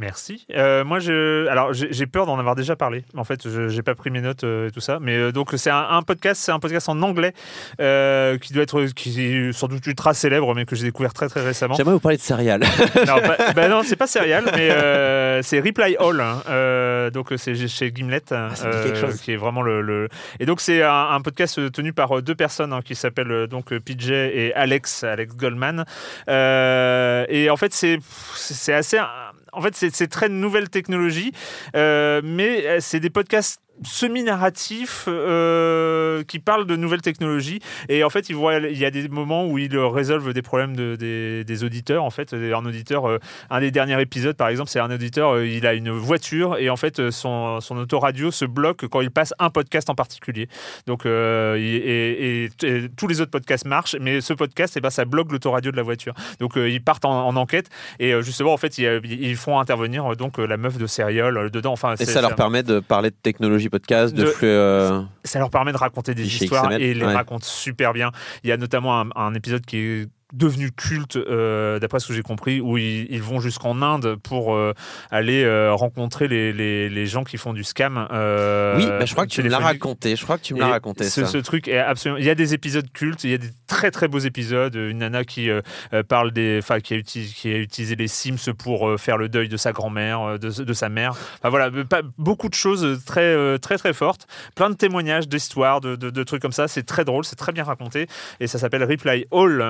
Merci. 0.00 0.46
Euh, 0.54 0.82
moi, 0.82 0.98
je, 0.98 1.46
alors 1.48 1.74
j'ai 1.74 2.06
peur 2.06 2.24
d'en 2.24 2.38
avoir 2.38 2.54
déjà 2.56 2.74
parlé. 2.74 3.04
En 3.16 3.24
fait, 3.24 3.46
je 3.46 3.68
j'ai 3.68 3.82
pas 3.82 3.94
pris 3.94 4.10
mes 4.10 4.22
notes 4.22 4.44
euh, 4.44 4.68
et 4.68 4.70
tout 4.70 4.80
ça. 4.80 4.98
Mais 4.98 5.14
euh, 5.14 5.30
donc 5.30 5.50
c'est 5.56 5.68
un, 5.68 5.86
un 5.90 6.00
podcast, 6.02 6.40
c'est 6.42 6.52
un 6.52 6.58
podcast 6.58 6.88
en 6.88 7.02
anglais 7.02 7.32
qui 7.76 8.52
doit 8.54 8.62
être, 8.62 8.86
qui 8.86 9.20
est 9.22 9.52
sans 9.52 9.68
doute 9.68 9.86
ultra 9.86 10.14
célèbre, 10.14 10.54
mais 10.54 10.64
que 10.64 10.74
j'ai 10.74 10.84
découvert 10.84 11.12
très 11.12 11.28
très 11.28 11.42
récemment. 11.44 11.74
J'aimerais 11.74 11.92
vous 11.94 12.00
parler 12.00 12.16
de 12.16 12.22
céréales. 12.22 12.62
non, 13.06 13.20
pas- 13.20 13.52
bah 13.54 13.68
non, 13.68 13.82
c'est 13.84 13.96
pas 13.96 14.06
Serial, 14.10 14.44
mais 14.56 14.70
c'est 15.42 15.60
Reply 15.60 15.96
All. 16.00 16.20
hein. 16.20 17.10
Donc 17.12 17.32
c'est 17.36 17.54
chez 17.68 17.92
Gimlet, 17.94 18.22
Ah, 18.30 18.48
quelque 18.82 18.96
chose. 18.98 19.20
qui 19.20 19.32
est 19.32 19.36
vraiment 19.36 19.60
le. 19.62 19.82
le- 19.82 20.08
Et 20.40 20.46
donc 20.46 20.62
c'est 20.62 20.82
un, 20.82 21.08
un 21.10 21.20
podcast 21.20 21.70
tenu 21.72 21.92
par 21.92 22.22
deux 22.22 22.34
personnes 22.34 22.72
hein, 22.72 22.80
qui 22.82 22.94
s'appellent 22.94 23.46
donc 23.48 23.76
PJ 23.78 24.10
et 24.12 24.54
Alex, 24.54 25.04
Alex 25.04 25.36
Goldman. 25.36 25.84
Et 26.28 27.48
en 27.50 27.56
fait 27.58 27.74
c'est 27.74 27.98
c'est 28.34 28.72
assez. 28.72 28.98
En 29.52 29.60
fait, 29.60 29.74
c'est 29.74 30.08
très 30.08 30.28
nouvelle 30.28 30.68
technologie, 30.68 31.32
euh, 31.74 32.20
mais 32.22 32.66
euh, 32.66 32.78
c'est 32.80 33.00
des 33.00 33.10
podcasts 33.10 33.60
semi-narratifs 33.84 35.04
euh, 35.08 36.22
qui 36.24 36.38
parlent 36.38 36.66
de 36.66 36.76
nouvelles 36.76 37.00
technologies. 37.02 37.60
Et 37.88 38.04
en 38.04 38.10
fait, 38.10 38.28
ils 38.28 38.36
voient, 38.36 38.58
il 38.58 38.78
y 38.78 38.84
a 38.84 38.90
des 38.90 39.08
moments 39.08 39.46
où 39.46 39.58
ils 39.58 39.76
résolvent 39.78 40.32
des 40.32 40.42
problèmes 40.42 40.76
de- 40.76 40.96
des, 40.96 41.44
des 41.44 41.64
auditeurs. 41.64 42.04
En 42.04 42.10
fait, 42.10 42.34
un 42.34 42.64
auditeur, 42.66 43.08
euh, 43.08 43.18
un 43.50 43.60
des 43.60 43.70
derniers 43.70 44.00
épisodes, 44.00 44.36
par 44.36 44.48
exemple, 44.48 44.70
c'est 44.70 44.80
un 44.80 44.90
auditeur, 44.90 45.30
euh, 45.36 45.46
il 45.46 45.66
a 45.66 45.74
une 45.74 45.90
voiture 45.90 46.56
et 46.58 46.70
en 46.70 46.76
fait, 46.76 46.98
euh, 47.00 47.10
son, 47.10 47.60
son 47.60 47.76
autoradio 47.78 48.30
se 48.30 48.44
bloque 48.44 48.86
quand 48.88 49.00
il 49.00 49.10
passe 49.10 49.32
un 49.38 49.50
podcast 49.50 49.88
en 49.90 49.94
particulier. 49.94 50.48
Donc, 50.86 51.06
euh, 51.06 51.56
il- 51.58 51.76
et, 51.76 52.44
et- 52.44 52.50
et 52.62 52.88
tous 52.96 53.06
les 53.06 53.20
autres 53.20 53.30
podcasts 53.30 53.66
marchent, 53.66 53.96
mais 54.00 54.20
ce 54.20 54.32
podcast, 54.34 54.74
eh 54.76 54.80
ben, 54.80 54.90
ça 54.90 55.04
bloque 55.04 55.32
l'autoradio 55.32 55.70
de 55.72 55.76
la 55.76 55.82
voiture. 55.82 56.14
Donc, 56.40 56.56
euh, 56.56 56.68
ils 56.68 56.82
partent 56.82 57.04
en, 57.04 57.26
en 57.26 57.36
enquête 57.36 57.68
et 57.98 58.12
euh, 58.12 58.22
justement, 58.22 58.52
en 58.52 58.56
fait, 58.56 58.78
ils, 58.78 59.00
ils 59.04 59.36
font 59.36 59.58
intervenir 59.58 60.12
euh, 60.12 60.14
donc 60.14 60.38
euh, 60.38 60.46
la 60.46 60.56
meuf 60.56 60.76
de 60.78 60.86
Serial 60.86 61.36
euh, 61.36 61.48
dedans. 61.50 61.72
Enfin, 61.72 61.94
Et 61.94 62.04
ça 62.04 62.20
leur 62.20 62.34
permet 62.34 62.62
de 62.62 62.80
parler 62.80 63.10
de 63.10 63.16
technologie 63.22 63.68
podcast, 63.70 64.14
de, 64.14 64.22
De- 64.24 64.26
flux. 64.26 64.46
euh, 64.48 65.02
ça 65.24 65.38
leur 65.38 65.50
permet 65.50 65.72
de 65.72 65.76
raconter 65.78 66.14
des 66.14 66.26
histoires 66.26 66.64
XML, 66.68 66.82
et 66.82 66.90
ils 66.90 66.98
les 66.98 67.06
ouais. 67.06 67.14
racontent 67.14 67.46
super 67.46 67.92
bien. 67.92 68.10
Il 68.44 68.50
y 68.50 68.52
a 68.52 68.56
notamment 68.56 69.00
un, 69.00 69.08
un 69.16 69.34
épisode 69.34 69.64
qui 69.64 69.78
est 69.78 70.08
devenu 70.32 70.70
culte, 70.70 71.16
euh, 71.16 71.78
d'après 71.78 72.00
ce 72.00 72.08
que 72.08 72.14
j'ai 72.14 72.22
compris, 72.22 72.60
où 72.60 72.78
ils, 72.78 73.06
ils 73.10 73.22
vont 73.22 73.40
jusqu'en 73.40 73.82
Inde 73.82 74.16
pour 74.22 74.54
euh, 74.54 74.72
aller 75.10 75.42
euh, 75.44 75.72
rencontrer 75.74 76.28
les, 76.28 76.52
les, 76.52 76.88
les 76.88 77.06
gens 77.06 77.24
qui 77.24 77.36
font 77.36 77.52
du 77.52 77.64
scam. 77.64 77.96
Oui, 77.96 78.86
bah, 78.86 79.04
je 79.04 79.12
crois 79.12 79.26
que 79.26 79.30
tu 79.30 79.42
me 79.42 79.48
l'as 79.48 79.58
raconté. 79.58 80.16
Je 80.16 80.22
crois 80.24 80.38
que 80.38 80.42
tu 80.42 80.54
me 80.54 80.60
l'as 80.60 80.68
raconté 80.68 81.04
ce, 81.04 81.22
ça. 81.22 81.26
ce 81.26 81.38
truc 81.38 81.68
est 81.68 81.78
absolument. 81.78 82.18
Il 82.18 82.24
y 82.24 82.30
a 82.30 82.34
des 82.34 82.54
épisodes 82.54 82.90
cultes, 82.92 83.24
il 83.24 83.30
y 83.30 83.34
a 83.34 83.38
des 83.38 83.50
très 83.66 83.90
très 83.90 84.08
beaux 84.08 84.18
épisodes. 84.18 84.74
Une 84.74 84.98
nana 84.98 85.24
qui 85.24 85.48
parle 86.08 86.30
des, 86.32 86.58
enfin 86.62 86.80
qui 86.80 86.94
a 86.94 86.96
utilisé, 86.96 87.34
qui 87.34 87.52
a 87.52 87.56
utilisé 87.58 87.96
les 87.96 88.08
Sims 88.08 88.52
pour 88.58 88.98
faire 89.00 89.16
le 89.18 89.28
deuil 89.28 89.48
de 89.48 89.56
sa 89.56 89.72
grand-mère, 89.72 90.38
de, 90.38 90.62
de 90.62 90.72
sa 90.72 90.88
mère. 90.88 91.10
Enfin 91.38 91.48
voilà, 91.48 91.70
pas- 91.88 92.02
beaucoup 92.18 92.48
de 92.48 92.54
choses 92.54 93.02
très 93.04 93.58
très 93.58 93.78
très 93.78 93.92
fortes, 93.92 94.26
plein 94.54 94.70
de 94.70 94.74
témoignages, 94.76 95.28
d'histoires, 95.28 95.80
de, 95.80 95.96
de- 95.96 96.10
de 96.10 96.22
trucs 96.24 96.42
comme 96.42 96.52
ça. 96.52 96.68
C'est 96.68 96.82
très 96.84 97.04
drôle, 97.04 97.24
c'est 97.24 97.36
très 97.36 97.52
bien 97.52 97.64
raconté 97.64 98.06
et 98.40 98.46
ça 98.46 98.58
s'appelle 98.58 98.84
Reply 98.84 99.26
All. 99.32 99.60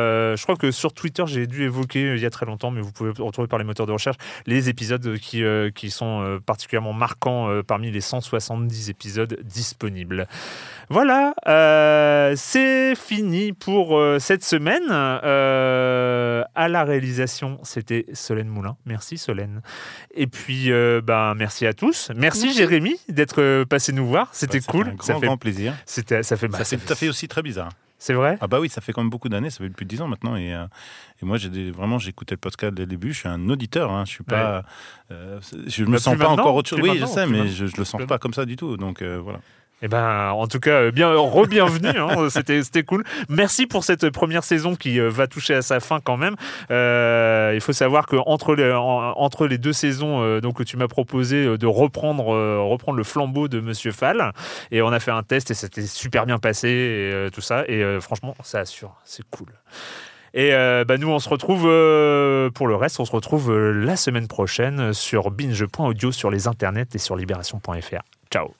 Euh, 0.00 0.36
je 0.36 0.42
crois 0.42 0.56
que 0.56 0.70
sur 0.70 0.92
Twitter 0.92 1.24
j'ai 1.26 1.46
dû 1.46 1.64
évoquer 1.64 2.04
euh, 2.04 2.16
il 2.16 2.22
y 2.22 2.26
a 2.26 2.30
très 2.30 2.46
longtemps, 2.46 2.70
mais 2.70 2.80
vous 2.80 2.92
pouvez 2.92 3.10
retrouver 3.18 3.48
par 3.48 3.58
les 3.58 3.64
moteurs 3.64 3.86
de 3.86 3.92
recherche 3.92 4.16
les 4.46 4.68
épisodes 4.68 5.18
qui 5.18 5.42
euh, 5.44 5.70
qui 5.70 5.90
sont 5.90 6.22
euh, 6.22 6.38
particulièrement 6.40 6.92
marquants 6.92 7.48
euh, 7.50 7.62
parmi 7.62 7.90
les 7.90 8.00
170 8.00 8.90
épisodes 8.90 9.38
disponibles. 9.44 10.26
Voilà, 10.88 11.34
euh, 11.46 12.34
c'est 12.36 12.94
fini 12.96 13.52
pour 13.52 13.96
euh, 13.98 14.18
cette 14.18 14.42
semaine. 14.44 14.82
Euh, 14.90 16.42
à 16.54 16.68
la 16.68 16.84
réalisation, 16.84 17.58
c'était 17.62 18.06
Solène 18.12 18.48
Moulin. 18.48 18.76
Merci 18.86 19.18
Solène. 19.18 19.62
Et 20.14 20.26
puis, 20.26 20.72
euh, 20.72 21.00
ben, 21.02 21.34
merci 21.36 21.66
à 21.66 21.72
tous. 21.72 22.10
Merci, 22.16 22.44
Merci. 22.46 22.58
Jérémy 22.58 22.96
d'être 23.08 23.64
passé 23.64 23.92
nous 23.92 24.06
voir. 24.06 24.28
C'était 24.32 24.58
Bah, 24.58 24.64
ça 24.66 24.72
cool. 24.72 24.84
fait 24.86 24.90
un 24.90 24.94
grand, 24.94 25.20
grand 25.20 25.36
plaisir. 25.36 25.74
C'était, 25.86 26.22
ça 26.22 26.36
fait, 26.36 26.48
bah, 26.48 26.58
Ça 26.58 26.64
ça 26.64 26.76
fait 26.78 26.84
tout 26.86 26.92
à 26.92 26.96
fait 26.96 27.08
aussi 27.08 27.28
très 27.28 27.42
bizarre. 27.42 27.70
C'est 28.02 28.14
vrai? 28.14 28.38
Ah 28.40 28.46
bah 28.48 28.58
oui, 28.60 28.70
ça 28.70 28.80
fait 28.80 28.92
quand 28.94 29.02
même 29.02 29.10
beaucoup 29.10 29.28
d'années, 29.28 29.50
ça 29.50 29.58
fait 29.58 29.68
plus 29.68 29.84
de 29.84 29.90
10 29.90 30.00
ans 30.00 30.08
maintenant. 30.08 30.34
Et, 30.34 30.54
euh, 30.54 30.64
et 31.22 31.26
moi, 31.26 31.36
j'ai 31.36 31.50
des- 31.50 31.70
vraiment, 31.70 31.98
j'écoutais 31.98 32.34
le 32.34 32.40
podcast 32.40 32.72
dès 32.74 32.82
le 32.84 32.86
début. 32.88 33.12
Je 33.12 33.18
suis 33.18 33.28
un 33.28 33.46
auditeur, 33.50 33.92
hein, 33.92 34.04
je 34.06 34.10
suis 34.10 34.24
pas, 34.24 34.64
euh, 35.10 35.38
je 35.66 35.84
me 35.84 35.92
Bah, 35.92 35.98
sens 35.98 36.16
pas 36.16 36.28
encore 36.28 36.54
autre 36.54 36.70
chose. 36.70 36.80
Oui, 36.82 36.96
je 36.98 37.04
sais, 37.04 37.26
mais 37.26 37.46
je, 37.48 37.66
je 37.66 37.76
le 37.76 37.84
sens 37.84 38.00
pas 38.06 38.18
comme 38.18 38.32
ça 38.32 38.46
du 38.46 38.56
tout. 38.56 38.78
Donc 38.78 39.02
euh, 39.02 39.20
voilà. 39.22 39.40
Eh 39.82 39.88
ben, 39.88 40.30
en 40.32 40.46
tout 40.46 40.60
cas, 40.60 40.82
euh, 40.82 40.90
bien 40.90 41.10
re-bienvenue. 41.14 41.98
hein, 41.98 42.28
c'était, 42.30 42.62
c'était 42.62 42.82
cool. 42.82 43.02
Merci 43.28 43.66
pour 43.66 43.82
cette 43.84 44.10
première 44.10 44.44
saison 44.44 44.76
qui 44.76 45.00
euh, 45.00 45.08
va 45.08 45.26
toucher 45.26 45.54
à 45.54 45.62
sa 45.62 45.80
fin 45.80 46.00
quand 46.00 46.16
même. 46.18 46.36
Euh, 46.70 47.52
il 47.54 47.60
faut 47.60 47.72
savoir 47.72 48.06
que 48.06 48.16
entre 48.26 48.54
les, 48.54 48.72
en- 48.72 49.12
entre 49.16 49.46
les 49.46 49.56
deux 49.58 49.72
saisons, 49.72 50.22
euh, 50.22 50.40
donc 50.40 50.64
tu 50.64 50.76
m'as 50.76 50.88
proposé 50.88 51.46
euh, 51.46 51.56
de 51.58 51.66
reprendre, 51.66 52.34
euh, 52.34 52.60
reprendre 52.60 52.98
le 52.98 53.04
flambeau 53.04 53.48
de 53.48 53.60
Monsieur 53.60 53.92
Fall, 53.92 54.32
et 54.70 54.82
on 54.82 54.88
a 54.92 55.00
fait 55.00 55.10
un 55.12 55.22
test 55.22 55.50
et 55.50 55.54
c'était 55.54 55.82
super 55.86 56.26
bien 56.26 56.38
passé 56.38 56.68
et 56.68 57.12
euh, 57.12 57.30
tout 57.30 57.40
ça. 57.40 57.64
Et 57.66 57.82
euh, 57.82 58.00
franchement, 58.00 58.34
ça 58.42 58.60
assure, 58.60 58.94
c'est 59.04 59.24
cool. 59.30 59.48
Et 60.34 60.54
euh, 60.54 60.84
bah, 60.84 60.96
nous, 60.98 61.08
on 61.08 61.18
se 61.18 61.28
retrouve 61.28 61.64
euh, 61.66 62.50
pour 62.50 62.68
le 62.68 62.76
reste, 62.76 63.00
on 63.00 63.04
se 63.04 63.12
retrouve 63.12 63.50
euh, 63.50 63.72
la 63.84 63.96
semaine 63.96 64.28
prochaine 64.28 64.92
sur 64.92 65.30
binge.audio 65.30 66.12
sur 66.12 66.30
les 66.30 66.46
internets 66.46 66.86
et 66.94 66.98
sur 66.98 67.16
libération.fr. 67.16 68.02
Ciao. 68.30 68.59